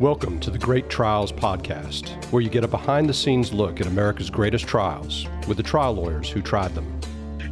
Welcome 0.00 0.38
to 0.40 0.52
the 0.52 0.58
Great 0.58 0.88
Trials 0.88 1.32
Podcast, 1.32 2.10
where 2.26 2.40
you 2.40 2.48
get 2.48 2.62
a 2.62 2.68
behind 2.68 3.08
the 3.08 3.12
scenes 3.12 3.52
look 3.52 3.80
at 3.80 3.88
America's 3.88 4.30
greatest 4.30 4.64
trials 4.64 5.26
with 5.48 5.56
the 5.56 5.62
trial 5.64 5.92
lawyers 5.92 6.30
who 6.30 6.40
tried 6.40 6.72
them. 6.76 7.00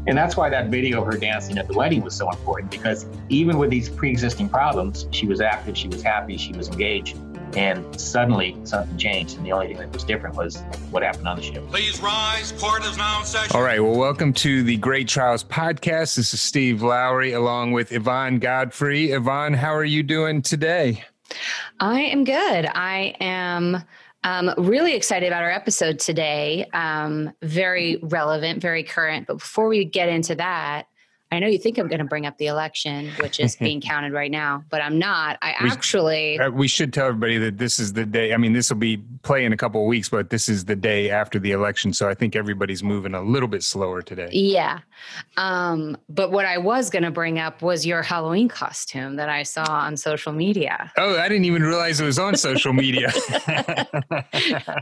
And 0.06 0.16
that's 0.16 0.36
why 0.36 0.48
that 0.50 0.68
video 0.68 1.00
of 1.00 1.12
her 1.12 1.18
dancing 1.18 1.58
at 1.58 1.66
the 1.66 1.74
wedding 1.74 2.02
was 2.02 2.14
so 2.14 2.30
important 2.30 2.70
because 2.70 3.04
even 3.30 3.58
with 3.58 3.70
these 3.70 3.88
pre 3.88 4.10
existing 4.10 4.48
problems, 4.48 5.08
she 5.10 5.26
was 5.26 5.40
active, 5.40 5.76
she 5.76 5.88
was 5.88 6.02
happy, 6.02 6.36
she 6.36 6.52
was 6.52 6.68
engaged. 6.68 7.18
And 7.56 8.00
suddenly 8.00 8.56
something 8.62 8.96
changed. 8.96 9.36
And 9.38 9.44
the 9.44 9.50
only 9.50 9.66
thing 9.66 9.78
that 9.78 9.92
was 9.92 10.04
different 10.04 10.36
was 10.36 10.62
what 10.92 11.02
happened 11.02 11.26
on 11.26 11.38
the 11.38 11.42
ship. 11.42 11.66
Please 11.66 12.00
rise. 12.00 12.52
Court 12.52 12.84
is 12.84 12.96
now 12.96 13.18
in 13.18 13.26
session. 13.26 13.56
All 13.56 13.62
right. 13.62 13.80
Well, 13.80 13.98
welcome 13.98 14.32
to 14.34 14.62
the 14.62 14.76
Great 14.76 15.08
Trials 15.08 15.42
podcast. 15.42 16.14
This 16.14 16.32
is 16.32 16.40
Steve 16.40 16.80
Lowry 16.80 17.32
along 17.32 17.72
with 17.72 17.90
Yvonne 17.90 18.38
Godfrey. 18.38 19.10
Yvonne, 19.10 19.54
how 19.54 19.74
are 19.74 19.84
you 19.84 20.04
doing 20.04 20.42
today? 20.42 21.02
I 21.80 22.00
am 22.00 22.24
good. 22.24 22.34
I 22.66 23.14
am 23.20 23.82
um, 24.24 24.52
really 24.58 24.94
excited 24.94 25.26
about 25.26 25.42
our 25.42 25.50
episode 25.50 25.98
today. 25.98 26.68
Um, 26.72 27.32
very 27.42 27.96
relevant, 28.02 28.60
very 28.60 28.82
current. 28.82 29.26
But 29.26 29.38
before 29.38 29.68
we 29.68 29.84
get 29.84 30.08
into 30.08 30.34
that, 30.34 30.86
I 31.32 31.40
know 31.40 31.48
you 31.48 31.58
think 31.58 31.76
I'm 31.78 31.88
going 31.88 31.98
to 31.98 32.04
bring 32.04 32.24
up 32.24 32.38
the 32.38 32.46
election, 32.46 33.10
which 33.20 33.40
is 33.40 33.56
being 33.56 33.80
counted 33.90 34.12
right 34.12 34.30
now, 34.30 34.64
but 34.70 34.80
I'm 34.80 34.98
not. 34.98 35.38
I 35.42 35.54
We- 35.62 35.70
actually, 35.70 36.38
Uh, 36.38 36.50
we 36.50 36.68
should 36.68 36.92
tell 36.92 37.08
everybody 37.08 37.36
that 37.38 37.58
this 37.58 37.78
is 37.80 37.92
the 37.94 38.06
day. 38.06 38.32
I 38.32 38.36
mean, 38.36 38.52
this 38.52 38.70
will 38.70 38.76
be 38.78 38.98
play 39.22 39.44
in 39.44 39.52
a 39.52 39.56
couple 39.56 39.80
of 39.82 39.88
weeks, 39.88 40.08
but 40.08 40.30
this 40.30 40.48
is 40.48 40.64
the 40.66 40.76
day 40.76 41.10
after 41.10 41.38
the 41.40 41.50
election. 41.50 41.92
So 41.92 42.08
I 42.08 42.14
think 42.14 42.36
everybody's 42.36 42.82
moving 42.82 43.12
a 43.14 43.20
little 43.22 43.48
bit 43.48 43.62
slower 43.64 44.02
today. 44.02 44.28
yeah. 44.32 44.78
Um, 45.36 45.96
but 46.08 46.30
what 46.30 46.46
I 46.46 46.56
was 46.58 46.88
going 46.90 47.02
to 47.02 47.10
bring 47.10 47.38
up 47.38 47.60
was 47.60 47.84
your 47.84 48.02
Halloween 48.02 48.48
costume 48.48 49.16
that 49.16 49.28
I 49.28 49.42
saw 49.42 49.64
on 49.68 49.96
social 49.96 50.32
media. 50.32 50.90
Oh, 50.96 51.18
I 51.18 51.28
didn't 51.28 51.44
even 51.44 51.62
realize 51.62 52.00
it 52.00 52.04
was 52.06 52.18
on 52.18 52.36
social 52.36 52.72
media. 52.72 53.12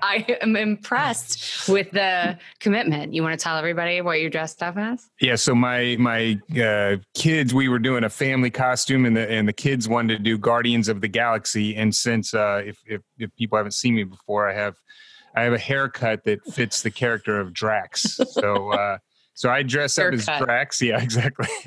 I 0.03 0.25
am 0.41 0.57
impressed 0.57 1.69
with 1.69 1.91
the 1.91 2.39
commitment. 2.61 3.15
You 3.15 3.23
want 3.23 3.39
to 3.39 3.43
tell 3.43 3.57
everybody 3.57 4.01
what 4.01 4.21
you 4.21 4.31
dressed 4.31 4.63
up 4.63 4.77
as? 4.77 5.09
Yeah, 5.21 5.35
so 5.37 5.55
my 5.55 5.97
my 5.99 6.39
uh, 6.53 6.97
kids, 7.15 7.55
we 7.55 7.69
were 7.69 7.79
doing 7.79 8.05
a 8.05 8.11
family 8.11 8.51
costume, 8.51 9.07
and 9.07 9.17
the 9.17 9.31
and 9.31 9.49
the 9.49 9.53
kids 9.53 9.89
wanted 9.89 10.17
to 10.17 10.23
do 10.23 10.39
Guardians 10.39 10.89
of 10.89 11.01
the 11.01 11.09
Galaxy. 11.09 11.77
And 11.77 11.95
since 11.95 12.35
uh, 12.35 12.63
if, 12.65 12.79
if 12.87 13.03
if 13.19 13.35
people 13.37 13.57
haven't 13.57 13.73
seen 13.73 13.95
me 13.95 14.05
before, 14.05 14.49
I 14.49 14.55
have 14.55 14.77
I 15.35 15.43
have 15.43 15.53
a 15.53 15.59
haircut 15.59 16.25
that 16.25 16.45
fits 16.45 16.83
the 16.83 16.91
character 16.91 17.41
of 17.41 17.53
Drax. 17.53 18.21
So 18.33 18.73
uh, 18.73 18.99
so 19.35 19.51
I 19.51 19.65
dress 19.65 19.99
up 19.99 20.13
as 20.13 20.27
Drax. 20.27 20.81
Yeah, 20.81 21.03
exactly. 21.03 21.49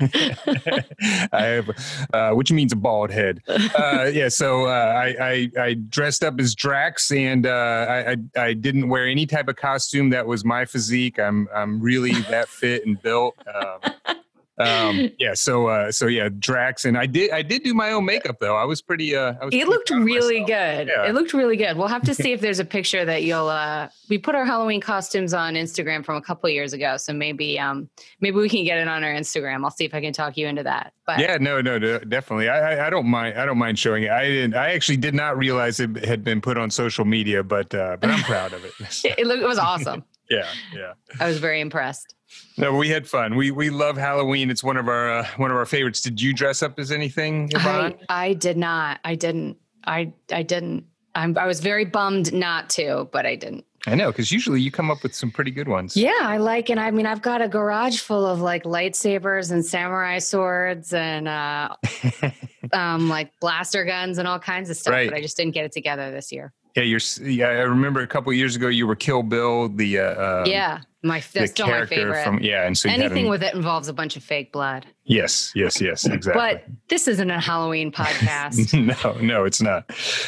I 1.32 1.42
have, 1.42 1.70
uh, 2.14 2.30
which 2.32 2.50
means 2.50 2.72
a 2.72 2.76
bald 2.76 3.10
head. 3.10 3.40
Uh, 3.46 4.10
yeah, 4.12 4.28
so 4.28 4.64
uh, 4.64 4.70
I, 4.70 5.16
I 5.20 5.50
I 5.60 5.74
dressed 5.74 6.24
up 6.24 6.40
as 6.40 6.54
Drax, 6.54 7.10
and 7.12 7.46
uh, 7.46 7.86
I, 7.88 8.10
I 8.10 8.16
I 8.36 8.52
didn't 8.54 8.88
wear 8.88 9.06
any 9.06 9.26
type 9.26 9.48
of 9.48 9.56
costume 9.56 10.10
that 10.10 10.26
was 10.26 10.46
my 10.46 10.64
physique. 10.64 11.20
I'm 11.20 11.46
I'm 11.54 11.78
really 11.80 12.12
that 12.30 12.48
fit 12.48 12.86
and 12.86 13.00
built. 13.02 13.34
Um, 13.54 14.16
um, 14.58 15.10
yeah, 15.18 15.34
so 15.34 15.66
uh, 15.68 15.92
so 15.92 16.06
yeah, 16.06 16.28
Drax, 16.28 16.84
and 16.84 16.96
I 16.96 17.06
did 17.06 17.30
I 17.30 17.42
did 17.42 17.62
do 17.62 17.74
my 17.74 17.92
own 17.92 18.04
makeup 18.04 18.38
though. 18.40 18.56
I 18.56 18.64
was 18.64 18.82
pretty. 18.82 19.14
Uh, 19.14 19.34
I 19.40 19.44
was 19.44 19.54
It 19.54 19.58
pretty 19.58 19.64
looked 19.64 19.90
really 19.90 20.40
good. 20.40 20.88
Yeah. 20.88 21.06
It 21.06 21.14
looked 21.14 21.32
really 21.32 21.56
good. 21.56 21.76
We'll 21.76 21.88
have 21.88 22.02
to 22.02 22.14
see 22.22 22.32
if 22.32 22.40
there's 22.40 22.58
a 22.58 22.64
picture 22.64 23.04
that 23.04 23.22
you'll 23.22 23.48
uh 23.48 23.88
we 24.08 24.18
put 24.18 24.34
our 24.34 24.44
Halloween 24.44 24.80
costumes 24.80 25.34
on 25.34 25.54
Instagram 25.54 26.04
from 26.04 26.16
a 26.16 26.22
couple 26.22 26.48
years 26.50 26.72
ago. 26.72 26.96
So 26.96 27.12
maybe 27.12 27.58
um 27.58 27.88
maybe 28.20 28.36
we 28.36 28.48
can 28.48 28.64
get 28.64 28.78
it 28.78 28.88
on 28.88 29.04
our 29.04 29.12
Instagram. 29.12 29.64
I'll 29.64 29.70
see 29.70 29.84
if 29.84 29.94
I 29.94 30.00
can 30.00 30.12
talk 30.12 30.36
you 30.36 30.46
into 30.46 30.62
that. 30.64 30.92
But 31.06 31.20
Yeah, 31.20 31.38
no, 31.40 31.60
no, 31.60 31.78
de- 31.78 32.04
definitely. 32.04 32.48
I, 32.48 32.74
I 32.74 32.86
I 32.86 32.90
don't 32.90 33.06
mind. 33.06 33.38
I 33.38 33.46
don't 33.46 33.58
mind 33.58 33.78
showing 33.78 34.04
it. 34.04 34.10
I 34.10 34.24
didn't. 34.26 34.54
I 34.54 34.72
actually 34.72 34.98
did 34.98 35.14
not 35.14 35.38
realize 35.38 35.80
it 35.80 36.04
had 36.04 36.24
been 36.24 36.40
put 36.40 36.58
on 36.58 36.70
social 36.70 37.04
media, 37.04 37.42
but 37.42 37.74
uh, 37.74 37.96
but 38.00 38.10
I'm 38.10 38.22
proud 38.24 38.52
of 38.52 38.64
it. 38.64 38.72
it, 39.04 39.18
it, 39.18 39.26
looked, 39.26 39.42
it 39.42 39.46
was 39.46 39.58
awesome. 39.58 40.04
Yeah, 40.30 40.46
yeah. 40.74 40.92
I 41.20 41.26
was 41.26 41.38
very 41.38 41.60
impressed. 41.60 42.14
No, 42.56 42.74
we 42.74 42.88
had 42.88 43.08
fun. 43.08 43.36
We 43.36 43.50
we 43.50 43.70
love 43.70 43.96
Halloween. 43.96 44.50
It's 44.50 44.62
one 44.62 44.76
of 44.76 44.88
our 44.88 45.10
uh, 45.10 45.26
one 45.36 45.50
of 45.50 45.56
our 45.56 45.66
favorites. 45.66 46.00
Did 46.00 46.20
you 46.20 46.34
dress 46.34 46.62
up 46.62 46.78
as 46.78 46.92
anything, 46.92 47.50
Yvonne? 47.54 47.94
I, 48.08 48.26
I 48.26 48.32
did 48.34 48.56
not. 48.56 49.00
I 49.04 49.14
didn't. 49.14 49.56
I 49.86 50.12
I 50.30 50.42
didn't. 50.42 50.84
I'm, 51.14 51.36
I 51.38 51.46
was 51.46 51.60
very 51.60 51.84
bummed 51.84 52.32
not 52.32 52.70
to, 52.70 53.08
but 53.10 53.26
I 53.26 53.34
didn't. 53.34 53.64
I 53.86 53.94
know 53.94 54.10
because 54.10 54.30
usually 54.30 54.60
you 54.60 54.70
come 54.70 54.90
up 54.90 55.02
with 55.02 55.14
some 55.14 55.30
pretty 55.30 55.50
good 55.50 55.68
ones. 55.68 55.96
Yeah, 55.96 56.12
I 56.20 56.36
like, 56.36 56.68
and 56.68 56.78
I 56.78 56.90
mean, 56.90 57.06
I've 57.06 57.22
got 57.22 57.40
a 57.40 57.48
garage 57.48 57.98
full 58.00 58.26
of 58.26 58.40
like 58.40 58.64
lightsabers 58.64 59.50
and 59.50 59.64
samurai 59.64 60.18
swords 60.18 60.92
and 60.92 61.28
uh, 61.28 61.74
um, 62.72 63.08
like 63.08 63.32
blaster 63.40 63.84
guns 63.84 64.18
and 64.18 64.28
all 64.28 64.38
kinds 64.38 64.68
of 64.68 64.76
stuff. 64.76 64.92
Right. 64.92 65.08
But 65.08 65.16
I 65.16 65.22
just 65.22 65.36
didn't 65.36 65.54
get 65.54 65.64
it 65.64 65.72
together 65.72 66.10
this 66.10 66.32
year. 66.32 66.52
Yeah, 66.78 66.84
you're. 66.84 67.00
Yeah, 67.28 67.46
I 67.48 67.62
remember 67.62 68.00
a 68.00 68.06
couple 68.06 68.32
years 68.32 68.56
ago 68.56 68.68
you 68.68 68.86
were 68.86 68.96
Kill 68.96 69.22
Bill, 69.22 69.68
the 69.68 69.98
uh, 69.98 70.40
um, 70.42 70.46
yeah, 70.46 70.80
my 71.02 71.22
that's 71.32 71.50
still 71.52 71.66
my 71.66 71.72
character 71.72 71.94
favorite. 71.96 72.24
from 72.24 72.38
yeah, 72.40 72.66
and 72.66 72.76
so 72.76 72.88
Anything 72.88 73.24
him- 73.24 73.30
with 73.30 73.42
it 73.42 73.54
involves 73.54 73.88
a 73.88 73.92
bunch 73.92 74.16
of 74.16 74.22
fake 74.22 74.52
blood. 74.52 74.86
yes, 75.04 75.52
yes, 75.54 75.80
yes, 75.80 76.06
exactly. 76.06 76.32
But 76.40 76.64
this 76.88 77.06
isn't 77.08 77.30
a 77.30 77.40
Halloween 77.40 77.90
podcast. 77.92 78.72
no, 79.04 79.20
no, 79.20 79.44
it's 79.44 79.60
not. 79.62 79.84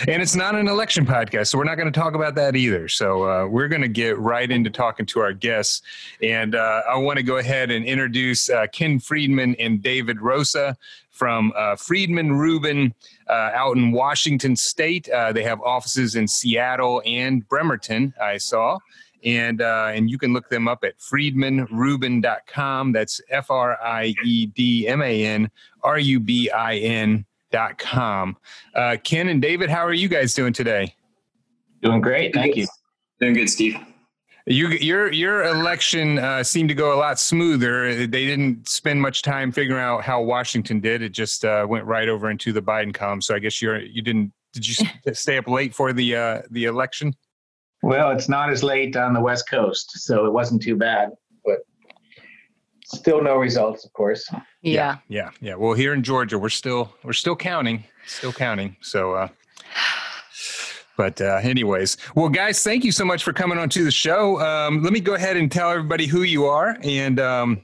And 0.08 0.22
it's 0.22 0.34
not 0.36 0.54
an 0.54 0.68
election 0.68 1.04
podcast. 1.06 1.48
So 1.48 1.58
we're 1.58 1.64
not 1.64 1.76
going 1.76 1.92
to 1.92 1.98
talk 2.00 2.14
about 2.14 2.34
that 2.36 2.56
either. 2.56 2.88
So 2.88 3.24
uh, 3.28 3.46
we're 3.46 3.68
going 3.68 3.82
to 3.82 3.88
get 3.88 4.18
right 4.18 4.50
into 4.50 4.70
talking 4.70 5.06
to 5.06 5.20
our 5.20 5.32
guests. 5.32 5.82
And 6.22 6.54
uh, 6.54 6.82
I 6.88 6.96
want 6.96 7.18
to 7.18 7.22
go 7.22 7.36
ahead 7.38 7.70
and 7.70 7.84
introduce 7.84 8.48
uh, 8.50 8.66
Ken 8.72 8.98
Friedman 8.98 9.54
and 9.58 9.82
David 9.82 10.20
Roosa 10.20 10.76
from 11.10 11.52
uh, 11.54 11.76
Friedman 11.76 12.32
Rubin 12.32 12.94
out 13.32 13.76
in 13.76 13.92
Washington 13.92 14.56
State. 14.56 15.08
Uh, 15.08 15.32
they 15.32 15.42
have 15.42 15.60
offices 15.62 16.14
in 16.14 16.26
Seattle 16.28 17.02
and 17.06 17.48
Bremerton, 17.48 18.14
I 18.20 18.38
saw. 18.38 18.78
And 19.22 19.60
uh, 19.60 19.90
and 19.94 20.10
you 20.10 20.16
can 20.16 20.32
look 20.32 20.48
them 20.48 20.66
up 20.66 20.82
at 20.82 20.98
friedmanrubin.com. 20.98 22.92
That's 22.92 23.20
F 23.28 23.50
R 23.50 23.78
I 23.82 24.14
E 24.24 24.46
D 24.46 24.88
M 24.88 25.02
A 25.02 25.26
N 25.26 25.50
R 25.82 25.98
U 25.98 26.20
B 26.20 26.48
I 26.50 26.76
N 26.76 27.26
dot 27.52 27.76
com. 27.78 28.36
Uh, 28.74 28.96
Ken 29.04 29.28
and 29.28 29.42
David, 29.42 29.68
how 29.68 29.84
are 29.84 29.92
you 29.92 30.08
guys 30.08 30.32
doing 30.32 30.54
today? 30.54 30.94
Doing 31.82 32.00
great. 32.00 32.32
Thank 32.32 32.56
you. 32.56 32.66
Doing 33.20 33.34
good, 33.34 33.50
Steve. 33.50 33.76
You, 34.50 34.66
your 34.70 35.12
your 35.12 35.44
election 35.44 36.18
uh, 36.18 36.42
seemed 36.42 36.70
to 36.70 36.74
go 36.74 36.92
a 36.92 36.98
lot 36.98 37.20
smoother. 37.20 37.94
They 37.94 38.24
didn't 38.26 38.68
spend 38.68 39.00
much 39.00 39.22
time 39.22 39.52
figuring 39.52 39.80
out 39.80 40.02
how 40.02 40.22
Washington 40.22 40.80
did. 40.80 41.02
It 41.02 41.10
just 41.10 41.44
uh, 41.44 41.64
went 41.68 41.84
right 41.84 42.08
over 42.08 42.28
into 42.30 42.52
the 42.52 42.60
Biden 42.60 42.92
column. 42.92 43.22
So 43.22 43.36
I 43.36 43.38
guess 43.38 43.62
you're 43.62 43.80
you 43.80 44.02
didn't. 44.02 44.32
Did 44.52 44.66
you 44.66 44.86
stay 45.12 45.38
up 45.38 45.46
late 45.46 45.72
for 45.72 45.92
the 45.92 46.16
uh, 46.16 46.42
the 46.50 46.64
election? 46.64 47.14
Well, 47.84 48.10
it's 48.10 48.28
not 48.28 48.50
as 48.50 48.64
late 48.64 48.96
on 48.96 49.14
the 49.14 49.20
West 49.20 49.48
Coast, 49.48 49.92
so 50.00 50.26
it 50.26 50.32
wasn't 50.32 50.62
too 50.62 50.74
bad, 50.74 51.10
but 51.44 51.58
still 52.84 53.22
no 53.22 53.36
results, 53.36 53.84
of 53.84 53.92
course. 53.92 54.28
yeah. 54.62 54.96
yeah, 55.06 55.30
yeah. 55.40 55.54
Well, 55.54 55.74
here 55.74 55.94
in 55.94 56.02
Georgia, 56.02 56.40
we're 56.40 56.48
still 56.48 56.92
we're 57.04 57.12
still 57.12 57.36
counting, 57.36 57.84
still 58.04 58.32
counting. 58.32 58.76
So. 58.80 59.14
Uh, 59.14 59.28
But 60.96 61.20
uh, 61.20 61.40
anyways, 61.42 61.96
well, 62.14 62.28
guys, 62.28 62.62
thank 62.62 62.84
you 62.84 62.92
so 62.92 63.04
much 63.04 63.24
for 63.24 63.32
coming 63.32 63.58
on 63.58 63.68
to 63.70 63.84
the 63.84 63.90
show. 63.90 64.40
Um, 64.40 64.82
let 64.82 64.92
me 64.92 65.00
go 65.00 65.14
ahead 65.14 65.36
and 65.36 65.50
tell 65.50 65.70
everybody 65.70 66.06
who 66.06 66.22
you 66.22 66.44
are 66.46 66.76
and 66.82 67.18
um, 67.18 67.62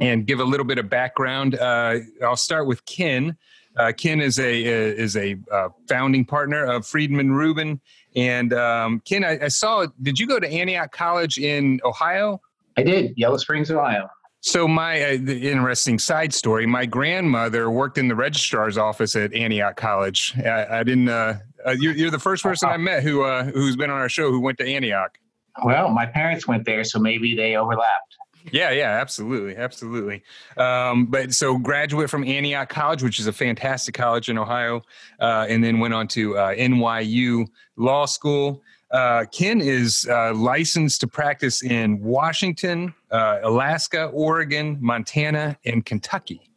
and 0.00 0.26
give 0.26 0.40
a 0.40 0.44
little 0.44 0.66
bit 0.66 0.78
of 0.78 0.90
background. 0.90 1.54
Uh, 1.56 1.98
I'll 2.22 2.36
start 2.36 2.66
with 2.66 2.84
Ken. 2.84 3.36
Uh, 3.76 3.92
Ken 3.96 4.20
is 4.20 4.38
a 4.38 4.64
is 4.64 5.16
a 5.16 5.36
uh, 5.52 5.68
founding 5.88 6.24
partner 6.24 6.64
of 6.64 6.86
Friedman 6.86 7.32
Rubin. 7.32 7.80
And 8.16 8.52
um, 8.52 9.00
Ken, 9.04 9.24
I, 9.24 9.44
I 9.44 9.48
saw. 9.48 9.86
Did 10.02 10.18
you 10.18 10.26
go 10.26 10.38
to 10.38 10.48
Antioch 10.48 10.92
College 10.92 11.38
in 11.38 11.80
Ohio? 11.84 12.40
I 12.76 12.82
did. 12.82 13.14
Yellow 13.16 13.36
Springs, 13.36 13.70
Ohio. 13.70 14.08
So 14.40 14.68
my 14.68 15.00
uh, 15.00 15.16
the 15.20 15.50
interesting 15.50 15.98
side 15.98 16.32
story: 16.32 16.66
my 16.66 16.86
grandmother 16.86 17.70
worked 17.70 17.98
in 17.98 18.08
the 18.08 18.14
registrar's 18.14 18.78
office 18.78 19.16
at 19.16 19.32
Antioch 19.32 19.76
College. 19.76 20.34
I, 20.38 20.80
I 20.80 20.82
didn't. 20.82 21.08
Uh, 21.08 21.38
uh, 21.66 21.72
you're, 21.72 21.94
you're 21.94 22.10
the 22.10 22.18
first 22.18 22.42
person 22.42 22.68
I 22.68 22.76
met 22.76 23.02
who 23.02 23.22
uh, 23.22 23.44
who's 23.44 23.76
been 23.76 23.90
on 23.90 24.00
our 24.00 24.08
show 24.08 24.30
who 24.30 24.40
went 24.40 24.58
to 24.58 24.66
Antioch. 24.66 25.18
Well, 25.64 25.90
my 25.90 26.06
parents 26.06 26.48
went 26.48 26.64
there, 26.64 26.84
so 26.84 26.98
maybe 26.98 27.36
they 27.36 27.56
overlapped. 27.56 28.16
Yeah, 28.52 28.70
yeah, 28.70 29.00
absolutely, 29.00 29.56
absolutely. 29.56 30.22
Um, 30.56 31.06
but 31.06 31.32
so 31.32 31.56
graduate 31.58 32.10
from 32.10 32.24
Antioch 32.24 32.68
College, 32.68 33.02
which 33.02 33.18
is 33.18 33.26
a 33.26 33.32
fantastic 33.32 33.94
college 33.94 34.28
in 34.28 34.36
Ohio, 34.36 34.82
uh, 35.18 35.46
and 35.48 35.64
then 35.64 35.78
went 35.78 35.94
on 35.94 36.08
to 36.08 36.36
uh, 36.36 36.54
NYU 36.54 37.46
Law 37.76 38.04
School. 38.04 38.62
Uh, 38.90 39.24
Ken 39.32 39.60
is 39.60 40.06
uh, 40.10 40.34
licensed 40.34 41.00
to 41.00 41.08
practice 41.08 41.62
in 41.62 42.00
Washington, 42.00 42.94
uh, 43.10 43.38
Alaska, 43.42 44.06
Oregon, 44.06 44.76
Montana, 44.80 45.56
and 45.64 45.84
Kentucky. 45.84 46.50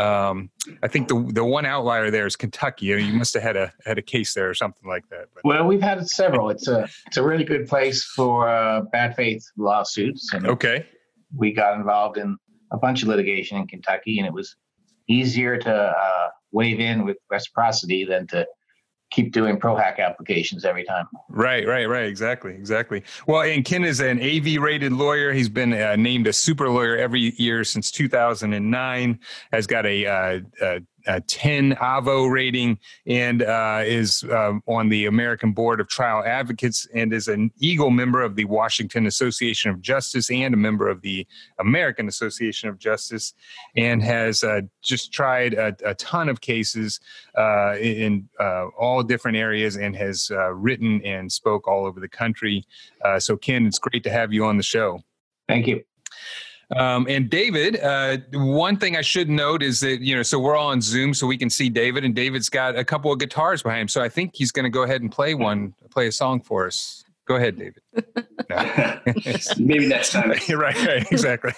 Um, 0.00 0.50
I 0.82 0.88
think 0.88 1.08
the 1.08 1.30
the 1.32 1.44
one 1.44 1.66
outlier 1.66 2.10
there 2.10 2.26
is 2.26 2.36
Kentucky. 2.36 2.86
You 2.86 3.12
must 3.12 3.34
have 3.34 3.42
had 3.42 3.56
a 3.56 3.72
had 3.84 3.98
a 3.98 4.02
case 4.02 4.34
there 4.34 4.48
or 4.48 4.54
something 4.54 4.88
like 4.88 5.08
that. 5.10 5.26
But 5.34 5.44
Well, 5.44 5.66
we've 5.66 5.82
had 5.82 6.06
several. 6.08 6.50
It's 6.50 6.68
a 6.68 6.88
it's 7.06 7.16
a 7.16 7.22
really 7.22 7.44
good 7.44 7.68
place 7.68 8.04
for 8.04 8.48
uh, 8.48 8.82
bad 8.92 9.14
faith 9.16 9.44
lawsuits, 9.56 10.32
and 10.32 10.46
okay, 10.46 10.86
we 11.36 11.52
got 11.52 11.76
involved 11.76 12.18
in 12.18 12.36
a 12.72 12.78
bunch 12.78 13.02
of 13.02 13.08
litigation 13.08 13.58
in 13.58 13.66
Kentucky, 13.66 14.18
and 14.18 14.26
it 14.26 14.32
was 14.32 14.56
easier 15.08 15.58
to 15.58 15.74
uh, 15.74 16.28
wave 16.52 16.80
in 16.80 17.04
with 17.04 17.16
reciprocity 17.30 18.04
than 18.04 18.26
to 18.28 18.46
keep 19.10 19.32
doing 19.32 19.58
pro 19.58 19.76
hac 19.76 19.98
applications 19.98 20.64
every 20.64 20.84
time. 20.84 21.06
Right, 21.28 21.66
right, 21.66 21.88
right. 21.88 22.04
Exactly, 22.04 22.52
exactly. 22.54 23.02
Well, 23.26 23.42
and 23.42 23.64
Ken 23.64 23.84
is 23.84 24.00
an 24.00 24.20
AV 24.20 24.60
rated 24.60 24.92
lawyer. 24.92 25.32
He's 25.32 25.48
been 25.48 25.72
uh, 25.72 25.96
named 25.96 26.26
a 26.26 26.32
super 26.32 26.68
lawyer 26.68 26.96
every 26.96 27.32
year 27.36 27.64
since 27.64 27.90
2009. 27.90 29.18
Has 29.52 29.66
got 29.66 29.86
a, 29.86 30.06
uh, 30.06 30.40
a 30.62 30.80
a 31.06 31.20
10 31.20 31.74
Avvo 31.76 32.30
rating 32.30 32.78
and 33.06 33.42
uh, 33.42 33.82
is 33.84 34.24
uh, 34.24 34.54
on 34.66 34.88
the 34.88 35.06
American 35.06 35.52
Board 35.52 35.80
of 35.80 35.88
Trial 35.88 36.22
Advocates 36.24 36.86
and 36.94 37.12
is 37.12 37.28
an 37.28 37.50
Eagle 37.58 37.90
member 37.90 38.22
of 38.22 38.36
the 38.36 38.44
Washington 38.44 39.06
Association 39.06 39.70
of 39.70 39.80
Justice 39.80 40.30
and 40.30 40.54
a 40.54 40.56
member 40.56 40.88
of 40.88 41.02
the 41.02 41.26
American 41.58 42.08
Association 42.08 42.68
of 42.68 42.78
Justice 42.78 43.34
and 43.76 44.02
has 44.02 44.42
uh, 44.42 44.62
just 44.82 45.12
tried 45.12 45.54
a, 45.54 45.74
a, 45.84 45.94
ton 45.94 46.28
of 46.28 46.40
cases 46.40 47.00
uh, 47.36 47.76
in 47.76 48.28
uh, 48.38 48.66
all 48.78 49.02
different 49.02 49.36
areas 49.36 49.76
and 49.76 49.94
has 49.94 50.30
uh, 50.32 50.50
written 50.52 51.04
and 51.04 51.30
spoke 51.30 51.68
all 51.68 51.84
over 51.84 52.00
the 52.00 52.08
country. 52.08 52.64
so, 53.18 53.36
Ken, 53.36 53.66
it's 53.66 53.78
great 53.78 54.02
to 54.04 54.10
have 54.10 54.32
you 54.32 54.44
on 54.44 54.56
the 54.56 54.62
show. 54.62 55.02
Thank 55.48 55.66
you. 55.66 55.84
Um, 56.76 57.06
and 57.08 57.28
David, 57.28 57.80
uh, 57.80 58.18
one 58.32 58.76
thing 58.76 58.96
I 58.96 59.02
should 59.02 59.28
note 59.28 59.62
is 59.62 59.80
that, 59.80 60.00
you 60.00 60.14
know, 60.14 60.22
so 60.22 60.38
we're 60.38 60.56
all 60.56 60.68
on 60.68 60.80
Zoom 60.80 61.14
so 61.14 61.26
we 61.26 61.36
can 61.36 61.50
see 61.50 61.68
David, 61.68 62.04
and 62.04 62.14
David's 62.14 62.48
got 62.48 62.76
a 62.78 62.84
couple 62.84 63.12
of 63.12 63.18
guitars 63.18 63.62
behind 63.62 63.82
him. 63.82 63.88
So 63.88 64.00
I 64.00 64.08
think 64.08 64.36
he's 64.36 64.52
going 64.52 64.64
to 64.64 64.70
go 64.70 64.82
ahead 64.82 65.02
and 65.02 65.10
play 65.10 65.34
one, 65.34 65.74
play 65.90 66.06
a 66.06 66.12
song 66.12 66.40
for 66.40 66.66
us. 66.66 67.04
Go 67.30 67.36
ahead, 67.36 67.58
David. 67.58 67.80
Maybe 69.56 69.86
next 69.86 70.10
time. 70.10 70.30
right, 70.50 70.84
right, 70.84 71.12
exactly. 71.12 71.52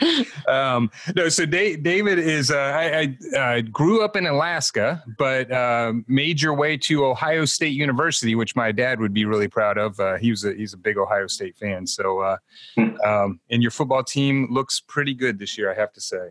um, 0.48 0.90
no, 1.14 1.28
so 1.28 1.44
David 1.44 2.18
is. 2.18 2.50
Uh, 2.50 2.56
I, 2.56 3.14
I 3.34 3.38
uh, 3.38 3.60
grew 3.60 4.02
up 4.02 4.16
in 4.16 4.24
Alaska, 4.24 5.04
but 5.18 5.52
uh, 5.52 5.92
made 6.08 6.40
your 6.40 6.54
way 6.54 6.78
to 6.78 7.04
Ohio 7.04 7.44
State 7.44 7.74
University, 7.74 8.34
which 8.34 8.56
my 8.56 8.72
dad 8.72 9.00
would 9.00 9.12
be 9.12 9.26
really 9.26 9.48
proud 9.48 9.76
of. 9.76 10.00
Uh, 10.00 10.16
he 10.16 10.30
was 10.30 10.46
a, 10.46 10.54
he's 10.54 10.72
a 10.72 10.78
big 10.78 10.96
Ohio 10.96 11.26
State 11.26 11.58
fan. 11.58 11.86
So, 11.86 12.20
uh, 12.20 12.38
hmm. 12.74 12.98
um, 13.04 13.40
and 13.50 13.60
your 13.60 13.70
football 13.70 14.02
team 14.02 14.48
looks 14.50 14.80
pretty 14.80 15.12
good 15.12 15.38
this 15.38 15.58
year, 15.58 15.70
I 15.70 15.74
have 15.74 15.92
to 15.92 16.00
say. 16.00 16.30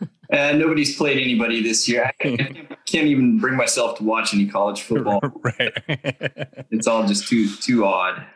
Uh, 0.30 0.52
nobody's 0.52 0.94
played 0.94 1.16
anybody 1.16 1.62
this 1.62 1.88
year. 1.88 2.04
I 2.04 2.12
can't 2.84 3.06
even 3.06 3.38
bring 3.38 3.56
myself 3.56 3.96
to 3.96 4.04
watch 4.04 4.34
any 4.34 4.46
college 4.46 4.82
football. 4.82 5.20
right. 5.42 5.72
it's 6.70 6.86
all 6.86 7.06
just 7.06 7.28
too 7.28 7.48
too 7.56 7.86
odd. 7.86 8.26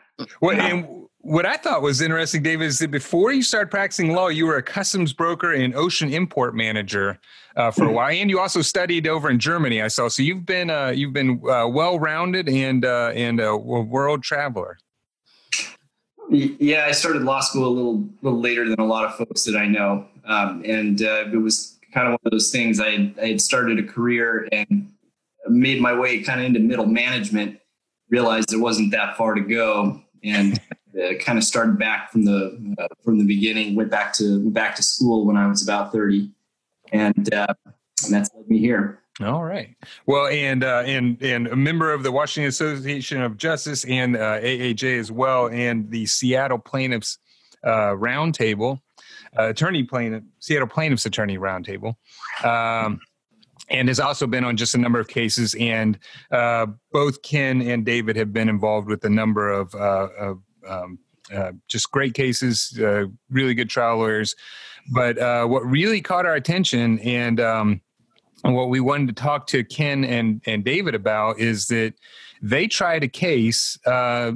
Well, 0.41 0.59
and 0.59 0.87
what 1.19 1.45
I 1.45 1.55
thought 1.55 1.81
was 1.81 2.01
interesting, 2.01 2.43
David, 2.43 2.65
is 2.65 2.79
that 2.79 2.91
before 2.91 3.31
you 3.31 3.43
started 3.43 3.69
practicing 3.69 4.11
law, 4.11 4.27
you 4.27 4.45
were 4.45 4.57
a 4.57 4.63
customs 4.63 5.13
broker 5.13 5.53
and 5.53 5.73
ocean 5.75 6.11
import 6.11 6.55
manager 6.55 7.19
uh, 7.55 7.71
for 7.71 7.85
a 7.85 7.91
while, 7.91 8.11
and 8.11 8.29
you 8.29 8.39
also 8.39 8.61
studied 8.61 9.07
over 9.07 9.29
in 9.29 9.39
Germany. 9.39 9.81
I 9.81 9.87
saw. 9.87 10.07
So 10.07 10.23
you've 10.23 10.45
been 10.45 10.69
uh, 10.69 10.89
you've 10.89 11.13
been 11.13 11.41
uh, 11.47 11.67
well 11.67 11.99
rounded 11.99 12.49
and 12.49 12.83
uh, 12.83 13.11
and 13.15 13.39
a 13.39 13.55
world 13.55 14.23
traveler. 14.23 14.77
Yeah, 16.29 16.85
I 16.87 16.91
started 16.91 17.21
law 17.21 17.39
school 17.39 17.67
a 17.67 17.69
little 17.69 18.09
little 18.21 18.41
later 18.41 18.67
than 18.67 18.79
a 18.79 18.85
lot 18.85 19.05
of 19.05 19.15
folks 19.15 19.43
that 19.43 19.55
I 19.55 19.67
know, 19.67 20.07
um, 20.25 20.63
and 20.65 21.01
uh, 21.01 21.25
it 21.31 21.41
was 21.41 21.79
kind 21.93 22.07
of 22.07 22.11
one 22.13 22.19
of 22.25 22.31
those 22.31 22.51
things. 22.51 22.79
I 22.79 22.89
had, 22.91 23.15
I 23.21 23.27
had 23.29 23.41
started 23.41 23.79
a 23.79 23.83
career 23.83 24.47
and 24.51 24.91
made 25.47 25.81
my 25.81 25.93
way 25.93 26.21
kind 26.21 26.39
of 26.39 26.45
into 26.45 26.59
middle 26.59 26.85
management. 26.85 27.59
Realized 28.09 28.49
there 28.49 28.59
wasn't 28.59 28.91
that 28.91 29.17
far 29.17 29.33
to 29.33 29.41
go, 29.41 30.01
and 30.23 30.59
uh, 31.01 31.15
kind 31.19 31.37
of 31.37 31.43
started 31.43 31.79
back 31.79 32.11
from 32.11 32.25
the 32.25 32.75
uh, 32.77 32.87
from 33.03 33.17
the 33.17 33.25
beginning. 33.25 33.75
Went 33.75 33.89
back 33.89 34.13
to 34.15 34.49
back 34.51 34.75
to 34.75 34.83
school 34.83 35.25
when 35.25 35.35
I 35.35 35.47
was 35.47 35.63
about 35.63 35.91
thirty, 35.91 36.29
and, 36.91 37.33
uh, 37.33 37.47
and 38.05 38.13
that's 38.13 38.29
led 38.35 38.47
me 38.47 38.59
here. 38.59 38.99
All 39.21 39.43
right. 39.43 39.75
Well, 40.05 40.27
and 40.27 40.63
uh, 40.63 40.83
and 40.85 41.21
and 41.21 41.47
a 41.47 41.55
member 41.55 41.91
of 41.91 42.03
the 42.03 42.11
Washington 42.11 42.49
Association 42.49 43.21
of 43.21 43.37
Justice 43.37 43.85
and 43.85 44.15
uh, 44.15 44.39
AAJ 44.39 44.99
as 44.99 45.11
well, 45.11 45.47
and 45.47 45.89
the 45.89 46.05
Seattle 46.05 46.57
Plaintiffs 46.57 47.19
uh, 47.63 47.93
Roundtable, 47.95 48.81
uh, 49.37 49.49
attorney 49.49 49.83
plaintiff, 49.83 50.23
Seattle 50.39 50.67
Plaintiffs 50.67 51.05
Attorney 51.05 51.37
Roundtable. 51.37 51.95
Um, 52.43 52.99
and 53.69 53.87
has 53.87 53.99
also 53.99 54.27
been 54.27 54.43
on 54.43 54.57
just 54.57 54.75
a 54.75 54.77
number 54.77 54.99
of 54.99 55.07
cases. 55.07 55.55
And 55.59 55.97
uh, 56.31 56.67
both 56.91 57.21
Ken 57.21 57.61
and 57.61 57.85
David 57.85 58.15
have 58.17 58.33
been 58.33 58.49
involved 58.49 58.87
with 58.87 59.03
a 59.05 59.09
number 59.09 59.51
of, 59.51 59.73
uh, 59.73 60.09
of 60.19 60.41
um, 60.67 60.99
uh, 61.33 61.53
just 61.67 61.89
great 61.91 62.13
cases, 62.13 62.77
uh, 62.81 63.05
really 63.29 63.53
good 63.53 63.69
trial 63.69 63.97
lawyers. 63.97 64.35
But 64.93 65.17
uh, 65.17 65.45
what 65.45 65.65
really 65.65 66.01
caught 66.01 66.25
our 66.25 66.35
attention 66.35 66.99
and 66.99 67.39
um, 67.39 67.81
what 68.41 68.69
we 68.69 68.79
wanted 68.81 69.15
to 69.15 69.21
talk 69.21 69.47
to 69.47 69.63
Ken 69.63 70.03
and, 70.03 70.41
and 70.45 70.63
David 70.63 70.93
about 70.93 71.39
is 71.39 71.67
that 71.67 71.93
they 72.41 72.67
tried 72.67 73.03
a 73.03 73.07
case. 73.07 73.79
Uh, 73.85 74.33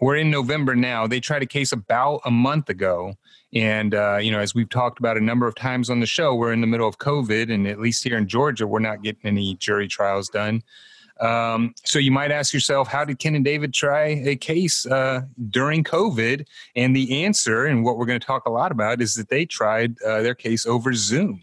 we're 0.00 0.16
in 0.16 0.30
November 0.30 0.76
now. 0.76 1.06
They 1.06 1.20
tried 1.20 1.42
a 1.42 1.46
case 1.46 1.72
about 1.72 2.20
a 2.24 2.30
month 2.30 2.68
ago 2.68 3.14
and, 3.54 3.94
uh, 3.94 4.18
you 4.18 4.30
know, 4.30 4.38
as 4.38 4.54
we've 4.54 4.68
talked 4.68 4.98
about 4.98 5.16
a 5.16 5.20
number 5.20 5.46
of 5.46 5.54
times 5.54 5.90
on 5.90 6.00
the 6.00 6.06
show, 6.06 6.34
we're 6.34 6.52
in 6.52 6.60
the 6.60 6.66
middle 6.66 6.86
of 6.86 6.98
COVID, 6.98 7.52
and 7.52 7.66
at 7.66 7.80
least 7.80 8.04
here 8.04 8.16
in 8.16 8.28
Georgia, 8.28 8.66
we're 8.66 8.78
not 8.78 9.02
getting 9.02 9.22
any 9.24 9.56
jury 9.56 9.88
trials 9.88 10.28
done. 10.28 10.62
Um, 11.20 11.74
so 11.84 11.98
you 11.98 12.10
might 12.10 12.30
ask 12.30 12.54
yourself, 12.54 12.88
how 12.88 13.04
did 13.04 13.18
Ken 13.18 13.34
and 13.34 13.44
David 13.44 13.74
try 13.74 14.06
a 14.06 14.36
case 14.36 14.86
uh, 14.86 15.22
during 15.50 15.84
COVID? 15.84 16.46
And 16.76 16.96
the 16.96 17.24
answer, 17.24 17.66
and 17.66 17.84
what 17.84 17.98
we're 17.98 18.06
going 18.06 18.20
to 18.20 18.26
talk 18.26 18.46
a 18.46 18.50
lot 18.50 18.72
about, 18.72 19.02
is 19.02 19.14
that 19.16 19.28
they 19.28 19.44
tried 19.44 20.00
uh, 20.02 20.22
their 20.22 20.34
case 20.34 20.64
over 20.64 20.94
Zoom. 20.94 21.42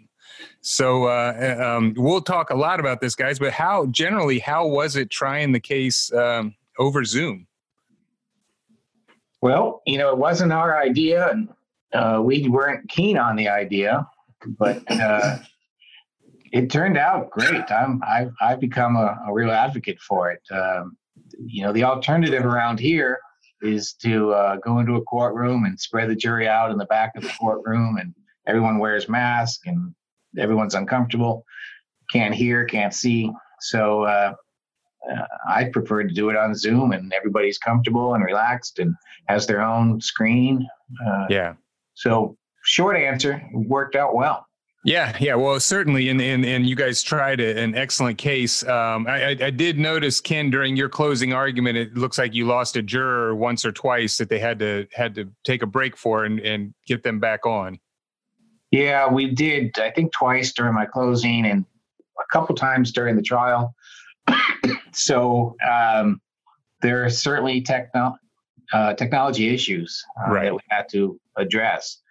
So 0.62 1.06
uh, 1.06 1.76
um, 1.78 1.94
we'll 1.96 2.22
talk 2.22 2.50
a 2.50 2.56
lot 2.56 2.80
about 2.80 3.02
this, 3.02 3.16
guys. 3.16 3.38
But 3.38 3.54
how 3.54 3.86
generally, 3.88 4.40
how 4.40 4.68
was 4.68 4.96
it 4.96 5.10
trying 5.10 5.52
the 5.52 5.60
case 5.60 6.12
um, 6.12 6.56
over 6.80 7.04
Zoom? 7.04 7.46
Well, 9.42 9.84
you 9.86 10.00
know, 10.00 10.10
it 10.10 10.18
wasn't 10.18 10.52
our 10.52 10.82
idea, 10.82 11.30
and 11.30 11.50
uh, 11.94 12.22
we 12.24 12.48
weren't 12.48 12.90
keen 12.90 13.18
on 13.18 13.36
the 13.36 13.48
idea, 13.50 14.06
but 14.58 14.84
uh, 14.92 15.38
it 16.52 16.70
turned 16.70 16.98
out 16.98 17.30
great. 17.32 17.72
I'm, 17.72 18.02
I've, 18.08 18.32
I've 18.42 18.60
become 18.60 18.96
a, 18.96 19.18
a 19.28 19.34
real 19.34 19.52
advocate 19.52 20.00
for 20.00 20.32
it. 20.32 20.42
Um, 20.52 20.98
you 21.40 21.64
know, 21.64 21.74
the 21.74 21.84
alternative 21.84 22.46
around 22.46 22.80
here 22.80 23.20
is 23.62 23.94
to 23.94 24.32
uh, 24.34 24.58
go 24.58 24.80
into 24.80 24.96
a 24.96 25.02
courtroom 25.04 25.66
and 25.66 25.80
spread 25.80 26.10
the 26.10 26.16
jury 26.16 26.48
out 26.48 26.72
in 26.72 26.78
the 26.78 26.86
back 26.86 27.14
of 27.16 27.24
the 27.24 27.34
courtroom, 27.40 27.98
and 27.98 28.14
everyone 28.46 28.80
wears 28.80 29.10
masks 29.10 29.64
and 29.66 29.94
everyone's 30.38 30.76
uncomfortable, 30.76 31.44
can't 32.12 32.36
hear, 32.36 32.66
can't 32.66 32.94
see. 32.94 33.32
So 33.60 34.04
uh, 34.04 34.34
uh, 35.12 35.26
I 35.48 35.66
prefer 35.66 36.04
to 36.04 36.14
do 36.14 36.30
it 36.30 36.36
on 36.36 36.54
Zoom, 36.54 36.92
and 36.92 37.12
everybody's 37.14 37.58
comfortable 37.58 38.14
and 38.14 38.24
relaxed 38.24 38.80
and 38.80 38.94
has 39.28 39.48
their 39.48 39.62
own 39.62 40.00
screen. 40.02 40.68
Uh, 41.06 41.26
yeah. 41.30 41.54
So, 41.98 42.38
short 42.64 42.96
answer, 42.96 43.42
worked 43.54 43.96
out 43.96 44.14
well. 44.16 44.46
Yeah, 44.86 45.18
yeah, 45.20 45.34
well, 45.34 45.60
certainly, 45.60 46.10
and 46.10 46.22
and, 46.22 46.46
and 46.46 46.70
you 46.70 46.76
guys 46.76 47.02
tried 47.02 47.42
a, 47.42 47.60
an 47.60 47.76
excellent 47.76 48.20
case. 48.20 48.66
Um, 48.66 49.08
I, 49.08 49.32
I, 49.32 49.50
did 49.50 49.80
notice, 49.80 50.22
Ken, 50.22 50.52
during 50.52 50.78
your 50.78 50.90
closing 50.90 51.34
argument, 51.34 51.76
it 51.76 51.98
looks 51.98 52.20
like 52.20 52.36
you 52.36 52.46
lost 52.46 52.76
a 52.78 52.84
juror 52.84 53.36
once 53.36 53.66
or 53.66 53.72
twice 53.72 54.18
that 54.18 54.30
they 54.30 54.40
had 54.40 54.60
to 54.60 54.88
had 54.94 55.16
to 55.16 55.30
take 55.44 55.64
a 55.64 55.66
break 55.66 55.98
for 55.98 56.24
and, 56.24 56.40
and 56.40 56.74
get 56.86 57.04
them 57.04 57.20
back 57.20 57.46
on. 57.46 57.80
Yeah, 58.72 59.12
we 59.12 59.32
did. 59.34 59.78
I 59.80 59.90
think 59.90 60.14
twice 60.14 60.54
during 60.54 60.76
my 60.76 60.86
closing 60.86 61.46
and 61.48 61.66
a 62.20 62.32
couple 62.32 62.56
times 62.56 62.92
during 62.92 63.16
the 63.16 63.24
trial. 63.24 63.74
so 64.94 65.56
um, 65.68 66.22
there 66.82 67.04
are 67.04 67.10
certainly 67.10 67.62
techno- 67.62 68.18
uh, 68.74 68.94
technology 68.94 69.54
issues 69.54 70.04
uh, 70.26 70.32
right. 70.32 70.44
that 70.46 70.54
we 70.54 70.60
had 70.70 70.90
to 70.90 71.20
address. 71.36 72.02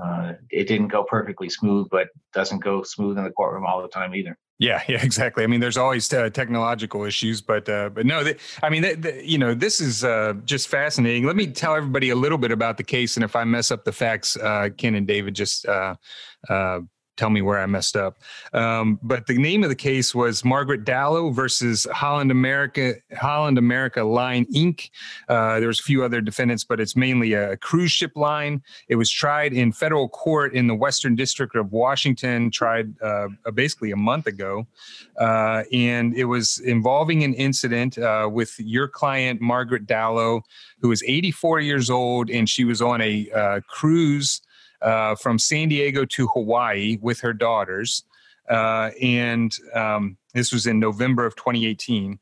Uh, 0.00 0.34
it 0.50 0.68
didn't 0.68 0.88
go 0.88 1.04
perfectly 1.04 1.48
smooth, 1.48 1.88
but 1.90 2.08
doesn't 2.32 2.62
go 2.62 2.82
smooth 2.82 3.18
in 3.18 3.24
the 3.24 3.30
courtroom 3.30 3.64
all 3.66 3.82
the 3.82 3.88
time 3.88 4.14
either. 4.14 4.36
Yeah, 4.58 4.82
yeah, 4.88 5.02
exactly. 5.02 5.44
I 5.44 5.46
mean, 5.46 5.60
there's 5.60 5.76
always 5.76 6.12
uh, 6.12 6.30
technological 6.30 7.04
issues, 7.04 7.40
but 7.40 7.68
uh, 7.68 7.90
but 7.90 8.06
no, 8.06 8.24
I 8.62 8.70
mean, 8.70 8.84
you 9.22 9.38
know, 9.38 9.54
this 9.54 9.80
is 9.80 10.04
uh, 10.04 10.34
just 10.44 10.68
fascinating. 10.68 11.24
Let 11.24 11.36
me 11.36 11.46
tell 11.46 11.74
everybody 11.74 12.10
a 12.10 12.16
little 12.16 12.38
bit 12.38 12.52
about 12.52 12.76
the 12.76 12.84
case, 12.84 13.16
and 13.16 13.24
if 13.24 13.36
I 13.36 13.44
mess 13.44 13.70
up 13.70 13.84
the 13.84 13.92
facts, 13.92 14.36
uh, 14.36 14.68
Ken 14.76 14.94
and 14.94 15.06
David 15.06 15.34
just 15.34 15.66
uh, 15.66 15.94
uh, 16.48 16.80
tell 17.18 17.30
me 17.30 17.42
where 17.42 17.58
I 17.58 17.66
messed 17.66 17.96
up. 17.96 18.18
Um, 18.54 18.98
but 19.02 19.26
the 19.26 19.36
name 19.36 19.62
of 19.64 19.68
the 19.68 19.74
case 19.74 20.14
was 20.14 20.44
Margaret 20.44 20.84
Dallo 20.84 21.34
versus 21.34 21.86
Holland 21.92 22.30
America 22.30 22.94
Holland 23.14 23.58
America 23.58 24.04
Line 24.04 24.46
Inc. 24.54 24.90
Uh, 25.28 25.58
there 25.58 25.68
was 25.68 25.80
a 25.80 25.82
few 25.82 26.04
other 26.04 26.20
defendants, 26.20 26.64
but 26.64 26.80
it's 26.80 26.96
mainly 26.96 27.34
a 27.34 27.56
cruise 27.56 27.90
ship 27.90 28.12
line. 28.14 28.62
It 28.88 28.96
was 28.96 29.10
tried 29.10 29.52
in 29.52 29.72
federal 29.72 30.08
court 30.08 30.54
in 30.54 30.68
the 30.68 30.74
Western 30.74 31.16
District 31.16 31.54
of 31.56 31.72
Washington, 31.72 32.50
tried 32.50 32.94
uh, 33.02 33.28
basically 33.52 33.90
a 33.90 33.96
month 33.96 34.26
ago, 34.26 34.66
uh, 35.20 35.64
and 35.72 36.14
it 36.14 36.24
was 36.24 36.60
involving 36.60 37.24
an 37.24 37.34
incident 37.34 37.98
uh, 37.98 38.28
with 38.32 38.54
your 38.58 38.86
client 38.86 39.40
Margaret 39.40 39.86
Dallo, 39.86 40.42
who 40.80 40.92
is 40.92 41.02
84 41.06 41.60
years 41.60 41.90
old, 41.90 42.30
and 42.30 42.48
she 42.48 42.64
was 42.64 42.80
on 42.80 43.00
a 43.00 43.28
uh, 43.34 43.60
cruise 43.66 44.40
uh, 44.82 45.14
from 45.14 45.38
San 45.38 45.68
Diego 45.68 46.04
to 46.04 46.26
Hawaii 46.28 46.98
with 47.00 47.20
her 47.20 47.32
daughters. 47.32 48.04
Uh, 48.48 48.90
and 49.02 49.52
um, 49.74 50.16
This 50.34 50.52
was 50.52 50.66
in 50.66 50.80
November 50.80 51.26
of 51.26 51.36
2018. 51.36 52.18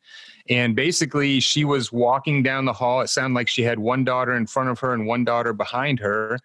And 0.49 0.77
basically, 0.77 1.41
she 1.41 1.65
was 1.65 1.93
walking 1.93 2.43
down 2.43 2.65
the 2.65 2.73
hall. 2.73 3.01
It 3.01 3.09
sounded 3.09 3.35
like 3.35 3.49
she 3.49 3.63
had 3.63 3.79
one 3.79 4.05
daughter 4.05 4.35
in 4.35 4.47
front 4.47 4.69
of 4.69 4.79
her 4.81 4.93
and 4.93 5.07
one 5.07 5.25
daughter 5.25 5.53
behind 5.53 5.99
her. 6.01 6.39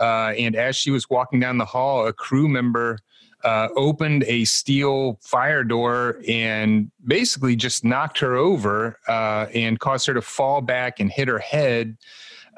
Uh, 0.00 0.32
and 0.38 0.56
as 0.56 0.74
she 0.74 0.90
was 0.90 1.08
walking 1.10 1.38
down 1.38 1.58
the 1.58 1.64
hall, 1.64 2.06
a 2.06 2.12
crew 2.12 2.48
member 2.48 2.98
uh, 3.44 3.68
opened 3.76 4.24
a 4.24 4.44
steel 4.44 5.18
fire 5.20 5.64
door 5.64 6.20
and 6.28 6.90
basically 7.06 7.56
just 7.56 7.84
knocked 7.84 8.18
her 8.18 8.36
over 8.36 8.98
uh, 9.08 9.46
and 9.52 9.80
caused 9.80 10.06
her 10.06 10.14
to 10.14 10.22
fall 10.22 10.60
back 10.60 11.00
and 11.00 11.10
hit 11.10 11.28
her 11.28 11.40
head. 11.40 11.96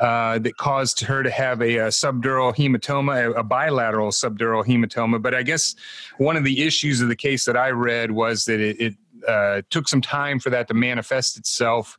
Uh, 0.00 0.40
that 0.40 0.56
caused 0.56 0.98
her 0.98 1.22
to 1.22 1.30
have 1.30 1.62
a, 1.62 1.76
a 1.76 1.86
subdural 1.86 2.52
hematoma, 2.52 3.26
a, 3.26 3.30
a, 3.38 3.42
bilateral 3.44 4.10
subdural 4.10 4.66
hematoma. 4.66 5.22
But 5.22 5.36
I 5.36 5.44
guess 5.44 5.76
one 6.18 6.36
of 6.36 6.42
the 6.42 6.64
issues 6.64 7.00
of 7.00 7.06
the 7.06 7.14
case 7.14 7.44
that 7.44 7.56
I 7.56 7.70
read 7.70 8.10
was 8.10 8.44
that 8.46 8.58
it, 8.58 8.80
it 8.80 8.94
uh, 9.28 9.62
took 9.70 9.88
some 9.88 10.00
time 10.00 10.40
for 10.40 10.50
that 10.50 10.66
to 10.66 10.74
manifest 10.74 11.38
itself. 11.38 11.96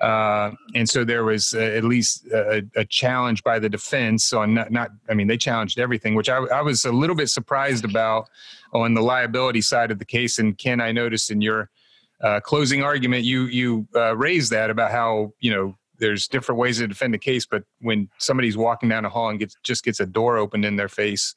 Uh, 0.00 0.52
and 0.74 0.88
so 0.88 1.04
there 1.04 1.24
was 1.24 1.54
uh, 1.54 1.60
at 1.60 1.84
least 1.84 2.26
a, 2.26 2.62
a, 2.76 2.84
challenge 2.84 3.42
by 3.44 3.58
the 3.58 3.68
defense 3.68 4.32
on 4.32 4.54
not, 4.54 4.72
not, 4.72 4.90
I 5.08 5.14
mean, 5.14 5.28
they 5.28 5.36
challenged 5.36 5.78
everything, 5.78 6.14
which 6.14 6.28
I, 6.28 6.38
I, 6.38 6.62
was 6.62 6.84
a 6.84 6.92
little 6.92 7.14
bit 7.14 7.28
surprised 7.28 7.84
about 7.84 8.28
on 8.72 8.94
the 8.94 9.02
liability 9.02 9.60
side 9.60 9.90
of 9.90 9.98
the 9.98 10.04
case. 10.04 10.38
And 10.38 10.58
Ken, 10.58 10.80
I 10.80 10.92
noticed 10.92 11.30
in 11.30 11.40
your 11.40 11.70
uh, 12.22 12.40
closing 12.40 12.82
argument, 12.82 13.24
you 13.24 13.44
you 13.44 13.86
uh, 13.94 14.16
raised 14.16 14.50
that 14.50 14.70
about 14.70 14.90
how 14.90 15.32
you 15.40 15.54
know 15.54 15.76
there's 15.98 16.28
different 16.28 16.58
ways 16.58 16.78
to 16.78 16.88
defend 16.88 17.14
the 17.14 17.18
case, 17.18 17.46
but 17.46 17.64
when 17.80 18.08
somebody's 18.18 18.56
walking 18.56 18.88
down 18.88 19.04
a 19.04 19.08
hall 19.08 19.28
and 19.28 19.38
gets 19.38 19.56
just 19.62 19.84
gets 19.84 20.00
a 20.00 20.06
door 20.06 20.36
opened 20.36 20.64
in 20.64 20.76
their 20.76 20.88
face, 20.88 21.34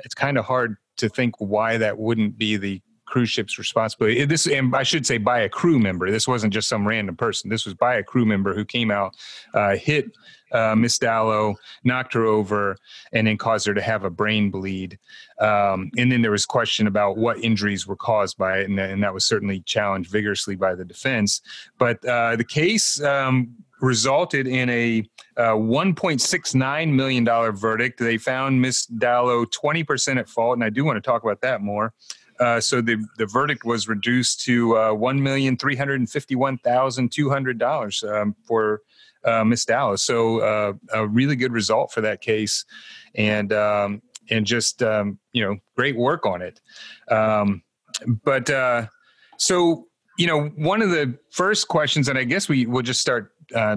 it's 0.00 0.14
kind 0.14 0.38
of 0.38 0.44
hard 0.44 0.76
to 0.96 1.08
think 1.08 1.34
why 1.38 1.76
that 1.78 1.98
wouldn't 1.98 2.38
be 2.38 2.56
the 2.56 2.80
cruise 3.08 3.30
ship's 3.30 3.58
responsibility. 3.58 4.24
This, 4.24 4.46
and 4.46 4.74
I 4.76 4.82
should 4.82 5.06
say, 5.06 5.18
by 5.18 5.40
a 5.40 5.48
crew 5.48 5.78
member. 5.78 6.10
This 6.10 6.28
wasn't 6.28 6.52
just 6.52 6.68
some 6.68 6.86
random 6.86 7.16
person. 7.16 7.48
This 7.48 7.64
was 7.64 7.74
by 7.74 7.96
a 7.96 8.02
crew 8.02 8.26
member 8.26 8.54
who 8.54 8.64
came 8.64 8.90
out, 8.90 9.16
uh, 9.54 9.76
hit 9.76 10.10
uh, 10.52 10.74
Miss 10.74 10.98
Dallo, 10.98 11.54
knocked 11.84 12.14
her 12.14 12.24
over, 12.24 12.76
and 13.12 13.26
then 13.26 13.36
caused 13.36 13.66
her 13.66 13.74
to 13.74 13.82
have 13.82 14.04
a 14.04 14.10
brain 14.10 14.50
bleed. 14.50 14.98
Um, 15.40 15.90
and 15.96 16.10
then 16.10 16.22
there 16.22 16.30
was 16.30 16.46
question 16.46 16.86
about 16.86 17.16
what 17.16 17.42
injuries 17.42 17.86
were 17.86 17.96
caused 17.96 18.38
by 18.38 18.58
it, 18.58 18.68
and, 18.68 18.78
and 18.78 19.02
that 19.02 19.14
was 19.14 19.24
certainly 19.24 19.60
challenged 19.60 20.10
vigorously 20.10 20.56
by 20.56 20.74
the 20.74 20.84
defense. 20.84 21.40
But 21.78 22.04
uh, 22.04 22.36
the 22.36 22.44
case. 22.44 23.02
Um, 23.02 23.56
resulted 23.80 24.46
in 24.46 24.68
a 24.70 25.08
uh, 25.36 25.54
$1.69 25.54 26.92
million 26.92 27.24
verdict. 27.54 27.98
They 27.98 28.18
found 28.18 28.60
Miss 28.60 28.86
Dallo 28.86 29.46
20% 29.46 30.18
at 30.18 30.28
fault, 30.28 30.56
and 30.56 30.64
I 30.64 30.70
do 30.70 30.84
want 30.84 30.96
to 30.96 31.00
talk 31.00 31.22
about 31.22 31.40
that 31.42 31.60
more. 31.60 31.92
Uh, 32.40 32.60
so 32.60 32.80
the, 32.80 33.04
the 33.16 33.26
verdict 33.26 33.64
was 33.64 33.88
reduced 33.88 34.40
to 34.42 34.76
uh, 34.76 34.92
one 34.92 35.20
million 35.20 35.56
three 35.56 35.74
hundred 35.74 35.98
and 35.98 36.08
fifty 36.08 36.36
one 36.36 36.56
thousand 36.58 37.10
two 37.10 37.28
hundred 37.28 37.58
dollars 37.58 38.04
um, 38.04 38.34
for 38.44 38.82
uh, 39.24 39.44
Miss 39.44 39.64
Dallas. 39.64 40.04
So 40.04 40.40
uh, 40.40 40.72
a 40.92 41.06
really 41.06 41.36
good 41.36 41.52
result 41.52 41.90
for 41.90 42.00
that 42.02 42.20
case, 42.20 42.64
and 43.16 43.52
um, 43.52 44.02
and 44.30 44.46
just 44.46 44.82
um, 44.82 45.18
you 45.32 45.44
know 45.44 45.56
great 45.76 45.96
work 45.96 46.26
on 46.26 46.42
it. 46.42 46.60
Um, 47.10 47.62
but 48.24 48.48
uh, 48.50 48.86
so 49.36 49.88
you 50.16 50.26
know 50.28 50.44
one 50.56 50.80
of 50.80 50.90
the 50.90 51.18
first 51.30 51.66
questions, 51.66 52.08
and 52.08 52.16
I 52.16 52.24
guess 52.24 52.48
we 52.48 52.66
will 52.66 52.82
just 52.82 53.00
start 53.00 53.32
uh, 53.54 53.76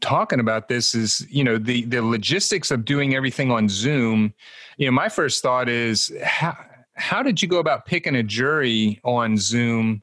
talking 0.00 0.40
about 0.40 0.68
this 0.68 0.94
is 0.94 1.26
you 1.30 1.44
know 1.44 1.58
the 1.58 1.84
the 1.84 2.02
logistics 2.02 2.70
of 2.70 2.84
doing 2.84 3.14
everything 3.14 3.50
on 3.50 3.68
zoom 3.68 4.32
you 4.78 4.86
know 4.86 4.92
my 4.92 5.08
first 5.08 5.42
thought 5.42 5.68
is 5.68 6.10
how 6.22 6.56
how 7.00 7.22
did 7.22 7.40
you 7.40 7.48
go 7.48 7.58
about 7.58 7.86
picking 7.86 8.14
a 8.16 8.22
jury 8.22 9.00
on 9.04 9.36
Zoom? 9.36 10.02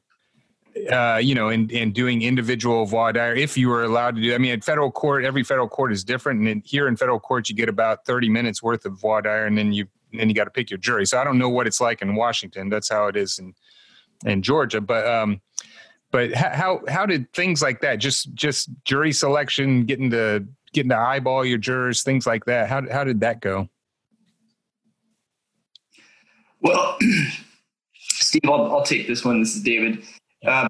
Uh, 0.92 1.18
you 1.20 1.34
know, 1.34 1.48
and, 1.48 1.72
and 1.72 1.92
doing 1.92 2.22
individual 2.22 2.86
voir 2.86 3.12
dire 3.12 3.34
if 3.34 3.56
you 3.58 3.68
were 3.68 3.82
allowed 3.82 4.14
to 4.14 4.22
do. 4.22 4.32
I 4.32 4.38
mean, 4.38 4.52
at 4.52 4.62
federal 4.62 4.92
court, 4.92 5.24
every 5.24 5.42
federal 5.42 5.68
court 5.68 5.92
is 5.92 6.04
different, 6.04 6.46
and 6.46 6.62
here 6.64 6.86
in 6.86 6.96
federal 6.96 7.18
court, 7.18 7.48
you 7.48 7.56
get 7.56 7.68
about 7.68 8.04
thirty 8.04 8.28
minutes 8.28 8.62
worth 8.62 8.84
of 8.84 8.92
voir 9.00 9.22
dire, 9.22 9.46
and 9.46 9.58
then 9.58 9.72
you 9.72 9.86
then 10.12 10.28
you 10.28 10.36
got 10.36 10.44
to 10.44 10.50
pick 10.50 10.70
your 10.70 10.78
jury. 10.78 11.04
So 11.04 11.18
I 11.18 11.24
don't 11.24 11.36
know 11.36 11.48
what 11.48 11.66
it's 11.66 11.80
like 11.80 12.00
in 12.00 12.14
Washington. 12.14 12.68
That's 12.68 12.88
how 12.88 13.08
it 13.08 13.16
is 13.16 13.40
in 13.40 13.54
in 14.24 14.40
Georgia, 14.40 14.80
but 14.80 15.04
um, 15.04 15.40
but 16.10 16.32
how 16.32 16.80
how 16.88 17.04
did 17.04 17.32
things 17.32 17.60
like 17.60 17.80
that 17.82 17.96
just 17.96 18.32
just 18.34 18.70
jury 18.84 19.12
selection, 19.12 19.84
getting 19.84 20.10
to 20.10 20.46
getting 20.72 20.90
to 20.90 20.96
eyeball 20.96 21.44
your 21.44 21.58
jurors, 21.58 22.02
things 22.02 22.26
like 22.26 22.44
that? 22.46 22.68
How 22.68 22.88
how 22.90 23.04
did 23.04 23.20
that 23.20 23.40
go? 23.40 23.68
Well, 26.60 26.98
Steve, 27.94 28.42
I'll, 28.44 28.70
I'll, 28.72 28.82
take 28.82 29.06
this 29.06 29.24
one. 29.24 29.40
This 29.40 29.54
is 29.54 29.62
David. 29.62 30.02
Uh, 30.44 30.68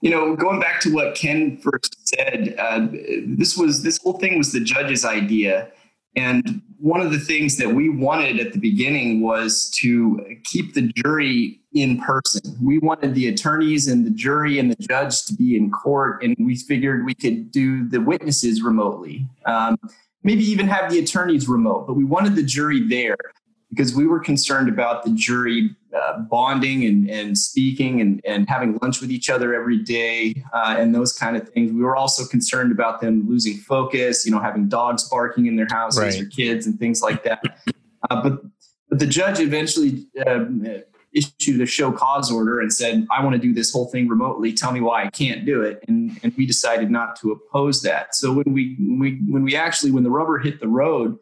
you 0.00 0.10
know, 0.10 0.34
going 0.36 0.60
back 0.60 0.80
to 0.82 0.94
what 0.94 1.14
Ken 1.14 1.56
first 1.58 2.08
said, 2.08 2.54
uh, 2.58 2.86
this 3.26 3.56
was 3.56 3.82
this 3.82 3.98
whole 4.02 4.18
thing 4.18 4.38
was 4.38 4.52
the 4.52 4.60
judge's 4.60 5.04
idea, 5.04 5.70
and 6.16 6.62
one 6.78 7.00
of 7.00 7.12
the 7.12 7.18
things 7.18 7.56
that 7.58 7.68
we 7.68 7.88
wanted 7.88 8.40
at 8.40 8.52
the 8.52 8.58
beginning 8.58 9.20
was 9.20 9.70
to 9.80 10.18
keep 10.44 10.74
the 10.74 10.90
jury 10.94 11.60
in 11.72 12.00
person. 12.00 12.56
We 12.60 12.78
wanted 12.78 13.14
the 13.14 13.28
attorneys 13.28 13.86
and 13.86 14.04
the 14.04 14.10
jury 14.10 14.58
and 14.58 14.70
the 14.70 14.82
judge 14.82 15.24
to 15.26 15.34
be 15.34 15.56
in 15.56 15.70
court, 15.70 16.22
and 16.24 16.34
we 16.40 16.56
figured 16.56 17.04
we 17.04 17.14
could 17.14 17.50
do 17.52 17.88
the 17.88 18.00
witnesses 18.00 18.62
remotely. 18.62 19.26
Um, 19.46 19.76
maybe 20.24 20.42
even 20.44 20.66
have 20.68 20.90
the 20.90 20.98
attorneys 20.98 21.48
remote, 21.48 21.86
but 21.86 21.94
we 21.94 22.04
wanted 22.04 22.34
the 22.34 22.42
jury 22.42 22.86
there 22.88 23.16
because 23.68 23.94
we 23.94 24.06
were 24.06 24.18
concerned 24.18 24.68
about 24.68 25.04
the 25.04 25.10
jury 25.10 25.70
uh, 25.94 26.18
bonding 26.20 26.84
and, 26.84 27.10
and 27.10 27.36
speaking 27.36 28.00
and, 28.00 28.20
and 28.24 28.48
having 28.48 28.78
lunch 28.80 29.00
with 29.00 29.10
each 29.10 29.28
other 29.28 29.54
every 29.54 29.78
day 29.78 30.42
uh, 30.52 30.76
and 30.78 30.94
those 30.94 31.12
kind 31.12 31.36
of 31.36 31.48
things. 31.48 31.72
We 31.72 31.82
were 31.82 31.96
also 31.96 32.24
concerned 32.26 32.72
about 32.72 33.00
them 33.00 33.28
losing 33.28 33.56
focus, 33.58 34.24
you 34.24 34.32
know, 34.32 34.38
having 34.38 34.68
dogs 34.68 35.08
barking 35.08 35.46
in 35.46 35.56
their 35.56 35.68
houses 35.70 36.00
right. 36.00 36.20
or 36.20 36.26
kids 36.26 36.66
and 36.66 36.78
things 36.78 37.02
like 37.02 37.24
that. 37.24 37.42
Uh, 38.10 38.22
but, 38.22 38.42
but 38.88 38.98
the 38.98 39.06
judge 39.06 39.40
eventually 39.40 40.06
um, 40.26 40.64
issued 41.12 41.60
a 41.60 41.66
show 41.66 41.90
cause 41.90 42.30
order 42.30 42.60
and 42.60 42.72
said, 42.72 43.06
I 43.10 43.22
want 43.24 43.34
to 43.34 43.40
do 43.40 43.52
this 43.52 43.72
whole 43.72 43.88
thing 43.88 44.08
remotely. 44.08 44.52
Tell 44.52 44.70
me 44.70 44.80
why 44.80 45.04
I 45.04 45.10
can't 45.10 45.44
do 45.44 45.62
it. 45.62 45.84
And, 45.88 46.18
and 46.22 46.32
we 46.36 46.46
decided 46.46 46.90
not 46.90 47.16
to 47.20 47.32
oppose 47.32 47.82
that. 47.82 48.14
So 48.14 48.32
when 48.32 48.54
we, 48.54 48.76
when 48.78 48.98
we, 48.98 49.20
when 49.28 49.42
we 49.42 49.56
actually, 49.56 49.90
when 49.90 50.04
the 50.04 50.10
rubber 50.10 50.38
hit 50.38 50.60
the 50.60 50.68
road, 50.68 51.18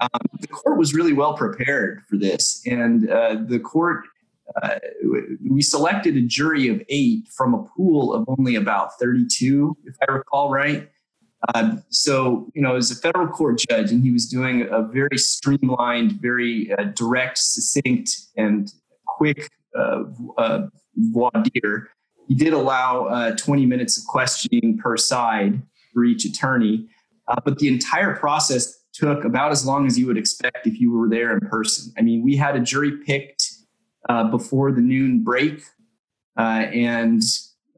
um, 0.00 0.08
the 0.40 0.48
court 0.48 0.78
was 0.78 0.94
really 0.94 1.12
well 1.12 1.34
prepared 1.34 2.02
for 2.08 2.16
this, 2.16 2.62
and 2.66 3.10
uh, 3.10 3.36
the 3.46 3.58
court 3.58 4.06
uh, 4.62 4.78
we 5.48 5.62
selected 5.62 6.16
a 6.16 6.22
jury 6.22 6.68
of 6.68 6.82
eight 6.88 7.28
from 7.36 7.54
a 7.54 7.62
pool 7.62 8.12
of 8.12 8.24
only 8.38 8.56
about 8.56 8.98
32, 8.98 9.76
if 9.84 9.96
I 10.08 10.12
recall 10.12 10.50
right. 10.50 10.88
Uh, 11.54 11.76
so, 11.88 12.50
you 12.54 12.60
know, 12.60 12.76
as 12.76 12.90
a 12.90 12.96
federal 12.96 13.26
court 13.26 13.62
judge, 13.68 13.90
and 13.90 14.02
he 14.02 14.10
was 14.10 14.26
doing 14.26 14.68
a 14.70 14.82
very 14.82 15.16
streamlined, 15.16 16.12
very 16.20 16.70
uh, 16.72 16.84
direct, 16.94 17.38
succinct, 17.38 18.10
and 18.36 18.72
quick 19.06 19.50
uh, 19.78 20.02
uh, 20.36 20.66
voir 20.96 21.30
dire. 21.32 21.88
He 22.28 22.34
did 22.34 22.52
allow 22.52 23.06
uh, 23.06 23.36
20 23.36 23.66
minutes 23.66 23.98
of 23.98 24.04
questioning 24.06 24.78
per 24.78 24.96
side 24.96 25.62
for 25.94 26.04
each 26.04 26.24
attorney, 26.24 26.88
but 27.44 27.58
the 27.58 27.68
entire 27.68 28.14
process 28.14 28.80
took 28.92 29.24
about 29.24 29.50
as 29.50 29.64
long 29.64 29.86
as 29.86 29.98
you 29.98 30.06
would 30.06 30.18
expect 30.18 30.66
if 30.66 30.80
you 30.80 30.92
were 30.92 31.08
there 31.08 31.32
in 31.32 31.40
person. 31.40 31.92
I 31.96 32.02
mean, 32.02 32.22
we 32.22 32.36
had 32.36 32.54
a 32.54 32.60
jury 32.60 32.98
picked 33.04 33.49
uh, 34.08 34.24
before 34.24 34.72
the 34.72 34.80
noon 34.80 35.22
break, 35.22 35.62
uh, 36.38 36.66
and 36.72 37.22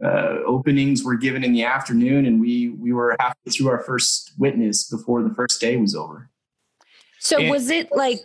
uh, 0.05 0.39
openings 0.47 1.05
were 1.05 1.17
given 1.17 1.45
in 1.45 1.53
the 1.53 1.65
afternoon, 1.65 2.27
and 2.27 2.41
we 2.41 2.71
we 2.71 2.93
were 2.93 3.17
halfway 3.21 3.51
through 3.51 3.69
our 3.69 3.83
first 3.83 4.33
witness 4.39 4.89
before 4.89 5.23
the 5.23 5.35
first 5.35 5.61
day 5.61 5.77
was 5.77 5.95
over. 5.95 6.31
So 7.19 7.39
and- 7.39 7.51
was 7.51 7.71
it 7.71 7.91
like 7.93 8.21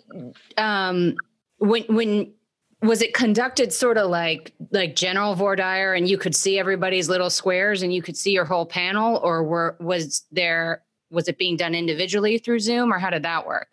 um, 0.57 1.15
when 1.59 1.83
when 1.83 2.33
was 2.81 3.01
it 3.01 3.13
conducted 3.13 3.73
sort 3.73 3.97
of 3.97 4.09
like 4.09 4.53
like 4.71 4.95
general 4.95 5.33
voir 5.33 5.55
dire 5.55 5.93
and 5.93 6.07
you 6.07 6.17
could 6.17 6.35
see 6.35 6.59
everybody's 6.59 7.09
little 7.09 7.29
squares 7.29 7.81
and 7.81 7.93
you 7.93 8.01
could 8.01 8.15
see 8.15 8.31
your 8.31 8.45
whole 8.45 8.65
panel 8.65 9.19
or 9.23 9.43
were 9.43 9.75
was 9.79 10.25
there 10.31 10.83
was 11.09 11.27
it 11.27 11.37
being 11.37 11.57
done 11.57 11.73
individually 11.73 12.37
through 12.37 12.59
Zoom 12.59 12.93
or 12.93 12.99
how 12.99 13.09
did 13.09 13.23
that 13.23 13.47
work? 13.47 13.69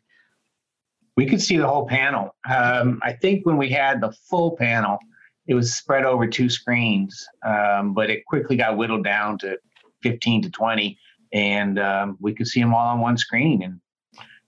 We 1.16 1.26
could 1.26 1.40
see 1.40 1.56
the 1.56 1.66
whole 1.66 1.87
panel. 1.87 2.35
Um, 2.50 3.00
I 3.02 3.12
think 3.12 3.47
when 3.47 3.56
we 3.56 3.71
had 3.71 4.00
the 4.00 4.12
full 4.28 4.56
panel, 4.56 4.99
it 5.47 5.54
was 5.54 5.75
spread 5.75 6.04
over 6.04 6.26
two 6.26 6.49
screens, 6.49 7.26
um, 7.47 7.94
but 7.94 8.11
it 8.11 8.25
quickly 8.26 8.56
got 8.56 8.76
whittled 8.76 9.04
down 9.04 9.38
to 9.38 9.59
15 10.02 10.42
to 10.42 10.50
20, 10.50 10.99
and 11.33 11.78
um, 11.78 12.16
we 12.21 12.35
could 12.35 12.47
see 12.47 12.61
them 12.61 12.75
all 12.75 12.88
on 12.88 13.00
one 13.00 13.16
screen. 13.16 13.62
And 13.62 13.80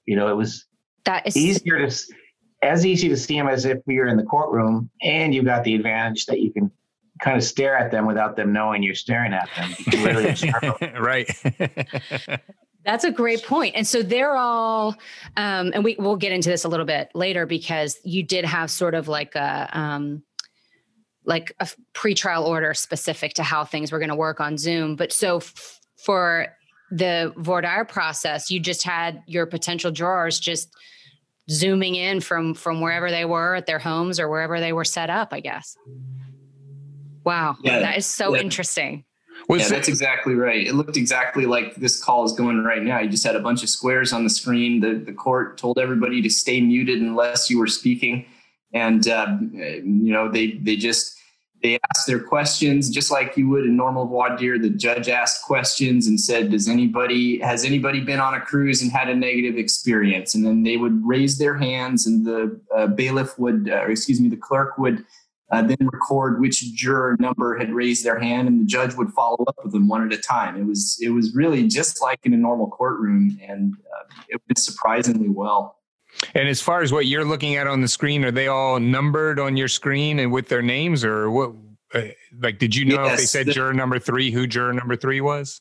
you 0.06 0.16
know, 0.16 0.28
it 0.28 0.34
was 0.34 0.66
that 1.04 1.26
is 1.26 1.36
easier 1.36 1.86
to 1.86 1.94
as 2.62 2.86
easy 2.86 3.08
to 3.08 3.16
see 3.16 3.36
them 3.36 3.48
as 3.48 3.64
if 3.64 3.78
we 3.86 3.98
were 3.98 4.06
in 4.06 4.16
the 4.16 4.24
courtroom, 4.24 4.90
and 5.02 5.34
you 5.34 5.42
got 5.42 5.64
the 5.64 5.74
advantage 5.74 6.26
that 6.26 6.40
you 6.40 6.52
can 6.52 6.70
kind 7.20 7.36
of 7.36 7.44
stare 7.44 7.76
at 7.76 7.90
them 7.90 8.06
without 8.06 8.36
them 8.36 8.52
knowing 8.52 8.82
you're 8.82 8.94
staring 8.94 9.32
at 9.32 9.48
them. 9.56 9.74
Really 10.04 10.34
right. 11.00 11.30
That's 12.86 13.02
a 13.02 13.10
great 13.10 13.42
point. 13.42 13.74
And 13.74 13.84
so 13.84 14.00
they're 14.00 14.36
all, 14.36 14.94
um, 15.36 15.72
and 15.74 15.82
we 15.82 15.96
we'll 15.98 16.14
get 16.14 16.30
into 16.30 16.48
this 16.48 16.62
a 16.62 16.68
little 16.68 16.86
bit 16.86 17.10
later 17.14 17.44
because 17.44 17.98
you 18.04 18.22
did 18.22 18.44
have 18.44 18.70
sort 18.70 18.94
of 18.94 19.08
like 19.08 19.34
a 19.34 19.68
um, 19.72 20.22
like 21.24 21.52
a 21.58 21.68
pretrial 21.94 22.46
order 22.46 22.72
specific 22.74 23.34
to 23.34 23.42
how 23.42 23.64
things 23.64 23.90
were 23.90 23.98
going 23.98 24.10
to 24.10 24.14
work 24.14 24.40
on 24.40 24.56
Zoom. 24.56 24.94
But 24.94 25.12
so 25.12 25.38
f- 25.38 25.80
for 25.96 26.46
the 26.92 27.34
voir 27.36 27.60
dire 27.60 27.84
process, 27.84 28.52
you 28.52 28.60
just 28.60 28.84
had 28.84 29.20
your 29.26 29.46
potential 29.46 29.90
jurors 29.90 30.38
just 30.38 30.72
zooming 31.50 31.96
in 31.96 32.20
from 32.20 32.54
from 32.54 32.80
wherever 32.80 33.10
they 33.10 33.24
were 33.24 33.56
at 33.56 33.66
their 33.66 33.80
homes 33.80 34.20
or 34.20 34.28
wherever 34.28 34.60
they 34.60 34.72
were 34.72 34.84
set 34.84 35.10
up. 35.10 35.32
I 35.32 35.40
guess. 35.40 35.76
Wow, 37.24 37.56
yeah, 37.64 37.80
that 37.80 37.98
is 37.98 38.06
so 38.06 38.36
yeah. 38.36 38.42
interesting. 38.42 39.04
Was 39.48 39.62
yeah, 39.62 39.68
that's 39.68 39.86
exactly 39.86 40.34
right. 40.34 40.66
It 40.66 40.74
looked 40.74 40.96
exactly 40.96 41.46
like 41.46 41.76
this 41.76 42.02
call 42.02 42.24
is 42.24 42.32
going 42.32 42.64
right 42.64 42.82
now. 42.82 42.98
You 42.98 43.08
just 43.08 43.24
had 43.24 43.36
a 43.36 43.40
bunch 43.40 43.62
of 43.62 43.68
squares 43.68 44.12
on 44.12 44.24
the 44.24 44.30
screen. 44.30 44.80
The 44.80 44.94
the 44.94 45.12
court 45.12 45.56
told 45.56 45.78
everybody 45.78 46.20
to 46.22 46.30
stay 46.30 46.60
muted 46.60 47.00
unless 47.00 47.48
you 47.48 47.58
were 47.58 47.68
speaking, 47.68 48.26
and 48.72 49.06
uh, 49.06 49.38
you 49.40 50.12
know 50.12 50.28
they 50.28 50.52
they 50.52 50.76
just 50.76 51.16
they 51.62 51.78
asked 51.90 52.06
their 52.06 52.20
questions 52.20 52.90
just 52.90 53.10
like 53.10 53.36
you 53.36 53.48
would 53.48 53.64
in 53.64 53.76
normal 53.76 54.06
voir 54.06 54.36
dire. 54.36 54.58
The 54.58 54.70
judge 54.70 55.08
asked 55.08 55.42
questions 55.42 56.06
and 56.06 56.20
said, 56.20 56.50
"Does 56.50 56.68
anybody 56.68 57.38
has 57.40 57.64
anybody 57.64 58.00
been 58.00 58.20
on 58.20 58.34
a 58.34 58.40
cruise 58.40 58.82
and 58.82 58.90
had 58.90 59.08
a 59.08 59.14
negative 59.14 59.56
experience?" 59.56 60.34
And 60.34 60.44
then 60.44 60.64
they 60.64 60.76
would 60.76 61.06
raise 61.06 61.38
their 61.38 61.56
hands, 61.56 62.06
and 62.06 62.26
the 62.26 62.60
uh, 62.76 62.88
bailiff 62.88 63.38
would, 63.38 63.70
uh, 63.70 63.76
or 63.76 63.90
excuse 63.90 64.20
me, 64.20 64.28
the 64.28 64.36
clerk 64.36 64.76
would 64.76 65.04
uh, 65.50 65.62
then 65.62 65.76
record 65.80 66.40
which 66.40 66.60
juror 66.74 67.16
number 67.20 67.56
had 67.56 67.72
raised 67.72 68.04
their 68.04 68.18
hand, 68.18 68.48
and 68.48 68.60
the 68.60 68.64
judge 68.64 68.94
would 68.94 69.10
follow 69.10 69.44
up 69.46 69.56
with 69.62 69.72
them 69.72 69.88
one 69.88 70.04
at 70.04 70.12
a 70.12 70.20
time. 70.20 70.56
It 70.56 70.64
was 70.64 70.98
it 71.00 71.10
was 71.10 71.34
really 71.34 71.68
just 71.68 72.02
like 72.02 72.20
in 72.24 72.34
a 72.34 72.36
normal 72.36 72.68
courtroom, 72.68 73.38
and 73.42 73.74
uh, 73.74 74.04
it 74.28 74.40
went 74.48 74.58
surprisingly 74.58 75.28
well. 75.28 75.78
And 76.34 76.48
as 76.48 76.60
far 76.60 76.82
as 76.82 76.92
what 76.92 77.06
you're 77.06 77.24
looking 77.24 77.56
at 77.56 77.66
on 77.66 77.80
the 77.80 77.88
screen, 77.88 78.24
are 78.24 78.30
they 78.30 78.48
all 78.48 78.80
numbered 78.80 79.38
on 79.38 79.56
your 79.56 79.68
screen 79.68 80.18
and 80.18 80.32
with 80.32 80.48
their 80.48 80.62
names, 80.62 81.04
or 81.04 81.30
what? 81.30 81.52
Uh, 81.94 82.02
like, 82.40 82.58
did 82.58 82.74
you 82.74 82.84
know 82.84 83.04
yes, 83.04 83.12
if 83.12 83.18
they 83.18 83.24
said 83.26 83.46
the, 83.46 83.52
juror 83.52 83.72
number 83.72 83.98
three, 84.00 84.32
who 84.32 84.46
juror 84.46 84.72
number 84.72 84.96
three 84.96 85.20
was? 85.20 85.60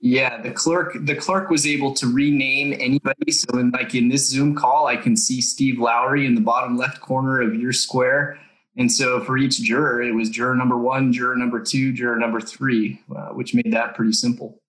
Yeah, 0.00 0.40
the 0.40 0.50
clerk 0.50 0.96
the 1.02 1.14
clerk 1.14 1.50
was 1.50 1.66
able 1.66 1.92
to 1.94 2.06
rename 2.06 2.72
anybody. 2.74 3.32
So 3.32 3.58
in 3.58 3.70
like 3.70 3.94
in 3.94 4.08
this 4.08 4.28
Zoom 4.28 4.54
call, 4.54 4.86
I 4.86 4.96
can 4.96 5.16
see 5.16 5.42
Steve 5.42 5.78
Lowry 5.78 6.24
in 6.24 6.34
the 6.34 6.40
bottom 6.40 6.78
left 6.78 7.00
corner 7.00 7.42
of 7.42 7.54
your 7.54 7.72
square. 7.72 8.38
And 8.76 8.92
so 8.92 9.24
for 9.24 9.38
each 9.38 9.62
juror, 9.62 10.02
it 10.02 10.12
was 10.12 10.28
juror 10.28 10.54
number 10.54 10.76
one, 10.76 11.12
juror 11.12 11.36
number 11.36 11.60
two, 11.60 11.92
juror 11.92 12.16
number 12.16 12.40
three, 12.40 13.00
uh, 13.14 13.28
which 13.28 13.54
made 13.54 13.72
that 13.72 13.94
pretty 13.94 14.12
simple. 14.12 14.60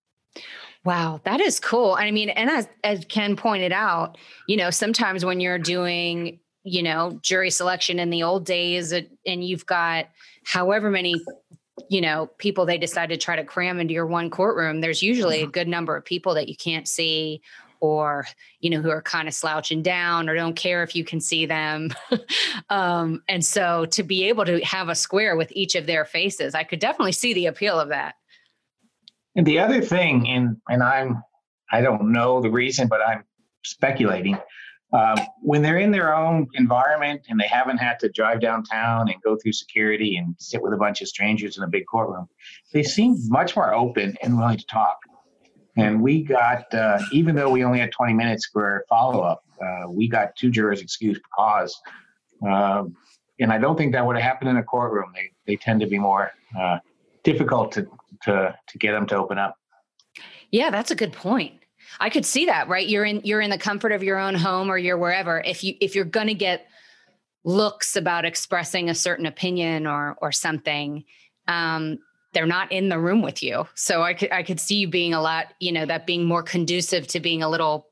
Wow, 0.84 1.20
that 1.24 1.40
is 1.40 1.60
cool. 1.60 1.96
I 1.98 2.10
mean, 2.10 2.30
and 2.30 2.48
as, 2.48 2.68
as 2.84 3.04
Ken 3.06 3.36
pointed 3.36 3.72
out, 3.72 4.16
you 4.46 4.56
know, 4.56 4.70
sometimes 4.70 5.24
when 5.24 5.40
you're 5.40 5.58
doing, 5.58 6.38
you 6.64 6.82
know, 6.82 7.18
jury 7.22 7.50
selection 7.50 7.98
in 7.98 8.10
the 8.10 8.22
old 8.22 8.46
days 8.46 8.92
and 8.92 9.44
you've 9.44 9.66
got 9.66 10.06
however 10.44 10.90
many, 10.90 11.14
you 11.90 12.00
know, 12.00 12.30
people 12.38 12.64
they 12.64 12.78
decide 12.78 13.10
to 13.10 13.16
try 13.16 13.36
to 13.36 13.44
cram 13.44 13.80
into 13.80 13.92
your 13.92 14.06
one 14.06 14.30
courtroom, 14.30 14.80
there's 14.80 15.02
usually 15.02 15.40
a 15.40 15.42
mm-hmm. 15.42 15.50
good 15.50 15.68
number 15.68 15.96
of 15.96 16.04
people 16.04 16.34
that 16.34 16.48
you 16.48 16.56
can't 16.56 16.88
see 16.88 17.42
or 17.80 18.26
you 18.60 18.70
know 18.70 18.80
who 18.80 18.90
are 18.90 19.02
kind 19.02 19.28
of 19.28 19.34
slouching 19.34 19.82
down 19.82 20.28
or 20.28 20.34
don't 20.34 20.56
care 20.56 20.82
if 20.82 20.94
you 20.94 21.04
can 21.04 21.20
see 21.20 21.46
them 21.46 21.90
um, 22.70 23.22
and 23.28 23.44
so 23.44 23.86
to 23.86 24.02
be 24.02 24.28
able 24.28 24.44
to 24.44 24.60
have 24.64 24.88
a 24.88 24.94
square 24.94 25.36
with 25.36 25.50
each 25.52 25.74
of 25.74 25.86
their 25.86 26.04
faces 26.04 26.54
i 26.54 26.62
could 26.62 26.78
definitely 26.78 27.12
see 27.12 27.34
the 27.34 27.46
appeal 27.46 27.78
of 27.78 27.88
that 27.88 28.14
and 29.38 29.46
the 29.46 29.60
other 29.60 29.80
thing, 29.80 30.28
and 30.28 30.56
and 30.68 30.82
I'm 30.82 31.22
I 31.70 31.80
don't 31.80 32.10
know 32.10 32.40
the 32.40 32.50
reason, 32.50 32.88
but 32.88 33.00
I'm 33.06 33.22
speculating. 33.64 34.36
Um, 34.92 35.16
when 35.42 35.62
they're 35.62 35.78
in 35.78 35.92
their 35.92 36.12
own 36.12 36.48
environment 36.54 37.20
and 37.28 37.38
they 37.38 37.46
haven't 37.46 37.76
had 37.76 38.00
to 38.00 38.08
drive 38.08 38.40
downtown 38.40 39.08
and 39.08 39.22
go 39.22 39.36
through 39.36 39.52
security 39.52 40.16
and 40.16 40.34
sit 40.38 40.60
with 40.60 40.72
a 40.72 40.76
bunch 40.76 41.02
of 41.02 41.08
strangers 41.08 41.56
in 41.56 41.62
a 41.62 41.68
big 41.68 41.84
courtroom, 41.86 42.26
they 42.72 42.82
seem 42.82 43.16
much 43.28 43.54
more 43.54 43.72
open 43.72 44.16
and 44.22 44.36
willing 44.36 44.58
to 44.58 44.66
talk. 44.66 44.96
And 45.78 46.02
we 46.02 46.24
got, 46.24 46.72
uh, 46.74 46.98
even 47.12 47.36
though 47.36 47.50
we 47.50 47.64
only 47.64 47.78
had 47.78 47.92
20 47.92 48.12
minutes 48.12 48.46
for 48.52 48.84
follow 48.88 49.20
up, 49.20 49.44
uh, 49.62 49.88
we 49.88 50.08
got 50.08 50.34
two 50.34 50.50
jurors 50.50 50.82
excused 50.82 51.20
cause. 51.34 51.80
Um, 52.44 52.96
and 53.40 53.52
I 53.52 53.58
don't 53.58 53.76
think 53.76 53.92
that 53.92 54.04
would 54.04 54.16
have 54.16 54.24
happened 54.24 54.50
in 54.50 54.56
a 54.56 54.62
courtroom. 54.62 55.12
They, 55.14 55.30
they 55.46 55.56
tend 55.56 55.80
to 55.80 55.86
be 55.86 55.98
more 55.98 56.32
uh, 56.58 56.78
difficult 57.22 57.72
to 57.72 57.86
to 58.24 58.56
to 58.66 58.78
get 58.78 58.92
them 58.92 59.06
to 59.06 59.16
open 59.16 59.38
up. 59.38 59.56
Yeah, 60.50 60.70
that's 60.70 60.90
a 60.90 60.96
good 60.96 61.12
point. 61.12 61.54
I 62.00 62.10
could 62.10 62.26
see 62.26 62.46
that, 62.46 62.68
right? 62.68 62.86
You're 62.86 63.04
in 63.04 63.20
you're 63.22 63.40
in 63.40 63.50
the 63.50 63.58
comfort 63.58 63.92
of 63.92 64.02
your 64.02 64.18
own 64.18 64.34
home 64.34 64.70
or 64.70 64.78
you're 64.78 64.98
wherever. 64.98 65.40
If 65.40 65.62
you 65.62 65.74
if 65.80 65.94
you're 65.94 66.04
to 66.28 66.34
get 66.34 66.66
looks 67.44 67.94
about 67.96 68.24
expressing 68.24 68.90
a 68.90 68.94
certain 68.94 69.26
opinion 69.26 69.86
or 69.86 70.16
or 70.20 70.32
something, 70.32 71.04
um, 71.46 71.98
they're 72.32 72.46
not 72.46 72.70
in 72.72 72.88
the 72.88 72.98
room 72.98 73.22
with 73.22 73.42
you. 73.42 73.66
So 73.74 74.02
I 74.02 74.14
could 74.14 74.32
I 74.32 74.42
could 74.42 74.60
see 74.60 74.76
you 74.76 74.88
being 74.88 75.14
a 75.14 75.20
lot, 75.20 75.46
you 75.60 75.72
know, 75.72 75.86
that 75.86 76.06
being 76.06 76.24
more 76.24 76.42
conducive 76.42 77.06
to 77.08 77.20
being 77.20 77.42
a 77.42 77.48
little 77.48 77.88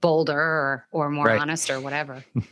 bolder 0.00 0.38
or 0.38 0.86
or 0.92 1.10
more 1.10 1.26
right. 1.26 1.40
honest 1.40 1.70
or 1.70 1.80
whatever. 1.80 2.24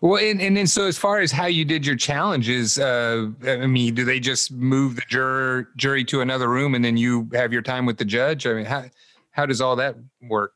Well, 0.00 0.24
and, 0.24 0.40
and 0.40 0.56
then 0.56 0.66
so 0.66 0.86
as 0.86 0.96
far 0.96 1.18
as 1.18 1.32
how 1.32 1.46
you 1.46 1.64
did 1.64 1.84
your 1.84 1.96
challenges, 1.96 2.78
uh, 2.78 3.28
I 3.44 3.66
mean, 3.66 3.94
do 3.94 4.04
they 4.04 4.20
just 4.20 4.52
move 4.52 4.94
the 4.94 5.02
juror 5.08 5.70
jury 5.76 6.04
to 6.04 6.20
another 6.20 6.48
room 6.48 6.76
and 6.76 6.84
then 6.84 6.96
you 6.96 7.28
have 7.32 7.52
your 7.52 7.62
time 7.62 7.84
with 7.84 7.98
the 7.98 8.04
judge? 8.04 8.46
I 8.46 8.54
mean, 8.54 8.64
how 8.64 8.84
how 9.32 9.46
does 9.46 9.60
all 9.60 9.76
that 9.76 9.96
work? 10.22 10.52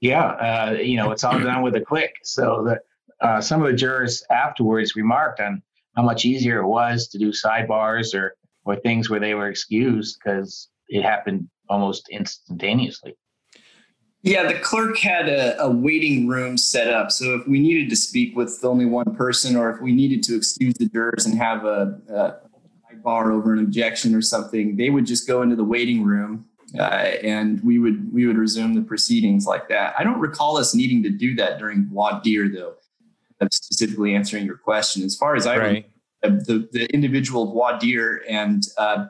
Yeah, 0.00 0.24
uh, 0.24 0.72
you 0.72 0.96
know, 0.96 1.12
it's 1.12 1.22
all 1.22 1.38
done 1.38 1.62
with 1.62 1.76
a 1.76 1.80
click. 1.80 2.14
So 2.24 2.64
that 2.66 2.80
uh, 3.20 3.40
some 3.40 3.62
of 3.62 3.70
the 3.70 3.76
jurors 3.76 4.24
afterwards 4.30 4.96
remarked 4.96 5.40
on 5.40 5.62
how 5.98 6.04
much 6.04 6.24
easier 6.24 6.60
it 6.60 6.68
was 6.68 7.08
to 7.08 7.18
do 7.18 7.32
sidebars 7.32 8.14
or 8.14 8.36
or 8.64 8.76
things 8.76 9.10
where 9.10 9.18
they 9.18 9.34
were 9.34 9.48
excused 9.48 10.16
because 10.18 10.68
it 10.88 11.02
happened 11.02 11.48
almost 11.68 12.06
instantaneously. 12.10 13.16
Yeah, 14.22 14.46
the 14.46 14.58
clerk 14.60 14.98
had 14.98 15.28
a, 15.28 15.60
a, 15.60 15.70
waiting 15.70 16.28
room 16.28 16.58
set 16.58 16.88
up. 16.88 17.10
So 17.10 17.34
if 17.36 17.46
we 17.46 17.60
needed 17.60 17.88
to 17.90 17.96
speak 17.96 18.36
with 18.36 18.60
only 18.62 18.84
one 18.84 19.14
person, 19.16 19.56
or 19.56 19.70
if 19.70 19.80
we 19.80 19.92
needed 19.92 20.22
to 20.24 20.36
excuse 20.36 20.74
the 20.74 20.86
jurors 20.86 21.24
and 21.24 21.38
have 21.38 21.64
a, 21.64 21.98
a 22.10 22.96
bar 22.96 23.32
over 23.32 23.52
an 23.52 23.60
objection 23.60 24.14
or 24.14 24.22
something, 24.22 24.76
they 24.76 24.90
would 24.90 25.06
just 25.06 25.26
go 25.26 25.42
into 25.42 25.56
the 25.56 25.64
waiting 25.64 26.04
room, 26.04 26.46
uh, 26.78 27.10
and 27.22 27.62
we 27.64 27.78
would 27.78 28.12
we 28.12 28.26
would 28.26 28.36
resume 28.36 28.74
the 28.74 28.82
proceedings 28.82 29.46
like 29.46 29.68
that. 29.68 29.94
I 29.98 30.04
don't 30.04 30.20
recall 30.20 30.58
us 30.58 30.74
needing 30.74 31.02
to 31.04 31.10
do 31.10 31.34
that 31.36 31.58
during 31.58 31.86
voir 31.86 32.20
dire, 32.24 32.48
though. 32.48 32.74
I'm 33.40 33.50
specifically 33.50 34.14
answering 34.14 34.44
your 34.44 34.56
question. 34.56 35.02
As 35.02 35.16
far 35.16 35.36
as 35.36 35.46
I 35.46 35.56
right. 35.56 35.86
remember, 36.22 36.44
the 36.44 36.68
the 36.72 36.86
individual 36.92 37.52
voir 37.52 37.78
dire 37.78 38.22
and 38.28 38.64
uh, 38.76 39.06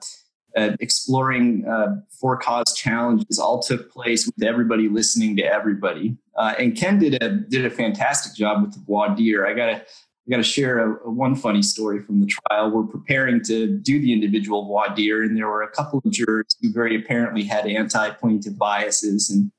uh, 0.57 0.77
exploring 0.81 1.67
uh, 1.67 1.97
for 2.21 2.37
cause 2.37 2.75
challenges 2.75 3.39
all 3.39 3.61
took 3.61 3.91
place 3.93 4.27
with 4.27 4.43
everybody 4.43 4.89
listening 4.89 5.37
to 5.37 5.43
everybody. 5.43 6.17
Uh, 6.37 6.55
and 6.59 6.77
Ken 6.77 6.99
did 6.99 7.23
a 7.23 7.31
did 7.31 7.65
a 7.65 7.71
fantastic 7.71 8.35
job 8.35 8.63
with 8.63 8.73
the 8.73 8.81
voir 8.81 9.15
dire. 9.15 9.47
I 9.47 9.55
gotta 9.55 9.77
I 9.77 10.31
gotta 10.31 10.43
share 10.43 10.79
a, 10.79 11.07
a, 11.07 11.11
one 11.11 11.35
funny 11.35 11.63
story 11.63 12.03
from 12.03 12.21
the 12.21 12.27
trial. 12.27 12.71
We're 12.71 12.85
preparing 12.85 13.43
to 13.45 13.67
do 13.79 14.01
the 14.01 14.13
individual 14.13 14.67
voir 14.67 14.95
dire, 14.95 15.23
and 15.23 15.37
there 15.37 15.49
were 15.49 15.63
a 15.63 15.71
couple 15.71 16.03
of 16.05 16.11
jurors 16.11 16.57
who 16.61 16.73
very 16.73 16.97
apparently 16.97 17.45
had 17.45 17.67
anti-plaintiff 17.67 18.57
biases, 18.59 19.31
and 19.31 19.51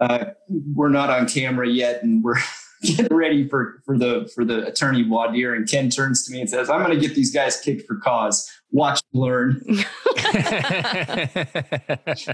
uh, 0.00 0.32
we're 0.74 0.88
not 0.88 1.10
on 1.10 1.28
camera 1.28 1.68
yet, 1.68 2.02
and 2.02 2.24
we're 2.24 2.38
getting 2.86 3.16
ready 3.16 3.48
for 3.48 3.82
for 3.84 3.98
the 3.98 4.30
for 4.34 4.44
the 4.44 4.66
attorney 4.66 5.02
voir 5.02 5.32
dire. 5.32 5.54
And 5.54 5.68
Ken 5.68 5.90
turns 5.90 6.24
to 6.26 6.32
me 6.32 6.40
and 6.40 6.50
says, 6.50 6.70
"I'm 6.70 6.82
going 6.82 6.98
to 6.98 7.00
get 7.00 7.14
these 7.14 7.32
guys 7.32 7.60
kicked 7.60 7.86
for 7.86 7.96
cause." 7.96 8.50
watch 8.70 9.00
learn. 9.12 9.62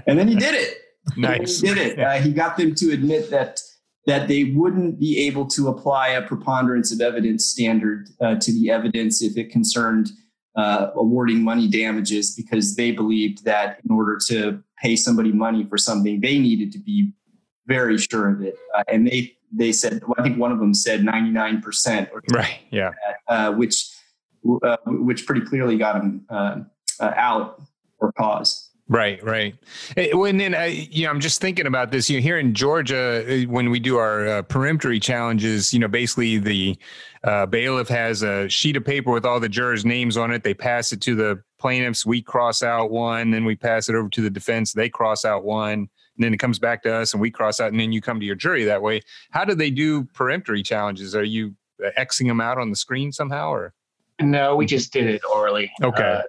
and 0.07 0.19
then 0.19 0.27
he 0.27 0.35
did 0.35 0.55
it. 0.55 0.77
Nice. 1.17 1.61
He 1.61 1.67
did 1.67 1.77
it. 1.77 1.99
Uh, 1.99 2.13
he 2.13 2.31
got 2.31 2.57
them 2.57 2.75
to 2.75 2.91
admit 2.91 3.29
that 3.31 3.61
that 4.05 4.27
they 4.27 4.43
wouldn't 4.43 4.99
be 4.99 5.17
able 5.25 5.47
to 5.47 5.69
apply 5.69 6.09
a 6.09 6.21
preponderance 6.21 6.91
of 6.91 6.99
evidence 6.99 7.45
standard 7.45 8.09
uh, 8.21 8.35
to 8.35 8.51
the 8.51 8.69
evidence 8.69 9.21
if 9.21 9.37
it 9.37 9.49
concerned 9.49 10.09
uh, 10.57 10.87
awarding 10.95 11.41
money 11.41 11.69
damages 11.69 12.35
because 12.35 12.75
they 12.75 12.91
believed 12.91 13.45
that 13.45 13.79
in 13.85 13.95
order 13.95 14.19
to 14.27 14.61
pay 14.81 14.97
somebody 14.97 15.31
money 15.31 15.65
for 15.69 15.77
something, 15.77 16.19
they 16.19 16.37
needed 16.37 16.69
to 16.73 16.79
be 16.79 17.13
very 17.65 17.97
sure 17.97 18.27
of 18.27 18.41
it. 18.41 18.57
Uh, 18.75 18.83
and 18.89 19.07
they 19.07 19.33
they 19.55 19.71
said, 19.71 20.01
well, 20.03 20.15
I 20.17 20.23
think 20.23 20.37
one 20.37 20.51
of 20.51 20.59
them 20.59 20.73
said 20.73 21.01
99%. 21.01 22.11
Or 22.11 22.21
right. 22.31 22.59
Yeah. 22.71 22.91
That, 23.27 23.33
uh, 23.33 23.51
which 23.53 23.89
uh, 24.63 24.77
which 24.85 25.25
pretty 25.25 25.41
clearly 25.41 25.77
got 25.77 25.95
him 25.95 26.25
uh, 26.29 26.57
uh, 26.99 27.13
out 27.15 27.61
for 27.99 28.11
cause. 28.13 28.69
Right, 28.89 29.23
right. 29.23 29.55
When 30.11 30.37
then, 30.37 30.53
uh, 30.53 30.63
you 30.63 31.05
know, 31.05 31.09
I'm 31.09 31.21
just 31.21 31.39
thinking 31.39 31.67
about 31.67 31.89
this. 31.89 32.09
You 32.09 32.17
know, 32.17 32.21
here 32.21 32.37
in 32.37 32.53
Georgia, 32.53 33.25
uh, 33.25 33.47
when 33.47 33.69
we 33.69 33.79
do 33.79 33.97
our 33.97 34.27
uh, 34.27 34.41
peremptory 34.41 34.99
challenges, 34.99 35.73
you 35.73 35.79
know, 35.79 35.87
basically 35.87 36.37
the 36.37 36.77
uh, 37.23 37.45
bailiff 37.45 37.87
has 37.87 38.23
a 38.23 38.49
sheet 38.49 38.75
of 38.75 38.83
paper 38.83 39.11
with 39.11 39.25
all 39.25 39.39
the 39.39 39.47
jurors' 39.47 39.85
names 39.85 40.17
on 40.17 40.31
it. 40.31 40.43
They 40.43 40.53
pass 40.53 40.91
it 40.91 40.99
to 41.01 41.15
the 41.15 41.41
plaintiffs. 41.59 42.05
We 42.05 42.21
cross 42.21 42.61
out 42.61 42.91
one, 42.91 43.31
then 43.31 43.45
we 43.45 43.55
pass 43.55 43.87
it 43.87 43.95
over 43.95 44.09
to 44.09 44.21
the 44.21 44.29
defense. 44.29 44.73
They 44.73 44.89
cross 44.89 45.23
out 45.23 45.45
one, 45.45 45.87
and 46.15 46.23
then 46.23 46.33
it 46.33 46.37
comes 46.37 46.59
back 46.59 46.83
to 46.83 46.93
us, 46.93 47.13
and 47.13 47.21
we 47.21 47.31
cross 47.31 47.59
out, 47.59 47.71
and 47.71 47.79
then 47.79 47.91
you 47.91 48.01
come 48.01 48.19
to 48.19 48.25
your 48.25 48.35
jury 48.35 48.63
that 48.65 48.81
way. 48.81 49.01
How 49.31 49.45
do 49.45 49.55
they 49.55 49.71
do 49.71 50.03
peremptory 50.05 50.63
challenges? 50.63 51.15
Are 51.15 51.23
you 51.23 51.55
Xing 51.97 52.27
them 52.27 52.39
out 52.39 52.57
on 52.57 52.69
the 52.69 52.75
screen 52.75 53.11
somehow, 53.11 53.49
or? 53.49 53.73
No, 54.21 54.55
we 54.55 54.65
just 54.65 54.93
did 54.93 55.07
it 55.07 55.21
orally. 55.33 55.71
Okay. 55.81 56.03
Uh, 56.03 56.21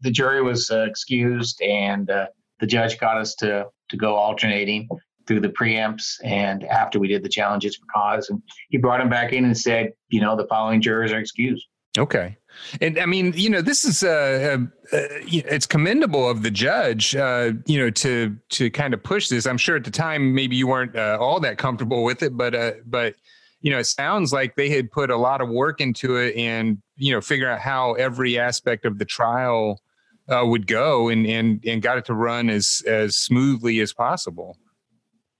the, 0.00 0.10
jury, 0.10 0.42
was 0.42 0.70
uh, 0.70 0.86
excused, 0.88 1.60
and 1.62 2.10
uh, 2.10 2.26
the 2.60 2.66
judge 2.66 2.98
got 2.98 3.18
us 3.18 3.34
to 3.36 3.66
to 3.90 3.96
go 3.96 4.14
alternating 4.14 4.88
through 5.26 5.40
the 5.40 5.48
preempts. 5.48 6.14
And 6.24 6.64
after 6.64 6.98
we 6.98 7.08
did 7.08 7.22
the 7.22 7.28
challenges 7.28 7.76
for 7.76 7.84
cause, 7.92 8.30
and 8.30 8.42
he 8.70 8.78
brought 8.78 8.98
them 8.98 9.08
back 9.08 9.32
in 9.32 9.44
and 9.44 9.56
said, 9.56 9.92
you 10.08 10.20
know, 10.20 10.36
the 10.36 10.46
following 10.46 10.80
jurors 10.80 11.12
are 11.12 11.18
excused. 11.18 11.66
Okay. 11.98 12.36
And 12.80 12.98
I 12.98 13.06
mean, 13.06 13.32
you 13.36 13.50
know, 13.50 13.62
this 13.62 13.84
is 13.84 14.02
uh, 14.02 14.58
uh, 14.92 14.96
uh 14.96 15.06
it's 15.26 15.66
commendable 15.66 16.28
of 16.28 16.42
the 16.42 16.50
judge, 16.50 17.16
uh, 17.16 17.52
you 17.66 17.78
know, 17.78 17.90
to 17.90 18.36
to 18.50 18.70
kind 18.70 18.94
of 18.94 19.02
push 19.02 19.28
this. 19.28 19.46
I'm 19.46 19.58
sure 19.58 19.76
at 19.76 19.84
the 19.84 19.90
time 19.90 20.34
maybe 20.34 20.56
you 20.56 20.66
weren't 20.66 20.96
uh, 20.96 21.18
all 21.20 21.40
that 21.40 21.58
comfortable 21.58 22.04
with 22.04 22.22
it, 22.22 22.36
but 22.36 22.54
uh, 22.54 22.72
but 22.86 23.14
you 23.60 23.70
know, 23.70 23.78
it 23.78 23.84
sounds 23.84 24.32
like 24.32 24.56
they 24.56 24.70
had 24.70 24.90
put 24.90 25.10
a 25.10 25.16
lot 25.16 25.40
of 25.40 25.48
work 25.48 25.80
into 25.80 26.16
it 26.16 26.36
and 26.36 26.78
you 26.96 27.12
know 27.12 27.20
figure 27.20 27.48
out 27.48 27.60
how 27.60 27.94
every 27.94 28.38
aspect 28.38 28.84
of 28.84 28.98
the 28.98 29.04
trial 29.04 29.80
would 30.28 30.66
go 30.68 31.08
and 31.08 31.26
and 31.26 31.64
and 31.66 31.82
got 31.82 31.98
it 31.98 32.04
to 32.04 32.14
run 32.14 32.48
as 32.48 32.82
as 32.86 33.16
smoothly 33.16 33.80
as 33.80 33.92
possible. 33.92 34.56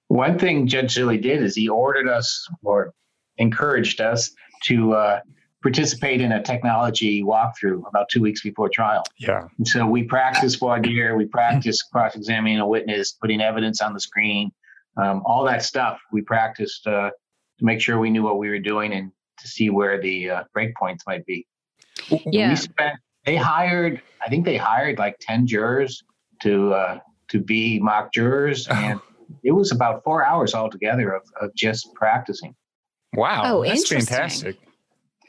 One 0.09 0.37
thing 0.37 0.66
Judge 0.66 0.96
Zilly 0.96 1.23
did 1.23 1.40
is 1.42 1.55
he 1.55 1.68
ordered 1.68 2.09
us 2.09 2.49
or 2.64 2.92
encouraged 3.38 4.01
us 4.01 4.33
to 4.64 5.20
participate 5.62 6.20
in 6.20 6.33
a 6.33 6.42
technology 6.42 7.23
walkthrough 7.23 7.87
about 7.87 8.09
two 8.09 8.20
weeks 8.20 8.42
before 8.42 8.68
trial. 8.68 9.03
Yeah. 9.18 9.49
And 9.59 9.66
so 9.66 9.87
we 9.87 10.05
practiced 10.05 10.59
voir 10.59 10.81
dire, 10.81 11.16
we 11.16 11.27
practiced 11.27 11.90
cross 11.92 12.14
examining 12.14 12.59
a 12.59 12.66
witness, 12.66 13.12
putting 13.12 13.40
evidence 13.40 13.83
on 13.83 13.92
the 13.92 14.01
screen, 14.01 14.53
um, 14.96 15.23
all 15.27 15.44
that 15.44 15.62
stuff. 15.62 16.01
We 16.12 16.23
practiced 16.23 16.87
uh, 16.87 17.11
to 17.59 17.64
make 17.64 17.81
sure 17.81 17.99
we 17.99 18.11
knew 18.11 18.23
what 18.23 18.38
we 18.38 18.49
were 18.49 18.59
doing 18.59 18.92
and 18.92 19.12
to 19.38 19.49
see 19.49 19.70
where 19.70 20.01
the 20.01 20.31
uh, 20.31 20.44
breakpoints 20.57 21.01
might 21.07 21.27
be. 21.27 21.46
Yeah. 22.09 22.51
We 22.51 22.57
spent, 22.57 22.99
they 23.27 23.37
hired, 23.37 24.01
I 24.25 24.29
think 24.29 24.44
they 24.44 24.57
hired 24.57 24.99
like 24.99 25.16
10 25.20 25.46
jurors 25.46 26.03
to, 26.42 26.73
uh, 26.73 26.99
to 27.29 27.38
be 27.38 27.79
mock 27.79 28.12
jurors. 28.12 28.66
And 28.68 28.99
it 29.44 29.53
was 29.53 29.73
about 29.73 30.03
four 30.05 30.25
hours 30.25 30.55
altogether 30.55 31.12
of, 31.12 31.23
of 31.40 31.55
just 31.55 31.92
practicing. 31.94 32.55
Wow. 33.12 33.42
Oh, 33.44 33.64
that's 33.64 33.81
interesting. 33.81 34.14
fantastic. 34.14 34.57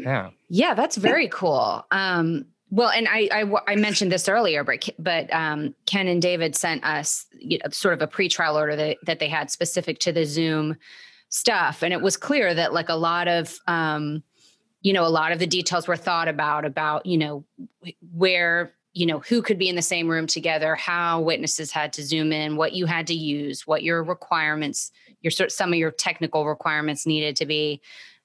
Yeah. 0.01 0.31
Yeah, 0.49 0.73
that's 0.73 0.97
very 0.97 1.27
cool. 1.27 1.85
Um, 1.91 2.45
well, 2.71 2.89
and 2.89 3.07
I, 3.09 3.27
I, 3.31 3.71
I 3.73 3.75
mentioned 3.75 4.13
this 4.13 4.29
earlier, 4.29 4.63
but 4.63 4.87
but 4.97 5.31
um, 5.33 5.75
Ken 5.85 6.07
and 6.07 6.21
David 6.21 6.55
sent 6.55 6.83
us 6.85 7.25
you 7.37 7.57
know, 7.57 7.69
sort 7.69 7.93
of 7.93 8.01
a 8.01 8.07
pre-trial 8.07 8.57
order 8.57 8.77
that, 8.77 8.97
that 9.05 9.19
they 9.19 9.27
had 9.27 9.51
specific 9.51 9.99
to 9.99 10.13
the 10.13 10.25
Zoom 10.25 10.77
stuff, 11.27 11.83
and 11.83 11.93
it 11.93 12.01
was 12.01 12.15
clear 12.15 12.53
that 12.53 12.73
like 12.73 12.87
a 12.87 12.95
lot 12.95 13.27
of 13.27 13.59
um, 13.67 14.23
you 14.81 14.93
know 14.93 15.05
a 15.05 15.09
lot 15.09 15.33
of 15.33 15.39
the 15.39 15.47
details 15.47 15.87
were 15.87 15.97
thought 15.97 16.29
about 16.29 16.63
about 16.63 17.05
you 17.05 17.17
know 17.17 17.43
where 18.13 18.73
you 18.93 19.05
know 19.05 19.19
who 19.19 19.41
could 19.41 19.57
be 19.57 19.67
in 19.67 19.75
the 19.75 19.81
same 19.81 20.07
room 20.07 20.25
together, 20.25 20.75
how 20.75 21.19
witnesses 21.19 21.71
had 21.71 21.91
to 21.93 22.03
zoom 22.03 22.31
in, 22.31 22.55
what 22.55 22.71
you 22.71 22.85
had 22.85 23.05
to 23.07 23.13
use, 23.13 23.67
what 23.67 23.83
your 23.83 24.01
requirements, 24.01 24.93
your 25.21 25.31
sort 25.31 25.51
some 25.51 25.73
of 25.73 25.79
your 25.79 25.91
technical 25.91 26.47
requirements 26.47 27.05
needed 27.05 27.35
to 27.35 27.45
be 27.45 27.81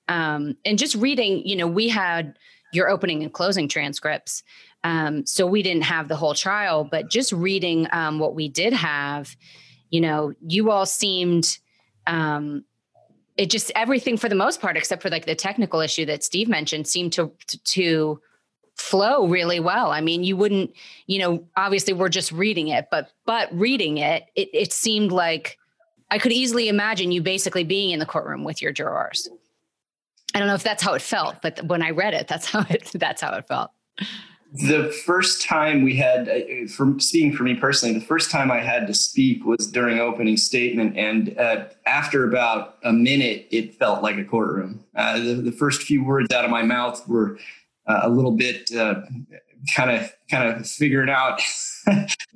um, 0.08 0.56
and 0.64 0.78
just 0.78 0.94
reading 0.96 1.46
you 1.46 1.56
know 1.56 1.66
we 1.66 1.88
had 1.88 2.36
your 2.72 2.88
opening 2.88 3.22
and 3.22 3.32
closing 3.32 3.68
transcripts. 3.68 4.42
Um, 4.84 5.24
so 5.24 5.46
we 5.46 5.62
didn't 5.62 5.84
have 5.84 6.06
the 6.08 6.16
whole 6.16 6.34
trial 6.34 6.84
but 6.84 7.10
just 7.10 7.32
reading 7.32 7.88
um, 7.92 8.18
what 8.18 8.34
we 8.34 8.48
did 8.48 8.72
have 8.72 9.34
you 9.90 10.00
know 10.00 10.32
you 10.46 10.70
all 10.70 10.86
seemed 10.86 11.58
um, 12.06 12.64
it 13.36 13.50
just 13.50 13.72
everything 13.74 14.16
for 14.16 14.28
the 14.28 14.36
most 14.36 14.60
part 14.60 14.76
except 14.76 15.02
for 15.02 15.10
like 15.10 15.26
the 15.26 15.34
technical 15.34 15.80
issue 15.80 16.06
that 16.06 16.22
steve 16.22 16.48
mentioned 16.48 16.86
seemed 16.86 17.12
to 17.14 17.32
to 17.64 18.20
flow 18.76 19.26
really 19.26 19.58
well. 19.58 19.90
I 19.90 20.00
mean 20.00 20.22
you 20.22 20.36
wouldn't 20.36 20.72
you 21.06 21.18
know 21.18 21.44
obviously 21.56 21.94
we're 21.94 22.10
just 22.10 22.30
reading 22.30 22.68
it 22.68 22.88
but 22.90 23.10
but 23.24 23.48
reading 23.52 23.98
it 23.98 24.24
it, 24.36 24.48
it 24.52 24.72
seemed 24.72 25.12
like 25.12 25.58
i 26.10 26.18
could 26.18 26.32
easily 26.32 26.68
imagine 26.68 27.10
you 27.10 27.22
basically 27.22 27.64
being 27.64 27.90
in 27.90 27.98
the 27.98 28.06
courtroom 28.06 28.44
with 28.44 28.60
your 28.60 28.72
jurors 28.72 29.28
I 30.34 30.38
don't 30.38 30.48
know 30.48 30.54
if 30.54 30.62
that's 30.62 30.82
how 30.82 30.94
it 30.94 31.02
felt, 31.02 31.36
but 31.42 31.64
when 31.64 31.82
I 31.82 31.90
read 31.90 32.14
it, 32.14 32.28
that's 32.28 32.46
how 32.46 32.64
it 32.68 32.90
that's 32.94 33.22
how 33.22 33.34
it 33.34 33.46
felt. 33.46 33.70
The 34.52 34.92
first 35.04 35.42
time 35.42 35.82
we 35.82 35.96
had, 35.96 36.28
uh, 36.28 36.68
from 36.68 37.00
speaking 37.00 37.32
for 37.32 37.42
me 37.42 37.56
personally, 37.56 37.98
the 37.98 38.04
first 38.04 38.30
time 38.30 38.50
I 38.50 38.60
had 38.60 38.86
to 38.86 38.94
speak 38.94 39.44
was 39.44 39.66
during 39.66 39.98
opening 39.98 40.36
statement, 40.36 40.96
and 40.96 41.36
uh, 41.38 41.64
after 41.84 42.26
about 42.28 42.76
a 42.84 42.92
minute, 42.92 43.48
it 43.50 43.74
felt 43.74 44.02
like 44.02 44.16
a 44.16 44.24
courtroom. 44.24 44.84
Uh, 44.94 45.18
the, 45.18 45.34
the, 45.34 45.52
first 45.52 45.82
few 45.82 46.04
words 46.04 46.32
out 46.32 46.44
of 46.44 46.50
my 46.50 46.62
mouth 46.62 47.06
were 47.08 47.38
uh, 47.86 48.00
a 48.02 48.08
little 48.08 48.30
bit 48.30 48.70
kind 49.74 49.90
of 49.90 50.12
kind 50.30 50.48
of 50.48 50.66
figuring 50.66 51.10
out, 51.10 51.38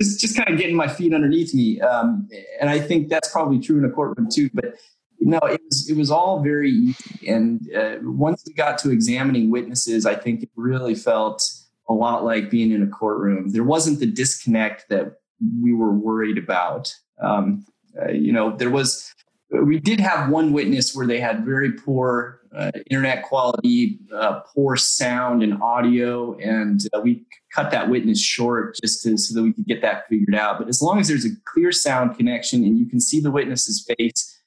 just 0.01 0.21
just 0.21 0.37
kind 0.37 0.51
of 0.51 0.59
getting 0.59 0.77
my 0.77 0.89
feet 0.89 1.15
underneath 1.15 1.55
me, 1.55 1.81
um, 1.81 2.29
and 2.61 2.69
I 2.69 2.81
think 2.81 3.09
that's 3.09 3.31
probably 3.31 3.61
true 3.61 3.79
in 3.79 3.85
a 3.85 3.91
courtroom 3.91 4.29
too. 4.31 4.51
But 4.53 4.75
no, 5.21 5.39
it 5.39 5.61
was 5.65 5.91
it 5.91 5.97
was 5.97 6.11
all 6.11 6.43
very 6.43 6.71
easy. 6.71 7.29
And 7.29 7.61
uh, 7.77 7.97
once 8.03 8.43
we 8.47 8.55
got 8.55 8.79
to 8.79 8.91
examining 8.91 9.51
witnesses, 9.51 10.07
I 10.07 10.15
think 10.15 10.43
it 10.43 10.51
really 10.57 10.95
felt 10.95 11.43
a 11.89 11.93
lot 11.93 12.25
like 12.25 12.51
being 12.51 12.71
in 12.71 12.83
a 12.83 12.87
courtroom. 12.87 13.51
There 13.51 13.65
wasn't 13.65 14.01
the 14.01 14.07
disconnect 14.07 14.89
that 14.89 15.17
we 15.63 15.73
were 15.73 15.93
worried 15.93 16.39
about. 16.39 16.95
Um, 17.21 17.67
uh, 18.01 18.11
you 18.11 18.33
know, 18.33 18.57
there 18.57 18.71
was. 18.71 19.13
We 19.51 19.81
did 19.81 19.99
have 19.99 20.31
one 20.31 20.53
witness 20.53 20.95
where 20.95 21.09
they 21.09 21.19
had 21.19 21.45
very 21.45 21.73
poor 21.73 22.41
uh, 22.57 22.71
internet 22.89 23.25
quality, 23.25 23.99
uh, 24.15 24.41
poor 24.55 24.77
sound 24.77 25.43
and 25.43 25.61
audio, 25.61 26.37
and 26.39 26.81
uh, 26.93 27.01
we 27.01 27.25
cut 27.53 27.71
that 27.73 27.89
witness 27.89 28.21
short 28.21 28.77
just 28.81 29.03
to, 29.03 29.17
so 29.17 29.35
that 29.35 29.43
we 29.43 29.53
could 29.53 29.67
get 29.67 29.83
that 29.83 30.09
figured 30.09 30.35
out. 30.35 30.59
But 30.59 30.69
as 30.69 30.81
long 30.81 31.01
as 31.01 31.09
there's 31.09 31.25
a 31.25 31.31
clear 31.45 31.73
sound 31.73 32.17
connection 32.17 32.65
and 32.65 32.79
you 32.79 32.87
can 32.87 33.01
see 33.01 33.21
the 33.21 33.31
witness's 33.31 33.85
face 33.97 34.40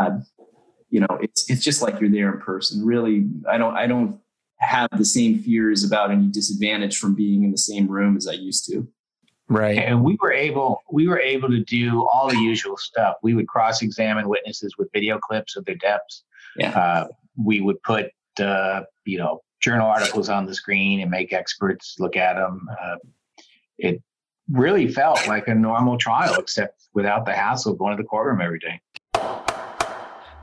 uh, 0.00 0.18
you 0.90 1.00
know, 1.00 1.18
it's 1.20 1.48
it's 1.48 1.62
just 1.62 1.82
like 1.82 2.00
you're 2.00 2.10
there 2.10 2.32
in 2.32 2.40
person. 2.40 2.84
Really, 2.84 3.28
I 3.48 3.58
don't 3.58 3.76
I 3.76 3.86
don't 3.86 4.20
have 4.56 4.90
the 4.96 5.04
same 5.04 5.38
fears 5.38 5.84
about 5.84 6.10
any 6.10 6.26
disadvantage 6.26 6.98
from 6.98 7.14
being 7.14 7.44
in 7.44 7.50
the 7.50 7.58
same 7.58 7.88
room 7.88 8.16
as 8.16 8.26
I 8.26 8.32
used 8.32 8.66
to. 8.70 8.86
Right. 9.48 9.78
And 9.78 10.04
we 10.04 10.16
were 10.20 10.32
able 10.32 10.82
we 10.90 11.08
were 11.08 11.18
able 11.18 11.48
to 11.48 11.62
do 11.64 12.06
all 12.12 12.28
the 12.28 12.38
usual 12.38 12.76
stuff. 12.76 13.16
We 13.22 13.34
would 13.34 13.48
cross 13.48 13.82
examine 13.82 14.28
witnesses 14.28 14.74
with 14.78 14.88
video 14.92 15.18
clips 15.18 15.56
of 15.56 15.64
their 15.64 15.76
deaths. 15.76 16.24
Yeah. 16.56 16.70
Uh, 16.70 17.08
we 17.36 17.60
would 17.60 17.82
put 17.82 18.06
uh, 18.40 18.82
you 19.04 19.18
know 19.18 19.40
journal 19.60 19.86
articles 19.86 20.28
on 20.28 20.46
the 20.46 20.54
screen 20.54 21.00
and 21.00 21.10
make 21.10 21.32
experts 21.32 21.96
look 21.98 22.16
at 22.16 22.34
them. 22.34 22.68
Uh, 22.80 22.96
it 23.78 24.02
really 24.50 24.88
felt 24.88 25.26
like 25.26 25.48
a 25.48 25.54
normal 25.54 25.96
trial, 25.96 26.34
except 26.34 26.82
without 26.94 27.24
the 27.24 27.32
hassle 27.32 27.72
of 27.72 27.78
going 27.78 27.96
to 27.96 28.02
the 28.02 28.08
courtroom 28.08 28.40
every 28.40 28.58
day. 28.58 28.80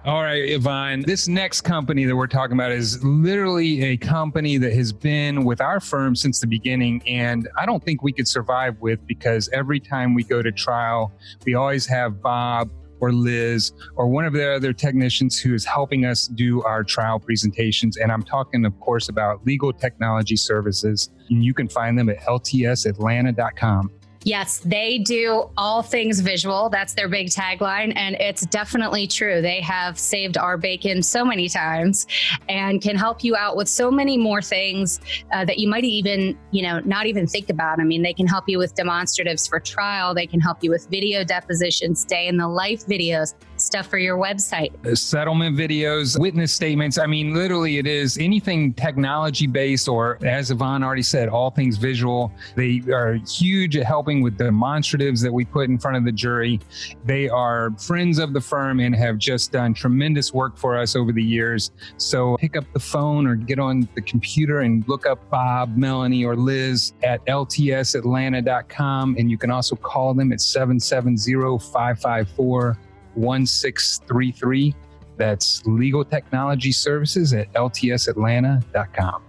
All 0.08 0.24
right, 0.24 0.50
Yvonne. 0.52 1.02
This 1.02 1.28
next 1.28 1.62
company 1.62 2.06
that 2.06 2.15
we're 2.15 2.28
talking 2.28 2.54
about 2.54 2.72
is 2.72 3.04
literally 3.04 3.84
a 3.84 3.98
company 3.98 4.58
that 4.58 4.72
has 4.72 4.93
been 4.93 5.43
with 5.43 5.60
our 5.60 5.82
firm 5.82 6.15
since 6.15 6.39
the 6.39 6.48
beginning. 6.48 7.04
And 7.06 7.50
I 7.58 7.65
don't 7.65 7.84
think 7.84 8.04
we 8.04 8.13
could 8.13 8.26
survive 8.26 8.80
with 8.80 9.06
because 9.06 9.50
every 9.52 9.82
time 9.82 10.13
we 10.13 10.24
go 10.24 10.41
to 10.41 10.50
trial, 10.50 11.12
we 11.46 11.56
always 11.56 11.86
have 11.88 12.22
Bob 12.22 12.72
or 13.02 13.12
Liz 13.12 13.74
or 13.98 14.08
one 14.08 14.24
of 14.24 14.32
the 14.32 14.50
other 14.56 14.72
technicians 14.72 15.38
who 15.38 15.54
is 15.54 15.65
helping 15.65 16.06
us 16.06 16.28
do 16.28 16.63
our 16.63 16.86
trial 16.86 17.20
presentations. 17.20 17.98
And 17.98 18.10
I'm 18.10 18.24
talking, 18.24 18.65
of 18.65 18.80
course, 18.80 19.10
about 19.10 19.46
legal 19.46 19.74
technology 19.74 20.38
services. 20.38 21.10
And 21.30 21.43
you 21.43 21.54
can 21.54 21.67
find 21.67 22.00
them 22.00 22.08
at 22.08 22.22
ltsatlanta.com. 22.22 23.91
Yes, 24.28 24.60
they 24.60 24.98
do 24.98 25.50
all 25.56 25.82
things 25.82 26.20
visual. 26.20 26.70
That's 26.70 26.94
their 26.94 27.08
big 27.08 27.28
tagline. 27.28 27.94
And 27.96 28.13
it's 28.16 28.46
definitely 28.48 29.08
true. 29.08 29.42
They 29.42 29.62
have 29.62 29.98
saved 29.98 30.38
our 30.38 30.58
bacon 30.58 31.02
so 31.02 31.24
many 31.24 31.48
times 31.48 32.06
and 32.50 32.82
can 32.82 32.98
help 32.98 33.24
you 33.24 33.38
out 33.38 33.56
with 33.56 33.70
so 33.70 33.90
many 33.90 34.18
more 34.18 34.42
things 34.42 35.00
uh, 35.32 35.46
that 35.46 35.60
you 35.60 35.70
might 35.70 35.86
even, 35.86 36.38
you 36.52 36.62
know, 36.62 36.80
not 36.80 37.06
even 37.06 37.26
think 37.26 37.50
about. 37.50 37.80
I 37.80 37.86
mean, 37.86 38.02
they 38.02 38.12
can 38.12 38.28
help 38.28 38.50
you 38.50 38.58
with 38.58 38.76
demonstratives 38.76 39.48
for 39.48 39.62
trial, 39.62 40.13
they 40.13 40.28
can 40.28 40.42
help 40.42 40.62
you 40.62 40.72
with 40.72 40.90
video 40.90 41.24
depositions, 41.24 42.04
day 42.04 42.28
in 42.28 42.36
the 42.36 42.50
life 42.50 42.86
videos, 42.86 43.34
stuff 43.67 43.88
for 43.88 43.97
your 43.97 44.17
website, 44.17 44.73
uh, 44.86 44.95
settlement 44.95 45.56
videos, 45.58 46.17
witness 46.17 46.53
statements. 46.53 46.97
I 46.97 47.06
mean, 47.06 47.34
literally, 47.34 47.77
it 47.77 47.86
is 47.86 48.17
anything 48.17 48.73
technology 48.73 49.45
based, 49.45 49.89
or 49.89 50.17
as 50.23 50.49
Yvonne 50.49 50.84
already 50.84 51.03
said, 51.03 51.27
all 51.27 51.51
things 51.51 51.75
visual. 51.77 52.32
They 52.56 52.82
are 52.91 53.19
huge 53.27 53.75
at 53.75 53.86
helping 53.86 54.21
with 54.21 54.38
demonstratives 54.38 55.21
that 55.21 55.32
we 55.32 55.43
put 55.43 55.69
in 55.69 55.77
front 55.77 55.97
of 55.97 56.06
the 56.06 56.13
jury. 56.13 56.62
They 57.06 57.27
are 57.27 57.71
friends 57.77 58.19
of 58.19 58.34
the 58.34 58.41
firm 58.41 58.80
and 58.80 58.95
have 58.95 59.17
just 59.17 59.51
done 59.51 59.73
tremendous 59.73 60.34
work 60.34 60.58
for 60.58 60.77
us 60.77 60.95
over 60.95 61.12
the 61.12 61.23
years. 61.23 61.71
So 61.97 62.38
pick 62.38 62.56
up 62.56 62.63
the 62.73 62.80
phone 62.80 63.27
or 63.27 63.36
get 63.36 63.60
on 63.60 63.88
the 63.95 64.01
computer 64.01 64.62
and 64.62 64.88
look 64.88 65.06
up 65.06 65.30
Bob, 65.30 65.75
Melanie, 65.75 66.23
or 66.23 66.38
Liz 66.38 66.93
at 67.03 67.25
ltsatlanta.com. 67.25 69.15
And 69.19 69.30
you 69.30 69.38
can 69.38 69.51
also 69.51 69.75
call 69.75 70.13
them 70.13 70.32
at 70.32 70.39
770 70.39 71.60
554 71.60 72.77
1633. 73.17 74.75
That's 75.17 75.65
legal 75.65 76.06
technology 76.06 76.71
services 76.71 77.34
at 77.34 77.51
ltsatlanta.com. 77.53 79.23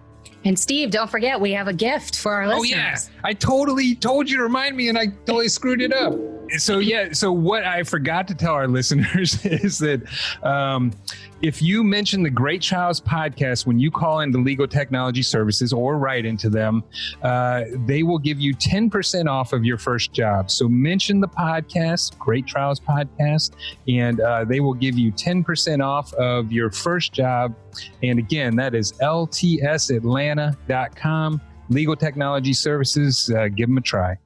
And 0.44 0.58
Steve, 0.58 0.90
don't 0.90 1.10
forget 1.10 1.40
we 1.40 1.52
have 1.52 1.68
a 1.68 1.72
gift 1.72 2.18
for 2.18 2.32
our 2.32 2.46
listeners. 2.46 2.70
Oh 2.72 2.76
yeah, 2.76 2.96
I 3.24 3.32
totally 3.34 3.94
told 3.94 4.30
you 4.30 4.36
to 4.36 4.42
remind 4.42 4.76
me, 4.76 4.88
and 4.88 4.96
I 4.96 5.06
totally 5.26 5.48
screwed 5.48 5.82
it 5.82 5.92
up. 5.92 6.14
So 6.56 6.78
yeah, 6.78 7.12
so 7.12 7.30
what 7.30 7.64
I 7.64 7.82
forgot 7.82 8.26
to 8.28 8.34
tell 8.34 8.54
our 8.54 8.68
listeners 8.68 9.44
is 9.44 9.78
that 9.78 10.02
um, 10.42 10.92
if 11.42 11.60
you 11.60 11.84
mention 11.84 12.22
the 12.22 12.30
Great 12.30 12.62
Trials 12.62 13.00
podcast 13.00 13.66
when 13.66 13.78
you 13.78 13.90
call 13.90 14.20
into 14.20 14.38
Legal 14.38 14.66
Technology 14.66 15.22
Services 15.22 15.72
or 15.72 15.98
write 15.98 16.24
into 16.24 16.48
them, 16.48 16.82
uh, 17.22 17.64
they 17.86 18.02
will 18.02 18.18
give 18.18 18.40
you 18.40 18.54
ten 18.54 18.88
percent 18.88 19.28
off 19.28 19.52
of 19.52 19.64
your 19.64 19.78
first 19.78 20.12
job. 20.12 20.50
So 20.50 20.68
mention 20.68 21.20
the 21.20 21.28
podcast, 21.28 22.18
Great 22.18 22.46
Trials 22.46 22.80
podcast, 22.80 23.52
and 23.86 24.20
uh, 24.20 24.44
they 24.44 24.60
will 24.60 24.74
give 24.74 24.98
you 24.98 25.10
ten 25.10 25.44
percent 25.44 25.82
off 25.82 26.14
of 26.14 26.50
your 26.50 26.70
first 26.70 27.12
job. 27.12 27.54
And 28.02 28.18
again, 28.18 28.56
that 28.56 28.74
is 28.74 28.92
ltsatlanta.com. 28.92 31.40
Legal 31.70 31.96
Technology 31.96 32.54
Services. 32.54 33.30
Uh, 33.30 33.48
give 33.48 33.68
them 33.68 33.76
a 33.76 33.82
try. 33.82 34.16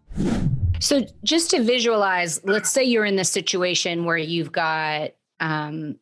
So, 0.83 1.07
just 1.23 1.51
to 1.51 1.63
visualize, 1.63 2.45
let's 2.45 2.73
say 2.73 2.83
you're 2.83 3.05
in 3.05 3.15
this 3.15 3.31
situation 3.31 4.05
where 4.05 4.17
you've 4.17 4.51
got 4.51 5.13
um, 5.39 5.97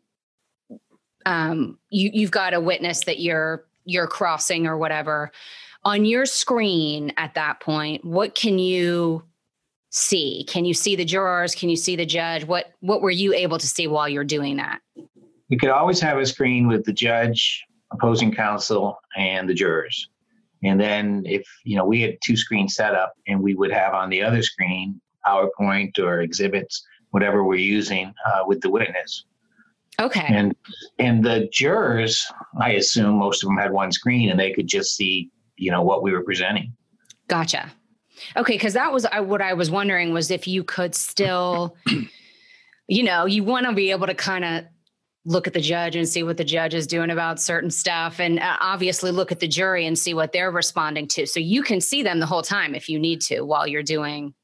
um, 1.27 1.79
you, 1.91 2.11
you've 2.15 2.31
got 2.31 2.55
a 2.55 2.61
witness 2.61 3.05
that 3.05 3.21
you're 3.21 3.67
you're 3.85 4.07
crossing 4.07 4.67
or 4.67 4.79
whatever. 4.79 5.33
On 5.85 6.07
your 6.07 6.25
screen 6.25 7.13
at 7.19 7.35
that 7.35 7.61
point, 7.61 8.05
what 8.07 8.35
can 8.35 8.59
you 8.59 9.23
see? 9.91 10.45
Can 10.49 10.65
you 10.65 10.73
see 10.73 10.97
the 10.97 11.05
jurors? 11.05 11.55
Can 11.55 11.69
you 11.69 11.77
see 11.77 11.95
the 11.95 12.07
judge? 12.07 12.45
What 12.45 12.73
what 12.81 13.03
were 13.03 13.11
you 13.11 13.35
able 13.35 13.59
to 13.59 13.67
see 13.67 13.87
while 13.87 14.09
you're 14.09 14.25
doing 14.25 14.57
that? 14.57 14.81
We 15.51 15.59
could 15.59 15.71
always 15.71 16.01
have 16.01 16.17
a 16.17 16.25
screen 16.25 16.69
with 16.69 16.87
the 16.87 16.93
judge, 16.95 17.63
opposing 17.93 18.35
counsel, 18.35 18.99
and 19.17 19.47
the 19.47 19.55
jurors. 19.55 20.09
And 20.63 20.81
then 20.81 21.23
if, 21.25 21.47
you 21.65 21.77
know, 21.77 21.85
we 21.85 22.03
had 22.03 22.19
two 22.23 22.37
screens 22.37 22.75
set 22.75 22.95
up 22.95 23.15
and 23.27 23.43
we 23.43 23.55
would 23.55 23.73
have 23.73 23.95
on 23.95 24.11
the 24.11 24.23
other 24.23 24.43
screen 24.43 25.01
PowerPoint 25.27 25.99
or 25.99 26.21
exhibits, 26.21 26.85
whatever 27.11 27.45
we're 27.45 27.57
using 27.57 28.13
uh, 28.27 28.43
with 28.47 28.61
the 28.61 28.71
witness. 28.71 29.25
Okay. 30.01 30.27
And 30.29 30.55
and 30.99 31.25
the 31.25 31.49
jurors, 31.53 32.27
I 32.59 32.73
assume 32.73 33.17
most 33.19 33.43
of 33.43 33.49
them 33.49 33.59
had 33.59 33.73
one 33.73 33.93
screen 33.93 34.31
and 34.31 34.41
they 34.41 34.53
could 34.53 34.67
just 34.67 34.97
see, 34.97 35.31
you 35.57 35.71
know, 35.71 35.83
what 35.83 36.03
we 36.03 36.13
were 36.13 36.25
presenting. 36.25 36.75
Gotcha. 37.29 37.71
Okay, 38.37 38.55
because 38.55 38.75
that 38.75 38.93
was 38.93 39.05
I, 39.07 39.21
what 39.21 39.43
I 39.43 39.55
was 39.55 39.71
wondering 39.71 40.13
was 40.13 40.31
if 40.31 40.47
you 40.47 40.65
could 40.65 40.95
still, 40.95 41.77
you 42.87 43.03
know, 43.03 43.27
you 43.27 43.45
want 43.45 43.67
to 43.67 43.73
be 43.73 43.91
able 43.91 44.07
to 44.07 44.15
kind 44.15 44.45
of 44.45 44.65
look 45.25 45.47
at 45.47 45.53
the 45.53 45.61
judge 45.61 45.97
and 45.97 46.09
see 46.09 46.23
what 46.23 46.37
the 46.37 46.45
judge 46.45 46.75
is 46.75 46.87
doing 46.87 47.11
about 47.11 47.41
certain 47.41 47.71
stuff 47.71 48.21
and 48.21 48.39
uh, 48.41 48.57
obviously 48.61 49.11
look 49.11 49.31
at 49.31 49.41
the 49.41 49.49
jury 49.49 49.87
and 49.87 49.99
see 49.99 50.15
what 50.15 50.33
they're 50.33 50.51
responding 50.51 51.07
to. 51.09 51.27
So 51.27 51.41
you 51.41 51.63
can 51.63 51.81
see 51.81 52.03
them 52.03 52.21
the 52.21 52.27
whole 52.27 52.43
time 52.43 52.75
if 52.75 52.89
you 52.89 52.99
need 52.99 53.21
to 53.23 53.43
while 53.43 53.67
you're 53.67 53.83
doing 53.83 54.35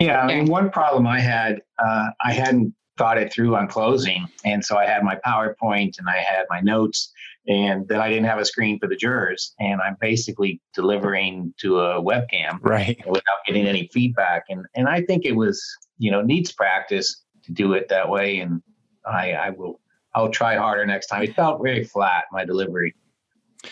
yeah 0.00 0.20
i 0.22 0.26
mean 0.26 0.46
one 0.46 0.70
problem 0.70 1.06
i 1.06 1.20
had 1.20 1.62
uh, 1.78 2.08
i 2.24 2.32
hadn't 2.32 2.74
thought 2.96 3.18
it 3.18 3.32
through 3.32 3.56
on 3.56 3.66
closing. 3.66 4.26
And 4.44 4.64
so 4.64 4.76
i 4.76 4.86
had 4.86 5.02
my 5.02 5.18
powerpoint 5.26 5.98
and 5.98 6.08
i 6.08 6.16
had 6.16 6.44
my 6.48 6.60
notes 6.60 7.12
and 7.46 7.86
then 7.88 8.00
i 8.00 8.08
didn't 8.08 8.26
have 8.26 8.38
a 8.38 8.44
screen 8.44 8.78
for 8.78 8.86
the 8.86 8.96
jurors. 8.96 9.54
And 9.58 9.80
i'm 9.80 9.96
basically 10.00 10.60
delivering 10.74 11.54
to 11.58 11.80
a 11.80 12.02
webcam 12.02 12.58
right. 12.62 13.02
without 13.06 13.44
getting 13.46 13.66
any 13.66 13.88
feedback. 13.92 14.44
And 14.48 14.66
and 14.74 14.88
i 14.88 15.02
think 15.02 15.24
it 15.24 15.36
was 15.36 15.62
you 15.98 16.10
know 16.10 16.22
needs 16.22 16.52
practice 16.52 17.22
to 17.44 17.52
do 17.52 17.72
it 17.72 17.88
that 17.88 18.08
way. 18.08 18.40
And 18.40 18.62
i 19.06 19.32
i 19.32 19.50
will 19.50 19.80
I'll 20.14 20.30
try 20.30 20.56
harder 20.56 20.86
next 20.86 21.06
time. 21.08 21.22
It 21.22 21.34
felt 21.34 21.62
very 21.62 21.84
flat, 21.84 22.24
my 22.32 22.44
delivery. 22.44 22.94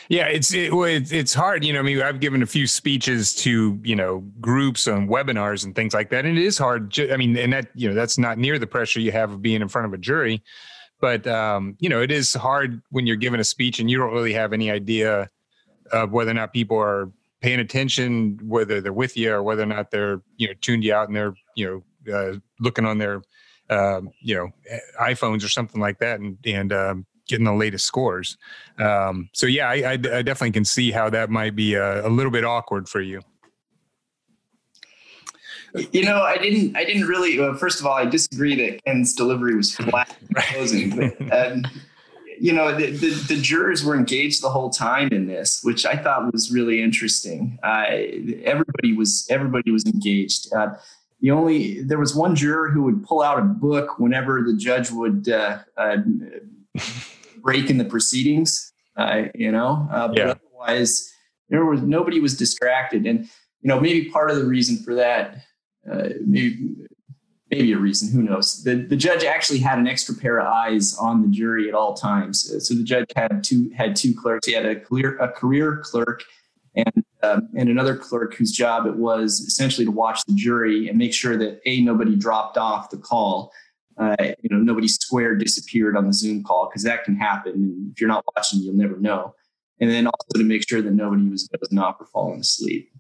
Yeah, 0.09 0.27
it's 0.27 0.53
it, 0.55 0.73
it's 1.13 1.35
hard. 1.35 1.65
You 1.65 1.73
know, 1.75 1.81
I 1.81 1.83
mean, 1.83 2.01
I've 2.01 2.21
given 2.21 2.43
a 2.43 2.47
few 2.47 2.67
speeches 2.67 3.35
to 3.37 3.79
you 3.83 3.95
know 3.95 4.21
groups 4.41 4.87
and 4.87 5.09
webinars 5.09 5.65
and 5.65 5.75
things 5.75 5.95
like 5.95 6.11
that, 6.11 6.25
and 6.25 6.39
it 6.39 6.45
is 6.45 6.59
hard. 6.59 6.99
I 6.99 7.17
mean, 7.17 7.37
and 7.37 7.53
that 7.53 7.69
you 7.75 7.89
know 7.89 7.95
that's 7.95 8.19
not 8.19 8.39
near 8.39 8.59
the 8.59 8.67
pressure 8.67 9.01
you 9.01 9.13
have 9.13 9.33
of 9.33 9.43
being 9.43 9.61
in 9.61 9.69
front 9.69 9.87
of 9.87 9.93
a 9.93 9.99
jury, 9.99 10.43
but 11.01 11.27
um, 11.27 11.77
you 11.79 11.89
know, 11.89 12.01
it 12.01 12.11
is 12.11 12.33
hard 12.33 12.81
when 12.91 13.07
you're 13.07 13.17
giving 13.17 13.41
a 13.41 13.45
speech 13.45 13.81
and 13.81 13.91
you 13.91 13.99
don't 13.99 14.13
really 14.13 14.33
have 14.33 14.53
any 14.53 14.71
idea 14.71 15.29
of 15.93 16.13
whether 16.13 16.31
or 16.31 16.35
not 16.35 16.53
people 16.53 16.79
are 16.79 17.11
paying 17.41 17.61
attention, 17.61 18.39
whether 18.43 18.81
they're 18.81 18.93
with 18.93 19.17
you 19.17 19.33
or 19.33 19.43
whether 19.43 19.63
or 19.63 19.67
not 19.67 19.91
they're 19.91 20.23
you 20.37 20.47
know 20.49 20.55
tuned 20.61 20.85
you 20.85 20.95
out 20.95 21.09
and 21.09 21.17
they're 21.17 21.35
you 21.55 21.85
know 22.07 22.15
uh, 22.15 22.37
looking 22.61 22.87
on 22.87 22.99
their 22.99 23.23
um, 23.73 24.11
you 24.21 24.35
know 24.35 24.49
iPhones 25.01 25.45
or 25.45 25.49
something 25.49 25.81
like 25.81 25.99
that, 25.99 26.21
and 26.21 26.39
and 26.45 26.73
um, 26.73 27.07
getting 27.29 27.45
the 27.45 27.55
latest 27.55 27.87
scores. 27.87 28.37
Um, 28.79 29.29
so 29.33 29.47
yeah, 29.47 29.69
I, 29.69 29.75
I, 29.75 29.93
I, 29.93 29.97
definitely 29.97 30.53
can 30.53 30.65
see 30.65 30.91
how 30.91 31.09
that 31.11 31.31
might 31.31 31.57
be 31.57 31.75
a, 31.75 32.07
a, 32.07 32.11
little 32.11 32.33
bit 32.33 32.45
awkward 32.45 32.89
for 32.89 33.01
you. 33.01 33.21
You 35.93 36.05
know, 36.05 36.21
I 36.21 36.37
didn't. 36.37 36.77
I 36.77 36.85
didn't 36.85 37.07
really. 37.07 37.39
Well, 37.39 37.55
first 37.55 37.81
of 37.81 37.87
all, 37.87 37.95
I 37.95 38.05
disagree 38.05 38.55
that 38.57 38.85
Ken's 38.85 39.15
delivery 39.15 39.55
was 39.57 39.75
flat 39.75 40.15
closing. 40.37 40.91
But, 40.91 41.33
um, 41.33 41.65
you 42.39 42.53
know, 42.53 42.77
the, 42.77 42.91
the, 42.91 43.11
the, 43.29 43.41
jurors 43.41 43.85
were 43.85 43.95
engaged 43.95 44.43
the 44.43 44.51
whole 44.51 44.69
time 44.69 45.09
in 45.13 45.27
this, 45.27 45.61
which 45.63 45.87
I 45.87 45.97
thought 45.97 46.31
was 46.33 46.53
really 46.53 46.83
interesting. 46.83 47.59
Uh, 47.63 47.85
everybody 48.45 48.95
was 48.95 49.27
everybody 49.31 49.71
was 49.71 49.87
engaged. 49.87 50.53
Uh, 50.53 50.75
the 51.23 51.31
only 51.31 51.81
there 51.83 51.99
was 51.99 52.15
one 52.15 52.35
juror 52.35 52.69
who 52.69 52.83
would 52.83 53.05
pull 53.05 53.23
out 53.23 53.39
a 53.39 53.43
book 53.43 53.99
whenever 53.99 54.43
the 54.43 54.55
judge 54.55 54.91
would 54.91 55.29
uh, 55.29 55.61
uh, 55.77 55.97
break 57.41 57.71
in 57.71 57.79
the 57.79 57.85
proceedings. 57.85 58.73
Uh, 58.97 59.23
you 59.35 59.51
know, 59.51 59.89
uh, 59.91 60.09
but 60.09 60.19
yeah. 60.19 60.35
otherwise 60.59 61.11
there 61.49 61.65
was 61.65 61.81
nobody 61.81 62.21
was 62.21 62.37
distracted, 62.37 63.07
and 63.07 63.21
you 63.61 63.69
know 63.69 63.81
maybe 63.81 64.11
part 64.11 64.31
of 64.31 64.37
the 64.37 64.45
reason 64.45 64.77
for 64.79 64.95
that, 64.97 65.45
uh, 65.91 66.09
maybe 66.27 66.75
maybe 67.53 67.73
a 67.73 67.79
reason, 67.79 68.11
who 68.11 68.23
knows? 68.23 68.65
The 68.65 68.75
the 68.75 68.97
judge 68.97 69.23
actually 69.23 69.61
had 69.61 69.79
an 69.79 69.87
extra 69.87 70.17
pair 70.17 70.41
of 70.41 70.47
eyes 70.49 70.97
on 70.99 71.23
the 71.23 71.29
jury 71.29 71.69
at 71.69 71.75
all 71.75 71.95
times. 71.95 72.53
So 72.67 72.75
the 72.75 72.83
judge 72.83 73.07
had 73.15 73.45
two 73.45 73.71
had 73.77 73.95
two 73.95 74.13
clerks. 74.13 74.49
He 74.49 74.55
had 74.55 74.67
a 74.67 74.75
career 74.75 75.17
a 75.19 75.31
career 75.31 75.79
clerk 75.85 76.25
and 76.75 77.05
um, 77.23 77.49
and 77.57 77.69
another 77.69 77.97
clerk 77.97 78.35
whose 78.35 78.51
job 78.51 78.87
it 78.87 78.97
was 78.97 79.41
essentially 79.41 79.85
to 79.85 79.91
watch 79.91 80.25
the 80.27 80.35
jury 80.35 80.89
and 80.89 80.99
make 80.99 81.15
sure 81.15 81.37
that 81.37 81.61
a 81.65 81.81
nobody 81.83 82.17
dropped 82.17 82.59
off 82.59 82.91
the 82.91 82.97
call. 82.97 83.53
Uh, 83.99 84.17
you 84.19 84.49
know, 84.51 84.57
nobody 84.57 84.89
square 84.89 85.37
disappeared 85.37 85.97
on 85.97 86.07
the 86.07 86.13
Zoom 86.13 86.43
call 86.43 86.69
because 86.69 86.83
that 86.83 87.05
can 87.05 87.15
happen. 87.15 87.53
And 87.53 87.93
if 87.93 88.01
you're 88.01 88.09
not 88.09 88.25
watching, 88.35 88.61
you'll 88.61 88.75
never 88.75 88.97
know. 88.97 89.35
And 89.81 89.91
then 89.91 90.07
also 90.07 90.39
to 90.39 90.45
make 90.45 90.69
sure 90.69 90.83
that 90.83 90.93
nobody 90.93 91.29
was 91.29 91.49
dozing 91.49 91.79
off 91.79 92.01
or 92.01 92.07
falling 92.07 92.41
asleep. 92.41 92.91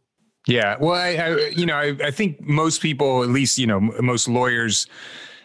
Yeah, 0.46 0.76
well, 0.80 0.94
I, 0.94 1.14
I 1.14 1.36
you 1.48 1.66
know, 1.66 1.76
I, 1.76 1.96
I 2.04 2.10
think 2.10 2.40
most 2.40 2.82
people, 2.82 3.22
at 3.22 3.30
least 3.30 3.58
you 3.58 3.66
know, 3.66 3.80
most 3.80 4.28
lawyers 4.28 4.86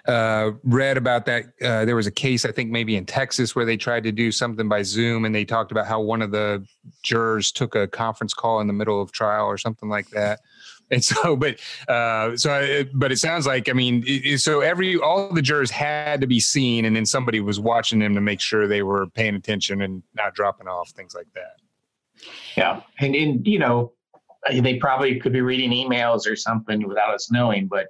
uh, 0.08 0.52
read 0.64 0.98
about 0.98 1.26
that. 1.26 1.46
Uh, 1.62 1.86
there 1.86 1.96
was 1.96 2.08
a 2.08 2.12
case, 2.12 2.46
I 2.46 2.52
think 2.52 2.72
maybe 2.72 2.96
in 2.96 3.06
Texas, 3.06 3.56
where 3.56 3.66
they 3.66 3.78
tried 3.78 4.04
to 4.04 4.12
do 4.12 4.32
something 4.32 4.70
by 4.70 4.82
Zoom, 4.84 5.26
and 5.26 5.36
they 5.36 5.46
talked 5.46 5.72
about 5.72 5.86
how 5.86 6.02
one 6.02 6.22
of 6.22 6.32
the 6.32 6.66
jurors 7.04 7.52
took 7.52 7.76
a 7.76 7.88
conference 7.88 8.34
call 8.34 8.62
in 8.62 8.68
the 8.68 8.74
middle 8.74 9.02
of 9.02 9.12
trial 9.12 9.46
or 9.46 9.58
something 9.58 9.90
like 9.90 10.10
that. 10.12 10.40
And 10.90 11.04
so, 11.04 11.36
but 11.38 11.60
uh, 11.90 12.38
so, 12.38 12.54
I, 12.54 12.86
but 12.94 13.12
it 13.12 13.18
sounds 13.18 13.46
like 13.46 13.70
I 13.70 13.74
mean, 13.74 14.04
it, 14.08 14.40
so 14.40 14.62
every 14.62 14.98
all 14.98 15.34
the 15.34 15.42
jurors 15.42 15.72
had 15.72 16.22
to 16.22 16.28
be 16.28 16.40
seen, 16.40 16.86
and 16.86 16.96
then 16.96 17.06
somebody 17.06 17.42
was 17.42 17.60
watching 17.60 18.00
them 18.00 18.16
to 18.16 18.22
make 18.22 18.40
sure 18.40 18.68
they 18.68 18.84
were 18.84 19.08
paying 19.08 19.36
attention 19.36 19.82
and 19.82 20.04
not 20.16 20.34
dropping 20.34 20.68
off, 20.68 20.92
things 20.92 21.14
like 21.14 21.28
that. 21.36 21.58
Yeah, 22.56 22.82
and, 23.00 23.14
and 23.14 23.46
you 23.46 23.60
know, 23.60 23.92
they 24.50 24.78
probably 24.78 25.20
could 25.20 25.34
be 25.34 25.42
reading 25.42 25.72
emails 25.72 26.30
or 26.30 26.36
something 26.36 26.88
without 26.88 27.14
us 27.14 27.30
knowing, 27.32 27.68
but 27.68 27.88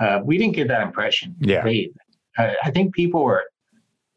uh, 0.00 0.20
we 0.24 0.38
didn't 0.38 0.54
get 0.54 0.68
that 0.68 0.82
impression. 0.82 1.36
Yeah. 1.40 1.62
They, 1.62 1.90
I, 2.36 2.56
I 2.64 2.70
think 2.70 2.94
people 2.94 3.24
were, 3.24 3.44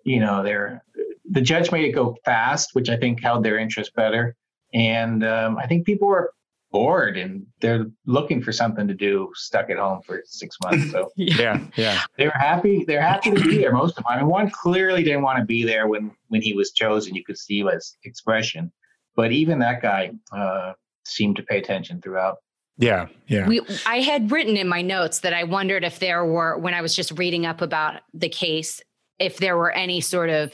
you 0.03 0.19
know, 0.19 0.43
they're, 0.43 0.83
the 1.29 1.41
judge 1.41 1.71
made 1.71 1.85
it 1.85 1.91
go 1.91 2.15
fast, 2.25 2.69
which 2.73 2.89
I 2.89 2.97
think 2.97 3.21
held 3.21 3.43
their 3.43 3.57
interest 3.57 3.93
better. 3.95 4.35
And 4.73 5.23
um, 5.23 5.57
I 5.57 5.67
think 5.67 5.85
people 5.85 6.07
were 6.07 6.33
bored 6.71 7.17
and 7.17 7.45
they're 7.61 7.85
looking 8.05 8.41
for 8.41 8.51
something 8.51 8.87
to 8.87 8.93
do 8.93 9.31
stuck 9.35 9.69
at 9.69 9.77
home 9.77 10.01
for 10.05 10.21
six 10.25 10.57
months. 10.63 10.91
So 10.91 11.11
yeah, 11.15 11.59
yeah. 11.75 12.01
They're 12.17 12.31
happy. 12.31 12.83
They're 12.85 13.01
happy 13.01 13.31
to 13.31 13.41
be 13.41 13.57
there. 13.57 13.71
Most 13.71 13.97
of 13.97 14.03
them. 14.03 14.05
I 14.07 14.17
mean, 14.17 14.27
one 14.27 14.49
clearly 14.49 15.03
didn't 15.03 15.21
want 15.21 15.39
to 15.39 15.45
be 15.45 15.63
there 15.63 15.87
when, 15.87 16.11
when 16.27 16.41
he 16.41 16.53
was 16.53 16.71
chosen. 16.71 17.15
You 17.15 17.23
could 17.23 17.37
see 17.37 17.63
his 17.63 17.97
expression, 18.03 18.71
but 19.15 19.31
even 19.31 19.59
that 19.59 19.81
guy 19.81 20.11
uh, 20.31 20.73
seemed 21.05 21.37
to 21.37 21.43
pay 21.43 21.57
attention 21.57 22.01
throughout. 22.01 22.37
Yeah, 22.77 23.07
yeah. 23.27 23.47
We, 23.47 23.61
I 23.85 24.01
had 24.01 24.31
written 24.31 24.55
in 24.55 24.67
my 24.67 24.81
notes 24.81 25.19
that 25.19 25.33
I 25.33 25.43
wondered 25.43 25.83
if 25.83 25.99
there 25.99 26.23
were, 26.25 26.57
when 26.57 26.73
I 26.73 26.81
was 26.81 26.95
just 26.95 27.17
reading 27.17 27.45
up 27.45 27.61
about 27.61 28.01
the 28.13 28.29
case, 28.29 28.81
if 29.19 29.37
there 29.37 29.57
were 29.57 29.71
any 29.71 29.99
sort 29.99 30.29
of, 30.29 30.53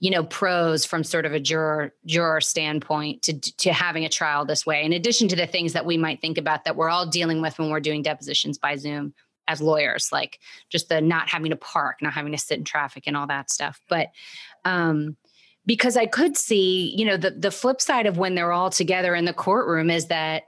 you 0.00 0.10
know, 0.10 0.24
pros 0.24 0.84
from 0.84 1.02
sort 1.04 1.24
of 1.24 1.32
a 1.32 1.40
juror 1.40 1.94
juror 2.04 2.40
standpoint 2.40 3.22
to 3.22 3.40
to 3.40 3.72
having 3.72 4.04
a 4.04 4.10
trial 4.10 4.44
this 4.44 4.66
way. 4.66 4.84
In 4.84 4.92
addition 4.92 5.26
to 5.28 5.36
the 5.36 5.46
things 5.46 5.72
that 5.72 5.86
we 5.86 5.96
might 5.96 6.20
think 6.20 6.36
about 6.36 6.64
that 6.64 6.76
we're 6.76 6.90
all 6.90 7.06
dealing 7.06 7.40
with 7.40 7.58
when 7.58 7.70
we're 7.70 7.80
doing 7.80 8.02
depositions 8.02 8.58
by 8.58 8.76
Zoom 8.76 9.14
as 9.48 9.62
lawyers, 9.62 10.10
like 10.12 10.38
just 10.68 10.90
the 10.90 11.00
not 11.00 11.30
having 11.30 11.50
to 11.50 11.56
park, 11.56 12.02
not 12.02 12.12
having 12.12 12.32
to 12.32 12.38
sit 12.38 12.58
in 12.58 12.64
traffic, 12.64 13.04
and 13.06 13.16
all 13.16 13.26
that 13.26 13.50
stuff. 13.50 13.80
But 13.88 14.08
um, 14.66 15.16
because 15.64 15.96
I 15.96 16.06
could 16.06 16.36
see, 16.36 16.94
you 16.94 17.06
know, 17.06 17.16
the 17.16 17.30
the 17.30 17.50
flip 17.50 17.80
side 17.80 18.06
of 18.06 18.18
when 18.18 18.34
they're 18.34 18.52
all 18.52 18.70
together 18.70 19.14
in 19.14 19.24
the 19.24 19.32
courtroom 19.32 19.88
is 19.88 20.08
that 20.08 20.42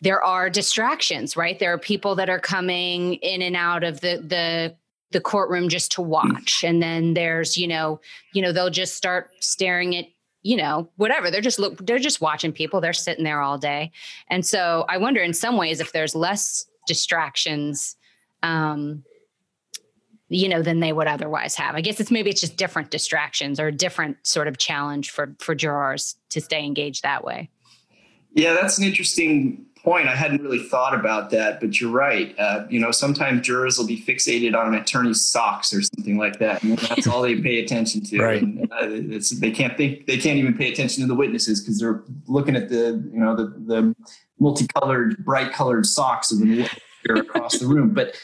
there 0.00 0.22
are 0.22 0.48
distractions, 0.48 1.36
right? 1.36 1.58
There 1.58 1.72
are 1.72 1.78
people 1.78 2.14
that 2.16 2.30
are 2.30 2.38
coming 2.38 3.14
in 3.14 3.42
and 3.42 3.56
out 3.56 3.84
of 3.84 4.00
the 4.00 4.22
the 4.24 4.76
the 5.10 5.20
courtroom 5.20 5.68
just 5.68 5.92
to 5.92 6.02
watch. 6.02 6.62
And 6.64 6.82
then 6.82 7.14
there's 7.14 7.56
you 7.56 7.66
know 7.66 8.00
you 8.32 8.42
know 8.42 8.52
they'll 8.52 8.70
just 8.70 8.94
start 8.94 9.30
staring 9.40 9.96
at 9.96 10.06
you 10.42 10.56
know 10.56 10.88
whatever. 10.96 11.30
They're 11.30 11.40
just 11.40 11.58
look 11.58 11.84
they're 11.84 11.98
just 11.98 12.20
watching 12.20 12.52
people. 12.52 12.80
They're 12.80 12.92
sitting 12.92 13.24
there 13.24 13.40
all 13.40 13.58
day. 13.58 13.90
And 14.28 14.44
so 14.46 14.84
i 14.88 14.96
wonder 14.98 15.20
in 15.20 15.34
some 15.34 15.56
ways 15.56 15.80
if 15.80 15.92
there's 15.92 16.14
less 16.14 16.66
distractions 16.86 17.96
um 18.42 19.04
you 20.30 20.48
know 20.48 20.62
than 20.62 20.80
they 20.80 20.92
would 20.92 21.06
otherwise 21.08 21.54
have. 21.56 21.74
I 21.74 21.80
guess 21.80 22.00
it's 22.00 22.10
maybe 22.10 22.30
it's 22.30 22.40
just 22.40 22.56
different 22.56 22.90
distractions 22.90 23.58
or 23.58 23.68
a 23.68 23.72
different 23.72 24.18
sort 24.26 24.46
of 24.46 24.58
challenge 24.58 25.10
for 25.10 25.34
for 25.40 25.54
jurors 25.54 26.16
to 26.30 26.40
stay 26.40 26.64
engaged 26.64 27.02
that 27.02 27.24
way. 27.24 27.50
Yeah 28.34 28.52
that's 28.52 28.78
an 28.78 28.84
interesting 28.84 29.66
point, 29.82 30.08
I 30.08 30.14
hadn't 30.14 30.42
really 30.42 30.62
thought 30.62 30.94
about 30.94 31.30
that, 31.30 31.60
but 31.60 31.80
you're 31.80 31.90
right. 31.90 32.34
Uh, 32.38 32.66
you 32.68 32.80
know, 32.80 32.90
sometimes 32.90 33.46
jurors 33.46 33.78
will 33.78 33.86
be 33.86 34.00
fixated 34.00 34.54
on 34.54 34.74
an 34.74 34.80
attorney's 34.80 35.20
socks 35.24 35.72
or 35.72 35.82
something 35.82 36.18
like 36.18 36.38
that, 36.38 36.62
and 36.62 36.78
that's 36.78 37.06
all 37.06 37.22
they 37.22 37.36
pay 37.40 37.62
attention 37.62 38.02
to. 38.04 38.18
Right. 38.18 38.42
And, 38.42 38.70
uh, 38.72 39.20
they 39.40 39.50
can't 39.50 39.76
think, 39.76 40.06
they 40.06 40.18
can't 40.18 40.38
even 40.38 40.54
pay 40.54 40.72
attention 40.72 41.02
to 41.02 41.06
the 41.06 41.14
witnesses 41.14 41.60
because 41.60 41.78
they're 41.78 42.02
looking 42.26 42.56
at 42.56 42.68
the, 42.68 43.02
you 43.12 43.20
know, 43.20 43.34
the 43.34 43.46
the 43.66 43.94
multicolored, 44.38 45.24
bright 45.24 45.52
colored 45.52 45.84
socks 45.86 46.30
of 46.30 46.40
the 46.40 46.68
across 47.08 47.58
the 47.58 47.66
room. 47.66 47.90
But 47.90 48.14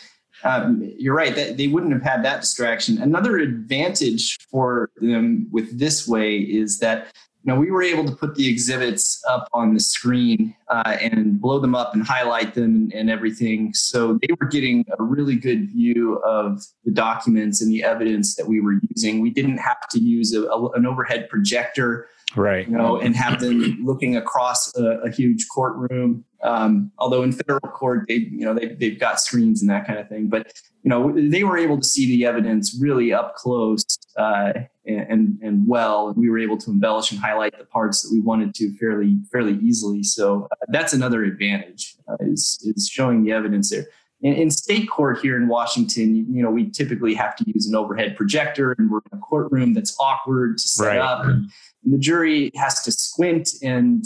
um, 0.45 0.93
you're 0.99 1.15
right 1.15 1.35
that 1.35 1.57
they 1.57 1.69
wouldn't 1.69 1.93
have 1.93 2.03
had 2.03 2.25
that 2.25 2.43
distraction. 2.43 3.01
Another 3.01 3.39
advantage 3.39 4.39
for 4.51 4.91
them 4.97 5.49
with 5.51 5.79
this 5.79 6.07
way 6.07 6.37
is 6.37 6.79
that 6.81 7.09
know, 7.53 7.59
we 7.59 7.71
were 7.71 7.83
able 7.83 8.05
to 8.07 8.13
put 8.13 8.35
the 8.35 8.49
exhibits 8.49 9.23
up 9.29 9.49
on 9.53 9.75
the 9.75 9.81
screen 9.81 10.55
uh, 10.69 10.97
and 11.01 11.41
blow 11.41 11.59
them 11.59 11.75
up 11.75 11.95
and 11.95 12.03
highlight 12.03 12.55
them 12.55 12.65
and, 12.65 12.93
and, 12.93 13.11
everything. 13.11 13.75
So 13.75 14.19
they 14.23 14.29
were 14.41 14.47
getting 14.47 14.85
a 14.99 15.03
really 15.03 15.37
good 15.37 15.71
view 15.71 16.17
of 16.25 16.63
the 16.85 16.91
documents 16.91 17.61
and 17.61 17.71
the 17.71 17.85
evidence 17.85 18.35
that 18.37 18.47
we 18.47 18.61
were 18.61 18.81
using. 18.91 19.21
We 19.21 19.31
didn't 19.31 19.59
have 19.59 19.89
to 19.91 19.99
use 19.99 20.33
a, 20.33 20.45
a, 20.45 20.71
an 20.71 20.87
overhead 20.87 21.29
projector, 21.29 22.09
right? 22.37 22.69
You 22.69 22.77
know, 22.77 22.99
and 22.99 23.15
have 23.17 23.41
them 23.41 23.79
looking 23.83 24.17
across 24.17 24.75
a, 24.77 25.01
a 25.05 25.11
huge 25.11 25.47
courtroom. 25.53 26.25
Um, 26.43 26.93
although 26.99 27.23
in 27.23 27.33
federal 27.33 27.61
court, 27.61 28.05
they 28.09 28.15
you 28.15 28.45
know 28.45 28.55
they, 28.55 28.69
they've 28.69 28.99
got 28.99 29.21
screens 29.21 29.63
and 29.63 29.71
that 29.71 29.87
kind 29.87 29.99
of 29.99 30.09
thing, 30.09 30.29
but 30.29 30.53
you 30.83 30.91
know 30.91 31.13
they 31.17 31.45
were 31.45 31.57
able 31.57 31.79
to 31.79 31.85
see 31.85 32.07
the 32.07 32.27
evidence 32.27 32.77
really 32.81 33.13
up 33.13 33.35
close 33.37 33.85
uh, 34.17 34.53
and 34.87 35.39
and 35.43 35.67
well, 35.67 36.09
and 36.09 36.17
we 36.17 36.29
were 36.29 36.39
able 36.39 36.59
to 36.59 36.71
embellish 36.71 37.11
and 37.11 37.21
highlight 37.21 37.57
the 37.59 37.65
parts 37.65 38.03
that 38.03 38.13
we 38.13 38.21
wanted 38.21 38.55
to 38.57 38.77
fairly 38.77 39.17
fairly 39.33 39.59
easily. 39.63 40.03
So 40.03 40.49
uh, 40.51 40.67
that's 40.69 40.93
another 40.93 41.25
advantage 41.25 41.97
uh, 42.09 42.17
is 42.21 42.61
is 42.63 42.89
showing 42.89 43.25
the 43.25 43.33
evidence 43.33 43.71
there. 43.71 43.87
In, 44.21 44.35
in, 44.35 44.51
state 44.51 44.89
court 44.89 45.19
here 45.21 45.37
in 45.37 45.49
Washington, 45.49 46.15
you, 46.15 46.25
you, 46.31 46.43
know, 46.43 46.51
we 46.51 46.71
typically 46.71 47.13
have 47.13 47.37
to 47.37 47.45
use 47.47 47.67
an 47.67 47.75
overhead 47.75 48.17
projector, 48.17 48.73
and 48.79 48.91
we're 48.91 49.01
in 49.13 49.19
a 49.19 49.21
courtroom 49.21 49.75
that's 49.75 49.95
awkward 50.01 50.57
to 50.57 50.67
set 50.67 50.87
right. 50.87 50.99
up, 50.99 51.27
and, 51.27 51.51
and 51.85 51.93
the 51.93 51.99
jury 51.99 52.51
has 52.57 52.83
to 52.83 52.93
squint 52.93 53.51
and 53.63 54.05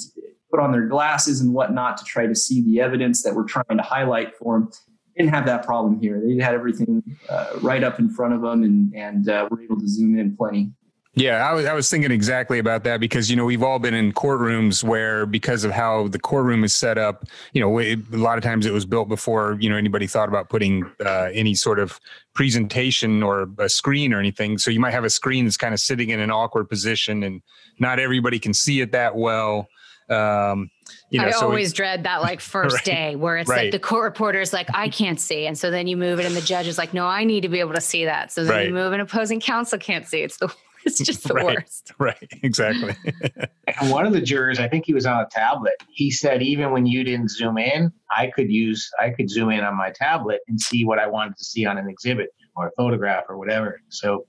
put 0.50 0.60
on 0.60 0.72
their 0.72 0.86
glasses 0.86 1.40
and 1.40 1.52
whatnot 1.52 1.96
to 1.98 2.04
try 2.04 2.26
to 2.26 2.34
see 2.34 2.62
the 2.62 2.80
evidence 2.80 3.22
that 3.22 3.34
we're 3.34 3.44
trying 3.44 3.76
to 3.76 3.82
highlight 3.82 4.36
for 4.36 4.58
them 4.58 4.70
didn't 5.18 5.34
have 5.34 5.46
that 5.46 5.64
problem 5.64 6.00
here. 6.00 6.22
They 6.24 6.42
had 6.42 6.54
everything 6.54 7.02
uh, 7.28 7.46
right 7.60 7.82
up 7.82 7.98
in 7.98 8.08
front 8.08 8.34
of 8.34 8.40
them, 8.40 8.62
and 8.62 8.94
and 8.94 9.28
uh, 9.28 9.48
were 9.50 9.60
able 9.60 9.78
to 9.80 9.88
zoom 9.88 10.18
in 10.18 10.36
plenty. 10.36 10.70
Yeah, 11.18 11.48
I 11.48 11.52
was 11.52 11.66
I 11.66 11.72
was 11.72 11.90
thinking 11.90 12.12
exactly 12.12 12.60
about 12.60 12.84
that 12.84 13.00
because 13.00 13.28
you 13.28 13.34
know 13.34 13.44
we've 13.44 13.62
all 13.62 13.80
been 13.80 13.94
in 13.94 14.12
courtrooms 14.12 14.84
where 14.84 15.26
because 15.26 15.64
of 15.64 15.72
how 15.72 16.06
the 16.06 16.18
courtroom 16.18 16.62
is 16.62 16.72
set 16.72 16.96
up, 16.96 17.24
you 17.52 17.60
know, 17.60 17.80
a 17.80 17.96
lot 18.12 18.38
of 18.38 18.44
times 18.44 18.66
it 18.66 18.72
was 18.72 18.86
built 18.86 19.08
before 19.08 19.56
you 19.58 19.68
know 19.68 19.76
anybody 19.76 20.06
thought 20.06 20.28
about 20.28 20.48
putting 20.48 20.84
uh, 21.04 21.30
any 21.32 21.56
sort 21.56 21.80
of 21.80 21.98
presentation 22.34 23.22
or 23.24 23.48
a 23.58 23.68
screen 23.68 24.12
or 24.12 24.20
anything. 24.20 24.58
So 24.58 24.70
you 24.70 24.78
might 24.78 24.92
have 24.92 25.02
a 25.02 25.10
screen 25.10 25.44
that's 25.44 25.56
kind 25.56 25.74
of 25.74 25.80
sitting 25.80 26.10
in 26.10 26.20
an 26.20 26.30
awkward 26.30 26.68
position, 26.68 27.24
and 27.24 27.42
not 27.80 27.98
everybody 27.98 28.38
can 28.38 28.54
see 28.54 28.80
it 28.80 28.92
that 28.92 29.16
well. 29.16 29.68
Um, 30.08 30.70
you 31.10 31.20
know, 31.20 31.26
I 31.26 31.30
so 31.32 31.46
always 31.46 31.72
dread 31.72 32.04
that 32.04 32.22
like 32.22 32.40
first 32.40 32.76
right, 32.76 32.84
day 32.84 33.16
where 33.16 33.38
it's 33.38 33.50
right. 33.50 33.64
like 33.64 33.72
the 33.72 33.78
court 33.78 34.04
reporter 34.04 34.40
is 34.40 34.52
like, 34.52 34.68
I 34.72 34.88
can't 34.88 35.20
see. 35.20 35.46
And 35.46 35.58
so 35.58 35.70
then 35.70 35.86
you 35.86 35.96
move 35.96 36.18
it 36.18 36.26
and 36.26 36.34
the 36.34 36.40
judge 36.40 36.66
is 36.66 36.78
like, 36.78 36.94
no, 36.94 37.06
I 37.06 37.24
need 37.24 37.42
to 37.42 37.48
be 37.48 37.60
able 37.60 37.74
to 37.74 37.80
see 37.80 38.06
that. 38.06 38.32
So 38.32 38.44
then 38.44 38.54
right. 38.54 38.66
you 38.68 38.72
move 38.72 38.92
and 38.92 39.02
opposing 39.02 39.40
counsel 39.40 39.78
can't 39.78 40.06
see. 40.06 40.22
It's 40.22 40.38
the 40.38 40.54
it's 40.88 40.98
just 40.98 41.26
the 41.26 41.34
worst. 41.34 41.92
Right. 41.98 42.28
Exactly. 42.42 42.94
and 43.80 43.90
one 43.90 44.06
of 44.06 44.12
the 44.12 44.20
jurors, 44.20 44.58
I 44.58 44.68
think 44.68 44.86
he 44.86 44.94
was 44.94 45.06
on 45.06 45.20
a 45.20 45.26
tablet. 45.30 45.74
He 45.90 46.10
said 46.10 46.42
even 46.42 46.70
when 46.70 46.86
you 46.86 47.04
didn't 47.04 47.30
zoom 47.30 47.58
in, 47.58 47.92
I 48.10 48.28
could 48.28 48.50
use 48.50 48.88
I 49.00 49.10
could 49.10 49.28
zoom 49.28 49.50
in 49.50 49.64
on 49.64 49.76
my 49.76 49.90
tablet 49.90 50.40
and 50.48 50.60
see 50.60 50.84
what 50.84 50.98
I 50.98 51.06
wanted 51.06 51.36
to 51.38 51.44
see 51.44 51.66
on 51.66 51.78
an 51.78 51.88
exhibit 51.88 52.30
or 52.56 52.68
a 52.68 52.70
photograph 52.76 53.24
or 53.28 53.38
whatever. 53.38 53.80
So 53.88 54.26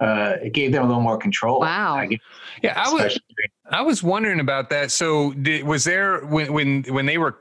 uh, 0.00 0.36
it 0.42 0.54
gave 0.54 0.72
them 0.72 0.82
a 0.82 0.86
little 0.86 1.02
more 1.02 1.18
control. 1.18 1.60
Wow. 1.60 1.96
I 1.96 2.18
yeah, 2.62 2.72
I 2.74 2.90
was 2.90 3.18
I 3.70 3.82
was 3.82 4.02
wondering 4.02 4.40
about 4.40 4.70
that. 4.70 4.90
So, 4.90 5.32
did, 5.34 5.64
was 5.64 5.84
there 5.84 6.24
when 6.26 6.52
when 6.52 6.84
when 6.84 7.06
they 7.06 7.18
were, 7.18 7.38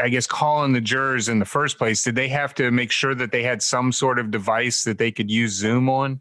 I 0.00 0.08
guess, 0.10 0.26
calling 0.26 0.72
the 0.72 0.80
jurors 0.80 1.28
in 1.28 1.38
the 1.38 1.46
first 1.46 1.78
place? 1.78 2.04
Did 2.04 2.14
they 2.14 2.28
have 2.28 2.54
to 2.56 2.70
make 2.70 2.90
sure 2.90 3.14
that 3.14 3.32
they 3.32 3.42
had 3.42 3.62
some 3.62 3.90
sort 3.90 4.18
of 4.18 4.30
device 4.30 4.84
that 4.84 4.98
they 4.98 5.10
could 5.10 5.30
use 5.30 5.52
Zoom 5.52 5.88
on? 5.88 6.20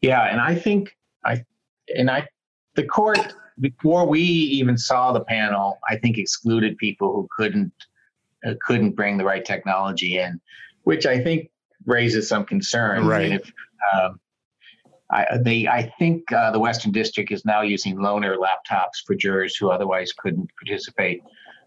Yeah, 0.00 0.22
and 0.30 0.40
I 0.40 0.54
think 0.54 0.96
I 1.24 1.44
and 1.96 2.10
I 2.10 2.26
the 2.74 2.84
court 2.84 3.34
before 3.60 4.06
we 4.06 4.20
even 4.20 4.76
saw 4.78 5.12
the 5.12 5.24
panel, 5.24 5.78
I 5.88 5.96
think 5.96 6.18
excluded 6.18 6.78
people 6.78 7.12
who 7.12 7.28
couldn't 7.36 7.72
uh, 8.46 8.54
couldn't 8.60 8.92
bring 8.92 9.16
the 9.16 9.24
right 9.24 9.44
technology 9.44 10.18
in, 10.18 10.40
which 10.82 11.06
I 11.06 11.22
think 11.22 11.50
raises 11.86 12.28
some 12.28 12.44
concern. 12.44 13.06
Right. 13.06 13.32
If, 13.32 13.52
um, 13.94 14.20
I, 15.10 15.36
they, 15.38 15.68
I 15.68 15.92
think 15.98 16.32
uh, 16.32 16.50
the 16.52 16.58
Western 16.58 16.90
District 16.90 17.30
is 17.30 17.44
now 17.44 17.60
using 17.60 17.96
loaner 17.96 18.36
laptops 18.38 19.04
for 19.06 19.14
jurors 19.14 19.54
who 19.54 19.70
otherwise 19.70 20.12
couldn't 20.12 20.50
participate. 20.58 21.22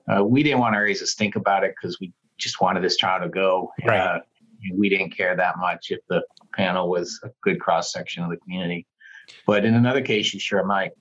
Uh, 0.10 0.24
we 0.24 0.41
didn't 0.41 0.60
want 0.60 0.74
to 0.74 0.80
raise 0.80 1.02
a 1.02 1.08
stink 1.08 1.36
about 1.36 1.63
it 1.63 1.76
because 1.80 2.00
we 2.00 2.12
just 2.38 2.60
wanted 2.60 2.84
this 2.84 2.98
trial 2.98 3.22
to 3.22 3.30
go. 3.30 3.72
Right. 3.86 4.00
Uh, 4.00 4.20
we 4.76 4.89
didn't 4.89 5.12
care 5.12 5.36
that 5.36 5.58
much 5.60 5.91
if 5.91 6.00
the 6.10 6.24
panel 6.56 6.89
was 6.89 7.20
a 7.24 7.30
good 7.44 7.60
cross 7.60 7.91
section 7.91 8.24
of 8.24 8.32
the 8.32 8.38
community. 8.38 8.88
But 9.46 9.66
in 9.66 9.76
another 9.76 10.02
case, 10.02 10.34
you 10.34 10.40
sure 10.40 10.64
might. 10.64 10.92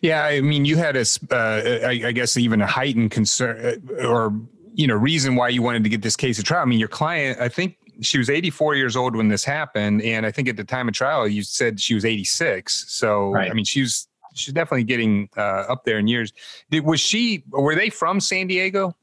Yeah, 0.00 0.24
I 0.24 0.40
mean, 0.40 0.64
you 0.64 0.76
had 0.76 0.96
a, 0.96 1.04
uh, 1.30 1.86
I, 1.86 2.02
I 2.06 2.12
guess, 2.12 2.36
even 2.36 2.60
a 2.60 2.66
heightened 2.66 3.10
concern 3.10 3.82
uh, 3.98 4.06
or 4.06 4.34
you 4.74 4.86
know 4.86 4.94
reason 4.94 5.34
why 5.34 5.48
you 5.48 5.62
wanted 5.62 5.82
to 5.84 5.88
get 5.88 6.02
this 6.02 6.16
case 6.16 6.36
to 6.36 6.42
trial. 6.42 6.62
I 6.62 6.64
mean, 6.66 6.78
your 6.78 6.88
client, 6.88 7.40
I 7.40 7.48
think 7.48 7.76
she 8.00 8.18
was 8.18 8.30
84 8.30 8.76
years 8.76 8.96
old 8.96 9.16
when 9.16 9.28
this 9.28 9.44
happened, 9.44 10.02
and 10.02 10.24
I 10.24 10.30
think 10.30 10.48
at 10.48 10.56
the 10.56 10.64
time 10.64 10.88
of 10.88 10.94
trial 10.94 11.26
you 11.26 11.42
said 11.42 11.80
she 11.80 11.94
was 11.94 12.04
86. 12.04 12.86
So 12.88 13.30
right. 13.30 13.50
I 13.50 13.54
mean, 13.54 13.64
she's 13.64 14.08
she's 14.34 14.54
definitely 14.54 14.84
getting 14.84 15.28
uh, 15.36 15.64
up 15.68 15.84
there 15.84 15.98
in 15.98 16.06
years. 16.06 16.32
Did, 16.70 16.84
was 16.84 17.00
she? 17.00 17.44
Were 17.50 17.74
they 17.74 17.90
from 17.90 18.20
San 18.20 18.46
Diego? 18.46 18.94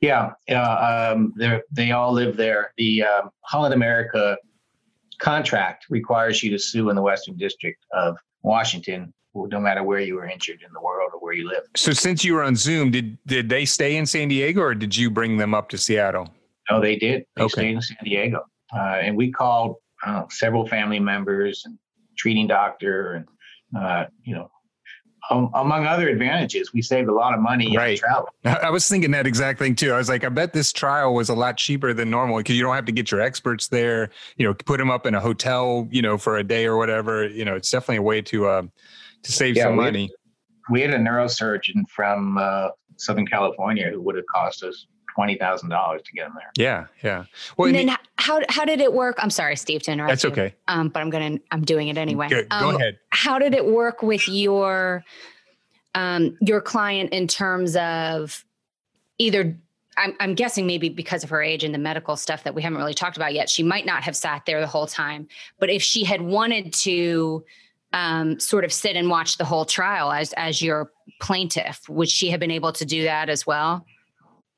Yeah, 0.00 0.32
uh, 0.50 1.12
um, 1.14 1.32
they 1.36 1.60
they 1.70 1.92
all 1.92 2.12
live 2.12 2.36
there. 2.36 2.72
The 2.76 3.04
um, 3.04 3.30
Holland 3.42 3.72
America 3.72 4.36
contract 5.22 5.86
requires 5.88 6.42
you 6.42 6.50
to 6.50 6.58
sue 6.58 6.90
in 6.90 6.96
the 6.96 7.02
Western 7.02 7.36
District 7.36 7.82
of 7.92 8.16
Washington, 8.42 9.14
no 9.34 9.60
matter 9.60 9.82
where 9.82 10.00
you 10.00 10.16
were 10.16 10.26
injured 10.26 10.60
in 10.66 10.72
the 10.74 10.80
world 10.80 11.12
or 11.14 11.20
where 11.20 11.32
you 11.32 11.48
live. 11.48 11.62
So, 11.76 11.92
since 11.92 12.24
you 12.24 12.34
were 12.34 12.42
on 12.42 12.56
Zoom, 12.56 12.90
did 12.90 13.16
did 13.26 13.48
they 13.48 13.64
stay 13.64 13.96
in 13.96 14.04
San 14.04 14.28
Diego, 14.28 14.60
or 14.60 14.74
did 14.74 14.96
you 14.96 15.10
bring 15.10 15.36
them 15.36 15.54
up 15.54 15.68
to 15.70 15.78
Seattle? 15.78 16.28
No, 16.70 16.80
they 16.80 16.96
did. 16.96 17.24
They 17.36 17.44
okay. 17.44 17.52
stayed 17.52 17.74
in 17.74 17.82
San 17.82 17.98
Diego, 18.04 18.44
uh, 18.74 18.98
and 19.02 19.16
we 19.16 19.30
called 19.30 19.76
know, 20.06 20.26
several 20.30 20.66
family 20.66 20.98
members 20.98 21.62
and 21.64 21.78
treating 22.16 22.46
doctor, 22.46 23.12
and 23.14 23.28
uh, 23.80 24.06
you 24.24 24.34
know, 24.34 24.50
um, 25.30 25.50
among 25.54 25.86
other 25.86 26.08
advantages, 26.08 26.72
we 26.72 26.82
saved 26.82 27.08
a 27.08 27.14
lot 27.14 27.34
of 27.34 27.40
money 27.40 27.76
right. 27.76 27.98
travel. 27.98 28.28
I 28.44 28.70
was 28.70 28.88
thinking 28.88 29.12
that 29.12 29.26
exact 29.26 29.58
thing 29.58 29.74
too. 29.74 29.92
I 29.92 29.98
was 29.98 30.08
like, 30.08 30.24
I 30.24 30.28
bet 30.28 30.52
this 30.52 30.72
trial 30.72 31.14
was 31.14 31.28
a 31.28 31.34
lot 31.34 31.56
cheaper 31.56 31.92
than 31.92 32.10
normal 32.10 32.38
because 32.38 32.56
you 32.56 32.62
don't 32.62 32.74
have 32.74 32.86
to 32.86 32.92
get 32.92 33.10
your 33.10 33.20
experts 33.20 33.68
there. 33.68 34.10
You 34.36 34.46
know, 34.46 34.54
put 34.54 34.78
them 34.78 34.90
up 34.90 35.06
in 35.06 35.14
a 35.14 35.20
hotel, 35.20 35.86
you 35.90 36.02
know, 36.02 36.18
for 36.18 36.38
a 36.38 36.44
day 36.44 36.66
or 36.66 36.76
whatever. 36.76 37.28
You 37.28 37.44
know, 37.44 37.54
it's 37.54 37.70
definitely 37.70 37.98
a 37.98 38.02
way 38.02 38.22
to 38.22 38.46
uh, 38.46 38.62
to 39.22 39.32
save 39.32 39.56
yeah, 39.56 39.64
some 39.64 39.76
we 39.76 39.84
money. 39.84 40.02
Had, 40.02 40.72
we 40.72 40.80
had 40.80 40.90
a 40.90 40.98
neurosurgeon 40.98 41.88
from 41.88 42.38
uh, 42.38 42.68
Southern 42.96 43.26
California 43.26 43.90
who 43.90 44.00
would 44.00 44.16
have 44.16 44.26
cost 44.26 44.64
us 44.64 44.86
twenty 45.14 45.36
thousand 45.36 45.68
dollars 45.68 46.02
to 46.04 46.12
get 46.12 46.26
him 46.26 46.32
there. 46.34 46.50
Yeah, 46.56 46.86
yeah. 47.02 47.24
Well, 47.56 47.66
and 47.66 47.76
then 47.76 47.88
I 47.88 47.92
mean, 47.92 47.98
how 48.16 48.40
how 48.48 48.64
did 48.64 48.80
it 48.80 48.92
work? 48.92 49.16
I'm 49.18 49.30
sorry, 49.30 49.56
Steve, 49.56 49.82
to 49.84 49.92
interrupt. 49.92 50.10
That's 50.10 50.24
you, 50.24 50.30
okay. 50.30 50.54
Um, 50.68 50.88
but 50.88 51.00
I'm 51.00 51.10
gonna 51.10 51.38
I'm 51.50 51.62
doing 51.62 51.88
it 51.88 51.98
anyway. 51.98 52.28
Go, 52.28 52.42
um, 52.50 52.76
ahead. 52.76 52.98
How 53.10 53.38
did 53.38 53.54
it 53.54 53.66
work 53.66 54.02
with 54.02 54.28
your 54.28 55.04
um 55.94 56.36
your 56.40 56.60
client 56.60 57.10
in 57.12 57.26
terms 57.26 57.76
of 57.76 58.44
either? 59.18 59.58
I'm, 59.98 60.16
I'm 60.20 60.34
guessing 60.34 60.66
maybe 60.66 60.88
because 60.88 61.22
of 61.22 61.28
her 61.28 61.42
age 61.42 61.64
and 61.64 61.74
the 61.74 61.78
medical 61.78 62.16
stuff 62.16 62.44
that 62.44 62.54
we 62.54 62.62
haven't 62.62 62.78
really 62.78 62.94
talked 62.94 63.18
about 63.18 63.34
yet, 63.34 63.50
she 63.50 63.62
might 63.62 63.84
not 63.84 64.02
have 64.02 64.16
sat 64.16 64.46
there 64.46 64.58
the 64.58 64.66
whole 64.66 64.86
time. 64.86 65.28
But 65.58 65.68
if 65.68 65.82
she 65.82 66.02
had 66.02 66.22
wanted 66.22 66.72
to 66.72 67.44
um, 67.92 68.40
sort 68.40 68.64
of 68.64 68.72
sit 68.72 68.96
and 68.96 69.08
watch 69.08 69.36
the 69.36 69.44
whole 69.44 69.64
trial 69.64 70.12
as 70.12 70.32
as 70.34 70.62
your 70.62 70.90
plaintiff. 71.20 71.88
Would 71.88 72.08
she 72.08 72.30
have 72.30 72.40
been 72.40 72.50
able 72.50 72.72
to 72.72 72.84
do 72.84 73.04
that 73.04 73.28
as 73.28 73.46
well? 73.46 73.84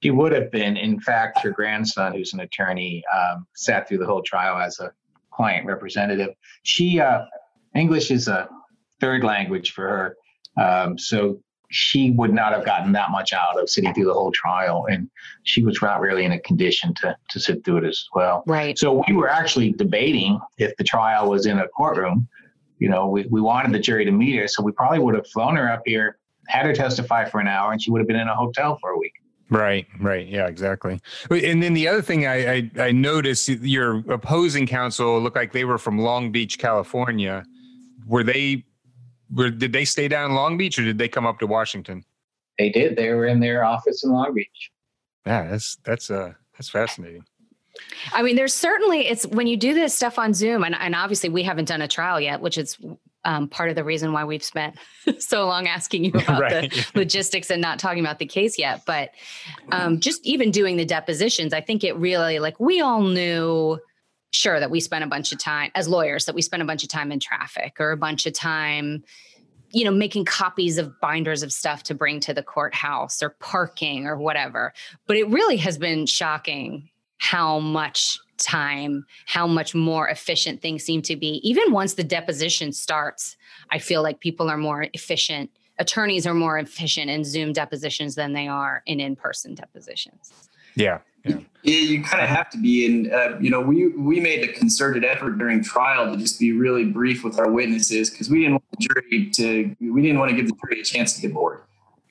She 0.04 0.10
would 0.10 0.32
have 0.32 0.50
been. 0.50 0.76
In 0.76 1.00
fact, 1.00 1.38
her 1.38 1.50
grandson, 1.50 2.12
who's 2.12 2.34
an 2.34 2.40
attorney, 2.40 3.02
um, 3.16 3.46
sat 3.54 3.88
through 3.88 3.96
the 3.96 4.04
whole 4.04 4.20
trial 4.20 4.58
as 4.60 4.78
a 4.78 4.92
client 5.30 5.64
representative. 5.64 6.34
She 6.62 7.00
uh, 7.00 7.24
English 7.74 8.10
is 8.10 8.28
a 8.28 8.50
third 9.00 9.24
language 9.24 9.72
for 9.72 9.88
her, 9.88 10.16
um, 10.62 10.98
so 10.98 11.40
she 11.70 12.10
would 12.10 12.34
not 12.34 12.52
have 12.52 12.66
gotten 12.66 12.92
that 12.92 13.12
much 13.12 13.32
out 13.32 13.58
of 13.58 13.70
sitting 13.70 13.94
through 13.94 14.04
the 14.04 14.12
whole 14.12 14.30
trial, 14.30 14.84
and 14.90 15.08
she 15.44 15.62
was 15.62 15.80
not 15.80 16.02
really 16.02 16.26
in 16.26 16.32
a 16.32 16.40
condition 16.40 16.92
to 16.96 17.16
to 17.30 17.40
sit 17.40 17.64
through 17.64 17.78
it 17.78 17.84
as 17.84 18.06
well. 18.14 18.44
Right. 18.46 18.78
So 18.78 19.02
we 19.08 19.14
were 19.14 19.30
actually 19.30 19.72
debating 19.72 20.38
if 20.58 20.76
the 20.76 20.84
trial 20.84 21.30
was 21.30 21.46
in 21.46 21.60
a 21.60 21.68
courtroom. 21.68 22.28
You 22.78 22.90
know, 22.90 23.08
we, 23.08 23.24
we 23.30 23.40
wanted 23.40 23.72
the 23.72 23.78
jury 23.78 24.04
to 24.04 24.12
meet 24.12 24.36
her, 24.38 24.48
so 24.48 24.62
we 24.62 24.72
probably 24.72 24.98
would 24.98 25.14
have 25.14 25.26
flown 25.28 25.56
her 25.56 25.72
up 25.72 25.80
here, 25.86 26.18
had 26.48 26.66
her 26.66 26.74
testify 26.74 27.24
for 27.24 27.40
an 27.40 27.48
hour, 27.48 27.72
and 27.72 27.82
she 27.82 27.90
would 27.90 28.00
have 28.02 28.06
been 28.06 28.20
in 28.20 28.28
a 28.28 28.36
hotel 28.36 28.76
for 28.82 28.90
a 28.90 28.98
week. 28.98 29.14
Right, 29.50 29.86
right, 30.00 30.26
yeah, 30.26 30.46
exactly. 30.46 31.00
And 31.30 31.62
then 31.62 31.74
the 31.74 31.86
other 31.86 32.02
thing 32.02 32.26
I, 32.26 32.52
I, 32.52 32.70
I 32.78 32.92
noticed, 32.92 33.48
your 33.48 33.98
opposing 34.10 34.66
counsel 34.66 35.20
looked 35.20 35.36
like 35.36 35.52
they 35.52 35.64
were 35.64 35.78
from 35.78 35.98
Long 35.98 36.32
Beach, 36.32 36.58
California. 36.58 37.44
Were 38.06 38.24
they? 38.24 38.64
Were 39.34 39.50
did 39.50 39.72
they 39.72 39.84
stay 39.84 40.08
down 40.08 40.30
in 40.30 40.36
Long 40.36 40.56
Beach, 40.56 40.78
or 40.78 40.84
did 40.84 40.98
they 40.98 41.08
come 41.08 41.26
up 41.26 41.38
to 41.40 41.46
Washington? 41.46 42.04
They 42.58 42.70
did. 42.70 42.96
They 42.96 43.10
were 43.12 43.26
in 43.26 43.40
their 43.40 43.64
office 43.64 44.04
in 44.04 44.10
Long 44.10 44.34
Beach. 44.34 44.70
Yeah, 45.26 45.50
that's 45.50 45.76
that's 45.84 46.10
uh 46.10 46.32
that's 46.56 46.68
fascinating. 46.68 47.24
I 48.12 48.22
mean, 48.22 48.36
there's 48.36 48.54
certainly 48.54 49.08
it's 49.08 49.26
when 49.26 49.46
you 49.46 49.56
do 49.56 49.74
this 49.74 49.94
stuff 49.94 50.18
on 50.18 50.34
Zoom, 50.34 50.62
and, 50.64 50.74
and 50.74 50.94
obviously 50.94 51.28
we 51.28 51.42
haven't 51.42 51.66
done 51.66 51.82
a 51.82 51.88
trial 51.88 52.20
yet, 52.20 52.40
which 52.40 52.58
is 52.58 52.78
um, 53.24 53.48
part 53.48 53.70
of 53.70 53.76
the 53.76 53.84
reason 53.84 54.12
why 54.12 54.24
we've 54.24 54.44
spent 54.44 54.76
so 55.18 55.46
long 55.46 55.66
asking 55.66 56.04
you 56.04 56.12
about 56.14 56.40
right. 56.40 56.70
the 56.70 56.86
logistics 56.94 57.50
and 57.50 57.60
not 57.60 57.78
talking 57.78 58.00
about 58.00 58.18
the 58.18 58.26
case 58.26 58.58
yet. 58.58 58.82
But 58.86 59.10
um, 59.72 60.00
just 60.00 60.24
even 60.26 60.50
doing 60.50 60.76
the 60.76 60.84
depositions, 60.84 61.52
I 61.52 61.60
think 61.60 61.84
it 61.84 61.96
really 61.96 62.38
like 62.38 62.58
we 62.60 62.80
all 62.80 63.02
knew, 63.02 63.78
sure, 64.32 64.60
that 64.60 64.70
we 64.70 64.80
spent 64.80 65.04
a 65.04 65.08
bunch 65.08 65.32
of 65.32 65.38
time 65.38 65.70
as 65.74 65.88
lawyers, 65.88 66.26
that 66.26 66.34
we 66.34 66.42
spent 66.42 66.62
a 66.62 66.66
bunch 66.66 66.82
of 66.82 66.88
time 66.88 67.12
in 67.12 67.20
traffic 67.20 67.80
or 67.80 67.92
a 67.92 67.96
bunch 67.96 68.26
of 68.26 68.32
time 68.32 69.04
you 69.70 69.84
know 69.84 69.90
making 69.90 70.24
copies 70.24 70.78
of 70.78 71.00
binders 71.00 71.42
of 71.42 71.52
stuff 71.52 71.82
to 71.82 71.94
bring 71.94 72.20
to 72.20 72.32
the 72.32 72.44
courthouse 72.44 73.20
or 73.20 73.30
parking 73.40 74.06
or 74.06 74.16
whatever 74.16 74.72
but 75.08 75.16
it 75.16 75.28
really 75.28 75.56
has 75.56 75.76
been 75.76 76.06
shocking 76.06 76.88
how 77.18 77.58
much 77.58 78.18
time, 78.38 79.04
how 79.26 79.46
much 79.46 79.74
more 79.74 80.08
efficient 80.08 80.60
things 80.60 80.84
seem 80.84 81.02
to 81.02 81.16
be. 81.16 81.40
Even 81.48 81.72
once 81.72 81.94
the 81.94 82.04
deposition 82.04 82.72
starts, 82.72 83.36
I 83.70 83.78
feel 83.78 84.02
like 84.02 84.20
people 84.20 84.50
are 84.50 84.56
more 84.58 84.86
efficient. 84.92 85.50
Attorneys 85.78 86.26
are 86.26 86.34
more 86.34 86.58
efficient 86.58 87.10
in 87.10 87.24
Zoom 87.24 87.52
depositions 87.52 88.14
than 88.14 88.32
they 88.32 88.46
are 88.48 88.82
in 88.86 89.00
in-person 89.00 89.54
depositions. 89.54 90.32
Yeah. 90.76 90.98
Yeah. 91.24 91.38
yeah 91.62 91.78
you 91.78 92.04
kind 92.04 92.22
of 92.22 92.28
have 92.28 92.50
to 92.50 92.58
be. 92.58 92.86
And, 92.86 93.12
uh, 93.12 93.38
you 93.40 93.50
know, 93.50 93.60
we, 93.60 93.88
we 93.88 94.20
made 94.20 94.48
a 94.48 94.52
concerted 94.52 95.04
effort 95.04 95.38
during 95.38 95.62
trial 95.64 96.12
to 96.12 96.18
just 96.18 96.38
be 96.38 96.52
really 96.52 96.84
brief 96.84 97.24
with 97.24 97.38
our 97.38 97.50
witnesses 97.50 98.10
because 98.10 98.28
we 98.28 98.40
didn't 98.40 98.52
want 98.52 98.64
the 98.70 98.88
jury 98.88 99.30
to, 99.30 99.76
we 99.92 100.02
didn't 100.02 100.18
want 100.18 100.30
to 100.30 100.36
give 100.36 100.46
the 100.46 100.56
jury 100.64 100.80
a 100.80 100.84
chance 100.84 101.14
to 101.14 101.22
get 101.22 101.32
bored. 101.32 101.62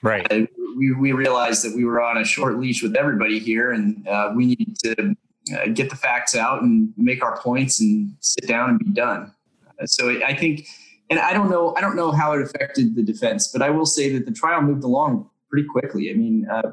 Right. 0.01 0.30
Uh, 0.32 0.47
we, 0.76 0.93
we 0.93 1.11
realized 1.11 1.63
that 1.63 1.76
we 1.76 1.86
were 1.86 2.01
on 2.01 2.17
a 2.17 2.26
short 2.26 2.57
leash 2.57 2.82
with 2.84 2.95
everybody 2.95 3.39
here 3.39 3.71
and 3.71 4.05
uh, 4.07 4.34
we 4.36 4.47
needed 4.47 4.78
to 4.80 5.15
uh, 5.56 5.68
get 5.68 5.89
the 5.89 5.96
facts 5.96 6.36
out 6.36 6.62
and 6.62 6.94
make 6.98 7.24
our 7.24 7.38
points 7.38 7.80
and 7.80 8.16
sit 8.20 8.48
down 8.48 8.70
and 8.70 8.80
be 8.80 8.91
done. 8.91 9.34
Uh, 9.82 9.86
so 9.86 10.10
I 10.24 10.36
think, 10.36 10.68
and 11.10 11.20
I 11.20 11.34
don't 11.34 11.50
know, 11.50 11.76
I 11.76 11.82
don't 11.82 11.96
know 11.96 12.12
how 12.12 12.34
it 12.34 12.41
affected 12.41 12.96
the 12.96 13.04
defense, 13.04 13.50
but 13.50 13.62
I 13.62 13.70
will 13.70 13.86
say 13.86 14.12
that 14.14 14.26
the 14.26 14.32
trial 14.32 14.62
moved 14.62 14.84
along 14.84 15.30
pretty 15.50 15.68
quickly. 15.68 16.10
I 16.10 16.14
mean, 16.14 16.48
uh, 16.50 16.72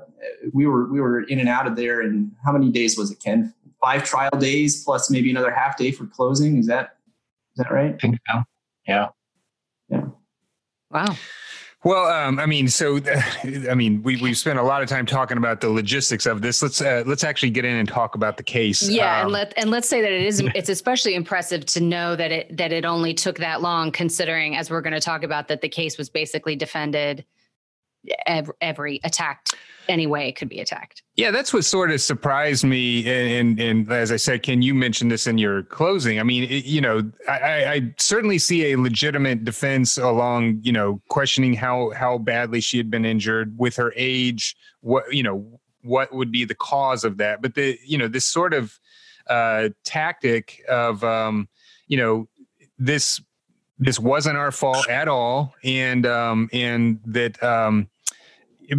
we 0.52 0.66
were 0.66 0.90
we 0.90 1.00
were 1.00 1.22
in 1.24 1.38
and 1.38 1.48
out 1.48 1.66
of 1.66 1.76
there, 1.76 2.00
and 2.00 2.32
how 2.44 2.52
many 2.52 2.70
days 2.70 2.96
was 2.96 3.10
it, 3.10 3.20
Ken? 3.22 3.52
Five 3.80 4.04
trial 4.04 4.30
days 4.38 4.84
plus 4.84 5.10
maybe 5.10 5.30
another 5.30 5.50
half 5.50 5.76
day 5.76 5.90
for 5.90 6.06
closing. 6.06 6.58
Is 6.58 6.66
that 6.66 6.96
is 7.52 7.64
that 7.64 7.70
right? 7.70 7.94
I 7.94 7.98
think 7.98 8.18
so. 8.30 8.42
Yeah. 8.86 9.08
Yeah. 9.88 10.04
Wow. 10.90 11.16
Well, 11.82 12.06
um, 12.06 12.38
I 12.38 12.44
mean, 12.44 12.68
so 12.68 13.00
I 13.70 13.74
mean, 13.74 14.02
we 14.02 14.20
we've 14.20 14.36
spent 14.36 14.58
a 14.58 14.62
lot 14.62 14.82
of 14.82 14.88
time 14.88 15.06
talking 15.06 15.38
about 15.38 15.60
the 15.60 15.70
logistics 15.70 16.26
of 16.26 16.42
this. 16.42 16.62
Let's 16.62 16.80
uh, 16.80 17.04
let's 17.06 17.24
actually 17.24 17.50
get 17.50 17.64
in 17.64 17.76
and 17.76 17.88
talk 17.88 18.14
about 18.14 18.36
the 18.36 18.42
case. 18.42 18.88
Yeah, 18.88 19.20
um, 19.20 19.26
and 19.26 19.32
let 19.32 19.54
and 19.56 19.70
let's 19.70 19.88
say 19.88 20.02
that 20.02 20.12
it 20.12 20.22
is 20.22 20.40
it's 20.54 20.68
especially 20.68 21.14
impressive 21.14 21.64
to 21.66 21.80
know 21.80 22.16
that 22.16 22.32
it 22.32 22.56
that 22.56 22.72
it 22.72 22.84
only 22.84 23.14
took 23.14 23.38
that 23.38 23.62
long, 23.62 23.92
considering 23.92 24.56
as 24.56 24.70
we're 24.70 24.82
going 24.82 24.92
to 24.92 25.00
talk 25.00 25.22
about 25.22 25.48
that 25.48 25.62
the 25.62 25.68
case 25.68 25.96
was 25.96 26.10
basically 26.10 26.54
defended 26.54 27.24
every, 28.26 28.54
every 28.60 29.00
attacked 29.02 29.54
any 29.88 30.06
way 30.06 30.28
it 30.28 30.36
could 30.36 30.48
be 30.48 30.60
attacked. 30.60 31.02
Yeah, 31.16 31.30
that's 31.30 31.52
what 31.52 31.64
sort 31.64 31.90
of 31.90 32.00
surprised 32.00 32.64
me. 32.64 33.06
And, 33.06 33.58
and, 33.58 33.60
and 33.60 33.92
as 33.92 34.12
I 34.12 34.16
said, 34.16 34.42
can 34.42 34.62
you 34.62 34.74
mention 34.74 35.08
this 35.08 35.26
in 35.26 35.38
your 35.38 35.62
closing. 35.64 36.20
I 36.20 36.22
mean, 36.22 36.44
it, 36.44 36.64
you 36.64 36.80
know, 36.80 37.10
I, 37.28 37.64
I, 37.64 37.94
certainly 37.98 38.38
see 38.38 38.72
a 38.72 38.78
legitimate 38.78 39.44
defense 39.44 39.98
along, 39.98 40.60
you 40.62 40.72
know, 40.72 41.00
questioning 41.08 41.54
how 41.54 41.90
how 41.90 42.18
badly 42.18 42.60
she 42.60 42.76
had 42.76 42.90
been 42.90 43.04
injured 43.04 43.58
with 43.58 43.76
her 43.76 43.92
age. 43.96 44.56
What 44.80 45.12
you 45.12 45.22
know, 45.22 45.60
what 45.82 46.12
would 46.12 46.30
be 46.30 46.44
the 46.44 46.54
cause 46.54 47.04
of 47.04 47.16
that? 47.18 47.42
But 47.42 47.54
the 47.54 47.78
you 47.84 47.98
know 47.98 48.08
this 48.08 48.26
sort 48.26 48.54
of 48.54 48.78
uh, 49.28 49.70
tactic 49.84 50.62
of 50.68 51.02
um, 51.04 51.48
you 51.88 51.96
know 51.96 52.28
this 52.78 53.20
this 53.78 53.98
wasn't 53.98 54.36
our 54.36 54.52
fault 54.52 54.88
at 54.88 55.08
all, 55.08 55.54
and 55.64 56.06
um, 56.06 56.50
and 56.52 57.00
that 57.06 57.42
um, 57.42 57.88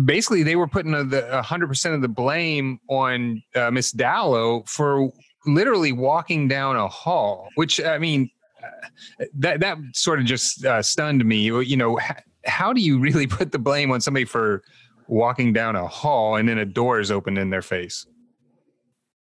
basically 0.06 0.44
they 0.44 0.56
were 0.56 0.68
putting 0.68 0.92
the 0.92 1.42
hundred 1.42 1.68
percent 1.68 1.96
of 1.96 2.02
the 2.02 2.08
blame 2.08 2.80
on 2.90 3.42
uh, 3.56 3.72
Miss 3.72 3.92
Dallo 3.92 4.68
for 4.68 5.12
literally 5.46 5.92
walking 5.92 6.48
down 6.48 6.76
a 6.76 6.88
hall, 6.88 7.50
which 7.56 7.82
I 7.82 7.98
mean, 7.98 8.30
uh, 8.64 9.26
that 9.36 9.60
that 9.60 9.78
sort 9.94 10.20
of 10.20 10.26
just 10.26 10.66
uh, 10.66 10.82
stunned 10.82 11.26
me. 11.26 11.40
You 11.40 11.78
know, 11.78 11.98
how, 11.98 12.16
how 12.46 12.74
do 12.74 12.82
you 12.82 13.00
really 13.00 13.28
put 13.40 13.52
the 13.52 13.60
blame 13.60 13.92
on 13.92 14.02
somebody 14.02 14.26
for 14.26 14.64
walking 15.08 15.52
down 15.52 15.76
a 15.76 15.88
hall 15.88 16.36
and 16.36 16.48
then 16.48 16.58
a 16.58 16.66
door 16.66 17.00
is 17.00 17.12
opened 17.12 17.38
in 17.38 17.50
their 17.50 17.62
face? 17.62 18.06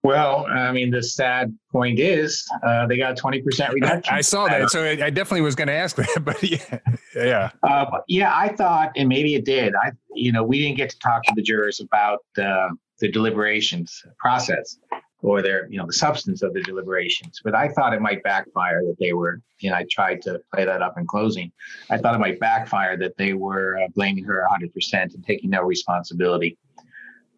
Well, 0.07 0.47
I 0.47 0.71
mean, 0.71 0.93
the 0.93 1.03
sad 1.03 1.53
point 1.73 1.99
is 1.99 2.49
uh, 2.63 2.87
they 2.87 2.97
got 2.97 3.19
a 3.19 3.21
20% 3.21 3.73
reduction. 3.73 4.15
I, 4.15 4.19
I 4.19 4.21
saw 4.21 4.47
that. 4.47 4.71
So 4.71 4.85
I, 4.85 5.11
definitely 5.11 5.41
was 5.41 5.57
going 5.57 5.67
to 5.67 5.75
ask 5.75 5.97
that, 5.97 6.21
but 6.25 6.41
yeah. 6.45 6.79
Yeah. 7.17 7.51
Uh, 7.65 7.87
yeah, 8.07 8.33
I 8.33 8.55
thought, 8.55 8.93
and 8.95 9.09
maybe 9.09 9.35
it 9.35 9.45
did. 9.45 9.75
I, 9.75 9.91
you 10.15 10.31
know, 10.31 10.45
we 10.45 10.61
didn't 10.61 10.77
get 10.77 10.91
to 10.91 10.99
talk 11.01 11.25
to 11.25 11.33
the 11.35 11.43
jurors 11.43 11.81
about 11.81 12.21
uh, 12.39 12.69
the 13.01 13.11
deliberations 13.11 14.01
process 14.21 14.79
or 15.23 15.43
their, 15.43 15.67
you 15.73 15.77
know, 15.77 15.87
the 15.87 15.93
substance 15.93 16.41
of 16.41 16.55
the 16.55 16.63
deliberations. 16.63 17.41
But 17.43 17.57
I 17.57 17.67
thought 17.71 17.93
it 17.93 18.01
might 18.01 18.23
backfire 18.23 18.83
that 18.83 18.97
they 19.01 19.13
were, 19.13 19.41
you 19.59 19.71
know, 19.71 19.77
I 19.77 19.87
tried 19.91 20.23
to 20.23 20.41
play 20.55 20.65
that 20.65 20.83
up 20.83 20.97
in 20.99 21.07
closing. 21.09 21.51
I 21.91 21.99
thought 21.99 22.15
it 22.15 22.21
might 22.21 22.39
backfire 22.39 22.97
that 22.99 23.17
they 23.19 23.33
were 23.33 23.77
uh, 23.79 23.89
blaming 23.97 24.23
her 24.23 24.47
100% 24.53 24.95
and 24.95 25.25
taking 25.27 25.51
no 25.51 25.63
responsibility. 25.63 26.57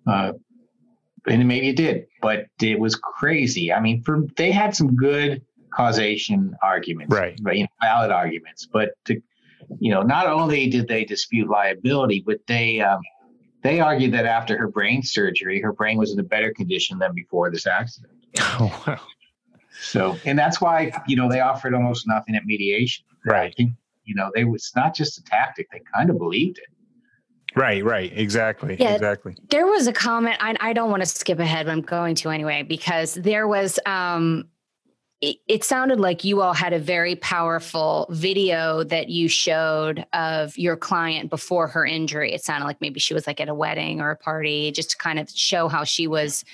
Uh, 0.06 0.32
and 1.26 1.46
maybe 1.48 1.68
it 1.68 1.76
did, 1.76 2.06
but 2.22 2.46
it 2.60 2.78
was 2.78 2.94
crazy. 2.94 3.72
I 3.72 3.80
mean, 3.80 4.02
for 4.02 4.24
they 4.36 4.50
had 4.50 4.74
some 4.74 4.96
good 4.96 5.42
causation 5.70 6.56
arguments, 6.62 7.14
right? 7.14 7.38
Right, 7.42 7.56
you 7.56 7.62
know, 7.64 7.68
valid 7.82 8.10
arguments, 8.10 8.66
but 8.70 8.90
to, 9.06 9.20
you 9.78 9.90
know, 9.90 10.02
not 10.02 10.26
only 10.26 10.68
did 10.68 10.88
they 10.88 11.04
dispute 11.04 11.48
liability, 11.48 12.22
but 12.24 12.38
they 12.46 12.80
um, 12.80 13.00
they 13.62 13.80
argued 13.80 14.12
that 14.12 14.26
after 14.26 14.56
her 14.56 14.68
brain 14.68 15.02
surgery, 15.02 15.60
her 15.60 15.72
brain 15.72 15.98
was 15.98 16.12
in 16.12 16.20
a 16.20 16.24
better 16.24 16.52
condition 16.52 16.98
than 16.98 17.14
before 17.14 17.50
this 17.50 17.66
accident. 17.66 18.12
Oh 18.60 18.84
wow! 18.86 19.00
So, 19.80 20.18
and 20.24 20.38
that's 20.38 20.60
why 20.60 20.92
you 21.06 21.16
know 21.16 21.28
they 21.30 21.40
offered 21.40 21.74
almost 21.74 22.06
nothing 22.06 22.34
at 22.34 22.44
mediation. 22.44 23.04
Right. 23.24 23.54
you 23.58 24.14
know, 24.14 24.30
they 24.34 24.44
was 24.44 24.70
not 24.76 24.94
just 24.94 25.18
a 25.18 25.24
tactic; 25.24 25.68
they 25.72 25.80
kind 25.94 26.10
of 26.10 26.18
believed 26.18 26.58
it. 26.58 26.66
Right, 27.58 27.84
right, 27.84 28.12
exactly, 28.14 28.76
yeah, 28.78 28.94
exactly. 28.94 29.36
There 29.50 29.66
was 29.66 29.88
a 29.88 29.92
comment. 29.92 30.36
I, 30.40 30.56
I 30.60 30.72
don't 30.72 30.90
want 30.90 31.02
to 31.02 31.06
skip 31.06 31.40
ahead, 31.40 31.66
but 31.66 31.72
I'm 31.72 31.82
going 31.82 32.14
to 32.16 32.30
anyway 32.30 32.62
because 32.62 33.14
there 33.14 33.48
was. 33.48 33.78
um 33.84 34.48
it, 35.20 35.38
it 35.48 35.64
sounded 35.64 35.98
like 35.98 36.22
you 36.22 36.42
all 36.42 36.54
had 36.54 36.72
a 36.72 36.78
very 36.78 37.16
powerful 37.16 38.06
video 38.10 38.84
that 38.84 39.08
you 39.08 39.28
showed 39.28 40.06
of 40.12 40.56
your 40.56 40.76
client 40.76 41.28
before 41.28 41.66
her 41.66 41.84
injury. 41.84 42.32
It 42.32 42.44
sounded 42.44 42.66
like 42.66 42.80
maybe 42.80 43.00
she 43.00 43.14
was 43.14 43.26
like 43.26 43.40
at 43.40 43.48
a 43.48 43.54
wedding 43.54 44.00
or 44.00 44.12
a 44.12 44.16
party, 44.16 44.70
just 44.70 44.92
to 44.92 44.96
kind 44.96 45.18
of 45.18 45.28
show 45.28 45.66
how 45.66 45.82
she 45.82 46.06
was 46.06 46.44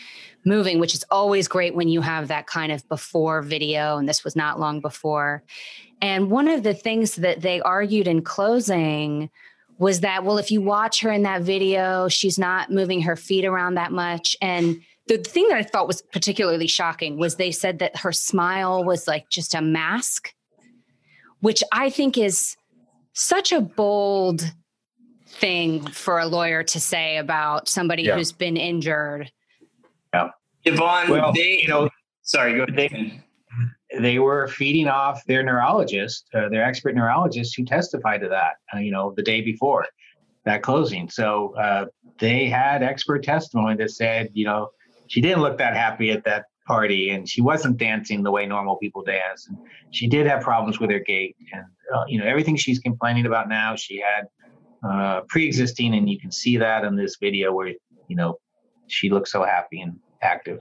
moving, 0.47 0.79
which 0.79 0.95
is 0.95 1.05
always 1.11 1.47
great 1.47 1.75
when 1.75 1.89
you 1.89 2.01
have 2.01 2.29
that 2.29 2.47
kind 2.47 2.73
of 2.73 2.89
before 2.89 3.43
video. 3.43 3.99
And 3.99 4.09
this 4.09 4.25
was 4.25 4.35
not 4.35 4.59
long 4.59 4.81
before. 4.81 5.43
And 6.01 6.31
one 6.31 6.49
of 6.49 6.63
the 6.63 6.75
things 6.75 7.17
that 7.17 7.43
they 7.43 7.61
argued 7.61 8.09
in 8.09 8.23
closing 8.23 9.29
was 9.79 10.01
that 10.01 10.25
well 10.25 10.39
if 10.39 10.51
you 10.51 10.61
watch 10.61 11.01
her 11.01 11.11
in 11.11 11.23
that 11.23 11.43
video 11.43 12.09
she's 12.09 12.39
not 12.39 12.71
moving 12.71 13.03
her 13.03 13.17
feet 13.17 13.45
around 13.45 13.75
that 13.75 13.91
much 13.93 14.37
and 14.41 14.81
the 15.09 15.19
thing 15.19 15.49
that 15.49 15.57
i 15.59 15.63
thought 15.63 15.87
was 15.89 16.01
particularly 16.13 16.67
shocking 16.67 17.19
was 17.19 17.37
they 17.37 17.51
said 17.51 17.79
that 17.81 17.97
her 17.99 18.13
smile 18.13 18.85
was 18.85 19.07
like 19.09 19.29
just 19.31 19.55
a 19.55 19.61
mask 19.61 20.33
which 21.41 21.63
I 21.73 21.91
think 21.91 22.17
is 22.17 22.57
such 23.13 23.53
a 23.53 23.61
bold 23.61 24.51
thing 25.27 25.87
for 25.89 26.19
a 26.19 26.25
lawyer 26.27 26.63
to 26.63 26.81
say 26.81 27.19
about 27.19 27.69
somebody 27.69 28.05
Yeah. 28.05 28.17
who's 28.17 28.33
been 28.33 28.57
injured. 28.57 29.31
yeah 30.15 30.31
Yvonne, 30.65 31.11
Well, 31.11 31.33
they, 31.35 31.61
you 31.61 31.69
know, 31.69 31.91
sorry, 32.23 32.55
go 32.57 32.65
they- 32.75 32.87
ahead. 32.87 33.23
They 34.01 34.19
were 34.19 34.49
feeding 34.49 34.89
off 34.89 35.25
their 35.27 35.43
neurologist, 35.43 36.27
uh, 36.35 36.49
their 36.49 36.65
expert 36.65 36.95
neurologist, 36.95 37.57
who 37.57 37.65
testified 37.65 38.21
to 38.21 38.29
that. 38.29 38.55
Uh, 38.73 38.79
you 38.79 38.91
know, 38.91 39.13
the 39.17 39.23
day 39.23 39.41
before 39.41 39.87
that 40.45 40.63
closing. 40.63 41.09
So 41.09 41.55
uh, 41.57 41.87
they 42.19 42.49
had 42.49 42.83
expert 42.83 43.25
testimony 43.25 43.77
that 43.77 43.91
said, 43.91 44.31
you 44.35 44.45
know, 44.45 44.71
she 45.07 45.21
didn't 45.21 45.41
look 45.41 45.59
that 45.59 45.75
happy 45.75 46.11
at 46.11 46.25
that 46.25 46.45
party, 46.67 47.11
and 47.11 47.29
she 47.29 47.41
wasn't 47.43 47.77
dancing 47.77 48.23
the 48.23 48.31
way 48.31 48.47
normal 48.47 48.77
people 48.77 49.03
dance, 49.03 49.47
and 49.49 49.59
she 49.91 50.09
did 50.09 50.27
have 50.27 50.43
problems 50.43 50.81
with 50.81 50.91
her 50.91 51.01
gait, 51.01 51.37
and 51.53 51.65
uh, 51.95 52.05
you 52.09 52.19
know, 52.19 52.27
everything 52.27 52.57
she's 52.57 52.79
complaining 52.79 53.27
about 53.27 53.49
now, 53.49 53.77
she 53.77 54.01
had 54.01 54.27
uh, 54.89 55.21
pre-existing, 55.29 55.95
and 55.95 56.09
you 56.09 56.19
can 56.19 56.33
see 56.33 56.57
that 56.57 56.85
in 56.85 56.97
this 56.97 57.17
video 57.21 57.53
where 57.53 57.69
you 58.09 58.17
know 58.17 58.39
she 58.87 59.11
looks 59.11 59.31
so 59.31 59.45
happy 59.45 59.81
and 59.81 59.99
active. 60.23 60.61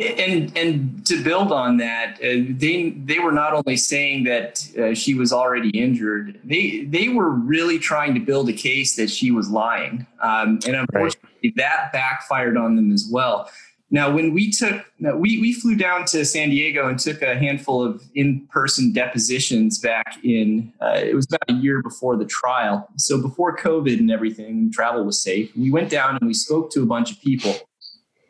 And 0.00 0.56
and 0.56 1.06
to 1.06 1.22
build 1.22 1.52
on 1.52 1.76
that, 1.78 2.14
uh, 2.14 2.44
they 2.48 2.90
they 2.90 3.18
were 3.18 3.32
not 3.32 3.52
only 3.52 3.76
saying 3.76 4.24
that 4.24 4.66
uh, 4.78 4.94
she 4.94 5.14
was 5.14 5.32
already 5.32 5.70
injured, 5.70 6.40
they 6.44 6.84
they 6.84 7.08
were 7.08 7.30
really 7.30 7.78
trying 7.78 8.14
to 8.14 8.20
build 8.20 8.48
a 8.48 8.52
case 8.52 8.96
that 8.96 9.10
she 9.10 9.30
was 9.30 9.50
lying, 9.50 10.06
um, 10.20 10.58
and 10.66 10.76
unfortunately 10.76 11.52
that 11.56 11.90
backfired 11.92 12.56
on 12.56 12.76
them 12.76 12.92
as 12.92 13.08
well. 13.10 13.50
Now, 13.92 14.08
when 14.08 14.32
we 14.32 14.52
took, 14.52 14.84
we 15.00 15.40
we 15.40 15.52
flew 15.52 15.74
down 15.74 16.04
to 16.06 16.24
San 16.24 16.50
Diego 16.50 16.88
and 16.88 16.98
took 16.98 17.22
a 17.22 17.36
handful 17.36 17.84
of 17.84 18.02
in-person 18.14 18.92
depositions 18.92 19.80
back 19.80 20.18
in. 20.22 20.72
Uh, 20.80 21.00
it 21.02 21.14
was 21.14 21.26
about 21.26 21.42
a 21.48 21.60
year 21.60 21.82
before 21.82 22.16
the 22.16 22.24
trial, 22.24 22.88
so 22.96 23.20
before 23.20 23.56
COVID 23.56 23.98
and 23.98 24.10
everything, 24.10 24.70
travel 24.72 25.04
was 25.04 25.20
safe. 25.20 25.54
We 25.56 25.70
went 25.72 25.90
down 25.90 26.16
and 26.16 26.26
we 26.26 26.34
spoke 26.34 26.70
to 26.72 26.82
a 26.82 26.86
bunch 26.86 27.10
of 27.10 27.20
people. 27.20 27.56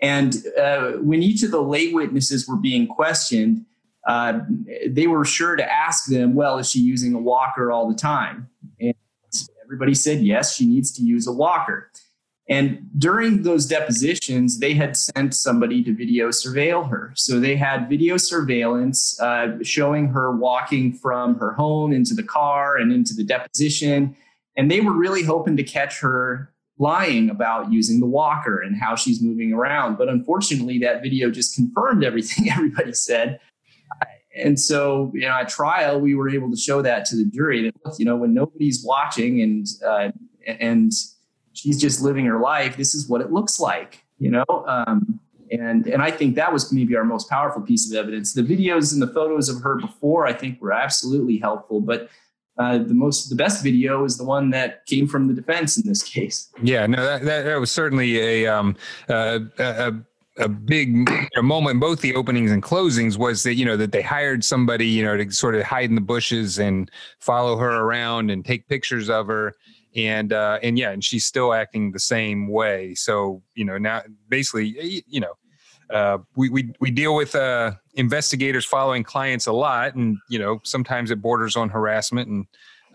And 0.03 0.37
uh, 0.59 0.93
when 0.93 1.23
each 1.23 1.43
of 1.43 1.51
the 1.51 1.63
lay 1.63 1.93
witnesses 1.93 2.49
were 2.49 2.57
being 2.57 2.87
questioned, 2.87 3.65
uh, 4.07 4.41
they 4.89 5.07
were 5.07 5.25
sure 5.25 5.57
to 5.57 5.73
ask 5.73 6.07
them, 6.07 6.35
well, 6.35 6.59
is 6.59 6.71
she 6.71 6.81
using 6.81 7.15
a 7.15 7.19
walker 7.19 7.71
all 7.71 7.89
the 7.89 7.95
time? 7.95 8.49
And 8.81 8.95
everybody 9.63 9.95
said, 9.95 10.23
yes, 10.23 10.57
she 10.57 10.67
needs 10.67 10.91
to 10.93 11.03
use 11.03 11.27
a 11.27 11.33
walker. 11.33 11.91
And 12.49 12.89
during 12.99 13.45
those 13.45 13.67
depositions, 13.67 14.59
they 14.59 14.75
had 14.75 14.97
sent 14.97 15.35
somebody 15.35 15.85
to 15.85 15.95
video 15.95 16.31
surveil 16.31 16.91
her. 16.91 17.13
So 17.15 17.39
they 17.39 17.55
had 17.55 17.89
video 17.89 18.17
surveillance 18.17 19.21
uh, 19.21 19.59
showing 19.63 20.09
her 20.09 20.35
walking 20.35 20.93
from 20.93 21.39
her 21.39 21.53
home 21.53 21.93
into 21.93 22.13
the 22.13 22.25
car 22.25 22.77
and 22.77 22.93
into 22.93 23.15
the 23.15 23.23
deposition. 23.23 24.17
And 24.57 24.69
they 24.69 24.81
were 24.81 24.95
really 24.95 25.23
hoping 25.23 25.57
to 25.59 25.63
catch 25.63 26.01
her 26.01 26.53
lying 26.81 27.29
about 27.29 27.71
using 27.71 28.01
the 28.01 28.07
walker 28.07 28.59
and 28.59 28.75
how 28.75 28.97
she's 28.97 29.23
moving 29.23 29.53
around. 29.53 29.99
But 29.99 30.09
unfortunately, 30.09 30.79
that 30.79 31.03
video 31.03 31.31
just 31.31 31.55
confirmed 31.55 32.03
everything 32.03 32.51
everybody 32.51 32.95
said. 32.95 33.39
And 34.35 34.59
so, 34.59 35.13
you 35.15 35.23
know, 35.23 35.35
at 35.35 35.49
trial, 35.49 36.01
we 36.01 36.15
were 36.15 36.31
able 36.31 36.51
to 36.51 36.57
show 36.57 36.81
that 36.83 37.05
to 37.07 37.17
the 37.17 37.25
jury 37.25 37.65
that, 37.65 37.99
you 37.99 38.05
know, 38.05 38.17
when 38.17 38.33
nobody's 38.33 38.83
watching 38.83 39.43
and 39.43 39.67
uh, 39.87 40.11
and 40.47 40.93
she's 41.53 41.79
just 41.81 42.01
living 42.01 42.25
her 42.27 42.41
life, 42.41 42.77
this 42.77 42.95
is 42.95 43.09
what 43.09 43.21
it 43.21 43.31
looks 43.31 43.61
like, 43.61 44.03
you 44.19 44.31
know. 44.31 44.45
Um, 44.67 45.21
and 45.51 45.87
and 45.87 46.01
I 46.01 46.13
think 46.13 46.37
that 46.37 46.53
was 46.53 46.73
maybe 46.73 46.97
our 46.97 47.05
most 47.05 47.29
powerful 47.29 47.61
piece 47.61 47.91
of 47.91 47.99
evidence. 47.99 48.33
The 48.33 48.43
videos 48.43 48.93
and 48.93 49.03
the 49.03 49.09
photos 49.09 49.49
of 49.49 49.61
her 49.63 49.77
before, 49.77 50.27
I 50.27 50.33
think, 50.33 50.63
were 50.63 50.73
absolutely 50.73 51.39
helpful, 51.39 51.81
but 51.81 52.09
uh, 52.61 52.79
the 52.79 52.95
most 52.95 53.31
the 53.31 53.37
best 53.37 53.65
video 53.65 54.05
is 54.05 54.19
the 54.19 54.25
one 54.25 54.51
that 54.51 54.85
came 54.87 55.09
from 55.09 55.29
the 55.29 55.35
defense 55.35 55.79
in 55.79 55.89
this 55.89 56.03
case. 56.03 56.51
Yeah, 56.63 56.87
no, 56.87 57.03
that, 57.03 57.25
that, 57.25 57.43
that 57.45 57.59
was 57.59 57.71
certainly 57.71 58.21
a 58.21 58.47
um, 58.47 58.77
uh, 59.09 59.41
a, 59.59 59.95
a 60.37 60.49
big 60.49 61.11
moment 61.39 61.81
both 61.81 62.03
the 62.03 62.15
openings 62.15 62.51
and 62.51 62.63
closings 62.63 63.17
was 63.17 63.43
that 63.45 63.55
you 63.55 63.65
know 63.65 63.77
that 63.79 63.93
they 63.93 64.03
hired 64.03 64.45
somebody 64.45 64.87
you 64.87 65.03
know 65.03 65.17
to 65.17 65.31
sort 65.33 65.55
of 65.55 65.63
hide 65.63 65.89
in 65.89 65.95
the 65.95 66.01
bushes 66.03 66.59
and 66.59 66.91
follow 67.19 67.57
her 67.57 67.81
around 67.81 68.31
and 68.31 68.45
take 68.45 68.69
pictures 68.69 69.09
of 69.09 69.27
her 69.27 69.55
and 69.97 70.33
uh, 70.33 70.59
and 70.63 70.79
yeah, 70.79 70.91
and 70.91 71.03
she's 71.03 71.25
still 71.25 71.53
acting 71.53 71.91
the 71.91 72.01
same 72.01 72.49
way. 72.49 72.95
So 72.95 73.43
you 73.55 73.65
know 73.65 73.79
now 73.79 74.03
basically 74.29 75.03
you 75.07 75.21
know 75.21 75.33
uh, 75.93 76.19
we, 76.37 76.49
we 76.49 76.73
we 76.81 76.91
deal 76.91 77.15
with 77.15 77.35
uh, 77.35 77.73
investigators 77.95 78.65
following 78.65 79.03
clients 79.03 79.47
a 79.47 79.53
lot, 79.53 79.95
and 79.95 80.19
you 80.29 80.39
know 80.39 80.61
sometimes 80.65 81.11
it 81.11 81.21
borders 81.21 81.57
on 81.57 81.69
harassment. 81.69 82.29
And 82.29 82.47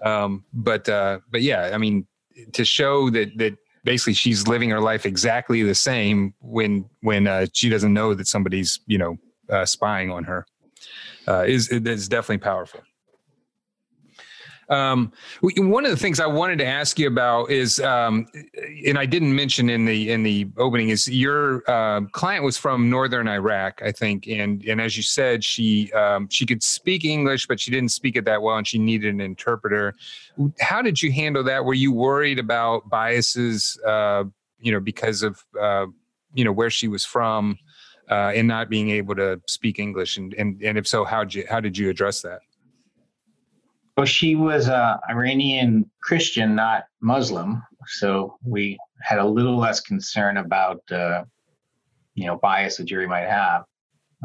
um, 0.03 0.45
but 0.53 0.87
uh, 0.87 1.19
but 1.31 1.41
yeah, 1.41 1.71
I 1.73 1.77
mean 1.77 2.07
to 2.53 2.65
show 2.65 3.09
that 3.09 3.37
that 3.37 3.57
basically 3.83 4.13
she's 4.13 4.47
living 4.47 4.69
her 4.69 4.81
life 4.81 5.05
exactly 5.05 5.61
the 5.63 5.75
same 5.75 6.33
when 6.39 6.89
when 7.01 7.27
uh, 7.27 7.47
she 7.53 7.69
doesn't 7.69 7.93
know 7.93 8.13
that 8.13 8.27
somebody's 8.27 8.79
you 8.87 8.97
know 8.97 9.17
uh, 9.49 9.65
spying 9.65 10.09
on 10.09 10.23
her 10.23 10.45
uh, 11.27 11.43
is 11.47 11.69
is 11.69 12.07
definitely 12.07 12.39
powerful. 12.39 12.81
Um, 14.69 15.11
one 15.41 15.85
of 15.85 15.91
the 15.91 15.97
things 15.97 16.19
I 16.19 16.25
wanted 16.25 16.57
to 16.59 16.65
ask 16.65 16.97
you 16.97 17.07
about 17.07 17.51
is, 17.51 17.79
um, 17.79 18.27
and 18.85 18.97
I 18.97 19.05
didn't 19.05 19.35
mention 19.35 19.69
in 19.69 19.85
the 19.85 20.11
in 20.11 20.23
the 20.23 20.47
opening, 20.57 20.89
is 20.89 21.07
your 21.07 21.63
uh, 21.69 22.01
client 22.11 22.43
was 22.43 22.57
from 22.57 22.89
northern 22.89 23.27
Iraq, 23.27 23.81
I 23.83 23.91
think, 23.91 24.27
and 24.27 24.63
and 24.65 24.81
as 24.81 24.97
you 24.97 25.03
said, 25.03 25.43
she 25.43 25.91
um, 25.93 26.27
she 26.29 26.45
could 26.45 26.63
speak 26.63 27.05
English, 27.05 27.47
but 27.47 27.59
she 27.59 27.71
didn't 27.71 27.89
speak 27.91 28.15
it 28.15 28.25
that 28.25 28.41
well, 28.41 28.57
and 28.57 28.67
she 28.67 28.79
needed 28.79 29.13
an 29.13 29.21
interpreter. 29.21 29.93
How 30.59 30.81
did 30.81 31.01
you 31.01 31.11
handle 31.11 31.43
that? 31.43 31.63
Were 31.63 31.73
you 31.73 31.91
worried 31.91 32.39
about 32.39 32.89
biases, 32.89 33.79
uh, 33.85 34.23
you 34.59 34.71
know, 34.71 34.79
because 34.79 35.21
of 35.21 35.43
uh, 35.59 35.85
you 36.33 36.43
know 36.43 36.51
where 36.51 36.71
she 36.71 36.87
was 36.87 37.05
from, 37.05 37.57
uh, 38.09 38.31
and 38.35 38.47
not 38.47 38.69
being 38.69 38.89
able 38.89 39.15
to 39.15 39.39
speak 39.47 39.77
English, 39.77 40.17
and 40.17 40.33
and 40.33 40.61
and 40.63 40.77
if 40.77 40.87
so, 40.87 41.05
how 41.05 41.23
did 41.23 41.35
you 41.35 41.45
how 41.47 41.59
did 41.59 41.77
you 41.77 41.89
address 41.89 42.21
that? 42.21 42.39
Well, 43.97 44.05
she 44.05 44.35
was 44.35 44.67
a 44.67 44.99
Iranian 45.09 45.89
Christian, 46.01 46.53
not 46.53 46.83
Muslim, 47.01 47.63
so 47.87 48.37
we 48.43 48.77
had 49.01 49.19
a 49.19 49.25
little 49.25 49.57
less 49.57 49.79
concern 49.79 50.37
about, 50.37 50.81
uh, 50.91 51.23
you 52.13 52.25
know, 52.25 52.37
bias 52.37 52.77
the 52.77 52.83
jury 52.83 53.07
might 53.07 53.27
have. 53.27 53.63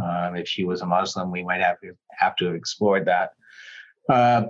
Um, 0.03 0.35
if 0.35 0.49
she 0.49 0.65
was 0.65 0.81
a 0.81 0.87
Muslim, 0.87 1.31
we 1.31 1.45
might 1.45 1.61
have 1.61 1.79
to 1.81 1.93
have 2.19 2.35
to 2.37 2.47
have 2.47 2.55
explored 2.55 3.05
that. 3.07 3.31
Uh, 4.09 4.47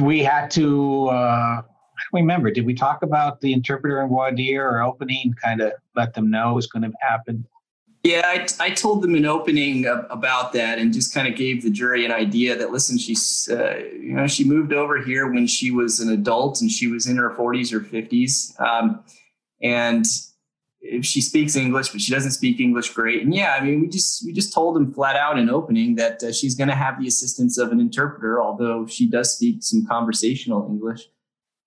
we 0.00 0.22
had 0.22 0.50
to. 0.52 1.08
Uh, 1.08 1.62
I 1.62 2.02
don't 2.12 2.22
remember. 2.22 2.50
Did 2.50 2.66
we 2.66 2.74
talk 2.74 3.02
about 3.02 3.40
the 3.40 3.52
interpreter 3.52 4.00
in 4.02 4.08
voir 4.08 4.30
dire 4.32 4.70
or 4.70 4.82
opening? 4.82 5.34
Kind 5.42 5.60
of 5.60 5.72
let 5.96 6.14
them 6.14 6.30
know 6.30 6.54
what's 6.54 6.66
going 6.66 6.82
to 6.82 6.92
happen. 7.00 7.44
Yeah, 8.02 8.22
I, 8.24 8.46
I 8.58 8.70
told 8.70 9.02
them 9.02 9.14
in 9.14 9.26
opening 9.26 9.84
about 9.84 10.54
that 10.54 10.78
and 10.78 10.92
just 10.92 11.12
kind 11.12 11.28
of 11.28 11.36
gave 11.36 11.62
the 11.62 11.68
jury 11.68 12.06
an 12.06 12.12
idea 12.12 12.56
that 12.56 12.70
listen, 12.70 12.96
she's 12.96 13.48
uh, 13.50 13.76
you 13.92 14.14
know 14.14 14.26
she 14.26 14.42
moved 14.42 14.72
over 14.72 15.02
here 15.02 15.30
when 15.30 15.46
she 15.46 15.70
was 15.70 16.00
an 16.00 16.10
adult 16.10 16.62
and 16.62 16.70
she 16.70 16.86
was 16.86 17.06
in 17.06 17.18
her 17.18 17.30
40s 17.30 17.74
or 17.74 17.80
50s, 17.80 18.58
um, 18.58 19.04
and 19.62 20.06
if 20.80 21.04
she 21.04 21.20
speaks 21.20 21.56
English, 21.56 21.90
but 21.90 22.00
she 22.00 22.12
doesn't 22.12 22.30
speak 22.30 22.58
English 22.58 22.90
great. 22.94 23.22
And 23.22 23.34
yeah, 23.34 23.56
I 23.60 23.62
mean, 23.62 23.82
we 23.82 23.88
just 23.88 24.24
we 24.24 24.32
just 24.32 24.52
told 24.52 24.76
them 24.76 24.94
flat 24.94 25.16
out 25.16 25.38
in 25.38 25.50
opening 25.50 25.96
that 25.96 26.22
uh, 26.22 26.32
she's 26.32 26.54
going 26.54 26.68
to 26.68 26.74
have 26.74 26.98
the 26.98 27.06
assistance 27.06 27.58
of 27.58 27.70
an 27.70 27.80
interpreter, 27.80 28.42
although 28.42 28.86
she 28.86 29.08
does 29.08 29.36
speak 29.36 29.62
some 29.62 29.86
conversational 29.86 30.66
English. 30.70 31.02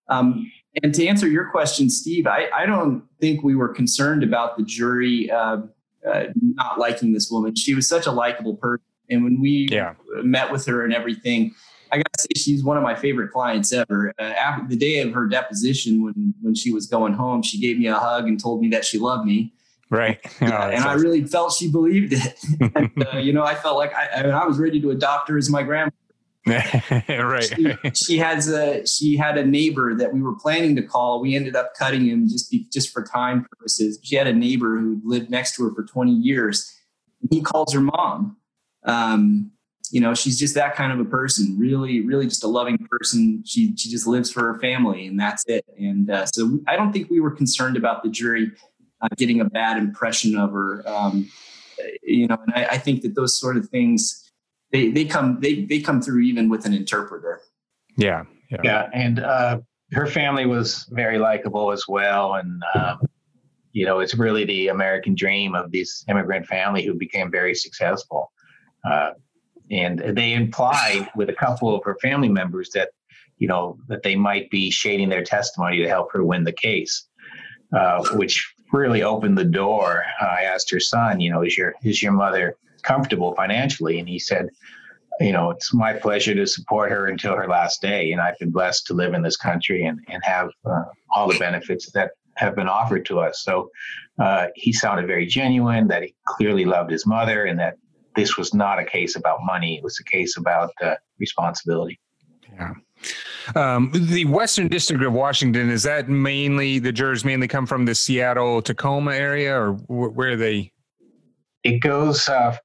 Um, 0.09 0.51
and 0.81 0.93
to 0.95 1.05
answer 1.05 1.27
your 1.27 1.51
question, 1.51 1.89
Steve, 1.89 2.25
I, 2.25 2.47
I 2.53 2.65
don't 2.65 3.03
think 3.21 3.43
we 3.43 3.55
were 3.55 3.69
concerned 3.69 4.23
about 4.23 4.57
the 4.57 4.63
jury. 4.63 5.29
Uh, 5.29 5.57
uh, 6.07 6.25
not 6.41 6.79
liking 6.79 7.13
this 7.13 7.29
woman. 7.29 7.55
She 7.55 7.73
was 7.73 7.87
such 7.87 8.05
a 8.05 8.11
likable 8.11 8.55
person. 8.55 8.85
And 9.09 9.23
when 9.23 9.39
we 9.39 9.67
yeah. 9.71 9.93
met 10.23 10.51
with 10.51 10.65
her 10.65 10.83
and 10.83 10.93
everything, 10.93 11.53
I 11.93 11.97
got 11.97 12.11
to 12.13 12.21
say 12.21 12.27
she's 12.35 12.63
one 12.63 12.75
of 12.75 12.83
my 12.83 12.95
favorite 12.95 13.31
clients 13.31 13.71
ever. 13.71 14.13
Uh, 14.17 14.23
after 14.23 14.67
the 14.67 14.75
day 14.75 15.01
of 15.01 15.13
her 15.13 15.27
deposition, 15.27 16.03
when 16.03 16.33
when 16.41 16.55
she 16.55 16.73
was 16.73 16.87
going 16.87 17.13
home, 17.13 17.43
she 17.43 17.59
gave 17.59 17.77
me 17.77 17.85
a 17.85 17.95
hug 17.95 18.27
and 18.27 18.41
told 18.41 18.61
me 18.61 18.69
that 18.69 18.83
she 18.83 18.97
loved 18.97 19.25
me. 19.25 19.53
Right, 19.91 20.19
oh, 20.41 20.45
and 20.45 20.83
I 20.83 20.93
really 20.93 21.23
felt 21.23 21.53
she 21.53 21.69
believed 21.69 22.13
it. 22.13 22.35
and, 22.75 23.07
uh, 23.13 23.17
you 23.19 23.31
know, 23.31 23.43
I 23.43 23.53
felt 23.53 23.77
like 23.77 23.93
I, 23.93 24.07
I, 24.07 24.23
mean, 24.23 24.31
I 24.31 24.43
was 24.45 24.57
ready 24.57 24.81
to 24.81 24.89
adopt 24.89 25.29
her 25.29 25.37
as 25.37 25.51
my 25.51 25.61
grandma. 25.61 25.91
right. 27.07 27.43
She, 27.43 27.75
she, 27.93 28.17
has 28.17 28.49
a 28.49 28.85
she 28.85 29.15
had 29.15 29.37
a 29.37 29.45
neighbor 29.45 29.95
that 29.95 30.13
we 30.13 30.21
were 30.21 30.35
planning 30.35 30.75
to 30.75 30.81
call. 30.81 31.21
We 31.21 31.35
ended 31.35 31.55
up 31.55 31.73
cutting 31.77 32.05
him 32.05 32.27
just 32.27 32.51
be, 32.51 32.67
just 32.71 32.91
for 32.91 33.01
time 33.03 33.45
purposes. 33.49 33.97
She 34.03 34.17
had 34.17 34.27
a 34.27 34.33
neighbor 34.33 34.77
who 34.77 35.01
lived 35.05 35.29
next 35.29 35.55
to 35.55 35.63
her 35.63 35.73
for 35.73 35.83
20 35.83 36.11
years. 36.11 36.69
He 37.31 37.41
calls 37.41 37.73
her 37.73 37.79
mom. 37.79 38.35
Um, 38.85 39.51
you 39.89 40.01
know, 40.01 40.13
she's 40.13 40.37
just 40.37 40.55
that 40.55 40.75
kind 40.75 40.91
of 40.91 40.99
a 40.99 41.09
person. 41.09 41.57
Really, 41.57 42.01
really, 42.01 42.25
just 42.25 42.43
a 42.43 42.47
loving 42.47 42.77
person. 42.89 43.43
She 43.45 43.75
she 43.77 43.89
just 43.89 44.05
lives 44.05 44.31
for 44.31 44.41
her 44.41 44.59
family, 44.59 45.07
and 45.07 45.17
that's 45.17 45.45
it. 45.47 45.63
And 45.77 46.09
uh, 46.09 46.25
so 46.25 46.59
I 46.67 46.75
don't 46.75 46.91
think 46.91 47.09
we 47.09 47.21
were 47.21 47.31
concerned 47.31 47.77
about 47.77 48.03
the 48.03 48.09
jury 48.09 48.51
uh, 49.01 49.07
getting 49.17 49.39
a 49.39 49.45
bad 49.45 49.77
impression 49.77 50.37
of 50.37 50.51
her. 50.51 50.83
Um, 50.87 51.29
you 52.01 52.27
know, 52.27 52.37
and 52.45 52.53
I, 52.55 52.65
I 52.71 52.77
think 52.77 53.01
that 53.03 53.15
those 53.15 53.39
sort 53.39 53.55
of 53.55 53.69
things 53.69 54.22
they 54.73 54.89
they 54.89 55.05
come 55.05 55.39
they 55.39 55.63
they 55.63 55.79
come 55.79 56.01
through 56.01 56.21
even 56.21 56.49
with 56.49 56.65
an 56.65 56.73
interpreter. 56.73 57.39
Yeah, 57.95 58.23
yeah, 58.51 58.57
yeah 58.63 58.89
and 58.93 59.19
uh, 59.19 59.59
her 59.93 60.07
family 60.07 60.45
was 60.45 60.85
very 60.91 61.17
likable 61.17 61.71
as 61.71 61.85
well, 61.87 62.33
and 62.33 62.61
um, 62.75 62.99
you 63.73 63.85
know, 63.85 63.99
it's 63.99 64.15
really 64.15 64.45
the 64.45 64.67
American 64.69 65.15
dream 65.15 65.55
of 65.55 65.71
this 65.71 66.05
immigrant 66.07 66.45
family 66.45 66.85
who 66.85 66.93
became 66.93 67.29
very 67.31 67.55
successful. 67.55 68.31
Uh, 68.89 69.11
and 69.71 69.99
they 69.99 70.33
implied 70.33 71.09
with 71.15 71.29
a 71.29 71.33
couple 71.33 71.75
of 71.75 71.83
her 71.83 71.97
family 72.01 72.29
members 72.29 72.69
that, 72.75 72.89
you 73.39 73.47
know, 73.47 73.77
that 73.87 74.03
they 74.03 74.15
might 74.15 74.49
be 74.51 74.69
shading 74.69 75.09
their 75.09 75.23
testimony 75.23 75.77
to 75.79 75.89
help 75.89 76.11
her 76.13 76.23
win 76.23 76.43
the 76.43 76.51
case, 76.51 77.07
uh, 77.75 78.03
which 78.13 78.53
really 78.71 79.01
opened 79.01 79.37
the 79.37 79.43
door. 79.43 80.03
Uh, 80.21 80.25
I 80.25 80.41
asked 80.43 80.69
her 80.69 80.79
son, 80.79 81.19
you 81.19 81.31
know, 81.31 81.41
is 81.41 81.57
your 81.57 81.73
is 81.83 82.03
your 82.03 82.11
mother 82.11 82.55
comfortable 82.83 83.33
financially? 83.35 83.99
And 83.99 84.07
he 84.07 84.19
said, 84.19 84.49
you 85.19 85.31
know, 85.31 85.51
it's 85.51 85.73
my 85.73 85.93
pleasure 85.93 86.33
to 86.33 86.45
support 86.45 86.91
her 86.91 87.07
until 87.07 87.35
her 87.35 87.47
last 87.47 87.81
day. 87.81 88.11
And 88.11 88.21
I've 88.21 88.37
been 88.39 88.51
blessed 88.51 88.87
to 88.87 88.93
live 88.93 89.13
in 89.13 89.21
this 89.21 89.37
country 89.37 89.85
and, 89.85 89.99
and 90.09 90.21
have 90.23 90.49
uh, 90.65 90.83
all 91.11 91.27
the 91.31 91.37
benefits 91.37 91.91
that 91.91 92.11
have 92.35 92.55
been 92.55 92.67
offered 92.67 93.05
to 93.05 93.19
us. 93.19 93.43
So 93.43 93.69
uh, 94.19 94.47
he 94.55 94.73
sounded 94.73 95.05
very 95.07 95.27
genuine, 95.27 95.87
that 95.87 96.01
he 96.03 96.15
clearly 96.25 96.65
loved 96.65 96.91
his 96.91 97.05
mother, 97.05 97.45
and 97.45 97.59
that 97.59 97.77
this 98.15 98.37
was 98.37 98.53
not 98.53 98.79
a 98.79 98.85
case 98.85 99.15
about 99.15 99.39
money. 99.43 99.77
It 99.77 99.83
was 99.83 99.99
a 99.99 100.03
case 100.03 100.37
about 100.37 100.71
uh, 100.81 100.95
responsibility. 101.19 101.99
Yeah. 102.51 102.73
Um, 103.55 103.91
the 103.93 104.25
Western 104.25 104.67
District 104.67 105.03
of 105.03 105.13
Washington, 105.13 105.69
is 105.69 105.83
that 105.83 106.09
mainly, 106.09 106.79
the 106.79 106.91
jurors 106.91 107.25
mainly 107.25 107.47
come 107.47 107.65
from 107.65 107.85
the 107.85 107.93
Seattle 107.93 108.61
Tacoma 108.61 109.13
area, 109.13 109.55
or 109.55 109.73
where 109.87 110.31
are 110.31 110.35
they? 110.35 110.71
It 111.63 111.79
goes, 111.79 112.27
uh, 112.29 112.57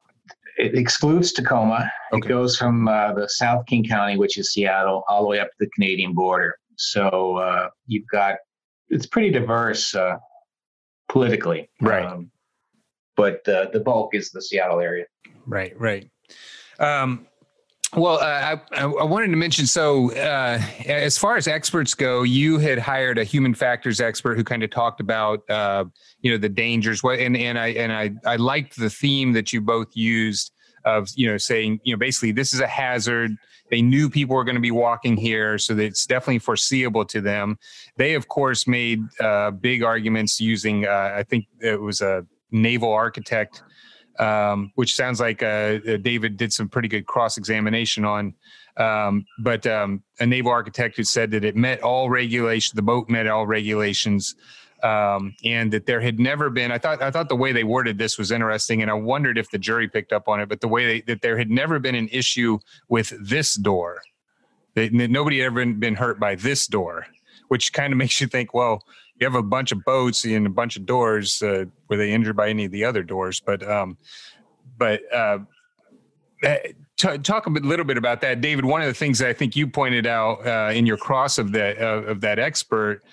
it 0.58 0.74
excludes 0.74 1.32
Tacoma. 1.32 1.90
Okay. 2.12 2.26
It 2.26 2.28
goes 2.28 2.56
from 2.56 2.88
uh, 2.88 3.12
the 3.14 3.28
South 3.28 3.64
King 3.66 3.84
County, 3.84 4.18
which 4.18 4.36
is 4.36 4.52
Seattle, 4.52 5.04
all 5.08 5.22
the 5.22 5.28
way 5.28 5.40
up 5.40 5.48
to 5.48 5.56
the 5.60 5.70
Canadian 5.70 6.14
border. 6.14 6.58
So 6.76 7.36
uh, 7.36 7.68
you've 7.86 8.06
got 8.10 8.36
it's 8.88 9.06
pretty 9.06 9.30
diverse 9.30 9.94
uh, 9.94 10.16
politically, 11.08 11.70
right? 11.80 12.04
Um, 12.04 12.30
but 13.16 13.46
uh, 13.48 13.68
the 13.72 13.80
bulk 13.80 14.14
is 14.14 14.30
the 14.30 14.42
Seattle 14.42 14.80
area. 14.80 15.04
Right, 15.46 15.78
right. 15.80 16.10
Um, 16.78 17.26
well, 17.96 18.18
uh, 18.18 18.58
I, 18.72 18.82
I, 18.82 19.04
wanted 19.04 19.28
to 19.28 19.36
mention 19.36 19.66
so, 19.66 20.12
uh, 20.12 20.60
as 20.86 21.16
far 21.16 21.36
as 21.36 21.48
experts 21.48 21.94
go, 21.94 22.22
you 22.22 22.58
had 22.58 22.78
hired 22.78 23.18
a 23.18 23.24
human 23.24 23.54
factors 23.54 24.00
expert 24.00 24.36
who 24.36 24.44
kind 24.44 24.62
of 24.62 24.70
talked 24.70 25.00
about, 25.00 25.48
uh, 25.48 25.84
you 26.20 26.30
know, 26.30 26.36
the 26.36 26.48
dangers. 26.50 27.02
And 27.02 27.36
and 27.36 27.58
I 27.58 27.68
and 27.68 27.92
I 27.92 28.10
I 28.26 28.36
liked 28.36 28.76
the 28.76 28.90
theme 28.90 29.32
that 29.32 29.52
you 29.52 29.60
both 29.60 29.88
used 29.94 30.52
of 30.84 31.08
you 31.16 31.30
know 31.30 31.36
saying 31.38 31.80
you 31.82 31.92
know 31.92 31.98
basically 31.98 32.30
this 32.30 32.54
is 32.54 32.60
a 32.60 32.66
hazard 32.66 33.36
they 33.70 33.82
knew 33.82 34.08
people 34.08 34.36
were 34.36 34.44
going 34.44 34.56
to 34.56 34.60
be 34.60 34.70
walking 34.70 35.16
here, 35.16 35.58
so 35.58 35.76
it's 35.76 36.06
definitely 36.06 36.38
foreseeable 36.38 37.04
to 37.06 37.20
them. 37.20 37.58
They, 37.96 38.14
of 38.14 38.28
course, 38.28 38.66
made 38.66 39.02
uh, 39.20 39.50
big 39.50 39.82
arguments 39.82 40.40
using, 40.40 40.86
uh, 40.86 41.14
I 41.16 41.22
think 41.22 41.46
it 41.60 41.80
was 41.80 42.00
a 42.00 42.26
naval 42.50 42.92
architect, 42.92 43.62
um, 44.18 44.72
which 44.74 44.94
sounds 44.94 45.20
like 45.20 45.42
uh, 45.42 45.78
uh 45.86 45.96
David 45.98 46.36
did 46.36 46.52
some 46.52 46.68
pretty 46.68 46.88
good 46.88 47.06
cross 47.06 47.36
examination 47.36 48.04
on. 48.04 48.34
Um, 48.76 49.26
but 49.40 49.66
um, 49.66 50.02
a 50.20 50.26
naval 50.26 50.52
architect 50.52 50.96
who 50.96 51.04
said 51.04 51.32
that 51.32 51.44
it 51.44 51.56
met 51.56 51.82
all 51.82 52.10
regulations, 52.10 52.74
the 52.74 52.82
boat 52.82 53.08
met 53.08 53.26
all 53.26 53.46
regulations 53.46 54.36
um, 54.82 55.34
and 55.44 55.72
that 55.72 55.86
there 55.86 56.00
had 56.00 56.20
never 56.20 56.50
been. 56.50 56.70
I 56.70 56.78
thought 56.78 57.02
I 57.02 57.10
thought 57.10 57.28
the 57.28 57.36
way 57.36 57.52
they 57.52 57.64
worded 57.64 57.98
this 57.98 58.18
was 58.18 58.30
interesting, 58.30 58.82
and 58.82 58.90
I 58.90 58.94
wondered 58.94 59.38
if 59.38 59.50
the 59.50 59.58
jury 59.58 59.88
picked 59.88 60.12
up 60.12 60.28
on 60.28 60.40
it. 60.40 60.48
But 60.48 60.60
the 60.60 60.68
way 60.68 60.86
they, 60.86 61.00
that 61.02 61.22
there 61.22 61.36
had 61.36 61.50
never 61.50 61.78
been 61.78 61.94
an 61.94 62.08
issue 62.08 62.58
with 62.88 63.12
this 63.20 63.54
door, 63.54 64.02
that, 64.74 64.92
nobody 64.92 65.38
had 65.38 65.46
ever 65.46 65.66
been 65.66 65.96
hurt 65.96 66.20
by 66.20 66.34
this 66.36 66.66
door, 66.66 67.06
which 67.48 67.72
kind 67.72 67.92
of 67.92 67.96
makes 67.98 68.20
you 68.20 68.26
think, 68.26 68.54
well, 68.54 68.84
you 69.20 69.26
have 69.26 69.34
a 69.34 69.42
bunch 69.42 69.72
of 69.72 69.84
boats 69.84 70.24
and 70.24 70.46
a 70.46 70.50
bunch 70.50 70.76
of 70.76 70.86
doors. 70.86 71.42
Uh, 71.42 71.64
were 71.88 71.96
they 71.96 72.12
injured 72.12 72.36
by 72.36 72.48
any 72.48 72.64
of 72.64 72.72
the 72.72 72.84
other 72.84 73.02
doors? 73.02 73.40
But 73.40 73.68
um, 73.68 73.96
but 74.76 75.00
uh, 75.12 75.38
eh, 76.42 76.72
T- 76.96 77.18
talk 77.18 77.46
a 77.46 77.50
bit, 77.50 77.64
little 77.64 77.84
bit 77.84 77.96
about 77.96 78.20
that, 78.22 78.40
David. 78.40 78.64
One 78.64 78.80
of 78.82 78.88
the 78.88 78.94
things 78.94 79.20
that 79.20 79.28
I 79.28 79.32
think 79.32 79.54
you 79.54 79.68
pointed 79.68 80.04
out 80.04 80.44
uh, 80.44 80.72
in 80.72 80.84
your 80.84 80.96
cross 80.96 81.38
of 81.38 81.52
that 81.52 81.80
uh, 81.80 82.02
of 82.02 82.20
that 82.22 82.40
expert 82.40 83.04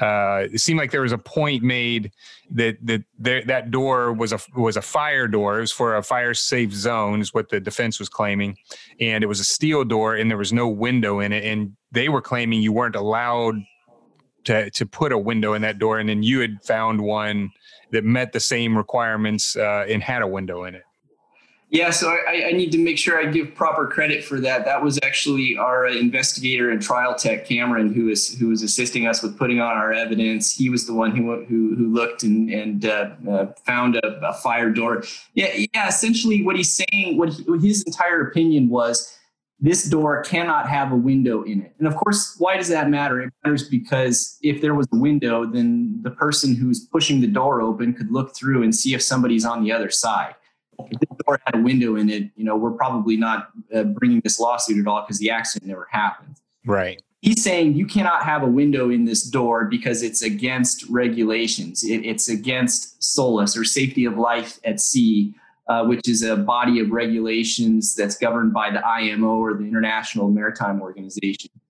uh, 0.00 0.46
it 0.50 0.60
seemed 0.60 0.78
like 0.78 0.90
there 0.90 1.02
was 1.02 1.12
a 1.12 1.18
point 1.18 1.62
made 1.62 2.10
that 2.50 2.76
that 2.82 3.04
there, 3.18 3.44
that 3.44 3.70
door 3.70 4.12
was 4.12 4.32
a 4.32 4.40
was 4.56 4.76
a 4.76 4.82
fire 4.82 5.28
door. 5.28 5.58
It 5.58 5.60
was 5.62 5.72
for 5.72 5.96
a 5.96 6.02
fire 6.02 6.32
safe 6.32 6.72
zone, 6.72 7.20
is 7.20 7.34
what 7.34 7.50
the 7.50 7.60
defense 7.60 7.98
was 7.98 8.08
claiming, 8.08 8.56
and 8.98 9.22
it 9.22 9.26
was 9.26 9.40
a 9.40 9.44
steel 9.44 9.84
door, 9.84 10.16
and 10.16 10.30
there 10.30 10.38
was 10.38 10.52
no 10.52 10.68
window 10.68 11.20
in 11.20 11.32
it. 11.32 11.44
And 11.44 11.76
they 11.92 12.08
were 12.08 12.22
claiming 12.22 12.62
you 12.62 12.72
weren't 12.72 12.96
allowed 12.96 13.56
to 14.44 14.70
to 14.70 14.86
put 14.86 15.12
a 15.12 15.18
window 15.18 15.54
in 15.54 15.62
that 15.62 15.78
door, 15.78 15.98
and 15.98 16.08
then 16.08 16.22
you 16.22 16.40
had 16.40 16.62
found 16.62 17.00
one 17.00 17.50
that 17.90 18.04
met 18.04 18.32
the 18.32 18.40
same 18.40 18.76
requirements 18.76 19.56
uh, 19.56 19.84
and 19.88 20.02
had 20.02 20.22
a 20.22 20.26
window 20.26 20.64
in 20.64 20.74
it. 20.74 20.84
Yeah, 21.70 21.90
so 21.90 22.08
I, 22.08 22.48
I, 22.48 22.50
need 22.50 22.72
to 22.72 22.78
make 22.78 22.98
sure 22.98 23.16
I 23.16 23.30
give 23.30 23.54
proper 23.54 23.86
credit 23.86 24.24
for 24.24 24.40
that. 24.40 24.64
That 24.64 24.82
was 24.82 24.98
actually 25.04 25.56
our 25.56 25.86
investigator 25.86 26.70
and 26.70 26.82
trial 26.82 27.14
tech, 27.14 27.46
Cameron, 27.46 27.94
who 27.94 28.08
is 28.08 28.36
who 28.36 28.48
was 28.48 28.64
assisting 28.64 29.06
us 29.06 29.22
with 29.22 29.38
putting 29.38 29.60
on 29.60 29.76
our 29.76 29.92
evidence. 29.92 30.52
He 30.52 30.68
was 30.68 30.88
the 30.88 30.94
one 30.94 31.14
who 31.14 31.44
who, 31.44 31.76
who 31.76 31.94
looked 31.94 32.24
and 32.24 32.50
and 32.50 32.84
uh, 32.84 33.10
uh, 33.30 33.46
found 33.64 33.94
a, 33.94 34.28
a, 34.28 34.32
fire 34.32 34.70
door. 34.70 35.04
Yeah, 35.34 35.64
yeah. 35.72 35.86
Essentially, 35.86 36.42
what 36.42 36.56
he's 36.56 36.74
saying, 36.74 37.16
what, 37.16 37.28
he, 37.28 37.44
what 37.44 37.60
his 37.60 37.84
entire 37.84 38.20
opinion 38.20 38.68
was, 38.68 39.16
this 39.60 39.84
door 39.84 40.22
cannot 40.22 40.68
have 40.68 40.90
a 40.90 40.96
window 40.96 41.42
in 41.42 41.60
it. 41.62 41.74
And 41.78 41.86
of 41.86 41.94
course, 41.96 42.34
why 42.38 42.56
does 42.56 42.68
that 42.68 42.88
matter? 42.88 43.20
It 43.20 43.32
matters 43.44 43.68
because 43.68 44.38
if 44.42 44.62
there 44.62 44.74
was 44.74 44.86
a 44.92 44.96
window, 44.96 45.44
then 45.44 46.00
the 46.02 46.10
person 46.10 46.54
who's 46.54 46.80
pushing 46.86 47.20
the 47.20 47.26
door 47.26 47.60
open 47.60 47.92
could 47.92 48.10
look 48.10 48.34
through 48.34 48.62
and 48.62 48.74
see 48.74 48.94
if 48.94 49.02
somebody's 49.02 49.44
on 49.44 49.62
the 49.62 49.70
other 49.70 49.90
side 49.90 50.34
if 50.90 51.00
this 51.00 51.16
door 51.26 51.40
had 51.44 51.54
a 51.56 51.62
window 51.62 51.96
in 51.96 52.08
it, 52.08 52.30
you 52.36 52.44
know, 52.44 52.56
we're 52.56 52.70
probably 52.72 53.16
not 53.16 53.50
uh, 53.74 53.84
bringing 53.84 54.20
this 54.20 54.40
lawsuit 54.40 54.78
at 54.78 54.86
all 54.86 55.02
because 55.02 55.18
the 55.18 55.30
accident 55.30 55.68
never 55.68 55.88
happened. 55.90 56.36
Right. 56.64 57.02
He's 57.20 57.42
saying 57.42 57.74
you 57.74 57.86
cannot 57.86 58.24
have 58.24 58.42
a 58.42 58.46
window 58.46 58.90
in 58.90 59.04
this 59.04 59.22
door 59.24 59.66
because 59.66 60.02
it's 60.02 60.22
against 60.22 60.88
regulations. 60.88 61.84
It, 61.84 62.06
it's 62.06 62.28
against 62.28 63.02
SOLAS 63.02 63.56
or 63.56 63.64
safety 63.64 64.06
of 64.06 64.16
life 64.16 64.58
at 64.64 64.80
sea, 64.80 65.34
uh, 65.70 65.84
which 65.84 66.08
is 66.08 66.24
a 66.24 66.34
body 66.34 66.80
of 66.80 66.90
regulations 66.90 67.94
that's 67.94 68.16
governed 68.16 68.52
by 68.52 68.72
the 68.72 68.84
IMO 68.84 69.36
or 69.36 69.54
the 69.54 69.62
International 69.62 70.28
Maritime 70.28 70.82
Organization. 70.82 71.50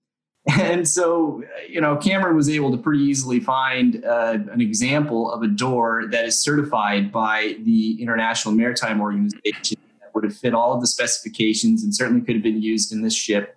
And 0.59 0.87
so, 0.87 1.43
you 1.69 1.79
know, 1.79 1.97
Cameron 1.97 2.35
was 2.35 2.49
able 2.49 2.71
to 2.71 2.77
pretty 2.77 3.03
easily 3.03 3.39
find 3.39 4.03
uh, 4.03 4.39
an 4.51 4.59
example 4.59 5.31
of 5.31 5.43
a 5.43 5.47
door 5.47 6.05
that 6.09 6.25
is 6.25 6.41
certified 6.41 7.11
by 7.11 7.57
the 7.61 8.01
International 8.01 8.51
Maritime 8.51 9.01
Organization 9.01 9.77
that 9.99 10.09
would 10.15 10.23
have 10.23 10.35
fit 10.35 10.55
all 10.55 10.73
of 10.73 10.81
the 10.81 10.87
specifications 10.87 11.83
and 11.83 11.93
certainly 11.93 12.25
could 12.25 12.33
have 12.33 12.43
been 12.43 12.59
used 12.59 12.91
in 12.91 13.03
this 13.03 13.13
ship. 13.13 13.55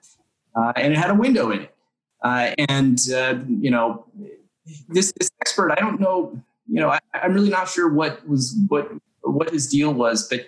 Uh, 0.54 0.74
and 0.76 0.92
it 0.92 0.98
had 0.98 1.08
a 1.08 1.14
window 1.14 1.52
in 1.52 1.62
it. 1.62 1.74
Uh, 2.22 2.50
and, 2.68 3.00
uh, 3.14 3.36
you 3.48 3.70
know, 3.70 4.04
this, 4.90 5.10
this 5.16 5.30
expert, 5.40 5.72
I 5.72 5.76
don't 5.76 6.00
know, 6.00 6.38
you 6.68 6.80
know, 6.82 6.90
I, 6.90 6.98
I'm 7.14 7.32
really 7.32 7.48
not 7.48 7.66
sure 7.70 7.90
what 7.90 8.28
was, 8.28 8.54
what, 8.68 8.92
what 9.24 9.50
his 9.50 9.66
deal 9.66 9.92
was, 9.92 10.28
but 10.28 10.46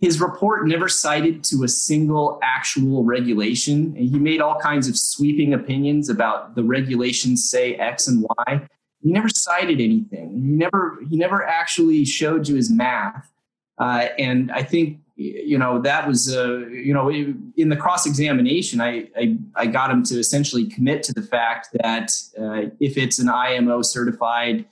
his 0.00 0.20
report 0.20 0.66
never 0.66 0.88
cited 0.88 1.44
to 1.44 1.62
a 1.62 1.68
single 1.68 2.38
actual 2.42 3.04
regulation. 3.04 3.94
He 3.94 4.18
made 4.18 4.40
all 4.40 4.58
kinds 4.58 4.88
of 4.88 4.96
sweeping 4.96 5.52
opinions 5.52 6.08
about 6.08 6.54
the 6.54 6.64
regulations 6.64 7.48
say 7.50 7.74
X 7.74 8.08
and 8.08 8.24
Y. 8.46 8.66
He 9.02 9.12
never 9.12 9.28
cited 9.28 9.80
anything. 9.80 10.30
He 10.32 10.50
never 10.50 10.98
he 11.08 11.16
never 11.16 11.44
actually 11.44 12.04
showed 12.04 12.48
you 12.48 12.56
his 12.56 12.70
math. 12.70 13.30
Uh, 13.78 14.08
and 14.18 14.50
I 14.52 14.62
think 14.62 15.00
you 15.16 15.58
know 15.58 15.80
that 15.82 16.08
was 16.08 16.34
uh, 16.34 16.58
you 16.68 16.94
know 16.94 17.10
in 17.10 17.68
the 17.68 17.76
cross 17.76 18.06
examination, 18.06 18.80
I, 18.80 19.08
I, 19.16 19.36
I 19.54 19.66
got 19.66 19.90
him 19.90 20.02
to 20.04 20.18
essentially 20.18 20.66
commit 20.66 21.02
to 21.04 21.12
the 21.12 21.22
fact 21.22 21.68
that 21.82 22.10
uh, 22.40 22.70
if 22.80 22.96
it's 22.96 23.18
an 23.18 23.28
IMO 23.28 23.82
certified 23.82 24.64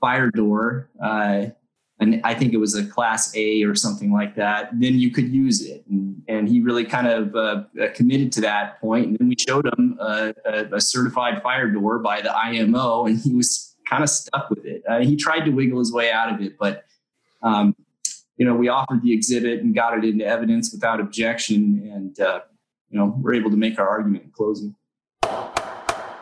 fire 0.00 0.30
door, 0.30 0.90
uh, 1.02 1.46
and 2.06 2.20
I 2.24 2.34
think 2.34 2.52
it 2.52 2.58
was 2.58 2.74
a 2.74 2.86
class 2.86 3.34
A 3.34 3.64
or 3.64 3.74
something 3.74 4.12
like 4.12 4.36
that, 4.36 4.70
then 4.78 4.94
you 4.94 5.10
could 5.10 5.28
use 5.28 5.60
it. 5.62 5.84
And, 5.90 6.22
and 6.28 6.48
he 6.48 6.60
really 6.60 6.84
kind 6.84 7.06
of 7.06 7.34
uh, 7.34 7.64
uh 7.82 7.88
committed 7.94 8.32
to 8.32 8.40
that 8.42 8.80
point. 8.80 9.06
And 9.06 9.18
then 9.18 9.28
we 9.28 9.36
showed 9.36 9.66
him 9.66 9.98
a, 10.00 10.34
a, 10.72 10.80
certified 10.80 11.42
fire 11.42 11.70
door 11.70 11.98
by 11.98 12.20
the 12.20 12.34
IMO, 12.34 13.06
and 13.06 13.18
he 13.18 13.34
was 13.34 13.74
kind 13.88 14.02
of 14.02 14.10
stuck 14.10 14.50
with 14.50 14.64
it. 14.64 14.82
Uh, 14.88 15.00
he 15.00 15.16
tried 15.16 15.40
to 15.40 15.50
wiggle 15.50 15.78
his 15.78 15.92
way 15.92 16.10
out 16.10 16.32
of 16.32 16.40
it, 16.40 16.56
but 16.58 16.84
um, 17.42 17.74
you 18.36 18.46
know, 18.46 18.54
we 18.54 18.68
offered 18.68 19.02
the 19.02 19.12
exhibit 19.12 19.60
and 19.60 19.74
got 19.74 19.96
it 19.96 20.04
into 20.04 20.24
evidence 20.24 20.72
without 20.72 21.00
objection, 21.00 21.90
and 21.92 22.20
uh, 22.20 22.40
you 22.90 22.98
know, 22.98 23.16
we're 23.20 23.34
able 23.34 23.50
to 23.50 23.56
make 23.56 23.78
our 23.78 23.88
argument 23.88 24.24
in 24.24 24.30
closing. 24.30 24.74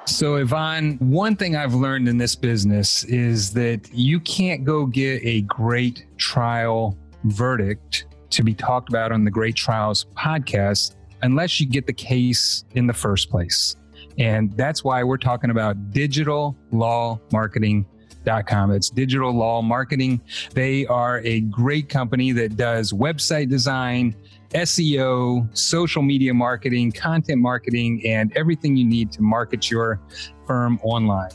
So, 0.07 0.37
Yvonne, 0.37 0.99
one 0.99 1.35
thing 1.35 1.57
I've 1.57 1.75
learned 1.75 2.09
in 2.09 2.19
this 2.19 2.37
business 2.37 3.05
is 3.05 3.53
that 3.55 3.89
you 3.93 4.21
can't 4.21 4.63
go 4.63 4.85
get 4.85 5.21
a 5.25 5.41
great 5.43 6.05
trial 6.19 6.99
verdict 7.25 8.07
to 8.31 8.43
be 8.43 8.53
talked 8.53 8.91
about 8.91 9.13
on 9.13 9.25
the 9.25 9.31
Great 9.31 9.55
Trials 9.55 10.05
podcast 10.17 10.97
unless 11.23 11.59
you 11.59 11.67
get 11.67 11.87
the 11.87 11.93
case 11.93 12.65
in 12.73 12.87
the 12.87 12.93
first 12.93 13.31
place. 13.31 13.77
And 14.19 14.53
that's 14.57 14.85
why 14.85 15.03
we're 15.03 15.17
talking 15.17 15.51
about 15.51 15.91
digital 15.91 16.55
law 16.71 17.19
marketing.com. 17.33 18.73
It's 18.73 18.91
digital 18.91 19.33
law 19.33 19.63
marketing. 19.63 20.21
They 20.53 20.85
are 20.87 21.21
a 21.21 21.41
great 21.41 21.89
company 21.89 22.33
that 22.33 22.57
does 22.57 22.93
website 22.93 23.49
design, 23.49 24.15
SEO, 24.55 25.57
social 25.57 26.03
media 26.03 26.33
marketing, 26.33 26.93
content 26.93 27.41
marketing, 27.41 28.03
and 28.07 28.33
everything 28.37 28.77
you 28.77 28.85
need 28.85 29.11
to 29.13 29.23
market 29.23 29.71
your 29.71 30.01
firm 30.47 30.79
online. 30.83 31.31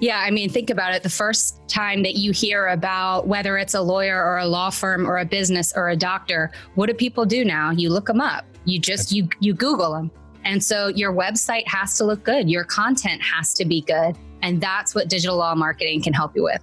Yeah, 0.00 0.20
I 0.20 0.30
mean, 0.30 0.48
think 0.48 0.70
about 0.70 0.94
it. 0.94 1.02
The 1.02 1.10
first 1.10 1.60
time 1.68 2.02
that 2.04 2.14
you 2.14 2.32
hear 2.32 2.68
about 2.68 3.26
whether 3.26 3.58
it's 3.58 3.74
a 3.74 3.80
lawyer 3.80 4.22
or 4.24 4.38
a 4.38 4.46
law 4.46 4.70
firm 4.70 5.08
or 5.08 5.18
a 5.18 5.24
business 5.24 5.72
or 5.74 5.88
a 5.88 5.96
doctor, 5.96 6.52
what 6.76 6.86
do 6.86 6.94
people 6.94 7.24
do 7.26 7.44
now? 7.44 7.70
You 7.72 7.90
look 7.90 8.06
them 8.06 8.20
up. 8.20 8.44
You 8.64 8.78
just 8.78 9.10
you 9.10 9.28
you 9.40 9.54
Google 9.54 9.92
them. 9.92 10.10
And 10.44 10.62
so 10.62 10.88
your 10.88 11.12
website 11.12 11.66
has 11.66 11.96
to 11.98 12.04
look 12.04 12.22
good. 12.22 12.48
Your 12.48 12.64
content 12.64 13.20
has 13.22 13.52
to 13.54 13.64
be 13.64 13.80
good. 13.82 14.16
And 14.40 14.60
that's 14.60 14.94
what 14.94 15.08
digital 15.08 15.36
law 15.36 15.54
marketing 15.56 16.02
can 16.02 16.12
help 16.12 16.36
you 16.36 16.44
with. 16.44 16.62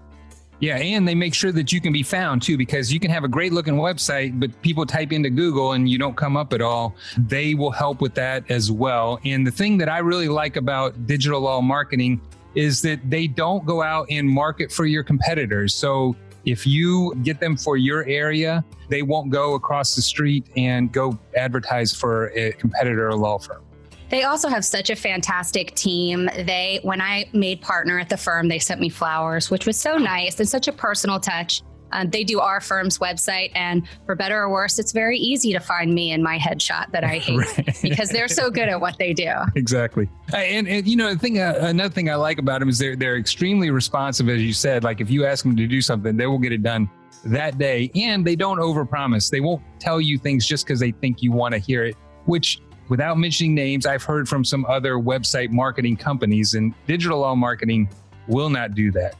Yeah, 0.61 0.77
and 0.77 1.07
they 1.07 1.15
make 1.15 1.33
sure 1.33 1.51
that 1.51 1.73
you 1.73 1.81
can 1.81 1.91
be 1.91 2.01
found 2.01 2.41
too, 2.41 2.57
because 2.57 2.91
you 2.91 2.99
can 2.99 3.11
have 3.11 3.23
a 3.25 3.27
great 3.27 3.51
looking 3.51 3.75
website, 3.75 4.39
but 4.39 4.61
people 4.61 4.85
type 4.85 5.11
into 5.11 5.29
Google 5.29 5.73
and 5.73 5.89
you 5.89 5.97
don't 5.97 6.15
come 6.15 6.37
up 6.37 6.53
at 6.53 6.61
all. 6.61 6.95
They 7.17 7.55
will 7.55 7.71
help 7.71 7.99
with 7.99 8.13
that 8.15 8.49
as 8.49 8.71
well. 8.71 9.19
And 9.25 9.45
the 9.45 9.51
thing 9.51 9.77
that 9.79 9.89
I 9.89 9.97
really 9.97 10.29
like 10.29 10.55
about 10.55 11.07
digital 11.07 11.41
law 11.41 11.59
marketing 11.61 12.21
is 12.55 12.81
that 12.83 13.09
they 13.09 13.27
don't 13.27 13.65
go 13.65 13.81
out 13.81 14.07
and 14.09 14.29
market 14.29 14.71
for 14.71 14.85
your 14.85 15.03
competitors. 15.03 15.75
So 15.75 16.15
if 16.45 16.65
you 16.65 17.13
get 17.23 17.41
them 17.41 17.57
for 17.57 17.75
your 17.75 18.05
area, 18.05 18.63
they 18.87 19.01
won't 19.01 19.31
go 19.31 19.55
across 19.55 19.93
the 19.95 20.01
street 20.01 20.45
and 20.55 20.89
go 20.89 21.19
advertise 21.35 21.93
for 21.93 22.27
a 22.29 22.53
competitor 22.53 23.09
or 23.09 23.15
law 23.15 23.39
firm. 23.39 23.64
They 24.09 24.23
also 24.23 24.49
have 24.49 24.63
such 24.63 24.89
a 24.89 24.95
fantastic 24.95 25.73
team. 25.75 26.29
They, 26.35 26.79
when 26.83 27.01
I 27.01 27.29
made 27.33 27.61
partner 27.61 27.99
at 27.99 28.09
the 28.09 28.17
firm, 28.17 28.47
they 28.47 28.59
sent 28.59 28.79
me 28.79 28.89
flowers, 28.89 29.49
which 29.49 29.65
was 29.65 29.77
so 29.77 29.97
nice 29.97 30.39
and 30.39 30.47
such 30.47 30.67
a 30.67 30.71
personal 30.71 31.19
touch. 31.19 31.61
Um, 31.91 32.09
they 32.09 32.23
do 32.23 32.39
our 32.39 32.59
firm's 32.59 32.97
website, 32.99 33.51
and 33.55 33.87
for 34.05 34.15
better 34.15 34.41
or 34.41 34.49
worse, 34.49 34.79
it's 34.79 34.91
very 34.91 35.17
easy 35.17 35.53
to 35.53 35.59
find 35.59 35.93
me 35.93 36.11
in 36.11 36.21
my 36.21 36.37
headshot 36.37 36.91
that 36.91 37.03
I 37.03 37.17
hate 37.19 37.37
right. 37.37 37.79
because 37.81 38.09
they're 38.09 38.27
so 38.27 38.49
good 38.49 38.67
at 38.67 38.81
what 38.81 38.97
they 38.97 39.13
do. 39.13 39.31
Exactly, 39.55 40.09
and, 40.33 40.67
and 40.67 40.85
you 40.87 40.97
know 40.97 41.13
the 41.13 41.19
thing, 41.19 41.39
uh, 41.39 41.55
another 41.61 41.93
thing 41.93 42.09
I 42.09 42.15
like 42.15 42.39
about 42.39 42.59
them 42.59 42.69
is 42.69 42.79
they're 42.79 42.95
they're 42.95 43.17
extremely 43.17 43.69
responsive, 43.69 44.27
as 44.29 44.41
you 44.41 44.51
said. 44.51 44.83
Like 44.83 44.99
if 44.99 45.09
you 45.09 45.25
ask 45.25 45.45
them 45.45 45.55
to 45.55 45.67
do 45.67 45.81
something, 45.81 46.17
they 46.17 46.27
will 46.27 46.39
get 46.39 46.51
it 46.51 46.63
done 46.63 46.89
that 47.25 47.57
day, 47.57 47.91
and 47.95 48.25
they 48.25 48.35
don't 48.35 48.57
overpromise. 48.57 49.29
They 49.29 49.39
won't 49.39 49.61
tell 49.79 50.01
you 50.01 50.17
things 50.17 50.45
just 50.45 50.65
because 50.65 50.79
they 50.79 50.91
think 50.91 51.21
you 51.21 51.31
want 51.31 51.53
to 51.53 51.59
hear 51.59 51.85
it, 51.85 51.95
which 52.25 52.61
without 52.89 53.17
mentioning 53.17 53.55
names, 53.55 53.85
I've 53.85 54.03
heard 54.03 54.27
from 54.27 54.43
some 54.43 54.65
other 54.65 54.95
website 54.95 55.51
marketing 55.51 55.95
companies, 55.97 56.53
and 56.53 56.73
digital 56.87 57.19
law 57.19 57.35
marketing 57.35 57.89
will 58.27 58.49
not 58.49 58.75
do 58.75 58.91
that. 58.91 59.15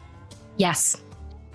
Yes, 0.57 1.01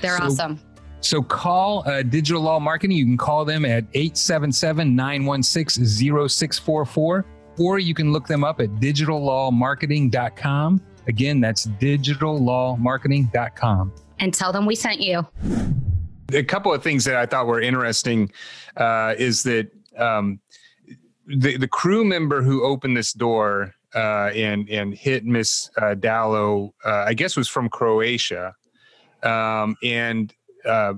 they're 0.01 0.19
so, 0.19 0.25
awesome. 0.25 0.61
So 1.01 1.23
call 1.23 1.89
uh, 1.89 2.03
Digital 2.03 2.43
Law 2.43 2.61
Marketing. 2.61 2.95
You 2.97 3.07
can 3.07 3.17
call 3.17 3.47
them 3.47 3.65
at 3.65 3.85
877 3.95 4.95
916 4.95 6.29
0644, 6.29 7.25
or 7.59 7.79
you 7.79 7.95
can 7.95 8.13
look 8.13 8.27
them 8.27 8.45
up 8.45 8.61
at 8.61 8.69
digitallawmarketing.com. 8.77 10.83
Again, 11.07 11.41
that's 11.41 11.67
digitallawmarketing.com. 11.67 13.93
And 14.19 14.35
tell 14.35 14.53
them 14.53 14.67
we 14.67 14.75
sent 14.75 15.01
you. 15.01 15.27
A 16.33 16.43
couple 16.43 16.71
of 16.73 16.83
things 16.83 17.07
that 17.07 17.17
I 17.17 17.25
thought 17.27 17.47
were 17.47 17.63
interesting 17.63 18.31
uh, 18.77 19.15
is 19.19 19.43
that 19.45 19.71
um, 19.97 20.39
the, 21.37 21.57
the 21.57 21.68
crew 21.68 22.05
member 22.05 22.43
who 22.43 22.64
opened 22.64 22.97
this 22.97 23.12
door 23.12 23.74
uh, 23.95 24.31
and, 24.35 24.68
and 24.68 24.95
hit 24.95 25.24
Miss 25.24 25.70
uh, 25.76 25.95
Dallo, 25.95 26.72
uh, 26.85 27.05
I 27.07 27.14
guess 27.14 27.37
was 27.37 27.49
from 27.49 27.68
Croatia. 27.68 28.55
Um, 29.22 29.76
and 29.83 30.33
uh, 30.64 30.95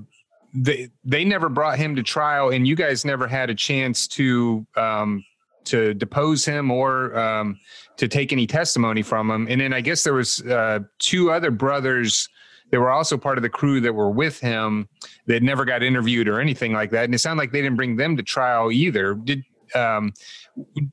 they 0.55 0.91
they 1.05 1.24
never 1.24 1.49
brought 1.49 1.78
him 1.78 1.97
to 1.97 2.03
trial, 2.03 2.51
and 2.51 2.66
you 2.66 2.76
guys 2.76 3.05
never 3.05 3.26
had 3.26 3.51
a 3.51 3.55
chance 3.55 4.07
to 4.09 4.66
um, 4.76 5.24
to 5.64 5.95
depose 5.95 6.45
him 6.45 6.70
or 6.70 7.18
um, 7.18 7.59
to 7.97 8.09
take 8.09 8.33
any 8.33 8.47
testimony 8.47 9.03
from 9.03 9.30
him. 9.30 9.47
And 9.49 9.61
then 9.61 9.72
I 9.72 9.80
guess 9.80 10.05
there 10.05 10.14
was 10.14 10.41
uh, 10.43 10.80
two 10.99 11.30
other 11.30 11.51
brothers 11.51 12.28
that 12.70 12.80
were 12.80 12.91
also 12.91 13.16
part 13.16 13.39
of 13.39 13.43
the 13.43 13.49
crew 13.51 13.80
that 13.80 13.95
were 13.95 14.11
with 14.11 14.41
him 14.41 14.89
that 15.26 15.43
never 15.43 15.64
got 15.64 15.83
interviewed 15.83 16.26
or 16.26 16.41
anything 16.41 16.72
like 16.72 16.91
that. 16.91 17.05
And 17.05 17.14
it 17.14 17.18
sounded 17.18 17.41
like 17.43 17.53
they 17.53 17.61
didn't 17.61 17.76
bring 17.76 17.97
them 17.97 18.16
to 18.16 18.22
trial 18.22 18.72
either. 18.72 19.14
Did 19.14 19.45
um, 19.75 20.12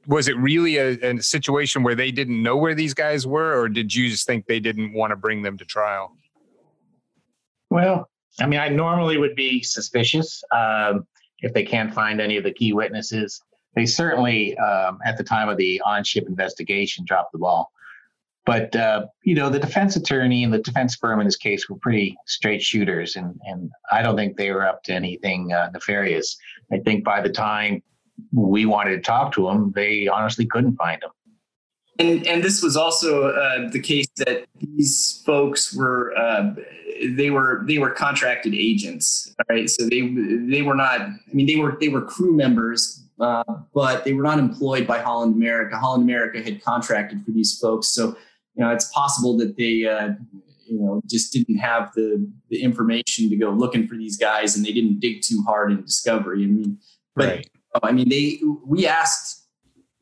was 0.08 0.28
it 0.28 0.38
really 0.38 0.78
a, 0.78 0.98
a 1.00 1.22
situation 1.22 1.84
where 1.84 1.96
they 1.96 2.12
didn't 2.12 2.42
know 2.42 2.58
where 2.58 2.76
these 2.76 2.94
guys 2.94 3.28
were, 3.28 3.60
or 3.60 3.70
did 3.70 3.94
you 3.94 4.10
just 4.10 4.26
think 4.26 4.46
they 4.46 4.60
didn't 4.60 4.94
want 4.94 5.12
to 5.12 5.16
bring 5.16 5.42
them 5.42 5.58
to 5.58 5.66
trial? 5.66 6.16
Well, 7.70 8.10
I 8.40 8.48
mean, 8.48 8.60
I 8.60 8.70
normally 8.70 9.18
would 9.18 9.36
be 9.36 9.62
suspicious 9.62 10.44
um, 10.56 11.06
if 11.40 11.54
they 11.54 11.64
can't 11.64 11.94
find 11.94 12.22
any 12.22 12.38
of 12.38 12.44
the 12.44 12.54
key 12.54 12.74
witnesses. 12.74 13.42
They 13.76 13.86
certainly, 13.86 14.58
um, 14.58 15.00
at 15.06 15.18
the 15.18 15.24
time 15.24 15.50
of 15.50 15.58
the 15.58 15.82
on 15.86 16.04
ship 16.04 16.26
investigation, 16.28 17.06
dropped 17.06 17.32
the 17.32 17.38
ball. 17.38 17.72
But, 18.46 18.76
uh, 18.76 19.06
you 19.24 19.36
know, 19.36 19.50
the 19.50 19.60
defense 19.60 19.96
attorney 19.96 20.44
and 20.44 20.52
the 20.52 20.60
defense 20.60 20.96
firm 20.96 21.20
in 21.20 21.28
this 21.28 21.36
case 21.36 21.70
were 21.70 21.78
pretty 21.78 22.18
straight 22.26 22.64
shooters, 22.64 23.16
and, 23.16 23.40
and 23.46 23.70
I 23.92 24.02
don't 24.02 24.16
think 24.16 24.38
they 24.38 24.52
were 24.52 24.66
up 24.66 24.82
to 24.84 24.94
anything 24.94 25.54
uh, 25.54 25.70
nefarious. 25.72 26.36
I 26.72 26.80
think 26.80 27.04
by 27.04 27.22
the 27.22 27.30
time 27.30 27.84
we 28.32 28.66
wanted 28.66 28.92
to 28.92 29.02
talk 29.02 29.34
to 29.34 29.46
them, 29.46 29.72
they 29.76 30.08
honestly 30.08 30.46
couldn't 30.46 30.76
find 30.76 31.02
them. 31.02 31.12
And, 32.00 32.26
and 32.26 32.44
this 32.44 32.64
was 32.64 32.78
also 32.78 33.30
uh, 33.30 33.70
the 33.70 33.80
case 33.80 34.08
that 34.18 34.46
these 34.58 35.22
folks 35.26 35.76
were 35.76 36.18
uh, 36.18 36.54
they 37.08 37.30
were 37.30 37.64
they 37.68 37.78
were 37.78 37.90
contracted 37.90 38.54
agents 38.54 39.34
right 39.50 39.70
so 39.70 39.88
they 39.88 40.02
they 40.50 40.62
were 40.62 40.76
not 40.76 41.02
i 41.02 41.34
mean 41.34 41.46
they 41.46 41.56
were 41.56 41.78
they 41.80 41.90
were 41.90 42.02
crew 42.02 42.34
members 42.34 43.04
uh, 43.20 43.44
but 43.74 44.04
they 44.06 44.14
were 44.14 44.24
not 44.24 44.40
employed 44.40 44.86
by 44.86 45.00
holland 45.00 45.36
america 45.36 45.78
holland 45.78 46.04
america 46.04 46.42
had 46.42 46.62
contracted 46.64 47.24
for 47.24 47.32
these 47.32 47.58
folks 47.60 47.88
so 47.88 48.08
you 48.56 48.64
know 48.64 48.70
it's 48.70 48.92
possible 48.94 49.38
that 49.38 49.56
they 49.58 49.86
uh, 49.86 50.10
you 50.66 50.80
know 50.80 51.02
just 51.06 51.32
didn't 51.32 51.58
have 51.58 51.92
the 51.94 52.30
the 52.50 52.62
information 52.62 53.30
to 53.30 53.36
go 53.36 53.50
looking 53.50 53.88
for 53.88 53.96
these 53.96 54.18
guys 54.18 54.56
and 54.56 54.66
they 54.66 54.72
didn't 54.72 55.00
dig 55.00 55.22
too 55.22 55.44
hard 55.48 55.72
in 55.72 55.82
discovery 55.82 56.44
i 56.44 56.48
mean 56.48 56.78
but 57.16 57.28
right. 57.28 57.50
I 57.84 57.92
mean 57.92 58.10
they 58.10 58.40
we 58.66 58.88
asked 58.88 59.40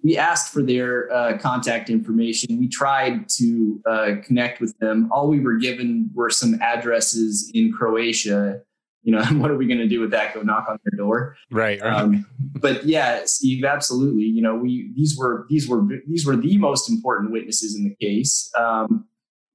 we 0.04 0.18
asked 0.18 0.54
for 0.54 0.62
their 0.62 1.12
uh, 1.12 1.38
contact 1.38 1.90
information. 1.90 2.58
We 2.58 2.68
tried 2.68 3.28
to 3.30 3.82
uh, 3.86 4.12
connect 4.24 4.62
with 4.62 4.78
them. 4.80 5.10
All 5.12 5.28
we 5.28 5.40
were 5.40 5.56
given 5.56 6.10
were 6.14 6.30
some 6.30 6.62
addresses 6.62 7.52
in 7.54 7.74
Croatia. 7.74 8.62
You 9.04 9.14
know, 9.14 9.24
what 9.34 9.52
are 9.52 9.58
we 9.58 9.68
going 9.68 9.80
to 9.80 9.88
do 9.88 10.00
with 10.00 10.12
that? 10.12 10.34
Go 10.34 10.42
knock 10.44 10.68
on 10.70 10.78
their 10.86 10.98
door, 10.98 11.36
right? 11.52 11.82
right. 11.82 11.94
Um, 11.94 12.26
but 12.38 12.86
yeah, 12.86 13.22
Steve, 13.26 13.66
absolutely. 13.66 14.24
You 14.24 14.42
know, 14.42 14.56
we 14.56 14.92
these 14.96 15.18
were 15.18 15.46
these 15.50 15.68
were 15.68 15.86
these 16.08 16.26
were 16.26 16.36
the 16.36 16.58
most 16.58 16.90
important 16.90 17.32
witnesses 17.32 17.76
in 17.76 17.84
the 17.84 17.96
case, 18.06 18.52
um, 18.58 19.06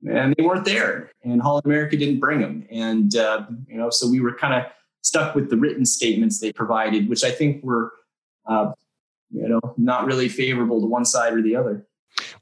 and 0.06 0.34
they 0.36 0.42
weren't 0.42 0.64
there. 0.64 1.12
And 1.22 1.40
Holland 1.40 1.64
America 1.64 1.96
didn't 1.96 2.20
bring 2.20 2.40
them, 2.40 2.66
and 2.70 3.14
uh, 3.16 3.46
you 3.68 3.78
know, 3.78 3.90
so 3.90 4.08
we 4.08 4.20
were 4.20 4.34
kind 4.34 4.54
of 4.54 4.70
stuck 5.02 5.34
with 5.34 5.50
the 5.50 5.56
written 5.56 5.84
statements 5.84 6.40
they 6.40 6.52
provided, 6.52 7.08
which 7.08 7.24
I 7.24 7.30
think 7.30 7.64
were 7.64 7.92
uh, 8.46 8.72
you 9.30 9.48
know 9.48 9.60
not 9.76 10.06
really 10.06 10.28
favorable 10.28 10.80
to 10.80 10.86
one 10.86 11.04
side 11.04 11.32
or 11.32 11.42
the 11.42 11.56
other. 11.56 11.86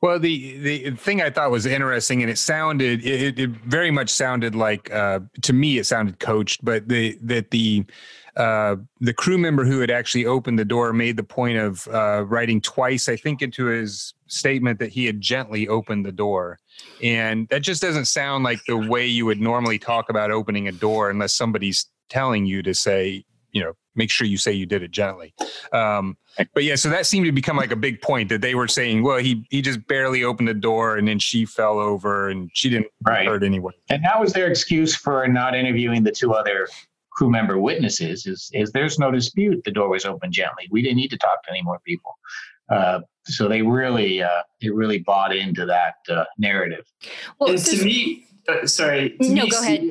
Well, 0.01 0.19
the 0.19 0.59
the 0.59 0.91
thing 0.97 1.23
I 1.23 1.31
thought 1.31 1.51
was 1.51 1.67
interesting, 1.67 2.23
and 2.23 2.31
it 2.31 2.39
sounded 2.39 3.05
it, 3.05 3.39
it 3.39 3.51
very 3.51 3.91
much 3.91 4.11
sounded 4.11 4.55
like 4.55 4.93
uh, 4.93 5.21
to 5.43 5.53
me 5.53 5.79
it 5.79 5.85
sounded 5.85 6.19
coached, 6.19 6.65
but 6.65 6.89
the 6.89 7.19
that 7.23 7.51
the 7.51 7.85
uh, 8.37 8.77
the 9.01 9.13
crew 9.13 9.39
member 9.39 9.65
who 9.65 9.81
had 9.81 9.91
actually 9.91 10.27
opened 10.27 10.59
the 10.59 10.65
door 10.65 10.93
made 10.93 11.17
the 11.17 11.23
point 11.23 11.59
of 11.59 11.87
uh, 11.89 12.25
writing 12.27 12.61
twice, 12.61 13.09
I 13.09 13.17
think, 13.17 13.43
into 13.43 13.67
his 13.67 14.15
statement 14.29 14.79
that 14.79 14.91
he 14.91 15.05
had 15.05 15.21
gently 15.21 15.69
opened 15.69 16.07
the 16.07 16.13
door, 16.13 16.59
and 17.03 17.49
that 17.49 17.63
just 17.63 17.83
doesn't 17.83 18.07
sound 18.07 18.45
like 18.45 18.65
the 18.67 18.77
way 18.77 19.07
you 19.07 19.27
would 19.27 19.41
normally 19.41 19.79
talk 19.79 20.11
about 20.11 20.31
opening 20.31 20.69
a 20.69 20.73
door 20.73 21.11
unless 21.11 21.35
somebody's 21.35 21.87
telling 22.09 22.47
you 22.47 22.63
to 22.63 22.75
say, 22.75 23.25
you 23.53 23.63
know, 23.63 23.73
make 23.95 24.11
sure 24.11 24.27
you 24.27 24.37
say 24.39 24.53
you 24.53 24.67
did 24.67 24.83
it 24.83 24.91
gently. 24.91 25.35
Um, 25.73 26.17
but 26.55 26.65
yeah, 26.65 26.77
so 26.77 26.89
that 26.91 27.07
seemed 27.07 27.27
to 27.27 27.33
become 27.33 27.57
like 27.57 27.73
a 27.73 27.77
big 27.77 28.01
point 28.01 28.29
that 28.29 28.41
they 28.41 28.55
were 28.55 28.69
saying, 28.69 29.03
well, 29.03 29.19
he 29.19 29.47
he 29.51 29.63
just 29.63 29.87
barely 29.87 30.25
opened 30.25 30.49
the 30.49 30.55
door 30.55 30.97
and 30.97 31.07
then 31.07 31.19
she 31.19 31.45
fell 31.45 31.79
over 31.79 32.29
and 32.29 32.51
she 32.55 32.71
didn't 32.71 32.89
right. 33.05 33.27
hurt 33.27 33.43
anyone. 33.43 33.75
And 33.89 34.05
that 34.05 34.21
was 34.21 34.33
their 34.33 34.49
excuse 34.49 34.95
for 34.95 35.27
not 35.29 35.55
interviewing 35.55 36.03
the 36.03 36.13
two 36.13 36.33
other 36.33 36.69
crew 37.11 37.31
member 37.31 37.59
witnesses. 37.59 38.27
Is 38.27 38.51
is 38.53 38.73
there's 38.73 38.99
no 38.99 39.11
dispute 39.11 39.63
the 39.65 39.73
door 39.73 39.89
was 39.89 40.05
open 40.05 40.33
gently. 40.33 40.69
We 40.71 40.83
didn't 40.83 40.97
need 40.97 41.11
to 41.11 41.19
talk 41.19 41.43
to 41.45 41.51
any 41.51 41.63
more 41.63 41.81
people. 41.85 42.17
Uh, 42.71 43.01
so 43.27 43.49
they 43.49 43.63
really 43.63 44.23
uh, 44.23 44.43
they 44.61 44.71
really 44.71 44.99
bought 44.99 45.35
into 45.35 45.67
that 45.67 45.95
uh, 46.09 46.25
narrative. 46.39 46.85
Well, 47.39 47.51
and 47.51 47.59
to 47.59 47.85
me, 47.85 48.27
uh, 48.49 48.67
sorry. 48.67 49.17
no, 49.21 49.45
me, 49.45 49.51
go 49.51 49.63
ahead. 49.63 49.89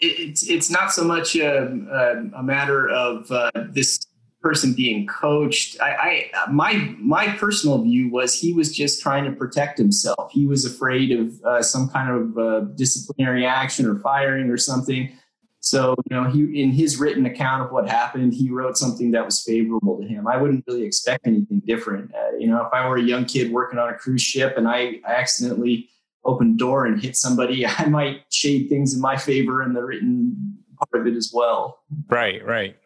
It's 0.00 0.48
it's 0.48 0.70
not 0.70 0.92
so 0.92 1.04
much 1.04 1.36
a, 1.36 1.64
a, 1.64 2.38
a 2.38 2.42
matter 2.42 2.88
of 2.88 3.30
uh, 3.30 3.50
this 3.70 4.06
person 4.40 4.72
being 4.72 5.06
coached. 5.06 5.80
I, 5.80 6.30
I, 6.34 6.50
my 6.50 6.94
my 6.98 7.28
personal 7.36 7.82
view 7.82 8.10
was 8.10 8.38
he 8.38 8.52
was 8.52 8.74
just 8.74 9.02
trying 9.02 9.24
to 9.24 9.32
protect 9.32 9.78
himself. 9.78 10.32
He 10.32 10.46
was 10.46 10.64
afraid 10.64 11.12
of 11.12 11.44
uh, 11.44 11.62
some 11.62 11.88
kind 11.88 12.10
of 12.10 12.38
uh, 12.38 12.60
disciplinary 12.74 13.44
action 13.44 13.86
or 13.86 13.98
firing 13.98 14.50
or 14.50 14.56
something. 14.56 15.12
So 15.60 15.94
you 16.10 16.16
know, 16.16 16.30
he 16.30 16.62
in 16.62 16.70
his 16.70 16.98
written 16.98 17.26
account 17.26 17.62
of 17.62 17.70
what 17.70 17.86
happened, 17.86 18.32
he 18.32 18.50
wrote 18.50 18.78
something 18.78 19.10
that 19.10 19.26
was 19.26 19.42
favorable 19.42 20.00
to 20.00 20.06
him. 20.06 20.26
I 20.26 20.38
wouldn't 20.38 20.64
really 20.66 20.84
expect 20.84 21.26
anything 21.26 21.60
different. 21.66 22.14
Uh, 22.14 22.36
you 22.38 22.46
know, 22.46 22.64
if 22.64 22.72
I 22.72 22.88
were 22.88 22.96
a 22.96 23.02
young 23.02 23.26
kid 23.26 23.52
working 23.52 23.78
on 23.78 23.90
a 23.90 23.94
cruise 23.94 24.22
ship 24.22 24.56
and 24.56 24.66
I, 24.66 25.00
I 25.06 25.12
accidentally 25.12 25.90
opened 26.24 26.58
door 26.58 26.86
and 26.86 27.00
hit 27.00 27.16
somebody, 27.16 27.66
I 27.78 27.86
might 27.86 28.24
shade 28.30 28.68
things 28.68 28.94
in 28.94 29.00
my 29.00 29.16
favor 29.16 29.62
in 29.62 29.72
the 29.72 29.82
written 29.82 30.58
part 30.78 31.00
of 31.00 31.12
it 31.12 31.16
as 31.16 31.30
well. 31.32 31.80
Right, 32.08 32.44
right. 32.44 32.76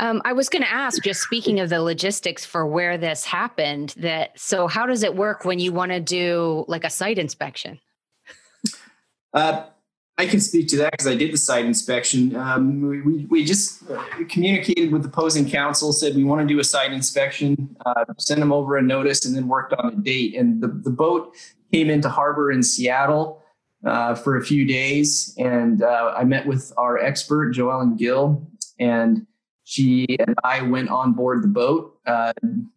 Um, 0.00 0.22
I 0.24 0.32
was 0.32 0.48
going 0.48 0.62
to 0.62 0.72
ask, 0.72 1.02
just 1.02 1.22
speaking 1.22 1.58
of 1.58 1.70
the 1.70 1.82
logistics 1.82 2.44
for 2.44 2.64
where 2.66 2.96
this 2.96 3.24
happened, 3.24 3.94
that 3.98 4.38
so 4.38 4.68
how 4.68 4.86
does 4.86 5.02
it 5.02 5.16
work 5.16 5.44
when 5.44 5.58
you 5.58 5.72
want 5.72 5.90
to 5.90 5.98
do 5.98 6.64
like 6.68 6.84
a 6.84 6.90
site 6.90 7.18
inspection? 7.18 7.80
Uh, 9.34 9.64
I 10.16 10.26
can 10.26 10.40
speak 10.40 10.66
to 10.68 10.76
that 10.78 10.92
because 10.92 11.06
I 11.06 11.14
did 11.14 11.32
the 11.32 11.38
site 11.38 11.64
inspection. 11.64 12.34
Um, 12.34 12.80
we, 12.88 13.00
we, 13.02 13.24
we, 13.26 13.44
just 13.44 13.84
communicated 14.28 14.90
with 14.90 15.02
the 15.02 15.08
opposing 15.08 15.48
counsel, 15.48 15.92
said 15.92 16.16
we 16.16 16.24
want 16.24 16.40
to 16.40 16.46
do 16.46 16.58
a 16.58 16.64
site 16.64 16.92
inspection, 16.92 17.76
uh, 17.86 18.04
send 18.18 18.42
them 18.42 18.52
over 18.52 18.76
a 18.76 18.82
notice, 18.82 19.24
and 19.24 19.34
then 19.34 19.46
worked 19.46 19.74
on 19.74 19.92
a 19.92 19.96
date. 19.96 20.34
And 20.34 20.60
the, 20.60 20.68
the 20.68 20.90
boat 20.90 21.36
came 21.72 21.90
into 21.90 22.08
harbor 22.08 22.50
in 22.50 22.62
Seattle 22.62 23.42
uh, 23.84 24.14
for 24.14 24.36
a 24.36 24.44
few 24.44 24.66
days. 24.66 25.34
And 25.38 25.82
uh, 25.82 26.14
I 26.16 26.24
met 26.24 26.46
with 26.46 26.72
our 26.76 26.98
expert, 26.98 27.54
Joellen 27.54 27.96
Gill, 27.96 28.46
and 28.78 29.26
she 29.64 30.06
and 30.18 30.34
I 30.44 30.62
went 30.62 30.88
on 30.88 31.12
board 31.12 31.42
the 31.42 31.48
boat. 31.48 31.98
Uh, 32.06 32.32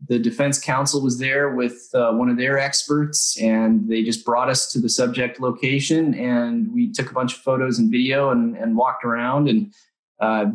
the 0.10 0.20
defense 0.20 0.60
counsel 0.60 1.02
was 1.02 1.20
there 1.20 1.56
with 1.56 1.90
uh, 1.94 2.12
one 2.12 2.30
of 2.30 2.36
their 2.36 2.60
experts, 2.60 3.38
and 3.42 3.88
they 3.88 4.04
just 4.04 4.26
brought 4.26 4.50
us 4.50 4.70
to 4.74 4.80
the 4.80 4.90
subject 4.90 5.40
location. 5.40 6.14
And 6.14 6.74
we 6.74 6.92
took 6.92 7.10
a 7.10 7.14
bunch 7.14 7.36
of 7.36 7.40
photos 7.40 7.80
and 7.80 7.90
video 7.90 8.32
and, 8.32 8.58
and 8.58 8.76
walked 8.76 9.06
around 9.06 9.48
and 9.48 9.74
uh, 10.20 10.48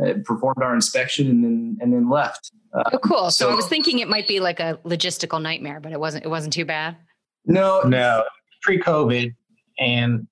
uh 0.00 0.14
performed 0.24 0.62
our 0.62 0.76
inspection, 0.76 1.28
and 1.28 1.42
then 1.42 1.78
and 1.80 1.92
then 1.92 2.08
left. 2.08 2.52
Uh, 2.72 2.84
oh, 2.92 2.98
cool! 2.98 3.30
So, 3.32 3.46
so, 3.46 3.50
I 3.50 3.56
was 3.56 3.66
thinking 3.66 3.98
it 3.98 4.08
might 4.08 4.28
be 4.28 4.38
like 4.38 4.60
a 4.60 4.78
logistical 4.84 5.42
nightmare, 5.42 5.80
but 5.80 5.90
it 5.90 5.98
wasn't. 5.98 6.24
It 6.24 6.28
wasn't 6.28 6.52
too 6.52 6.64
bad. 6.64 6.96
No, 7.50 7.82
no, 7.82 8.22
pre-COVID, 8.62 9.34
and 9.80 10.28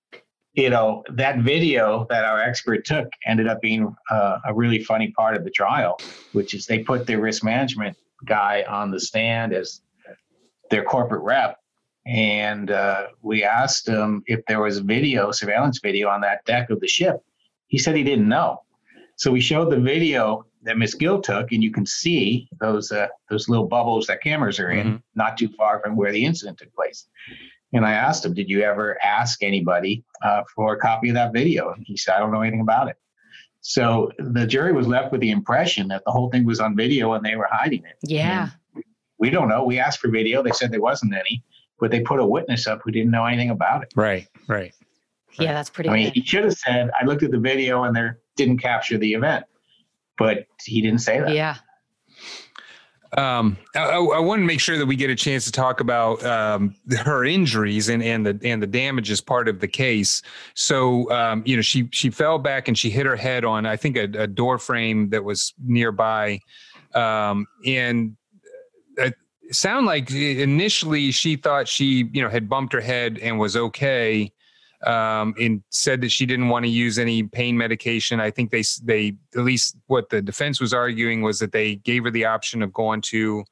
you 0.52 0.70
know, 0.70 1.02
that 1.10 1.40
video 1.40 2.06
that 2.10 2.24
our 2.24 2.40
expert 2.40 2.84
took 2.84 3.08
ended 3.26 3.48
up 3.48 3.60
being 3.60 3.92
uh, 4.10 4.38
a 4.46 4.54
really 4.54 4.82
funny 4.84 5.12
part 5.16 5.36
of 5.36 5.42
the 5.42 5.50
trial, 5.50 5.98
which 6.32 6.54
is 6.54 6.66
they 6.66 6.78
put 6.78 7.06
their 7.06 7.20
risk 7.20 7.42
management 7.42 7.96
guy 8.24 8.64
on 8.68 8.92
the 8.92 9.00
stand 9.00 9.52
as 9.52 9.80
their 10.70 10.84
corporate 10.84 11.22
rep. 11.22 11.58
And 12.06 12.70
uh, 12.70 13.08
we 13.20 13.42
asked 13.42 13.88
him 13.88 14.22
if 14.26 14.40
there 14.46 14.60
was 14.60 14.78
video, 14.78 15.32
surveillance 15.32 15.80
video 15.82 16.08
on 16.08 16.20
that 16.20 16.44
deck 16.44 16.70
of 16.70 16.78
the 16.78 16.88
ship. 16.88 17.16
He 17.66 17.78
said 17.78 17.96
he 17.96 18.04
didn't 18.04 18.28
know. 18.28 18.62
So 19.18 19.32
we 19.32 19.40
showed 19.40 19.70
the 19.70 19.80
video 19.80 20.46
that 20.62 20.78
Miss 20.78 20.94
Gill 20.94 21.20
took, 21.20 21.50
and 21.50 21.62
you 21.62 21.72
can 21.72 21.84
see 21.84 22.48
those 22.60 22.92
uh, 22.92 23.08
those 23.28 23.48
little 23.48 23.66
bubbles 23.66 24.06
that 24.06 24.22
cameras 24.22 24.60
are 24.60 24.70
in, 24.70 24.86
mm-hmm. 24.86 24.96
not 25.14 25.36
too 25.36 25.48
far 25.56 25.80
from 25.80 25.96
where 25.96 26.12
the 26.12 26.24
incident 26.24 26.58
took 26.58 26.72
place. 26.72 27.06
And 27.72 27.84
I 27.84 27.92
asked 27.92 28.24
him, 28.24 28.32
Did 28.32 28.48
you 28.48 28.62
ever 28.62 28.96
ask 29.02 29.42
anybody 29.42 30.04
uh, 30.22 30.42
for 30.54 30.72
a 30.72 30.78
copy 30.78 31.08
of 31.08 31.16
that 31.16 31.32
video? 31.32 31.72
And 31.72 31.84
he 31.84 31.96
said, 31.96 32.14
I 32.14 32.20
don't 32.20 32.32
know 32.32 32.40
anything 32.40 32.60
about 32.60 32.88
it. 32.88 32.96
So 33.60 34.12
the 34.18 34.46
jury 34.46 34.72
was 34.72 34.86
left 34.86 35.10
with 35.10 35.20
the 35.20 35.32
impression 35.32 35.88
that 35.88 36.04
the 36.06 36.12
whole 36.12 36.30
thing 36.30 36.46
was 36.46 36.60
on 36.60 36.76
video 36.76 37.12
and 37.14 37.24
they 37.24 37.34
were 37.34 37.48
hiding 37.50 37.84
it. 37.84 37.96
Yeah. 38.02 38.50
And 38.74 38.84
we 39.18 39.30
don't 39.30 39.48
know. 39.48 39.64
We 39.64 39.80
asked 39.80 39.98
for 39.98 40.08
video. 40.08 40.44
They 40.44 40.52
said 40.52 40.70
there 40.70 40.80
wasn't 40.80 41.12
any, 41.12 41.42
but 41.80 41.90
they 41.90 42.00
put 42.00 42.20
a 42.20 42.26
witness 42.26 42.68
up 42.68 42.80
who 42.84 42.92
didn't 42.92 43.10
know 43.10 43.26
anything 43.26 43.50
about 43.50 43.82
it. 43.82 43.92
Right, 43.96 44.28
right. 44.46 44.72
Yeah, 45.38 45.52
that's 45.52 45.70
pretty. 45.70 45.90
I 45.90 45.92
mean, 45.92 46.12
he 46.14 46.22
should 46.22 46.44
have 46.44 46.54
said, 46.54 46.90
"I 46.98 47.04
looked 47.04 47.22
at 47.22 47.30
the 47.30 47.38
video 47.38 47.84
and 47.84 47.94
there 47.94 48.18
didn't 48.38 48.58
capture 48.58 48.96
the 48.96 49.12
event," 49.12 49.44
but 50.16 50.46
he 50.64 50.80
didn't 50.80 51.00
say 51.00 51.20
that. 51.20 51.32
Yeah, 51.32 51.56
um, 53.16 53.56
I, 53.74 53.84
I, 53.84 54.18
want 54.18 54.40
to 54.42 54.46
make 54.46 54.60
sure 54.60 54.76
that 54.76 54.84
we 54.84 54.94
get 54.94 55.08
a 55.08 55.14
chance 55.14 55.46
to 55.46 55.52
talk 55.52 55.80
about 55.80 56.22
um, 56.26 56.74
her 57.04 57.24
injuries 57.24 57.88
and, 57.88 58.02
and 58.02 58.26
the 58.26 58.38
and 58.42 58.62
the 58.62 58.66
damage 58.66 59.10
as 59.10 59.20
part 59.22 59.48
of 59.48 59.60
the 59.60 59.68
case. 59.68 60.20
So, 60.54 61.10
um, 61.10 61.42
you 61.46 61.56
know, 61.56 61.62
she 61.62 61.88
she 61.90 62.10
fell 62.10 62.38
back 62.38 62.68
and 62.68 62.76
she 62.76 62.90
hit 62.90 63.06
her 63.06 63.16
head 63.16 63.46
on 63.46 63.64
I 63.64 63.76
think 63.76 63.96
a, 63.96 64.04
a 64.22 64.26
door 64.26 64.58
frame 64.58 65.08
that 65.10 65.24
was 65.24 65.54
nearby, 65.64 66.40
um, 66.94 67.46
and 67.64 68.14
it 68.98 69.14
sounded 69.52 69.86
like 69.86 70.10
initially 70.10 71.10
she 71.10 71.36
thought 71.36 71.66
she 71.66 72.10
you 72.12 72.20
know 72.20 72.28
had 72.28 72.46
bumped 72.46 72.74
her 72.74 72.80
head 72.82 73.18
and 73.22 73.38
was 73.38 73.56
okay, 73.56 74.30
um, 74.86 75.34
and 75.40 75.62
said 75.70 76.00
that 76.02 76.10
she 76.10 76.26
didn't 76.26 76.48
want 76.48 76.64
to 76.64 76.70
use 76.70 76.98
any 76.98 77.22
pain 77.22 77.56
medication. 77.56 78.20
I 78.20 78.30
think 78.30 78.50
they 78.50 78.62
they 78.82 79.16
at 79.34 79.42
least 79.42 79.76
what 79.86 80.10
the 80.10 80.22
defense 80.22 80.60
was 80.60 80.72
arguing 80.72 81.22
was 81.22 81.38
that 81.40 81.52
they 81.52 81.76
gave 81.76 82.04
her 82.04 82.10
the 82.10 82.24
option 82.24 82.62
of 82.62 82.72
going 82.72 83.00
to 83.02 83.44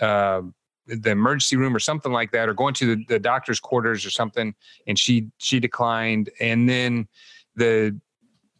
uh, 0.00 0.42
the 0.86 1.10
emergency 1.10 1.56
room 1.56 1.74
or 1.74 1.78
something 1.78 2.12
like 2.12 2.30
that, 2.32 2.48
or 2.48 2.54
going 2.54 2.74
to 2.74 2.96
the, 2.96 3.04
the 3.08 3.18
doctor's 3.18 3.60
quarters 3.60 4.04
or 4.06 4.10
something, 4.10 4.54
and 4.86 4.98
she 4.98 5.28
she 5.38 5.60
declined. 5.60 6.30
And 6.40 6.68
then 6.68 7.08
the 7.56 7.98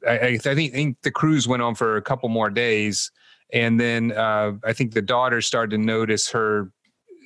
I, 0.07 0.19
I 0.19 0.39
think, 0.39 0.73
I 0.73 0.77
think 0.77 1.03
the 1.03 1.11
cruise 1.11 1.49
went 1.49 1.63
on 1.63 1.75
for 1.75 1.97
a 1.97 2.03
couple 2.03 2.29
more 2.29 2.51
days, 2.51 3.11
and 3.53 3.81
then 3.81 4.13
uh, 4.13 4.53
I 4.63 4.73
think 4.73 4.93
the 4.93 5.03
daughter 5.03 5.41
started 5.41 5.71
to 5.71 5.79
notice 5.79 6.29
her 6.31 6.71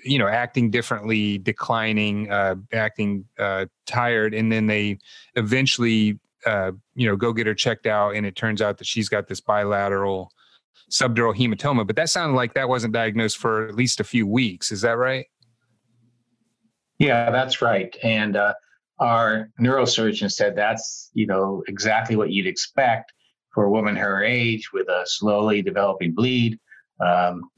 you 0.04 0.18
know 0.18 0.28
acting 0.28 0.70
differently 0.70 1.38
declining 1.38 2.30
uh, 2.30 2.54
acting 2.72 3.24
uh, 3.38 3.66
tired 3.86 4.34
and 4.34 4.50
then 4.50 4.66
they 4.66 4.98
eventually 5.34 6.18
uh, 6.46 6.72
you 6.94 7.06
know 7.08 7.16
go 7.16 7.32
get 7.32 7.46
her 7.46 7.54
checked 7.54 7.86
out 7.86 8.14
and 8.14 8.26
it 8.26 8.36
turns 8.36 8.62
out 8.62 8.78
that 8.78 8.86
she's 8.86 9.08
got 9.08 9.28
this 9.28 9.40
bilateral 9.40 10.30
subdural 10.90 11.36
hematoma. 11.36 11.86
But 11.86 11.96
that 11.96 12.08
sounded 12.08 12.36
like 12.36 12.54
that 12.54 12.68
wasn't 12.68 12.94
diagnosed 12.94 13.36
for 13.38 13.66
at 13.68 13.74
least 13.74 14.00
a 14.00 14.04
few 14.04 14.26
weeks. 14.26 14.70
Is 14.72 14.80
that 14.82 14.96
right? 14.96 15.26
Yeah 16.98 17.30
that's 17.30 17.62
right. 17.62 17.96
And 18.02 18.36
uh, 18.36 18.54
our 19.00 19.50
neurosurgeon 19.60 20.32
said 20.32 20.56
that's 20.56 21.10
you 21.14 21.26
know 21.26 21.62
exactly 21.68 22.16
what 22.16 22.30
you'd 22.30 22.46
expect 22.46 23.12
for 23.52 23.64
a 23.64 23.70
woman 23.70 23.96
her 23.96 24.22
age 24.22 24.72
with 24.72 24.88
a 24.88 25.02
slowly 25.04 25.62
developing 25.62 26.14
bleed. 26.14 26.58
Um, 27.04 27.50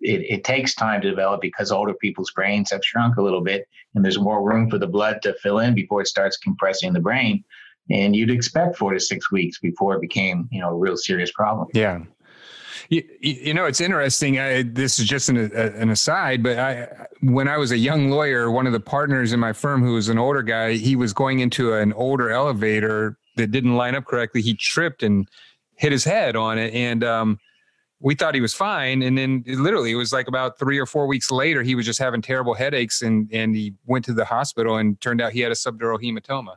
it, 0.00 0.20
it 0.28 0.44
takes 0.44 0.74
time 0.74 1.00
to 1.00 1.10
develop 1.10 1.40
because 1.40 1.72
older 1.72 1.94
people's 1.94 2.30
brains 2.30 2.70
have 2.70 2.80
shrunk 2.84 3.16
a 3.16 3.22
little 3.22 3.40
bit 3.40 3.68
and 3.94 4.04
there's 4.04 4.18
more 4.18 4.42
room 4.42 4.70
for 4.70 4.78
the 4.78 4.86
blood 4.86 5.20
to 5.22 5.34
fill 5.34 5.58
in 5.58 5.74
before 5.74 6.00
it 6.00 6.06
starts 6.06 6.36
compressing 6.36 6.92
the 6.92 7.00
brain. 7.00 7.44
And 7.90 8.14
you'd 8.14 8.30
expect 8.30 8.76
four 8.76 8.92
to 8.92 9.00
six 9.00 9.32
weeks 9.32 9.58
before 9.58 9.94
it 9.94 10.00
became, 10.00 10.48
you 10.52 10.60
know, 10.60 10.70
a 10.70 10.74
real 10.74 10.96
serious 10.96 11.32
problem. 11.32 11.68
Yeah. 11.72 12.00
You, 12.90 13.02
you 13.20 13.54
know, 13.54 13.64
it's 13.64 13.80
interesting. 13.80 14.38
I, 14.38 14.62
this 14.62 14.98
is 14.98 15.06
just 15.06 15.28
an, 15.28 15.36
an 15.36 15.90
aside, 15.90 16.42
but 16.42 16.58
I, 16.58 17.06
when 17.20 17.48
I 17.48 17.56
was 17.56 17.72
a 17.72 17.76
young 17.76 18.10
lawyer, 18.10 18.50
one 18.50 18.66
of 18.66 18.72
the 18.72 18.80
partners 18.80 19.32
in 19.32 19.40
my 19.40 19.52
firm 19.52 19.82
who 19.82 19.94
was 19.94 20.08
an 20.08 20.18
older 20.18 20.42
guy, 20.42 20.74
he 20.74 20.96
was 20.96 21.12
going 21.12 21.40
into 21.40 21.72
an 21.74 21.92
older 21.94 22.30
elevator 22.30 23.18
that 23.36 23.50
didn't 23.50 23.74
line 23.74 23.94
up 23.94 24.04
correctly. 24.04 24.42
He 24.42 24.54
tripped 24.54 25.02
and 25.02 25.28
hit 25.74 25.92
his 25.92 26.04
head 26.04 26.36
on 26.36 26.56
it. 26.58 26.72
And, 26.72 27.02
um, 27.04 27.40
we 28.00 28.14
thought 28.14 28.34
he 28.34 28.40
was 28.40 28.54
fine. 28.54 29.02
And 29.02 29.18
then 29.18 29.42
it 29.46 29.58
literally 29.58 29.92
it 29.92 29.96
was 29.96 30.12
like 30.12 30.28
about 30.28 30.58
three 30.58 30.78
or 30.78 30.86
four 30.86 31.06
weeks 31.06 31.30
later 31.30 31.62
he 31.62 31.74
was 31.74 31.84
just 31.84 31.98
having 31.98 32.22
terrible 32.22 32.54
headaches 32.54 33.02
and 33.02 33.28
and 33.32 33.54
he 33.54 33.74
went 33.86 34.04
to 34.06 34.14
the 34.14 34.24
hospital 34.24 34.76
and 34.76 35.00
turned 35.00 35.20
out 35.20 35.32
he 35.32 35.40
had 35.40 35.52
a 35.52 35.56
subdural 35.56 36.00
hematoma. 36.00 36.56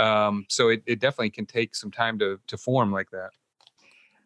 Um, 0.00 0.44
so 0.48 0.68
it, 0.68 0.82
it 0.86 1.00
definitely 1.00 1.30
can 1.30 1.46
take 1.46 1.74
some 1.74 1.90
time 1.90 2.18
to 2.20 2.38
to 2.46 2.56
form 2.56 2.92
like 2.92 3.10
that. 3.10 3.30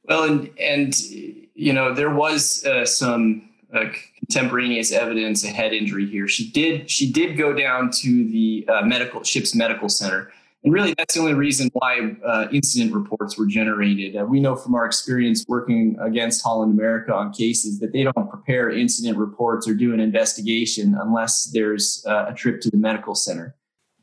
Well 0.05 0.25
and 0.25 0.51
and 0.59 1.01
you 1.01 1.73
know 1.73 1.95
there 1.95 2.11
was 2.11 2.65
uh, 2.65 2.85
some 2.85 3.49
uh, 3.73 3.85
contemporaneous 4.19 4.91
evidence 4.93 5.45
of 5.45 5.51
head 5.51 5.73
injury 5.73 6.07
here. 6.07 6.29
She 6.29 6.51
did 6.51 6.91
she 6.91 7.11
did 7.11 7.39
go 7.39 7.53
down 7.53 7.91
to 7.93 8.25
the 8.31 8.67
uh, 8.69 8.83
medical 8.83 9.23
ship's 9.23 9.55
medical 9.55 9.89
center 9.89 10.33
and 10.63 10.75
really, 10.75 10.95
that's 10.97 11.15
the 11.15 11.21
only 11.21 11.33
reason 11.33 11.71
why 11.73 12.17
uh, 12.25 12.49
incident 12.53 12.93
reports 12.93 13.39
were 13.39 13.47
generated. 13.47 14.15
Uh, 14.15 14.27
we 14.27 14.41
know 14.41 14.55
from 14.55 14.75
our 14.75 14.85
experience 14.85 15.45
working 15.49 15.97
against 16.01 16.43
Holland 16.43 16.79
America 16.79 17.15
on 17.15 17.33
cases 17.33 17.79
that 17.81 17.93
they 17.93 18.03
don't 18.03 18.29
prepare 18.29 18.71
incident 18.71 19.17
reports 19.17 19.67
or 19.67 19.73
do 19.73 19.95
an 19.95 20.01
investigation 20.01 20.95
unless 21.01 21.51
there's 21.55 22.05
uh, 22.07 22.27
a 22.29 22.35
trip 22.35 22.61
to 22.61 22.71
the 22.71 22.77
medical 22.77 23.15
center. 23.15 23.57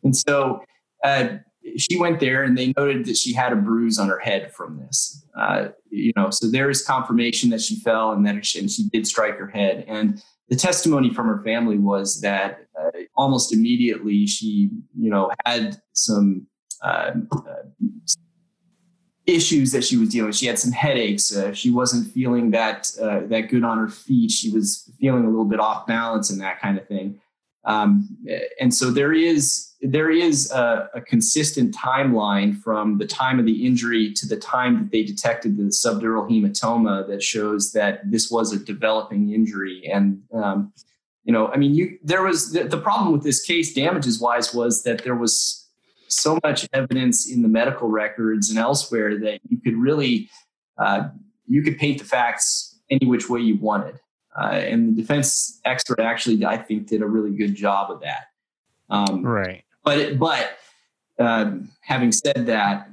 And 0.04 0.16
so 0.16 0.64
uh, 1.04 1.28
she 1.78 2.00
went 2.00 2.20
there 2.20 2.42
and 2.42 2.58
they 2.58 2.74
noted 2.76 3.06
that 3.06 3.18
she 3.18 3.34
had 3.34 3.54
a 3.54 3.58
bruise 3.58 4.00
on 4.00 4.10
her 4.10 4.20
head 4.20 4.52
from 4.52 4.80
this. 4.80 5.24
Uh, 5.38 5.68
you 5.92 6.12
know, 6.16 6.32
so 6.32 6.50
there 6.50 6.72
is 6.72 6.84
confirmation 6.84 7.52
that 7.52 7.62
she 7.62 7.76
fell 7.76 8.14
and 8.14 8.26
that 8.26 8.44
she, 8.44 8.60
and 8.60 8.72
she 8.72 8.90
did 8.90 9.06
strike 9.06 9.38
her 9.38 9.48
head. 9.48 9.86
And 9.88 10.24
the 10.50 10.56
testimony 10.56 11.14
from 11.14 11.28
her 11.28 11.42
family 11.44 11.78
was 11.78 12.22
that 12.22 12.66
uh, 12.80 12.92
almost 13.16 13.54
immediately 13.54 14.26
she, 14.26 14.70
you 14.98 15.10
know, 15.10 15.32
had 15.46 15.82
some 15.94 16.48
uh, 16.82 17.12
issues 19.26 19.74
that 19.74 19.84
she 19.84 19.98
was 19.98 20.10
dealing 20.10 20.28
with. 20.28 20.38
She 20.38 20.48
had 20.48 20.58
some 20.58 20.72
headaches. 20.72 21.36
Uh, 21.36 21.54
she 21.54 21.70
wasn't 21.70 22.12
feeling 22.14 22.52
that 22.52 22.92
uh, 23.02 23.22
that 23.28 23.50
good 23.50 23.64
on 23.64 23.78
her 23.78 23.90
feet. 23.90 24.32
She 24.32 24.50
was 24.52 24.90
feeling 25.00 25.26
a 25.26 25.30
little 25.30 25.46
bit 25.46 25.60
off 25.60 25.86
balance 25.86 26.30
and 26.30 26.40
that 26.42 26.62
kind 26.62 26.78
of 26.78 26.88
thing. 26.88 27.20
Um, 27.68 28.08
and 28.62 28.74
so 28.74 28.90
there 28.90 29.14
is 29.14 29.74
there 29.82 30.10
is 30.10 30.50
a, 30.52 30.90
a, 30.96 31.02
consistent 31.02 31.76
timeline 31.76 32.58
from 32.62 32.98
the 32.98 33.06
time 33.06 33.40
of 33.40 33.46
the 33.46 33.68
injury 33.68 34.12
to 34.14 34.26
the 34.26 34.38
time 34.38 34.80
that 34.80 34.92
they 34.92 35.04
detected 35.04 35.56
the 35.58 35.64
subdural 35.64 36.28
hematoma 36.28 37.08
that 37.08 37.22
shows 37.22 37.74
that 37.74 38.10
this 38.10 38.32
was 38.32 38.54
a 38.54 38.58
developing 38.58 39.34
injury. 39.34 39.88
And 39.94 40.24
um, 40.34 40.74
you 41.26 41.34
know, 41.34 41.50
I 41.50 41.58
mean, 41.58 41.76
you 41.76 42.00
there 42.02 42.24
was 42.24 42.54
the, 42.54 42.64
the 42.64 42.78
problem 42.78 43.12
with 43.12 43.24
this 43.24 43.44
case, 43.44 43.74
damages 43.74 44.22
wise, 44.22 44.54
was 44.54 44.84
that 44.84 45.04
there 45.04 45.16
was 45.16 45.68
so 46.08 46.40
much 46.46 46.68
evidence 46.72 47.30
in 47.30 47.42
the 47.42 47.50
medical 47.50 47.90
records 47.90 48.50
and 48.50 48.58
elsewhere 48.58 49.20
that 49.20 49.42
you 49.50 49.60
could 49.60 49.76
really 49.76 50.30
uh, 50.78 51.10
you 51.48 51.62
could 51.64 51.78
paint 51.78 52.00
the 52.00 52.06
facts 52.06 52.80
any 52.90 53.06
which 53.06 53.30
way 53.30 53.42
you 53.42 53.58
wanted. 53.58 54.00
Uh, 54.40 54.52
and 54.52 54.90
the 54.90 55.02
defense 55.02 55.60
expert 55.66 56.00
actually, 56.00 56.46
I 56.46 56.58
think, 56.58 56.88
did 56.88 57.02
a 57.02 57.08
really 57.08 57.32
good 57.32 57.56
job 57.56 57.90
of 57.90 58.02
that. 58.02 58.28
Um, 58.90 59.24
right. 59.24 59.64
But 59.84 60.20
but 60.20 60.58
uh, 61.20 61.52
having 61.82 62.12
said 62.12 62.46
that, 62.46 62.90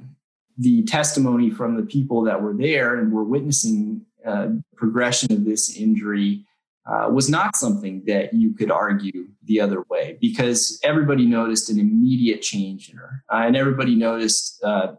the 0.57 0.83
testimony 0.83 1.49
from 1.49 1.75
the 1.75 1.83
people 1.83 2.23
that 2.23 2.41
were 2.41 2.53
there 2.53 2.95
and 2.95 3.11
were 3.11 3.23
witnessing 3.23 4.05
uh, 4.25 4.47
progression 4.75 5.31
of 5.31 5.45
this 5.45 5.77
injury 5.77 6.45
uh, 6.87 7.09
was 7.11 7.29
not 7.29 7.55
something 7.55 8.03
that 8.05 8.33
you 8.33 8.53
could 8.53 8.71
argue 8.71 9.27
the 9.43 9.59
other 9.59 9.83
way 9.89 10.17
because 10.21 10.79
everybody 10.83 11.25
noticed 11.25 11.69
an 11.69 11.79
immediate 11.79 12.41
change 12.41 12.89
in 12.89 12.97
her, 12.97 13.23
uh, 13.31 13.43
and 13.45 13.55
everybody 13.55 13.95
noticed 13.95 14.63
uh, 14.63 14.93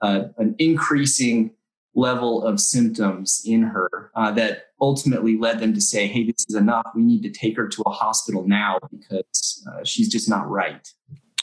an 0.00 0.54
increasing 0.58 1.50
level 1.94 2.44
of 2.44 2.60
symptoms 2.60 3.42
in 3.44 3.62
her 3.62 4.10
uh, 4.14 4.30
that 4.30 4.67
ultimately 4.80 5.36
led 5.36 5.60
them 5.60 5.74
to 5.74 5.80
say, 5.80 6.06
"Hey, 6.06 6.24
this 6.24 6.46
is 6.48 6.54
enough. 6.54 6.86
We 6.94 7.02
need 7.02 7.22
to 7.22 7.30
take 7.30 7.56
her 7.56 7.68
to 7.68 7.82
a 7.82 7.90
hospital 7.90 8.46
now 8.46 8.78
because 8.90 9.66
uh, 9.70 9.84
she's 9.84 10.08
just 10.08 10.28
not 10.28 10.48
right." 10.48 10.86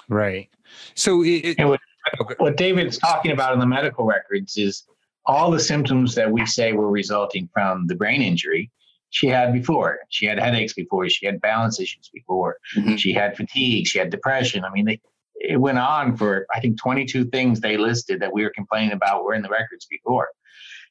Right. 0.07 0.49
So, 0.93 1.23
it, 1.23 1.57
what, 1.59 1.79
okay. 2.21 2.35
what 2.37 2.57
David's 2.57 2.97
talking 2.97 3.31
about 3.31 3.53
in 3.53 3.59
the 3.59 3.65
medical 3.65 4.05
records 4.05 4.57
is 4.57 4.83
all 5.25 5.49
the 5.49 5.59
symptoms 5.59 6.13
that 6.15 6.31
we 6.31 6.45
say 6.45 6.73
were 6.73 6.89
resulting 6.89 7.49
from 7.53 7.87
the 7.87 7.95
brain 7.95 8.21
injury 8.21 8.71
she 9.15 9.27
had 9.27 9.53
before. 9.53 9.99
She 10.09 10.25
had 10.25 10.37
headaches 10.39 10.73
before. 10.73 11.07
She 11.09 11.25
had 11.25 11.39
balance 11.39 11.79
issues 11.79 12.09
before. 12.13 12.57
Mm-hmm. 12.75 12.95
She 12.97 13.13
had 13.13 13.37
fatigue. 13.37 13.87
She 13.87 13.97
had 13.97 14.09
depression. 14.09 14.65
I 14.65 14.71
mean, 14.71 14.85
they, 14.85 14.99
it 15.35 15.57
went 15.57 15.79
on 15.79 16.17
for 16.17 16.45
I 16.53 16.59
think 16.59 16.79
22 16.81 17.25
things 17.25 17.61
they 17.61 17.77
listed 17.77 18.19
that 18.19 18.33
we 18.33 18.43
were 18.43 18.51
complaining 18.53 18.91
about 18.91 19.23
were 19.23 19.33
in 19.33 19.41
the 19.41 19.49
records 19.49 19.85
before. 19.85 20.29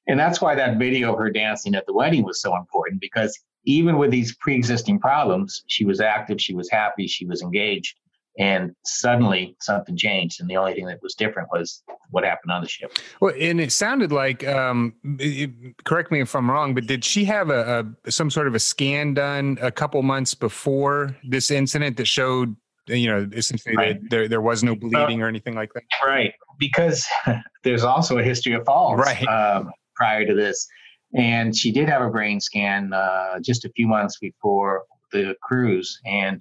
And 0.07 0.19
that's 0.19 0.41
why 0.41 0.55
that 0.55 0.79
video 0.79 1.13
of 1.13 1.19
her 1.19 1.31
dancing 1.31 1.75
at 1.75 1.87
the 1.87 1.95
wedding 1.95 2.25
was 2.25 2.41
so 2.41 2.57
important 2.57 3.01
because 3.01 3.39
even 3.65 3.97
with 3.97 4.11
these 4.11 4.37
pre-existing 4.37 5.01
problems, 5.01 5.65
she 5.67 5.85
was 5.85 6.01
active, 6.01 6.41
she 6.41 6.55
was 6.55 6.71
happy, 6.71 7.07
she 7.07 7.27
was 7.27 7.43
engaged 7.43 7.97
and 8.39 8.73
suddenly 8.85 9.57
something 9.61 9.97
changed 9.97 10.41
and 10.41 10.51
the 10.51 10.57
only 10.57 10.75
thing 10.75 10.87
that 10.87 11.01
was 11.03 11.15
different 11.15 11.49
was 11.53 11.83
what 12.11 12.25
happened 12.25 12.51
on 12.51 12.63
the 12.63 12.69
ship. 12.69 12.99
Well 13.21 13.35
and 13.39 13.61
it 13.61 13.71
sounded 13.73 14.11
like 14.11 14.47
um, 14.47 14.95
it, 15.19 15.51
correct 15.85 16.11
me 16.11 16.21
if 16.21 16.35
i'm 16.35 16.51
wrong 16.51 16.75
but 16.75 16.87
did 16.87 17.05
she 17.05 17.25
have 17.27 17.51
a, 17.51 17.87
a, 18.05 18.11
some 18.11 18.31
sort 18.31 18.49
of 18.49 18.55
a 18.55 18.59
scan 18.59 19.15
done 19.15 19.59
a 19.61 19.71
couple 19.71 20.03
months 20.03 20.35
before 20.35 21.17
this 21.29 21.51
incident 21.51 21.97
that 21.97 22.07
showed 22.07 22.57
you 22.87 23.07
know 23.07 23.29
essentially 23.33 23.77
right. 23.77 24.03
that 24.03 24.11
there, 24.11 24.29
there 24.29 24.41
was 24.41 24.65
no 24.65 24.75
bleeding 24.75 25.23
or 25.23 25.29
anything 25.29 25.55
like 25.55 25.73
that? 25.75 25.85
right 26.05 26.35
because 26.59 27.07
there's 27.63 27.85
also 27.85 28.19
a 28.19 28.23
history 28.23 28.55
of 28.55 28.65
falls 28.65 28.99
right. 28.99 29.27
um, 29.29 29.71
prior 29.95 30.27
to 30.27 30.35
this 30.35 30.67
and 31.15 31.57
she 31.57 31.71
did 31.71 31.89
have 31.89 32.03
a 32.03 32.11
brain 32.11 32.41
scan 32.41 32.93
uh, 32.93 33.39
just 33.41 33.65
a 33.65 33.71
few 33.71 33.87
months 33.87 34.19
before 34.19 34.85
the 35.13 35.35
cruise 35.43 36.01
and 36.05 36.41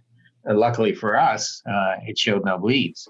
uh, 0.49 0.53
luckily 0.53 0.93
for 0.93 1.17
us, 1.17 1.61
uh, 1.67 1.95
it 2.05 2.17
showed 2.17 2.43
no 2.45 2.57
bleeds. 2.57 3.07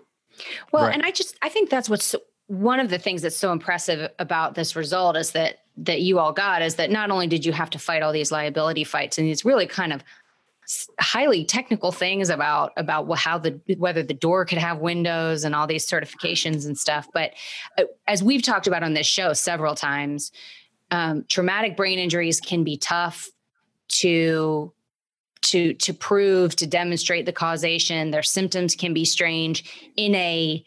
Well, 0.72 0.86
right. 0.86 0.94
and 0.94 1.04
I 1.04 1.12
just 1.12 1.38
I 1.42 1.50
think 1.50 1.70
that's 1.70 1.90
what's 1.90 2.06
so, 2.06 2.20
one 2.48 2.80
of 2.80 2.90
the 2.90 3.00
things 3.00 3.22
that's 3.22 3.36
so 3.36 3.52
impressive 3.52 4.12
about 4.20 4.56
this 4.56 4.76
result 4.76 5.16
is 5.16 5.32
that 5.32 5.60
that 5.78 6.02
you 6.02 6.20
all 6.20 6.34
got 6.34 6.62
is 6.62 6.76
that 6.76 6.92
not 6.92 7.10
only 7.10 7.28
did 7.28 7.46
you 7.46 7.52
have 7.52 7.70
to 7.72 7.80
fight 7.80 8.04
all 8.04 8.14
these 8.14 8.32
liability 8.32 8.84
fights 8.84 9.18
and 9.18 9.28
these 9.28 9.46
really 9.46 9.66
kind 9.66 9.94
of 9.94 10.04
highly 11.00 11.44
technical 11.46 11.92
things 11.92 12.30
about 12.30 12.72
about 12.78 13.12
how 13.18 13.38
the 13.38 13.60
whether 13.78 14.04
the 14.04 14.14
door 14.14 14.46
could 14.46 14.58
have 14.58 14.80
windows 14.80 15.44
and 15.44 15.54
all 15.56 15.68
these 15.68 15.86
certifications 15.88 16.66
and 16.66 16.78
stuff 16.78 17.08
but 17.14 17.32
uh, 17.78 17.84
as 18.08 18.24
we've 18.24 18.44
talked 18.44 18.68
about 18.68 18.84
on 18.84 18.94
this 18.94 19.08
show 19.08 19.34
several 19.34 19.76
times 19.76 20.32
um, 20.92 21.26
traumatic 21.28 21.76
brain 21.76 21.98
injuries 21.98 22.40
can 22.40 22.64
be 22.64 22.78
tough 22.78 23.30
to 23.88 24.74
to 25.42 25.74
to 25.74 25.94
prove 25.94 26.56
to 26.56 26.68
demonstrate 26.68 27.26
the 27.26 27.34
causation. 27.34 28.12
Their 28.12 28.24
symptoms 28.24 28.76
can 28.76 28.94
be 28.94 29.06
strange 29.06 29.92
in 29.96 30.16
a 30.16 30.64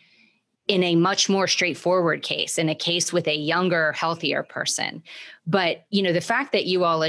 in 0.68 0.82
a 0.82 0.96
much 0.96 1.28
more 1.28 1.46
straightforward 1.46 2.22
case 2.22 2.58
in 2.58 2.68
a 2.68 2.74
case 2.74 3.12
with 3.12 3.28
a 3.28 3.36
younger 3.36 3.92
healthier 3.92 4.42
person. 4.42 5.02
But 5.46 5.86
you 5.90 6.02
know 6.02 6.12
the 6.12 6.20
fact 6.20 6.52
that 6.52 6.66
you 6.66 6.84
all 6.84 7.02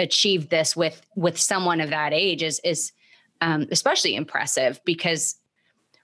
achieved 0.00 0.50
this 0.50 0.74
with 0.74 1.00
with 1.14 1.38
someone 1.38 1.80
of 1.80 1.90
that 1.90 2.12
age 2.12 2.42
is 2.42 2.60
is 2.64 2.92
um, 3.40 3.66
especially 3.70 4.16
impressive 4.16 4.80
because 4.84 5.36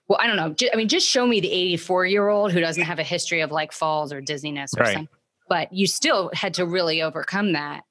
well 0.09 0.19
i 0.23 0.27
don't 0.27 0.37
know 0.37 0.55
i 0.73 0.77
mean 0.77 0.89
just 0.89 1.09
show 1.09 1.27
me 1.27 1.41
the 1.41 1.51
84 1.51 2.07
year 2.07 2.29
old 2.29 2.53
who 2.53 2.61
doesn't 2.61 2.85
have 2.85 2.99
a 2.99 3.03
history 3.03 3.41
of 3.41 3.51
like 3.51 3.73
falls 3.73 4.13
or 4.13 4.21
dizziness 4.21 4.73
or 4.77 4.83
right. 4.83 4.95
something 4.95 5.09
but 5.49 5.73
you 5.73 5.87
still 5.87 6.31
had 6.33 6.55
to 6.55 6.67
really 6.67 7.03
overcome 7.03 7.53
that 7.53 7.83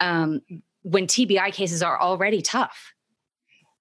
um, 0.00 0.40
when 0.82 1.06
TBI 1.06 1.52
cases 1.52 1.82
are 1.82 2.00
already 2.00 2.42
tough? 2.42 2.92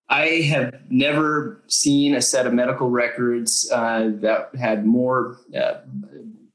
I 0.10 0.28
have 0.50 0.74
never 0.90 1.64
seen 1.68 2.16
a 2.16 2.22
set 2.22 2.46
of 2.46 2.54
medical 2.54 2.90
records 2.90 3.70
uh, 3.72 4.12
that 4.16 4.50
had 4.58 4.86
more 4.86 5.38
uh, 5.56 5.82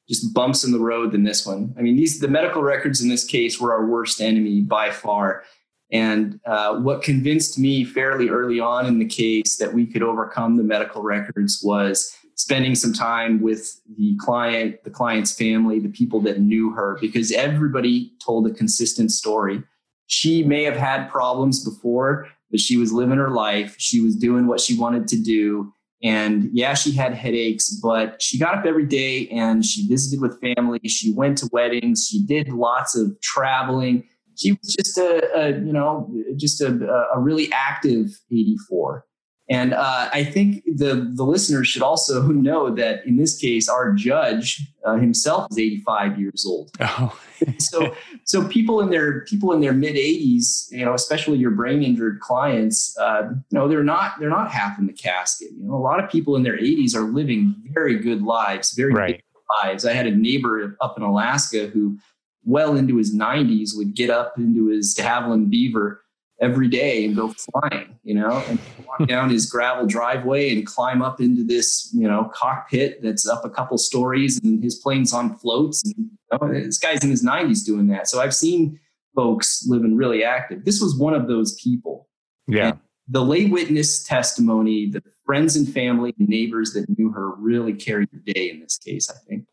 just 0.09 0.33
bumps 0.33 0.65
in 0.65 0.73
the 0.73 0.79
road 0.79 1.13
than 1.13 1.25
this 1.25 1.47
one. 1.47 1.75
I 1.79 1.83
mean, 1.83 1.97
these 1.97 2.21
the 2.21 2.29
medical 2.29 2.63
records 2.63 3.01
in 3.01 3.09
this 3.09 3.25
case 3.25 3.61
were 3.61 3.73
our 3.73 3.87
worst 3.87 4.21
enemy 4.21 4.63
by 4.63 4.91
far. 4.91 5.45
And 5.91 6.39
uh, 6.45 6.77
what 6.77 7.03
convinced 7.03 7.59
me 7.59 7.85
fairly 7.85 8.29
early 8.29 8.61
on 8.61 8.87
in 8.87 8.99
the 8.99 9.07
case 9.07 9.57
that 9.57 9.73
we 9.73 9.87
could 9.87 10.03
overcome 10.03 10.57
the 10.57 10.63
medical 10.63 11.03
records 11.03 11.61
was 11.63 12.15
spending 12.35 12.75
some 12.75 12.93
time 12.93 13.41
with 13.41 13.81
the 13.97 14.15
client, 14.21 14.85
the 14.85 14.91
client's 14.91 15.33
family, 15.33 15.81
the 15.81 15.89
people 15.89 16.21
that 16.21 16.41
knew 16.41 16.71
her, 16.71 16.99
because 17.01 17.33
everybody 17.33 18.13
told 18.23 18.47
a 18.47 18.51
consistent 18.51 19.11
story 19.11 19.63
she 20.09 20.43
may 20.43 20.65
have 20.65 20.77
had 20.77 21.09
problems 21.09 21.63
before, 21.63 22.27
but 22.51 22.61
she 22.61 22.77
was 22.77 22.93
living 22.93 23.19
her 23.19 23.31
life. 23.31 23.77
She 23.79 24.01
was 24.01 24.17
doing 24.17 24.47
what 24.47 24.61
she 24.61 24.77
wanted 24.77 25.07
to 25.09 25.23
do. 25.23 25.73
And 26.03 26.49
yeah, 26.53 26.75
she 26.75 26.93
had 26.93 27.13
headaches, 27.15 27.71
but 27.83 28.23
she 28.23 28.39
got 28.39 28.57
up 28.57 28.65
every 28.65 28.87
day 28.87 29.29
and 29.29 29.65
she 29.65 29.87
visited 29.89 30.21
with 30.21 30.41
family. 30.41 30.79
She 30.87 31.13
went 31.13 31.39
to 31.39 31.49
weddings. 31.53 32.07
She 32.09 32.25
did 32.25 32.49
lots 32.49 32.97
of 32.97 33.21
traveling. 33.21 34.09
She 34.37 34.53
was 34.53 34.77
just 34.77 34.97
a, 34.97 35.37
a 35.37 35.49
you 35.51 35.73
know, 35.73 36.09
just 36.37 36.61
a, 36.61 37.09
a 37.13 37.19
really 37.19 37.51
active 37.53 38.07
84. 38.31 39.05
And 39.51 39.73
uh, 39.73 40.11
I 40.13 40.25
think 40.25 40.63
the 40.67 41.11
the 41.15 41.25
listeners 41.25 41.69
should 41.69 41.83
also 41.83 42.23
know 42.23 42.75
that 42.75 43.07
in 43.07 43.17
this 43.17 43.39
case, 43.39 43.69
our 43.69 43.93
judge 43.93 44.67
uh, 44.85 44.97
himself 44.97 45.51
is 45.51 45.59
85 45.59 46.21
years 46.21 46.45
old. 46.47 46.71
Oh. 46.81 47.19
so 47.59 47.95
so 48.25 48.49
people 48.49 48.81
in 48.81 48.91
their 48.91 49.21
people 49.21 49.53
in 49.53 49.61
their 49.61 49.73
mid 49.73 49.95
80s, 49.95 50.73
you 50.73 50.85
know, 50.85 50.95
especially 50.95 51.39
your 51.39 51.53
brain 51.53 51.85
injured 51.85 52.19
clients, 52.19 52.99
uh, 52.99 53.29
you 53.31 53.59
know, 53.59 53.69
they're 53.69 53.85
not 53.85 54.19
they're 54.19 54.29
not 54.29 54.51
half 54.51 54.79
in 54.79 54.87
the 54.87 54.93
casket. 54.93 55.51
You 55.53 55.69
know, 55.69 55.75
a 55.75 55.77
lot 55.77 56.03
of 56.03 56.11
people 56.11 56.35
in 56.35 56.43
their 56.43 56.59
80s 56.59 56.97
are 56.97 57.03
living 57.03 57.55
very 57.73 57.99
good 57.99 58.23
lives, 58.23 58.73
very 58.73 58.93
right. 58.93 59.17
good 59.17 59.65
lives. 59.65 59.85
I 59.87 59.93
had 59.93 60.07
a 60.07 60.11
neighbor 60.11 60.77
up 60.81 60.97
in 60.97 61.05
Alaska 61.05 61.69
who, 61.69 61.99
well 62.45 62.75
into 62.75 62.97
his 62.97 63.15
90s, 63.15 63.71
would 63.77 63.95
get 63.95 64.11
up 64.11 64.35
into 64.37 64.67
his 64.67 64.93
de 64.95 65.03
Havilland 65.03 65.49
Beaver 65.49 66.03
every 66.41 66.68
day 66.68 67.05
and 67.05 67.16
go 67.16 67.28
flying, 67.32 67.99
you 68.05 68.14
know, 68.14 68.43
and 68.49 68.59
walk 68.86 69.09
down 69.09 69.30
his 69.30 69.47
gravel 69.47 69.86
driveway 69.86 70.53
and 70.53 70.66
climb 70.66 71.03
up 71.03 71.20
into 71.20 71.43
this, 71.45 71.91
you 71.93 72.07
know, 72.07 72.30
cockpit 72.32 73.03
that's 73.03 73.26
up 73.28 73.45
a 73.45 73.51
couple 73.51 73.76
stories 73.76 74.41
and 74.43 74.62
his 74.62 74.76
plane's 74.76 75.12
on 75.12 75.36
floats. 75.36 75.82
And 75.84 75.95
you 75.97 76.39
know, 76.41 76.53
this 76.53 76.78
guy's 76.78 77.03
in 77.03 77.11
his 77.11 77.24
90s 77.24 77.64
doing 77.64 77.89
that. 77.89 78.09
So 78.09 78.20
I've 78.20 78.34
seen 78.34 78.78
folks 79.16 79.66
living 79.66 79.97
really 79.97 80.22
active. 80.22 80.64
This 80.64 80.80
was 80.80 80.97
one 80.97 81.14
of 81.14 81.26
those 81.26 81.61
people. 81.61 82.09
Yeah. 82.47 82.68
And 82.68 82.78
the 83.09 83.24
lay 83.24 83.47
witness 83.47 84.05
testimony, 84.05 84.91
the 84.91 85.03
friends 85.24 85.57
and 85.57 85.68
family 85.68 86.14
and 86.18 86.28
neighbors 86.28 86.72
that 86.74 86.86
knew 86.99 87.11
her 87.11 87.34
really 87.34 87.72
carried 87.72 88.09
the 88.12 88.32
day 88.32 88.51
in 88.51 88.61
this 88.61 88.78
case, 88.78 89.11
I 89.11 89.14
think. 89.28 89.47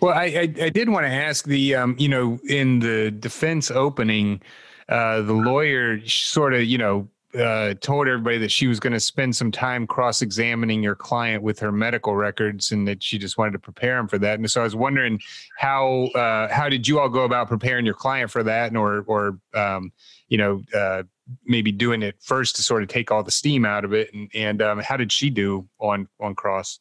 Well, 0.00 0.14
I, 0.14 0.24
I, 0.24 0.64
I 0.64 0.68
did 0.68 0.88
want 0.88 1.06
to 1.06 1.12
ask 1.12 1.46
the, 1.46 1.74
um, 1.74 1.96
you 1.98 2.08
know, 2.08 2.38
in 2.48 2.78
the 2.78 3.10
defense 3.10 3.70
opening, 3.70 4.40
uh, 4.88 5.22
the 5.22 5.32
lawyer 5.32 6.06
sort 6.06 6.54
of, 6.54 6.64
you 6.64 6.78
know, 6.78 7.08
uh, 7.38 7.72
told 7.80 8.08
everybody 8.08 8.36
that 8.36 8.50
she 8.50 8.66
was 8.66 8.78
going 8.78 8.92
to 8.92 9.00
spend 9.00 9.34
some 9.34 9.50
time 9.50 9.86
cross-examining 9.86 10.82
your 10.82 10.94
client 10.94 11.42
with 11.42 11.58
her 11.58 11.72
medical 11.72 12.14
records, 12.14 12.72
and 12.72 12.86
that 12.86 13.02
she 13.02 13.18
just 13.18 13.38
wanted 13.38 13.52
to 13.52 13.58
prepare 13.58 13.98
him 13.98 14.06
for 14.06 14.18
that. 14.18 14.38
And 14.38 14.50
so 14.50 14.60
I 14.60 14.64
was 14.64 14.76
wondering 14.76 15.18
how 15.56 16.08
uh, 16.14 16.52
how 16.52 16.68
did 16.68 16.86
you 16.86 17.00
all 17.00 17.08
go 17.08 17.22
about 17.22 17.48
preparing 17.48 17.86
your 17.86 17.94
client 17.94 18.30
for 18.30 18.42
that, 18.42 18.68
and 18.68 18.76
or 18.76 19.02
or 19.06 19.38
um, 19.54 19.92
you 20.28 20.36
know 20.36 20.62
uh, 20.74 21.04
maybe 21.46 21.72
doing 21.72 22.02
it 22.02 22.16
first 22.20 22.56
to 22.56 22.62
sort 22.62 22.82
of 22.82 22.88
take 22.88 23.10
all 23.10 23.22
the 23.22 23.30
steam 23.30 23.64
out 23.64 23.84
of 23.86 23.94
it, 23.94 24.12
and 24.12 24.30
and 24.34 24.60
um, 24.60 24.78
how 24.80 24.98
did 24.98 25.10
she 25.10 25.30
do 25.30 25.66
on 25.78 26.08
on 26.20 26.34
cross? 26.34 26.80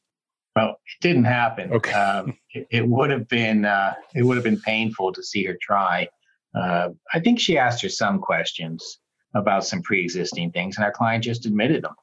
Well, 0.58 0.72
it 0.72 1.02
didn't 1.02 1.24
happen. 1.24 1.72
Okay. 1.72 1.94
Um, 1.94 2.38
it, 2.50 2.68
it 2.72 2.88
would 2.88 3.10
have 3.10 3.30
been 3.30 3.64
uh, 3.64 3.94
it 4.14 4.24
would 4.24 4.36
have 4.36 4.44
been 4.44 4.60
painful 4.60 5.14
to 5.14 5.24
see 5.24 5.46
her 5.46 5.58
try. 5.62 6.10
Uh, 6.56 6.90
I 7.14 7.20
think 7.20 7.40
she 7.40 7.58
asked 7.58 7.82
her 7.84 7.90
some 7.90 8.20
questions 8.20 9.00
about 9.36 9.66
some 9.66 9.82
pre-existing 9.82 10.52
things, 10.52 10.76
and 10.76 10.86
our 10.86 10.92
client 10.92 11.24
just 11.24 11.46
admitted 11.46 11.84
them. 11.84 11.96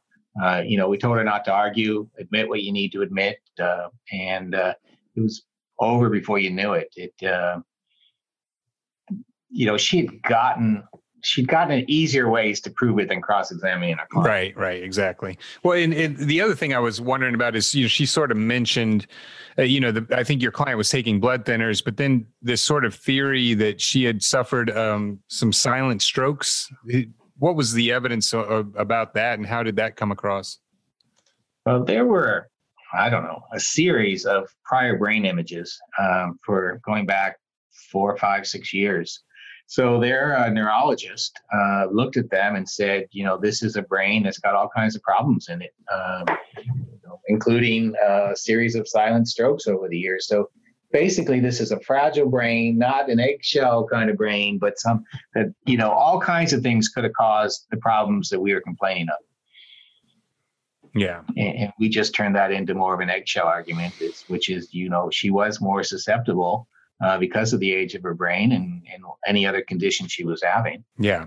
Uh, 0.42 0.62
you 0.64 0.78
know, 0.78 0.88
we 0.88 0.96
told 0.96 1.16
her 1.18 1.24
not 1.24 1.44
to 1.44 1.52
argue, 1.52 2.08
admit 2.18 2.48
what 2.48 2.62
you 2.62 2.72
need 2.72 2.92
to 2.92 3.02
admit, 3.02 3.38
uh, 3.60 3.88
and 4.12 4.54
uh, 4.54 4.74
it 5.16 5.20
was 5.20 5.42
over 5.80 6.08
before 6.08 6.38
you 6.38 6.50
knew 6.50 6.72
it. 6.72 6.88
It, 6.96 7.28
uh, 7.28 7.60
you 9.50 9.66
know, 9.66 9.76
she 9.76 9.98
had 9.98 10.22
gotten 10.22 10.84
she'd 11.22 11.48
gotten 11.48 11.84
easier 11.88 12.28
ways 12.28 12.60
to 12.62 12.70
prove 12.70 12.98
it 12.98 13.08
than 13.08 13.20
cross-examining 13.20 13.94
a 13.98 14.06
client. 14.06 14.28
Right, 14.28 14.56
right, 14.56 14.82
exactly. 14.82 15.38
Well, 15.62 15.78
and, 15.78 15.92
and, 15.92 16.16
the 16.16 16.40
other 16.40 16.54
thing 16.54 16.74
I 16.74 16.78
was 16.78 17.00
wondering 17.00 17.34
about 17.34 17.56
is, 17.56 17.74
you 17.74 17.84
know, 17.84 17.88
she 17.88 18.06
sort 18.06 18.30
of 18.30 18.36
mentioned, 18.36 19.06
uh, 19.58 19.62
you 19.62 19.80
know, 19.80 19.92
the, 19.92 20.06
I 20.16 20.24
think 20.24 20.42
your 20.42 20.52
client 20.52 20.78
was 20.78 20.88
taking 20.88 21.20
blood 21.20 21.44
thinners, 21.44 21.84
but 21.84 21.96
then 21.96 22.26
this 22.42 22.62
sort 22.62 22.84
of 22.84 22.94
theory 22.94 23.54
that 23.54 23.80
she 23.80 24.04
had 24.04 24.22
suffered 24.22 24.70
um, 24.70 25.20
some 25.28 25.52
silent 25.52 26.02
strokes. 26.02 26.72
What 27.38 27.56
was 27.56 27.72
the 27.72 27.92
evidence 27.92 28.32
of, 28.34 28.74
about 28.76 29.14
that, 29.14 29.38
and 29.38 29.46
how 29.46 29.62
did 29.62 29.76
that 29.76 29.96
come 29.96 30.12
across? 30.12 30.58
Well, 31.66 31.84
there 31.84 32.06
were, 32.06 32.48
I 32.92 33.10
don't 33.10 33.24
know, 33.24 33.42
a 33.52 33.60
series 33.60 34.24
of 34.24 34.48
prior 34.64 34.96
brain 34.96 35.24
images 35.24 35.78
um, 35.98 36.38
for 36.44 36.80
going 36.84 37.06
back 37.06 37.36
four, 37.90 38.16
five, 38.16 38.46
six 38.46 38.72
years 38.72 39.22
so 39.70 40.00
their 40.00 40.34
uh, 40.34 40.48
neurologist 40.48 41.38
uh, 41.52 41.88
looked 41.92 42.16
at 42.16 42.30
them 42.30 42.56
and 42.56 42.66
said, 42.66 43.06
you 43.10 43.22
know, 43.22 43.36
this 43.36 43.62
is 43.62 43.76
a 43.76 43.82
brain 43.82 44.22
that's 44.22 44.38
got 44.38 44.54
all 44.54 44.70
kinds 44.74 44.96
of 44.96 45.02
problems 45.02 45.50
in 45.50 45.60
it, 45.60 45.74
um, 45.92 46.24
you 46.64 47.00
know, 47.06 47.20
including 47.28 47.94
uh, 48.02 48.30
a 48.32 48.36
series 48.36 48.74
of 48.74 48.88
silent 48.88 49.28
strokes 49.28 49.66
over 49.66 49.86
the 49.86 49.98
years. 49.98 50.26
So 50.26 50.48
basically, 50.90 51.38
this 51.38 51.60
is 51.60 51.70
a 51.70 51.78
fragile 51.80 52.30
brain, 52.30 52.78
not 52.78 53.10
an 53.10 53.20
eggshell 53.20 53.86
kind 53.86 54.08
of 54.08 54.16
brain, 54.16 54.56
but 54.58 54.78
some 54.78 55.04
that, 55.34 55.52
you 55.66 55.76
know, 55.76 55.90
all 55.90 56.18
kinds 56.18 56.54
of 56.54 56.62
things 56.62 56.88
could 56.88 57.04
have 57.04 57.12
caused 57.12 57.66
the 57.70 57.76
problems 57.76 58.30
that 58.30 58.40
we 58.40 58.54
were 58.54 58.62
complaining 58.62 59.08
of. 59.10 60.90
Yeah. 60.94 61.20
And, 61.36 61.58
and 61.58 61.72
we 61.78 61.90
just 61.90 62.14
turned 62.14 62.36
that 62.36 62.52
into 62.52 62.74
more 62.74 62.94
of 62.94 63.00
an 63.00 63.10
eggshell 63.10 63.46
argument, 63.46 63.92
which 64.28 64.48
is, 64.48 64.72
you 64.72 64.88
know, 64.88 65.10
she 65.10 65.28
was 65.28 65.60
more 65.60 65.82
susceptible 65.82 66.66
uh, 67.00 67.18
because 67.18 67.52
of 67.52 67.60
the 67.60 67.72
age 67.72 67.94
of 67.94 68.02
her 68.02 68.14
brain 68.14 68.52
and, 68.52 68.82
and 68.92 69.04
any 69.26 69.46
other 69.46 69.62
condition 69.62 70.06
she 70.06 70.24
was 70.24 70.42
having. 70.42 70.84
Yeah. 70.98 71.26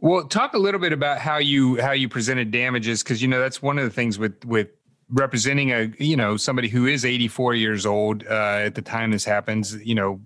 Well, 0.00 0.26
talk 0.26 0.54
a 0.54 0.58
little 0.58 0.80
bit 0.80 0.92
about 0.92 1.18
how 1.18 1.38
you 1.38 1.80
how 1.80 1.92
you 1.92 2.08
presented 2.08 2.50
damages 2.50 3.02
because 3.02 3.20
you 3.20 3.28
know 3.28 3.40
that's 3.40 3.60
one 3.60 3.78
of 3.78 3.84
the 3.84 3.90
things 3.90 4.18
with 4.18 4.44
with 4.44 4.68
representing 5.10 5.72
a 5.72 5.92
you 5.98 6.16
know 6.16 6.36
somebody 6.36 6.68
who 6.68 6.86
is 6.86 7.04
84 7.04 7.54
years 7.54 7.86
old 7.86 8.24
uh, 8.26 8.60
at 8.64 8.74
the 8.74 8.82
time 8.82 9.10
this 9.10 9.24
happens. 9.24 9.74
You 9.84 9.94
know, 9.96 10.20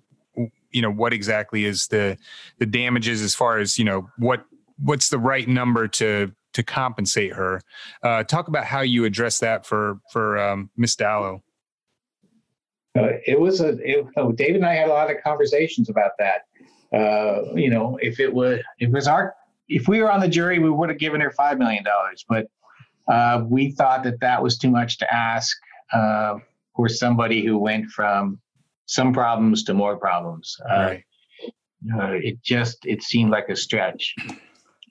you 0.71 0.83
know 0.83 0.91
what 0.91 1.13
exactly 1.13 1.65
is 1.65 1.87
the 1.89 2.19
the 2.59 2.67
damages 2.67 3.23
as 3.23 3.35
far 3.35 3.59
as 3.59 3.79
you 3.79 3.85
know 3.85 4.11
what 4.19 4.45
what's 4.79 5.09
the 5.09 5.19
right 5.19 5.49
number 5.49 5.89
to 5.89 6.33
to 6.53 6.63
compensate 6.63 7.33
her. 7.33 7.63
Uh, 8.03 8.25
talk 8.25 8.49
about 8.49 8.65
how 8.65 8.81
you 8.81 9.05
address 9.05 9.39
that 9.39 9.65
for 9.65 9.99
for 10.11 10.39
um, 10.39 10.71
Miss 10.77 10.97
Dallo. 10.97 11.41
Uh, 12.99 13.09
it 13.27 13.41
was 13.41 13.61
a 13.61 13.79
it, 13.79 14.07
oh, 14.17 14.33
David 14.33 14.57
and 14.57 14.67
I 14.67 14.75
had 14.75 14.89
a 14.89 14.93
lot 14.93 15.11
of 15.11 15.17
conversations 15.23 15.89
about 15.89 16.13
that. 16.19 16.43
Uh, 16.95 17.55
you 17.55 17.71
know, 17.71 17.99
if 18.03 18.21
it 18.21 18.33
was 18.33 18.59
if 18.79 18.89
it 18.89 18.93
was 18.93 19.09
our 19.09 19.35
if 19.69 19.89
we 19.89 20.03
were 20.03 20.13
on 20.13 20.21
the 20.21 20.29
jury, 20.29 20.59
we 20.59 20.71
would 20.71 20.91
have 20.91 20.99
given 20.99 21.21
her 21.21 21.31
five 21.31 21.59
million 21.59 21.85
dollars, 21.85 22.25
but 22.29 22.49
uh, 23.09 23.45
we 23.49 23.73
thought 23.73 24.05
that 24.05 24.21
that 24.21 24.43
was 24.43 24.59
too 24.59 24.71
much 24.71 24.99
to 24.99 25.15
ask 25.15 25.57
uh, 25.93 26.39
for 26.77 26.89
somebody 26.89 27.45
who 27.45 27.59
went 27.59 27.87
from 27.87 28.39
some 28.87 29.13
problems 29.13 29.65
to 29.65 29.75
more 29.75 29.97
problems. 29.97 30.57
Uh, 30.71 30.75
right. 30.75 31.05
Uh, 31.95 32.13
it 32.13 32.43
just 32.43 32.85
it 32.85 33.03
seemed 33.03 33.31
like 33.31 33.49
a 33.49 33.57
stretch, 33.57 34.15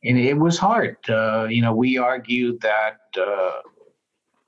and 0.04 0.18
it 0.18 0.38
was 0.38 0.58
hard. 0.58 0.98
you 1.08 1.62
know, 1.62 1.74
we 1.74 2.00
argued 2.00 2.60
that 2.62 2.98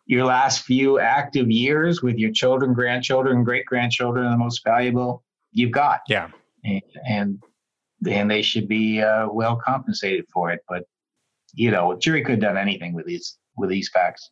your 0.06 0.26
last 0.26 0.64
few 0.64 1.00
active 1.00 1.50
years 1.50 2.02
with 2.02 2.18
your 2.18 2.32
children, 2.32 2.74
grandchildren, 2.74 3.44
great 3.44 3.66
grandchildren 3.66 4.26
are 4.26 4.32
the 4.32 4.38
most 4.38 4.64
valuable 4.64 5.24
you've 5.52 5.72
got. 5.72 6.02
Yeah. 6.08 6.30
And 6.64 6.82
and, 7.08 7.44
and 8.10 8.30
they 8.30 8.42
should 8.42 8.68
be 8.68 9.02
uh, 9.02 9.28
well 9.30 9.56
compensated 9.56 10.26
for 10.34 10.52
it. 10.52 10.62
But 10.68 10.84
you 11.54 11.72
know, 11.72 11.96
jury 11.96 12.22
could 12.24 12.32
have 12.32 12.42
done 12.42 12.58
anything 12.58 12.94
with 12.94 13.06
these 13.06 13.38
with 13.56 13.70
these 13.70 13.90
facts. 13.90 14.30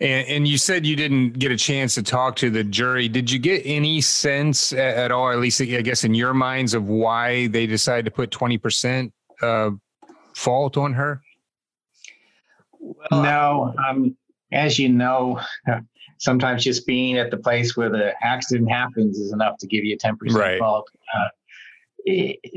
And, 0.00 0.26
and, 0.26 0.48
you 0.48 0.58
said 0.58 0.84
you 0.84 0.96
didn't 0.96 1.38
get 1.38 1.52
a 1.52 1.56
chance 1.56 1.94
to 1.94 2.02
talk 2.02 2.34
to 2.36 2.50
the 2.50 2.64
jury. 2.64 3.08
Did 3.08 3.30
you 3.30 3.38
get 3.38 3.62
any 3.64 4.00
sense 4.00 4.72
at, 4.72 4.96
at 4.96 5.12
all, 5.12 5.30
at 5.30 5.38
least 5.38 5.60
I 5.60 5.80
guess 5.80 6.02
in 6.02 6.12
your 6.12 6.34
minds, 6.34 6.74
of 6.74 6.84
why 6.84 7.46
they 7.48 7.66
decided 7.66 8.04
to 8.06 8.10
put 8.10 8.30
twenty 8.30 8.58
percent 8.58 9.12
uh, 9.42 9.70
fault 10.34 10.76
on 10.76 10.94
her? 10.94 11.22
Well, 12.80 13.22
no, 13.22 13.74
um, 13.88 14.16
as 14.52 14.78
you 14.78 14.88
know, 14.88 15.40
sometimes 16.18 16.64
just 16.64 16.86
being 16.86 17.18
at 17.18 17.30
the 17.30 17.36
place 17.36 17.76
where 17.76 17.90
the 17.90 18.12
accident 18.22 18.70
happens 18.70 19.18
is 19.18 19.32
enough 19.32 19.56
to 19.58 19.66
give 19.66 19.84
you 19.84 19.96
a 19.96 19.98
10% 19.98 20.16
right. 20.34 20.58
fault. 20.58 20.88
Uh, 21.14 21.28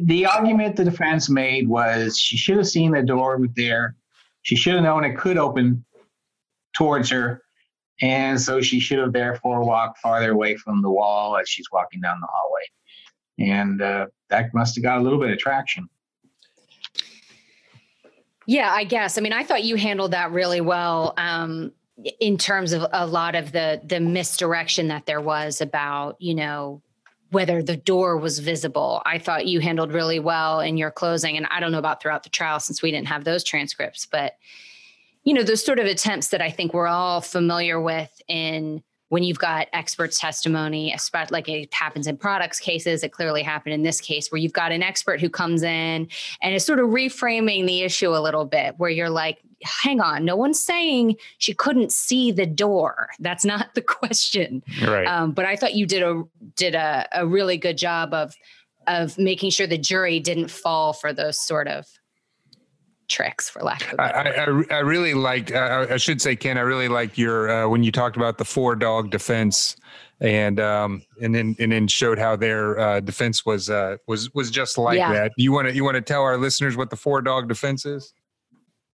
the 0.03 0.25
argument 0.25 0.75
the 0.75 0.83
defense 0.83 1.29
made 1.29 1.67
was 1.67 2.17
she 2.17 2.37
should 2.37 2.57
have 2.57 2.67
seen 2.67 2.91
the 2.91 3.03
door 3.03 3.37
was 3.37 3.49
there. 3.55 3.95
She 4.41 4.55
should 4.55 4.73
have 4.75 4.83
known 4.83 5.03
it 5.03 5.17
could 5.17 5.37
open 5.37 5.85
towards 6.75 7.09
her. 7.09 7.41
And 8.01 8.39
so 8.39 8.61
she 8.61 8.79
should 8.79 8.99
have 8.99 9.13
therefore 9.13 9.63
walked 9.63 9.99
farther 9.99 10.31
away 10.31 10.57
from 10.57 10.81
the 10.81 10.89
wall 10.89 11.37
as 11.37 11.47
she's 11.47 11.65
walking 11.71 12.01
down 12.01 12.19
the 12.19 12.27
hallway. 12.29 12.61
And 13.39 13.81
uh, 13.81 14.07
that 14.29 14.53
must 14.53 14.75
have 14.75 14.83
got 14.83 14.97
a 14.97 15.01
little 15.01 15.19
bit 15.19 15.31
of 15.31 15.37
traction. 15.37 15.87
Yeah, 18.47 18.71
I 18.71 18.83
guess. 18.83 19.17
I 19.17 19.21
mean, 19.21 19.33
I 19.33 19.43
thought 19.43 19.63
you 19.63 19.75
handled 19.75 20.11
that 20.11 20.31
really 20.31 20.61
well. 20.61 21.13
Um, 21.17 21.71
in 22.19 22.37
terms 22.37 22.73
of 22.73 22.85
a 22.91 23.05
lot 23.05 23.35
of 23.35 23.51
the 23.51 23.81
the 23.85 23.99
misdirection 23.99 24.89
that 24.89 25.05
there 25.05 25.21
was 25.21 25.61
about 25.61 26.15
you 26.19 26.35
know 26.35 26.81
whether 27.31 27.61
the 27.61 27.75
door 27.75 28.17
was 28.17 28.39
visible. 28.39 29.01
I 29.05 29.17
thought 29.17 29.47
you 29.47 29.59
handled 29.59 29.91
really 29.91 30.19
well 30.19 30.59
in 30.59 30.77
your 30.77 30.91
closing 30.91 31.37
and 31.37 31.47
i 31.51 31.59
don't 31.59 31.71
know 31.71 31.79
about 31.79 32.01
throughout 32.01 32.23
the 32.23 32.29
trial 32.29 32.59
since 32.59 32.81
we 32.81 32.91
didn't 32.91 33.07
have 33.07 33.23
those 33.23 33.43
transcripts 33.43 34.05
but 34.05 34.37
you 35.23 35.33
know 35.33 35.43
those 35.43 35.63
sort 35.63 35.79
of 35.79 35.85
attempts 35.85 36.29
that 36.29 36.41
i 36.41 36.49
think 36.49 36.73
we're 36.73 36.87
all 36.87 37.19
familiar 37.21 37.81
with 37.81 38.21
in 38.27 38.81
when 39.09 39.23
you've 39.23 39.39
got 39.39 39.67
experts 39.73 40.19
testimony 40.19 40.93
especially 40.93 41.33
like 41.33 41.49
it 41.49 41.73
happens 41.73 42.07
in 42.07 42.15
products 42.15 42.59
cases 42.59 43.03
it 43.03 43.11
clearly 43.11 43.43
happened 43.43 43.73
in 43.73 43.83
this 43.83 43.99
case 43.99 44.31
where 44.31 44.39
you've 44.39 44.53
got 44.53 44.71
an 44.71 44.83
expert 44.83 45.19
who 45.19 45.29
comes 45.29 45.63
in 45.63 46.07
and 46.41 46.55
is 46.55 46.65
sort 46.65 46.79
of 46.79 46.87
reframing 46.89 47.65
the 47.65 47.81
issue 47.81 48.15
a 48.15 48.19
little 48.19 48.45
bit 48.45 48.75
where 48.77 48.89
you're 48.89 49.09
like 49.09 49.39
hang 49.65 49.99
on 49.99 50.23
no 50.23 50.35
one's 50.35 50.59
saying 50.59 51.15
she 51.37 51.53
couldn't 51.53 51.91
see 51.91 52.31
the 52.31 52.45
door. 52.45 53.09
That's 53.19 53.45
not 53.45 53.73
the 53.75 53.81
question. 53.99 54.63
Right. 54.81 55.05
Um, 55.07 55.31
but 55.31 55.45
i 55.45 55.55
thought 55.55 55.75
you 55.75 55.85
did 55.85 56.03
a 56.03 56.23
did 56.55 56.75
a, 56.75 57.07
a 57.13 57.25
really 57.25 57.57
good 57.57 57.77
job 57.77 58.13
of 58.13 58.35
of 58.87 59.17
making 59.17 59.49
sure 59.49 59.67
the 59.67 59.77
jury 59.77 60.19
didn't 60.19 60.49
fall 60.49 60.93
for 60.93 61.11
those 61.11 61.39
sort 61.39 61.67
of 61.67 61.87
tricks 63.07 63.49
for 63.49 63.61
lack 63.61 63.91
of 63.93 63.99
I, 63.99 64.09
I, 64.11 64.75
I 64.75 64.79
really 64.79 65.13
liked 65.13 65.51
uh, 65.51 65.87
I 65.89 65.97
should 65.97 66.21
say 66.21 66.35
Ken 66.35 66.57
I 66.57 66.61
really 66.61 66.87
liked 66.87 67.17
your 67.17 67.49
uh, 67.49 67.67
when 67.67 67.83
you 67.83 67.91
talked 67.91 68.17
about 68.17 68.37
the 68.37 68.45
four 68.45 68.75
dog 68.75 69.11
defense 69.11 69.75
and 70.21 70.59
um 70.59 71.03
and 71.21 71.35
then 71.35 71.55
and 71.59 71.71
then 71.71 71.87
showed 71.87 72.17
how 72.17 72.35
their 72.35 72.79
uh, 72.79 72.99
defense 73.01 73.45
was 73.45 73.69
uh 73.69 73.97
was 74.07 74.33
was 74.33 74.49
just 74.49 74.77
like 74.77 74.97
yeah. 74.97 75.13
that. 75.13 75.31
You 75.37 75.51
want 75.51 75.67
to 75.67 75.75
you 75.75 75.83
want 75.83 75.95
to 75.95 76.01
tell 76.01 76.23
our 76.23 76.37
listeners 76.37 76.77
what 76.77 76.89
the 76.89 76.95
four 76.95 77.21
dog 77.21 77.47
defense 77.47 77.85
is 77.85 78.13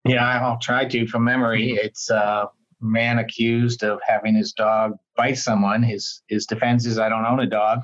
yeah 0.04 0.40
I'll 0.40 0.58
try 0.58 0.84
to 0.84 1.06
from 1.06 1.24
memory 1.24 1.68
mm-hmm. 1.68 1.86
it's 1.86 2.10
a 2.10 2.48
man 2.80 3.18
accused 3.18 3.84
of 3.84 4.00
having 4.06 4.34
his 4.34 4.52
dog 4.52 4.96
bite 5.16 5.38
someone 5.38 5.82
his 5.82 6.22
his 6.28 6.46
defense 6.46 6.86
is 6.86 6.98
I 6.98 7.08
don't 7.08 7.26
own 7.26 7.40
a 7.40 7.46
dog 7.46 7.80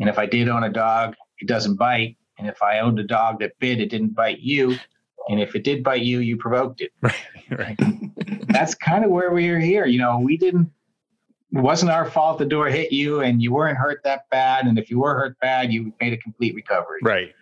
and 0.00 0.08
if 0.08 0.18
I 0.18 0.26
did 0.26 0.48
own 0.48 0.64
a 0.64 0.72
dog 0.72 1.14
it 1.38 1.48
doesn't 1.48 1.76
bite 1.76 2.16
and 2.38 2.48
if 2.48 2.62
I 2.62 2.80
owned 2.80 2.98
a 2.98 3.04
dog 3.04 3.40
that 3.40 3.58
bit 3.58 3.80
it 3.80 3.90
didn't 3.90 4.14
bite 4.14 4.40
you 4.40 4.76
and 5.28 5.40
if 5.40 5.54
it 5.54 5.64
did 5.64 5.82
bite 5.82 6.02
you, 6.02 6.20
you 6.20 6.36
provoked 6.36 6.80
it. 6.80 6.92
Right. 7.00 7.14
right. 7.50 7.78
That's 8.48 8.74
kind 8.74 9.04
of 9.04 9.10
where 9.10 9.32
we 9.32 9.48
are 9.48 9.58
here. 9.58 9.86
You 9.86 9.98
know, 9.98 10.18
we 10.18 10.36
didn't. 10.36 10.70
It 11.52 11.60
wasn't 11.60 11.92
our 11.92 12.10
fault 12.10 12.38
the 12.38 12.44
door 12.44 12.66
hit 12.66 12.90
you, 12.90 13.20
and 13.20 13.40
you 13.40 13.52
weren't 13.52 13.78
hurt 13.78 14.00
that 14.04 14.28
bad. 14.30 14.66
And 14.66 14.78
if 14.78 14.90
you 14.90 15.00
were 15.00 15.14
hurt 15.14 15.38
bad, 15.40 15.72
you 15.72 15.92
made 16.00 16.12
a 16.12 16.16
complete 16.16 16.54
recovery. 16.54 16.98
Right. 17.02 17.32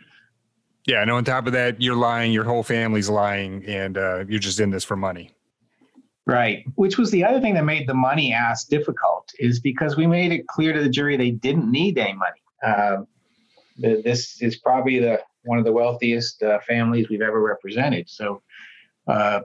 Yeah, 0.86 1.02
and 1.02 1.10
on 1.10 1.24
top 1.24 1.46
of 1.46 1.52
that, 1.52 1.80
you're 1.80 1.96
lying. 1.96 2.32
Your 2.32 2.44
whole 2.44 2.62
family's 2.62 3.08
lying, 3.08 3.64
and 3.66 3.96
uh, 3.96 4.24
you're 4.28 4.40
just 4.40 4.58
in 4.58 4.70
this 4.70 4.84
for 4.84 4.96
money. 4.96 5.30
Right. 6.26 6.64
Which 6.76 6.98
was 6.98 7.10
the 7.10 7.24
other 7.24 7.40
thing 7.40 7.54
that 7.54 7.64
made 7.64 7.88
the 7.88 7.94
money 7.94 8.32
ask 8.32 8.68
difficult 8.68 9.32
is 9.38 9.58
because 9.58 9.96
we 9.96 10.06
made 10.06 10.32
it 10.32 10.46
clear 10.46 10.72
to 10.72 10.80
the 10.80 10.88
jury 10.88 11.16
they 11.16 11.32
didn't 11.32 11.70
need 11.70 11.98
any 11.98 12.12
money. 12.12 12.40
Uh, 12.62 13.02
this 13.76 14.40
is 14.40 14.56
probably 14.56 14.98
the 15.00 15.20
one 15.44 15.58
of 15.58 15.64
the 15.64 15.72
wealthiest 15.72 16.42
uh, 16.42 16.60
families 16.60 17.08
we've 17.08 17.22
ever 17.22 17.40
represented. 17.40 18.08
So 18.08 18.42
uh, 19.08 19.40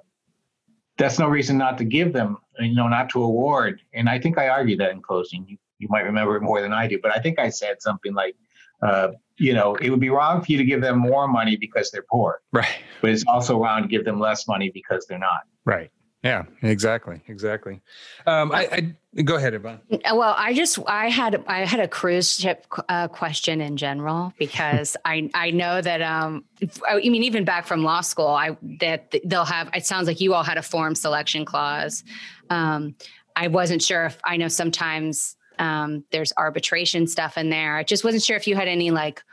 that's 0.98 1.18
no 1.18 1.28
reason 1.28 1.58
not 1.58 1.80
to 1.80 1.84
give 1.84 2.14
them, 2.14 2.38
you 2.60 2.76
know, 2.76 2.88
not 2.88 3.10
to 3.10 3.24
award. 3.24 3.82
And 3.94 4.08
I 4.08 4.20
think 4.20 4.38
I 4.38 4.50
argued 4.50 4.80
that 4.80 4.92
in 4.92 5.02
closing. 5.02 5.48
You, 5.48 5.58
you 5.80 5.88
might 5.90 6.02
remember 6.02 6.36
it 6.36 6.42
more 6.42 6.62
than 6.62 6.74
I 6.74 6.88
do, 6.88 7.00
but 7.02 7.16
I 7.16 7.20
think 7.20 7.40
I 7.40 7.50
said 7.50 7.82
something 7.82 8.14
like, 8.14 8.36
uh, 8.84 9.10
you 9.38 9.54
know, 9.54 9.76
it 9.76 9.90
would 9.90 10.00
be 10.00 10.10
wrong 10.10 10.44
for 10.44 10.52
you 10.52 10.58
to 10.58 10.66
give 10.66 10.82
them 10.82 10.98
more 10.98 11.28
money 11.28 11.56
because 11.56 11.92
they're 11.92 12.06
poor. 12.10 12.42
Right. 12.52 12.80
But 13.02 13.12
it's 13.12 13.24
also 13.28 13.62
wrong 13.62 13.84
to 13.84 13.88
give 13.88 14.06
them 14.06 14.20
less 14.20 14.48
money 14.48 14.70
because 14.74 15.06
they're 15.06 15.20
not. 15.20 15.42
Right. 15.66 15.92
Yeah, 16.24 16.44
exactly, 16.62 17.22
exactly. 17.28 17.80
Um, 18.26 18.52
I, 18.52 18.96
I 19.16 19.22
go 19.22 19.36
ahead, 19.36 19.54
Yvonne. 19.54 19.80
Well, 19.90 20.36
I 20.38 20.54
just 20.54 20.80
I 20.88 21.10
had 21.10 21.42
I 21.48 21.64
had 21.64 21.80
a 21.80 21.88
cruise 21.88 22.40
ship 22.40 22.66
uh, 22.90 23.08
question 23.08 23.62
in 23.62 23.78
general 23.78 24.34
because 24.40 24.98
I 25.06 25.30
I 25.34 25.52
know 25.52 25.80
that 25.80 26.02
um 26.02 26.44
I 26.90 26.98
mean 26.98 27.24
even 27.24 27.46
back 27.46 27.66
from 27.66 27.84
law 27.84 28.02
school 28.02 28.28
I 28.28 28.58
that 28.82 29.14
they'll 29.24 29.46
have 29.46 29.70
it 29.74 29.86
sounds 29.86 30.08
like 30.08 30.20
you 30.20 30.34
all 30.34 30.44
had 30.44 30.58
a 30.58 30.64
forum 30.64 30.96
selection 30.96 31.46
clause. 31.46 32.04
Um, 32.50 32.96
I 33.36 33.48
wasn't 33.48 33.84
sure 33.84 34.06
if 34.06 34.18
I 34.26 34.36
know 34.36 34.48
sometimes 34.50 35.37
um, 35.60 36.04
there's 36.12 36.34
arbitration 36.38 37.08
stuff 37.08 37.38
in 37.38 37.50
there. 37.50 37.78
I 37.78 37.84
just 37.84 38.04
wasn't 38.04 38.24
sure 38.24 38.36
if 38.36 38.48
you 38.48 38.56
had 38.56 38.68
any 38.68 38.92
like 38.92 39.24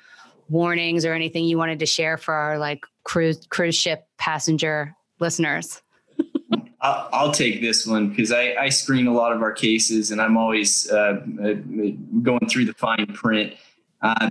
warnings 0.49 1.05
or 1.05 1.13
anything 1.15 1.45
you 1.45 1.59
wanted 1.59 1.79
to 1.81 1.87
share 1.87 2.17
for 2.17 2.35
our 2.35 2.59
like 2.59 2.85
cruise 3.05 3.47
cruise 3.49 3.75
ship 3.75 4.07
passenger 4.19 4.95
listeners. 5.21 5.83
I'll, 6.81 7.33
take 7.33 7.63
this 7.63 7.87
one 7.87 8.11
because 8.11 8.31
I, 8.31 8.55
I, 8.55 8.69
screen 8.69 9.07
a 9.07 9.13
lot 9.13 9.33
of 9.33 9.41
our 9.41 9.53
cases 9.53 10.11
and 10.11 10.21
I'm 10.21 10.37
always 10.37 10.91
uh, 10.91 11.23
uh 11.43 11.55
going 12.23 12.47
through 12.47 12.67
the 12.67 12.75
fine 12.75 13.07
print. 13.07 13.55
Uh, 14.03 14.31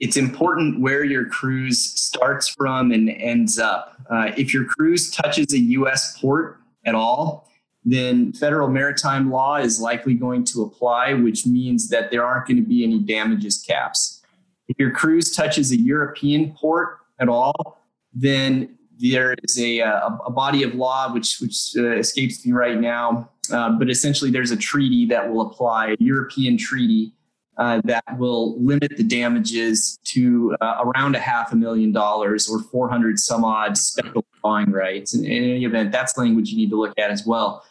it's 0.00 0.16
important 0.16 0.80
where 0.80 1.04
your 1.04 1.26
cruise 1.26 1.80
starts 1.80 2.48
from 2.48 2.90
and 2.90 3.10
ends 3.10 3.58
up. 3.58 3.96
Uh, 4.10 4.32
if 4.36 4.54
your 4.54 4.64
cruise 4.64 5.10
touches 5.10 5.52
a 5.52 5.58
U.S. 5.58 6.18
port 6.18 6.60
at 6.86 6.94
all, 6.94 7.48
then 7.84 8.32
federal 8.32 8.68
maritime 8.68 9.30
law 9.30 9.56
is 9.56 9.80
likely 9.80 10.14
going 10.14 10.44
to 10.44 10.62
apply, 10.62 11.12
which 11.12 11.46
means 11.46 11.88
that 11.90 12.10
there 12.10 12.24
aren't 12.24 12.46
going 12.46 12.56
to 12.56 12.66
be 12.66 12.82
any 12.82 12.98
damages 12.98 13.62
caps. 13.66 14.22
If 14.68 14.78
your 14.78 14.90
cruise 14.90 15.34
touches 15.34 15.70
a 15.72 15.78
European 15.78 16.54
port 16.54 16.98
at 17.20 17.28
all, 17.28 17.82
then 18.14 18.78
there 18.98 19.34
is 19.42 19.58
a, 19.58 19.82
uh, 19.82 20.08
a, 20.08 20.18
a 20.26 20.30
body 20.30 20.62
of 20.62 20.74
law 20.74 21.12
which 21.12 21.38
which 21.40 21.72
uh, 21.76 21.96
escapes 21.96 22.46
me 22.46 22.52
right 22.52 22.80
now, 22.80 23.28
uh, 23.52 23.70
but 23.70 23.90
essentially 23.90 24.30
there's 24.30 24.50
a 24.50 24.56
treaty 24.56 25.04
that 25.06 25.30
will 25.30 25.42
apply, 25.42 25.88
a 25.88 25.96
European 25.98 26.56
treaty 26.56 27.12
uh, 27.56 27.80
that 27.84 28.04
will 28.18 28.60
limit 28.60 28.96
the 28.96 29.04
damages 29.04 29.98
to 30.04 30.56
uh, 30.60 30.84
around 30.84 31.14
a 31.14 31.20
half 31.20 31.52
a 31.52 31.56
million 31.56 31.92
dollars 31.92 32.48
or 32.48 32.60
400 32.60 33.18
some 33.18 33.44
odd 33.44 33.76
special 33.76 34.24
drawing 34.40 34.70
rights. 34.70 35.14
In, 35.14 35.24
in 35.24 35.44
any 35.44 35.64
event, 35.64 35.92
that's 35.92 36.16
language 36.16 36.50
you 36.50 36.56
need 36.56 36.70
to 36.70 36.76
look 36.76 36.98
at 36.98 37.10
as 37.10 37.24
well. 37.26 37.64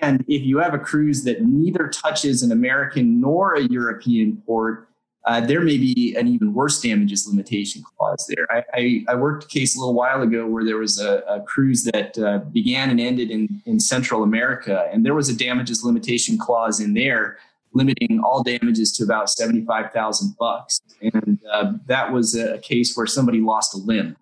And 0.00 0.24
if 0.28 0.42
you 0.42 0.58
have 0.58 0.74
a 0.74 0.78
cruise 0.78 1.24
that 1.24 1.42
neither 1.42 1.88
touches 1.88 2.42
an 2.42 2.52
American 2.52 3.20
nor 3.20 3.54
a 3.54 3.62
European 3.62 4.42
port, 4.46 4.88
uh, 5.24 5.40
there 5.40 5.60
may 5.60 5.76
be 5.76 6.14
an 6.16 6.28
even 6.28 6.54
worse 6.54 6.80
damages 6.80 7.26
limitation 7.26 7.82
clause 7.82 8.30
there. 8.34 8.46
I, 8.50 8.64
I, 8.74 9.04
I, 9.08 9.14
worked 9.16 9.44
a 9.44 9.48
case 9.48 9.76
a 9.76 9.80
little 9.80 9.94
while 9.94 10.22
ago 10.22 10.46
where 10.46 10.64
there 10.64 10.76
was 10.76 11.00
a, 11.00 11.18
a 11.26 11.40
cruise 11.40 11.82
that 11.92 12.16
uh, 12.16 12.38
began 12.38 12.90
and 12.90 13.00
ended 13.00 13.32
in, 13.32 13.60
in 13.66 13.80
Central 13.80 14.22
America, 14.22 14.88
and 14.92 15.04
there 15.04 15.14
was 15.14 15.28
a 15.28 15.36
damages 15.36 15.82
limitation 15.82 16.38
clause 16.38 16.78
in 16.78 16.94
there 16.94 17.38
limiting 17.76 18.20
all 18.24 18.42
damages 18.42 18.90
to 18.92 19.04
about 19.04 19.28
75,000 19.28 20.36
bucks. 20.38 20.80
And 21.02 21.38
uh, 21.52 21.72
that 21.86 22.12
was 22.12 22.34
a 22.34 22.58
case 22.58 22.96
where 22.96 23.06
somebody 23.06 23.40
lost 23.40 23.74
a 23.74 23.78
limb. 23.78 24.16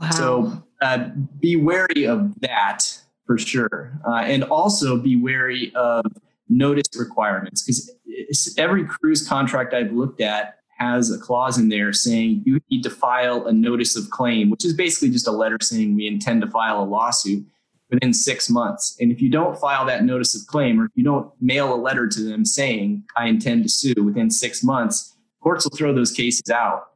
Wow. 0.00 0.10
So 0.10 0.64
uh, 0.80 1.08
be 1.40 1.56
wary 1.56 2.06
of 2.06 2.40
that 2.40 3.02
for 3.26 3.38
sure. 3.38 3.98
Uh, 4.06 4.16
and 4.18 4.44
also 4.44 4.98
be 4.98 5.16
wary 5.16 5.72
of 5.74 6.04
notice 6.48 6.88
requirements 6.96 7.62
because 7.62 8.54
every 8.56 8.84
cruise 8.84 9.26
contract 9.26 9.74
I've 9.74 9.92
looked 9.92 10.20
at 10.20 10.58
has 10.78 11.10
a 11.10 11.18
clause 11.18 11.58
in 11.58 11.68
there 11.68 11.92
saying 11.92 12.42
you 12.44 12.60
need 12.70 12.82
to 12.82 12.90
file 12.90 13.46
a 13.46 13.52
notice 13.52 13.96
of 13.96 14.10
claim, 14.10 14.50
which 14.50 14.64
is 14.64 14.74
basically 14.74 15.10
just 15.10 15.26
a 15.26 15.32
letter 15.32 15.56
saying 15.60 15.96
we 15.96 16.06
intend 16.06 16.42
to 16.42 16.50
file 16.50 16.82
a 16.82 16.84
lawsuit 16.84 17.46
within 17.90 18.12
six 18.12 18.50
months. 18.50 18.96
And 19.00 19.10
if 19.10 19.22
you 19.22 19.30
don't 19.30 19.58
file 19.58 19.86
that 19.86 20.04
notice 20.04 20.34
of 20.38 20.46
claim, 20.46 20.80
or 20.80 20.86
if 20.86 20.92
you 20.94 21.04
don't 21.04 21.30
mail 21.40 21.74
a 21.74 21.76
letter 21.76 22.06
to 22.08 22.22
them 22.22 22.44
saying 22.44 23.04
I 23.16 23.26
intend 23.26 23.62
to 23.62 23.68
sue 23.68 23.94
within 24.04 24.30
six 24.30 24.62
months, 24.62 25.16
courts 25.40 25.64
will 25.64 25.76
throw 25.76 25.94
those 25.94 26.12
cases 26.12 26.50
out. 26.50 26.88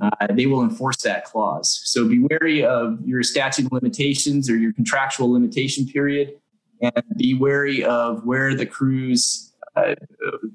Uh, 0.00 0.10
they 0.30 0.46
will 0.46 0.62
enforce 0.62 1.02
that 1.02 1.24
clause. 1.24 1.80
So 1.84 2.08
be 2.08 2.18
wary 2.18 2.64
of 2.64 2.98
your 3.04 3.22
statute 3.22 3.66
of 3.66 3.72
limitations 3.72 4.50
or 4.50 4.56
your 4.56 4.72
contractual 4.72 5.32
limitation 5.32 5.86
period, 5.86 6.34
and 6.80 6.92
be 7.16 7.34
wary 7.34 7.84
of 7.84 8.24
where 8.24 8.54
the 8.54 8.66
cruise 8.66 9.52
uh, 9.76 9.94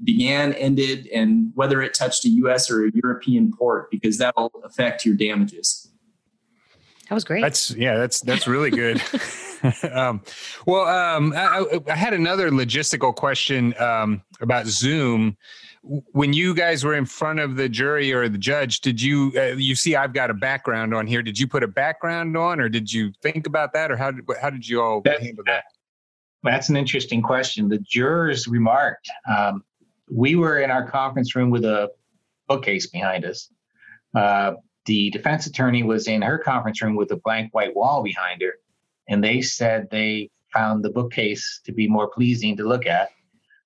began, 0.04 0.54
ended, 0.54 1.08
and 1.08 1.52
whether 1.56 1.82
it 1.82 1.94
touched 1.94 2.26
a 2.26 2.30
U.S. 2.30 2.70
or 2.70 2.86
a 2.86 2.92
European 2.94 3.54
port, 3.58 3.90
because 3.90 4.18
that'll 4.18 4.52
affect 4.64 5.06
your 5.06 5.16
damages. 5.16 5.90
That 7.10 7.16
was 7.16 7.24
great. 7.24 7.42
That's 7.42 7.72
yeah, 7.72 7.98
that's 7.98 8.20
that's 8.20 8.48
really 8.48 8.70
good. 8.70 9.02
um, 9.92 10.22
well, 10.66 10.86
um, 10.86 11.34
I, 11.36 11.80
I, 11.88 11.96
had 11.96 12.14
another 12.14 12.52
logistical 12.52 13.16
question 13.16 13.74
um, 13.80 14.22
about 14.42 14.68
Zoom. 14.68 15.38
When 15.84 16.34
you 16.34 16.54
guys 16.54 16.84
were 16.84 16.96
in 16.96 17.06
front 17.06 17.40
of 17.40 17.56
the 17.56 17.70
jury 17.70 18.14
or 18.14 18.28
the 18.28 18.38
judge, 18.38 18.82
did 18.82 19.02
you 19.02 19.32
uh, 19.38 19.56
you 19.56 19.76
see 19.76 19.96
I've 19.96 20.14
got 20.14 20.30
a 20.30 20.34
background 20.34 20.94
on 20.94 21.08
here? 21.08 21.22
Did 21.22 21.40
you 21.40 21.48
put 21.48 21.64
a 21.64 21.68
background 21.68 22.36
on, 22.36 22.60
or 22.60 22.70
did 22.70 22.92
you 22.92 23.12
think 23.22 23.48
about 23.48 23.74
that, 23.74 23.92
or 23.92 23.98
how 23.98 24.12
did 24.12 24.26
how 24.42 24.50
did 24.50 24.68
you 24.68 24.82
all 24.82 25.02
that, 25.02 25.22
handle 25.22 25.44
that? 25.46 25.64
That's 26.44 26.70
an 26.70 26.78
interesting 26.78 27.22
question. 27.22 27.70
The 27.70 27.80
jurors 27.80 28.48
remarked 28.48 29.10
um, 29.30 29.64
we 30.12 30.36
were 30.36 30.60
in 30.60 30.72
our 30.72 30.90
conference 30.90 31.36
room 31.36 31.50
with 31.50 31.66
a 31.66 31.90
bookcase 32.48 32.88
behind 32.88 33.26
us. 33.26 33.50
Uh, 34.16 34.54
the 34.86 35.10
defense 35.10 35.48
attorney 35.48 35.84
was 35.84 36.08
in 36.08 36.22
her 36.22 36.38
conference 36.38 36.82
room 36.82 36.96
with 36.96 37.12
a 37.12 37.18
blank 37.18 37.54
white 37.54 37.76
wall 37.76 38.04
behind 38.04 38.42
her, 38.42 38.54
and 39.10 39.24
they 39.24 39.42
said 39.42 39.88
they 39.92 40.30
found 40.54 40.84
the 40.84 40.90
bookcase 40.90 41.62
to 41.66 41.74
be 41.74 41.88
more 41.88 42.10
pleasing 42.10 42.56
to 42.58 42.64
look 42.64 42.86
at. 42.86 43.10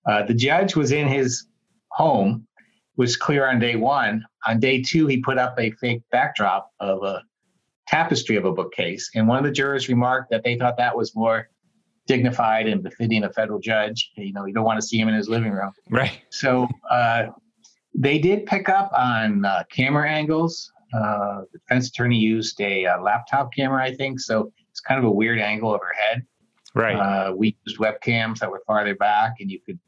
Uh, 0.05 0.23
the 0.23 0.33
judge 0.33 0.75
was 0.75 0.91
in 0.91 1.07
his 1.07 1.45
home, 1.91 2.47
was 2.97 3.15
clear 3.15 3.47
on 3.47 3.59
day 3.59 3.75
one. 3.75 4.23
On 4.47 4.59
day 4.59 4.81
two, 4.81 5.07
he 5.07 5.21
put 5.21 5.37
up 5.37 5.55
a 5.59 5.71
fake 5.71 6.01
backdrop 6.11 6.69
of 6.79 7.03
a 7.03 7.23
tapestry 7.87 8.35
of 8.35 8.45
a 8.45 8.51
bookcase, 8.51 9.09
and 9.15 9.27
one 9.27 9.37
of 9.37 9.43
the 9.43 9.51
jurors 9.51 9.89
remarked 9.89 10.29
that 10.31 10.43
they 10.43 10.57
thought 10.57 10.77
that 10.77 10.95
was 10.95 11.15
more 11.15 11.49
dignified 12.07 12.67
and 12.67 12.83
befitting 12.83 13.23
a 13.23 13.31
federal 13.31 13.59
judge. 13.59 14.11
You 14.15 14.33
know, 14.33 14.45
you 14.45 14.53
don't 14.53 14.65
want 14.65 14.79
to 14.81 14.85
see 14.85 14.99
him 14.99 15.07
in 15.07 15.13
his 15.15 15.29
living 15.29 15.51
room. 15.51 15.71
Right. 15.89 16.21
So 16.29 16.67
uh, 16.89 17.27
they 17.93 18.19
did 18.19 18.45
pick 18.45 18.69
up 18.69 18.91
on 18.97 19.45
uh, 19.45 19.63
camera 19.71 20.09
angles. 20.09 20.71
Uh, 20.93 21.41
the 21.53 21.59
defense 21.59 21.87
attorney 21.89 22.17
used 22.17 22.59
a, 22.59 22.85
uh, 22.85 23.01
laptop 23.01 23.53
camera, 23.53 23.81
I 23.83 23.95
think. 23.95 24.19
So 24.19 24.51
it's 24.69 24.81
kind 24.81 24.99
of 24.99 25.05
a 25.05 25.11
weird 25.11 25.39
angle 25.39 25.73
of 25.73 25.79
her 25.81 25.93
head. 25.93 26.25
Right. 26.75 26.95
Uh, 26.95 27.33
we 27.33 27.55
used 27.65 27.79
webcams 27.79 28.39
that 28.39 28.51
were 28.51 28.61
farther 28.67 28.95
back, 28.95 29.35
and 29.39 29.49
you 29.49 29.59
could 29.65 29.79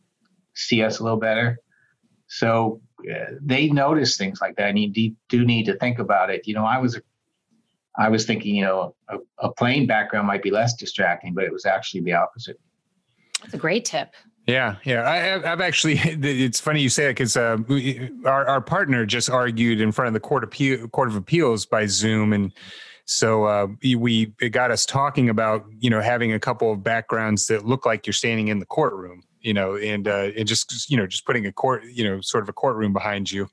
see 0.53 0.81
us 0.81 0.99
a 0.99 1.03
little 1.03 1.19
better. 1.19 1.57
So 2.33 2.81
uh, 2.99 3.35
they 3.41 3.69
notice 3.69 4.17
things 4.17 4.41
like 4.41 4.55
that, 4.55 4.69
and 4.69 4.79
you 4.79 5.15
do 5.29 5.45
need 5.45 5.65
to 5.65 5.77
think 5.77 5.99
about 5.99 6.31
it. 6.31 6.47
You 6.47 6.55
know, 6.55 6.65
I 6.65 6.79
was 6.79 6.97
a 6.97 7.01
I 7.95 8.09
was 8.09 8.25
thinking, 8.25 8.55
you 8.55 8.63
know, 8.63 8.95
a, 9.07 9.17
a 9.37 9.53
plain 9.53 9.85
background 9.85 10.25
might 10.25 10.41
be 10.41 10.49
less 10.49 10.73
distracting, 10.73 11.35
but 11.35 11.43
it 11.43 11.53
was 11.53 11.67
actually 11.67 12.01
the 12.01 12.13
opposite. 12.13 12.59
That's 13.39 13.53
a 13.53 13.57
great 13.57 13.85
tip. 13.85 14.15
Yeah, 14.47 14.77
yeah. 14.83 15.07
I, 15.07 15.17
have 15.47 15.61
actually. 15.61 15.99
It's 16.03 16.59
funny 16.59 16.81
you 16.81 16.89
say 16.89 17.05
it 17.05 17.11
because 17.11 17.37
uh, 17.37 17.57
our 18.25 18.47
our 18.47 18.61
partner 18.61 19.05
just 19.05 19.29
argued 19.29 19.79
in 19.79 19.91
front 19.91 20.07
of 20.07 20.15
the 20.15 20.19
court 20.19 20.43
appeal 20.43 20.87
court 20.87 21.09
of 21.09 21.15
appeals 21.15 21.67
by 21.67 21.85
Zoom, 21.85 22.33
and 22.33 22.51
so 23.05 23.43
uh, 23.45 23.67
we 23.83 24.33
it 24.41 24.49
got 24.49 24.71
us 24.71 24.87
talking 24.87 25.29
about 25.29 25.65
you 25.77 25.91
know 25.91 26.01
having 26.01 26.33
a 26.33 26.39
couple 26.39 26.71
of 26.71 26.83
backgrounds 26.83 27.45
that 27.45 27.63
look 27.63 27.85
like 27.85 28.07
you're 28.07 28.13
standing 28.13 28.47
in 28.47 28.57
the 28.57 28.65
courtroom, 28.65 29.21
you 29.43 29.53
know, 29.53 29.75
and 29.75 30.07
uh, 30.07 30.31
and 30.35 30.47
just 30.47 30.89
you 30.89 30.97
know 30.97 31.05
just 31.05 31.25
putting 31.25 31.45
a 31.45 31.51
court 31.51 31.83
you 31.85 32.03
know 32.03 32.21
sort 32.21 32.43
of 32.43 32.49
a 32.49 32.53
courtroom 32.53 32.93
behind 32.93 33.31
you. 33.31 33.47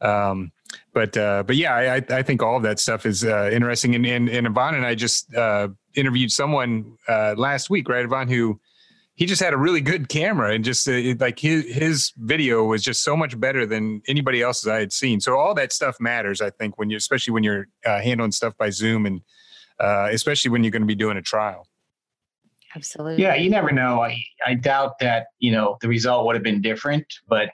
Um, 0.00 0.50
but 0.92 1.16
uh, 1.16 1.44
but 1.44 1.56
yeah, 1.56 1.74
I, 1.74 2.02
I 2.10 2.22
think 2.22 2.42
all 2.42 2.56
of 2.56 2.62
that 2.64 2.80
stuff 2.80 3.06
is 3.06 3.24
uh, 3.24 3.50
interesting. 3.52 3.94
And, 3.94 4.06
and 4.06 4.28
and 4.28 4.46
Yvonne 4.46 4.74
and 4.74 4.84
I 4.84 4.94
just 4.94 5.32
uh, 5.34 5.68
interviewed 5.94 6.32
someone 6.32 6.96
uh, 7.08 7.34
last 7.36 7.70
week, 7.70 7.88
right, 7.88 8.04
Yvonne, 8.04 8.28
who 8.28 8.60
he 9.16 9.26
just 9.26 9.40
had 9.40 9.54
a 9.54 9.56
really 9.56 9.80
good 9.80 10.08
camera 10.08 10.52
and 10.52 10.64
just 10.64 10.88
uh, 10.88 10.92
it, 10.92 11.20
like 11.20 11.38
his 11.38 11.64
his 11.72 12.12
video 12.18 12.64
was 12.64 12.82
just 12.82 13.04
so 13.04 13.16
much 13.16 13.38
better 13.38 13.64
than 13.66 14.02
anybody 14.08 14.42
else's 14.42 14.68
I 14.68 14.80
had 14.80 14.92
seen. 14.92 15.20
So 15.20 15.36
all 15.36 15.54
that 15.54 15.72
stuff 15.72 15.96
matters, 16.00 16.40
I 16.40 16.50
think, 16.50 16.78
when 16.78 16.90
you 16.90 16.96
especially 16.96 17.32
when 17.32 17.44
you're 17.44 17.68
uh, 17.86 18.00
handling 18.00 18.32
stuff 18.32 18.56
by 18.56 18.70
Zoom 18.70 19.06
and 19.06 19.20
uh, 19.80 20.08
especially 20.12 20.50
when 20.50 20.64
you're 20.64 20.70
going 20.70 20.82
to 20.82 20.86
be 20.86 20.94
doing 20.94 21.16
a 21.16 21.22
trial. 21.22 21.66
Absolutely. 22.74 23.22
Yeah, 23.22 23.34
you 23.34 23.50
never 23.50 23.70
know. 23.70 24.02
I, 24.02 24.22
I 24.46 24.54
doubt 24.54 24.98
that, 25.00 25.26
you 25.38 25.52
know, 25.52 25.76
the 25.80 25.88
result 25.88 26.26
would 26.26 26.34
have 26.34 26.42
been 26.42 26.60
different, 26.60 27.06
but 27.28 27.50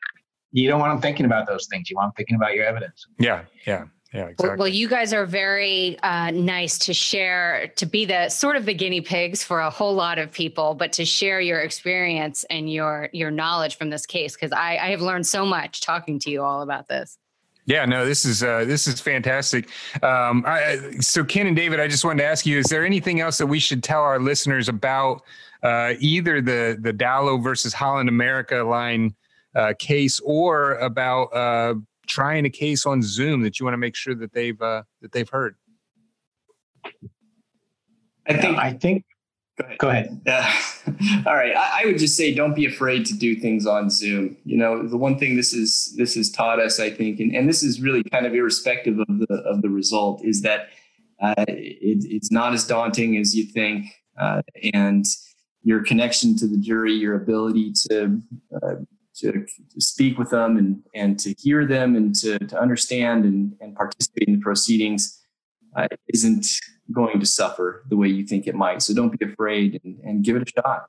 you 0.53 0.69
don't 0.69 0.81
want 0.81 0.93
them 0.93 1.03
thinking 1.03 1.27
about 1.27 1.47
those 1.47 1.67
things. 1.71 1.91
You 1.91 1.97
want 1.97 2.09
them 2.09 2.15
thinking 2.17 2.37
about 2.37 2.55
your 2.55 2.65
evidence. 2.65 3.07
Yeah, 3.19 3.45
yeah. 3.67 3.85
Yeah, 4.13 4.23
exactly. 4.27 4.49
Well, 4.49 4.57
well, 4.59 4.69
you 4.69 4.89
guys 4.89 5.13
are 5.13 5.25
very 5.25 5.97
uh, 6.03 6.33
nice 6.33 6.79
to 6.79 6.95
share, 6.95 7.73
to 7.77 7.87
be 7.87 8.05
the 8.05 8.29
sort 8.29 8.57
of 8.57 8.67
the 8.67 8.75
guinea 8.75 9.01
pigs 9.01 9.45
for 9.45 9.61
a 9.61 9.71
whole 9.71 9.95
lot 9.95 10.19
of 10.19 10.33
people, 10.33 10.75
but 10.75 10.93
to 10.95 11.05
share 11.05 11.41
your 11.41 11.61
experience 11.61 12.45
and 12.51 12.73
your 12.73 13.09
your 13.13 13.31
knowledge 13.31 13.77
from 13.77 13.91
this 13.91 14.07
case 14.07 14.35
because 14.35 14.51
I, 14.51 14.79
I 14.79 14.91
have 14.91 15.01
learned 15.01 15.29
so 15.29 15.47
much 15.47 15.81
talking 15.81 16.19
to 16.21 16.31
you 16.31 16.43
all 16.43 16.63
about 16.63 16.89
this. 16.89 17.19
Yeah, 17.67 17.85
no, 17.85 18.05
this 18.05 18.25
is 18.25 18.43
uh, 18.43 18.65
this 18.65 18.87
is 18.87 19.01
fantastic. 19.01 19.69
Um, 20.03 20.45
I, 20.47 20.97
so, 21.01 21.25
Ken 21.25 21.47
and 21.47 21.55
David, 21.55 21.79
I 21.79 21.89
just 21.89 22.05
wanted 22.05 22.23
to 22.23 22.29
ask 22.29 22.47
you: 22.47 22.59
Is 22.59 22.67
there 22.67 22.85
anything 22.85 23.21
else 23.21 23.39
that 23.39 23.47
we 23.47 23.59
should 23.59 23.83
tell 23.83 24.03
our 24.03 24.19
listeners 24.19 24.69
about 24.69 25.23
uh, 25.63 25.95
either 26.01 26.41
the 26.41 26.79
the 26.81 26.93
Dallo 26.93 27.43
versus 27.43 27.73
Holland 27.73 28.09
America 28.09 28.63
line 28.63 29.15
uh, 29.55 29.75
case, 29.79 30.21
or 30.25 30.75
about 30.75 31.25
uh, 31.35 31.75
trying 32.07 32.45
a 32.47 32.51
case 32.51 32.87
on 32.87 33.03
Zoom 33.03 33.43
that 33.43 33.61
you 33.61 33.65
want 33.65 33.75
to 33.75 33.79
make 33.79 33.95
sure 33.95 34.15
that 34.15 34.33
they've 34.33 34.61
uh, 34.61 34.83
that 35.03 35.13
they've 35.13 35.29
heard? 35.29 35.57
I 38.27 38.37
think. 38.37 38.59
I 38.59 38.73
think. 38.73 39.05
Go 39.79 39.89
ahead. 39.89 40.21
Go 40.25 40.33
ahead. 40.33 41.25
all 41.27 41.35
right. 41.35 41.55
I, 41.57 41.83
I, 41.83 41.87
would 41.87 41.99
just 41.99 42.17
say 42.17 42.35
don't 42.35 42.55
be 42.55 42.67
afraid 42.67 43.05
to 43.07 43.15
do 43.15 43.37
things 43.37 43.67
on 43.67 43.91
Zoom. 43.91 44.37
You 44.45 44.57
know, 44.57 44.87
the 44.87 44.97
one 44.97 45.19
thing 45.19 45.37
this 45.37 45.53
is 45.53 45.95
this 45.97 46.15
has 46.15 46.31
taught 46.31 46.61
us, 46.61 46.81
I 46.81 46.91
think, 46.91 47.21
and, 47.21 47.35
and 47.35 47.49
this 47.49 47.63
is 47.63 47.81
really 47.81 48.03
kind 48.05 48.27
of 48.27 48.35
irrespective 48.35 48.99
of 48.99 49.07
the 49.09 49.35
of 49.47 49.63
the 49.63 49.69
result, 49.69 50.25
is 50.25 50.43
that 50.43 50.69
uh, 51.23 51.35
it, 51.49 52.05
it's 52.09 52.31
not 52.31 52.53
as 52.53 52.67
daunting 52.67 53.17
as 53.17 53.35
you 53.35 53.45
think, 53.45 53.87
uh, 54.19 54.43
and 54.73 55.07
your 55.63 55.83
connection 55.83 56.37
to 56.39 56.47
the 56.47 56.57
jury, 56.57 56.95
your 56.95 57.17
ability 57.17 57.73
to 57.91 58.21
uh, 58.63 58.77
to, 59.21 59.33
to 59.33 59.81
speak 59.81 60.19
with 60.19 60.31
them 60.31 60.57
and, 60.57 60.83
and 60.95 61.19
to 61.21 61.35
hear 61.39 61.67
them 61.67 61.95
and 61.95 62.15
to, 62.15 62.39
to 62.39 62.59
understand 62.59 63.25
and, 63.25 63.55
and 63.61 63.77
participate 63.77 64.29
in 64.29 64.35
the 64.37 64.41
proceedings 64.41 65.21
uh, 65.77 65.87
isn't 66.09 66.47
going 66.93 67.21
to 67.21 67.27
suffer 67.27 67.85
the 67.89 67.97
way 67.97 68.09
you 68.09 68.25
think 68.25 68.47
it 68.47 68.55
might. 68.55 68.83
So 68.83 68.95
don't 68.95 69.17
be 69.19 69.25
afraid 69.25 69.81
and, 69.85 69.99
and 70.05 70.25
give 70.25 70.37
it 70.37 70.43
a 70.43 70.61
shot. 70.61 70.87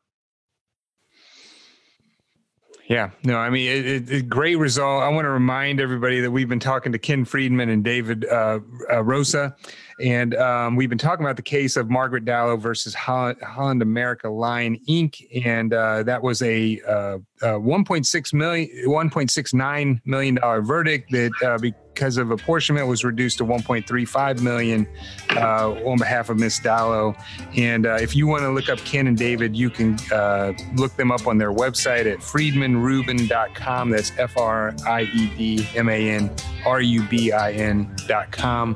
Yeah, 2.87 3.11
no, 3.23 3.37
I 3.37 3.49
mean, 3.49 3.69
it, 3.69 3.85
it, 3.85 4.11
it, 4.11 4.29
great 4.29 4.57
result. 4.57 5.01
I 5.01 5.07
want 5.07 5.23
to 5.23 5.29
remind 5.29 5.79
everybody 5.79 6.19
that 6.19 6.31
we've 6.31 6.49
been 6.49 6.59
talking 6.59 6.91
to 6.91 6.99
Ken 6.99 7.23
Friedman 7.23 7.69
and 7.69 7.85
David 7.85 8.25
uh, 8.25 8.59
uh, 8.91 9.01
Roosa, 9.01 9.55
and 10.01 10.35
um, 10.35 10.75
we've 10.75 10.89
been 10.89 10.97
talking 10.97 11.25
about 11.25 11.35
the 11.35 11.41
case 11.41 11.77
of 11.77 11.89
Margaret 11.89 12.25
Dallo 12.25 12.59
versus 12.59 12.93
Holland, 12.93 13.39
Holland 13.41 13.81
America 13.81 14.29
Line 14.29 14.79
Inc. 14.89 15.45
And 15.45 15.73
uh, 15.73 16.03
that 16.03 16.23
was 16.23 16.41
a, 16.41 16.81
uh, 16.87 17.17
a 17.41 17.47
1.6 17.59 18.33
million, 18.33 18.69
1.69 18.87 20.01
million 20.05 20.35
dollar 20.35 20.61
verdict 20.61 21.11
that 21.11 21.31
uh, 21.43 21.57
because 21.59 22.17
of 22.17 22.31
apportionment 22.31 22.87
was 22.87 23.03
reduced 23.03 23.37
to 23.37 23.45
1.35 23.45 24.41
million 24.41 24.87
uh, 25.35 25.71
on 25.85 25.97
behalf 25.97 26.29
of 26.29 26.37
Miss 26.37 26.59
Dallo. 26.59 27.15
And 27.55 27.85
uh, 27.85 27.97
if 28.01 28.15
you 28.15 28.27
want 28.27 28.41
to 28.41 28.49
look 28.49 28.69
up 28.69 28.79
Ken 28.79 29.07
and 29.07 29.17
David, 29.17 29.55
you 29.55 29.69
can 29.69 29.97
uh, 30.11 30.53
look 30.75 30.95
them 30.95 31.11
up 31.11 31.27
on 31.27 31.37
their 31.37 31.51
website 31.51 32.11
at 32.11 32.19
friedmanrubin.com. 32.19 33.89
That's 33.91 34.11
F 34.17 34.37
R 34.37 34.73
I 34.87 35.03
E 35.03 35.35
D 35.37 35.67
M 35.75 35.89
A 35.89 36.09
N 36.09 36.31
R 36.65 36.81
U 36.81 37.03
B 37.03 37.31
I 37.31 37.51
N.com. 37.51 38.75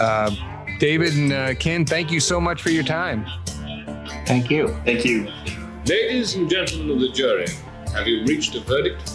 Uh, 0.00 0.59
David 0.80 1.14
and 1.14 1.32
uh, 1.32 1.54
Ken, 1.56 1.84
thank 1.84 2.10
you 2.10 2.20
so 2.20 2.40
much 2.40 2.62
for 2.62 2.70
your 2.70 2.82
time. 2.82 3.26
Thank 4.24 4.50
you. 4.50 4.68
Thank 4.86 5.04
you. 5.04 5.28
Ladies 5.84 6.36
and 6.36 6.48
gentlemen 6.48 6.90
of 6.90 7.00
the 7.00 7.10
jury, 7.10 7.48
have 7.92 8.06
you 8.06 8.24
reached 8.24 8.54
a 8.54 8.60
verdict? 8.60 9.12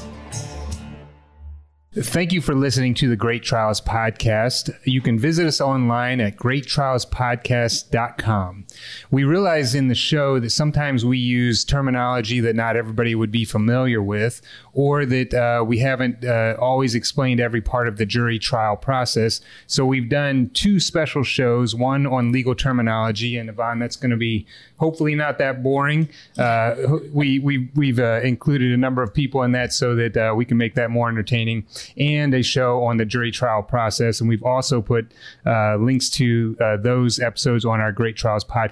Thank 1.98 2.34
you 2.34 2.42
for 2.42 2.54
listening 2.54 2.94
to 2.96 3.08
the 3.10 3.16
Great 3.16 3.42
Trials 3.42 3.80
Podcast. 3.82 4.70
You 4.84 5.02
can 5.02 5.18
visit 5.18 5.48
us 5.48 5.60
online 5.60 6.22
at 6.22 6.36
greattrialspodcast.com. 6.36 8.68
We 9.12 9.24
realize 9.24 9.76
in 9.76 9.88
the 9.88 9.96
show 9.96 10.40
that 10.40 10.50
sometimes 10.50 11.06
we 11.06 11.18
use 11.18 11.64
terminology 11.64 12.40
that 12.42 12.56
not 12.56 12.76
everybody 12.76 13.16
would 13.16 13.32
be 13.32 13.46
familiar 13.46 14.02
with, 14.02 14.42
or 14.74 15.06
that 15.06 15.34
uh, 15.34 15.64
we 15.64 15.80
haven't 15.80 16.26
uh, 16.26 16.56
always 16.60 16.96
explained 16.96 17.40
every 17.40 17.62
part 17.62 17.88
of 17.88 17.98
the 17.98 18.06
jury 18.06 18.40
trial 18.40 18.76
process. 18.76 19.42
So 19.68 19.86
we've 19.86 20.10
done 20.10 20.50
two 20.54 20.80
special 20.80 21.24
shows 21.24 21.76
one 21.76 22.06
on 22.06 22.32
legal 22.32 22.56
terminology, 22.56 23.38
and 23.38 23.50
Yvonne, 23.50 23.80
that's 23.80 23.96
going 23.96 24.12
to 24.12 24.18
be 24.18 24.46
hopefully 24.78 25.16
not 25.16 25.38
that 25.38 25.64
boring. 25.64 26.10
Uh, 26.38 26.76
we, 27.14 27.40
we, 27.40 27.70
we've 27.76 28.00
uh, 28.00 28.20
included 28.22 28.72
a 28.74 28.78
number 28.78 29.02
of 29.02 29.14
people 29.14 29.44
in 29.44 29.54
that 29.54 29.72
so 29.72 29.96
that 29.96 30.18
uh, 30.18 30.34
we 30.36 30.46
can 30.46 30.58
make 30.58 30.76
that 30.76 30.92
more 30.92 31.08
entertaining 31.08 31.66
and 31.98 32.34
a 32.34 32.44
show 32.44 32.84
on 32.84 32.98
the 32.98 33.06
jury 33.06 33.32
trial 33.32 33.64
process. 33.64 34.20
And 34.20 34.28
we've 34.28 34.44
also 34.44 34.82
put 34.82 35.12
uh, 35.46 35.78
links 35.78 36.10
to 36.12 36.56
those 36.82 37.20
episodes 37.20 37.66
on 37.66 37.80
our 37.80 37.92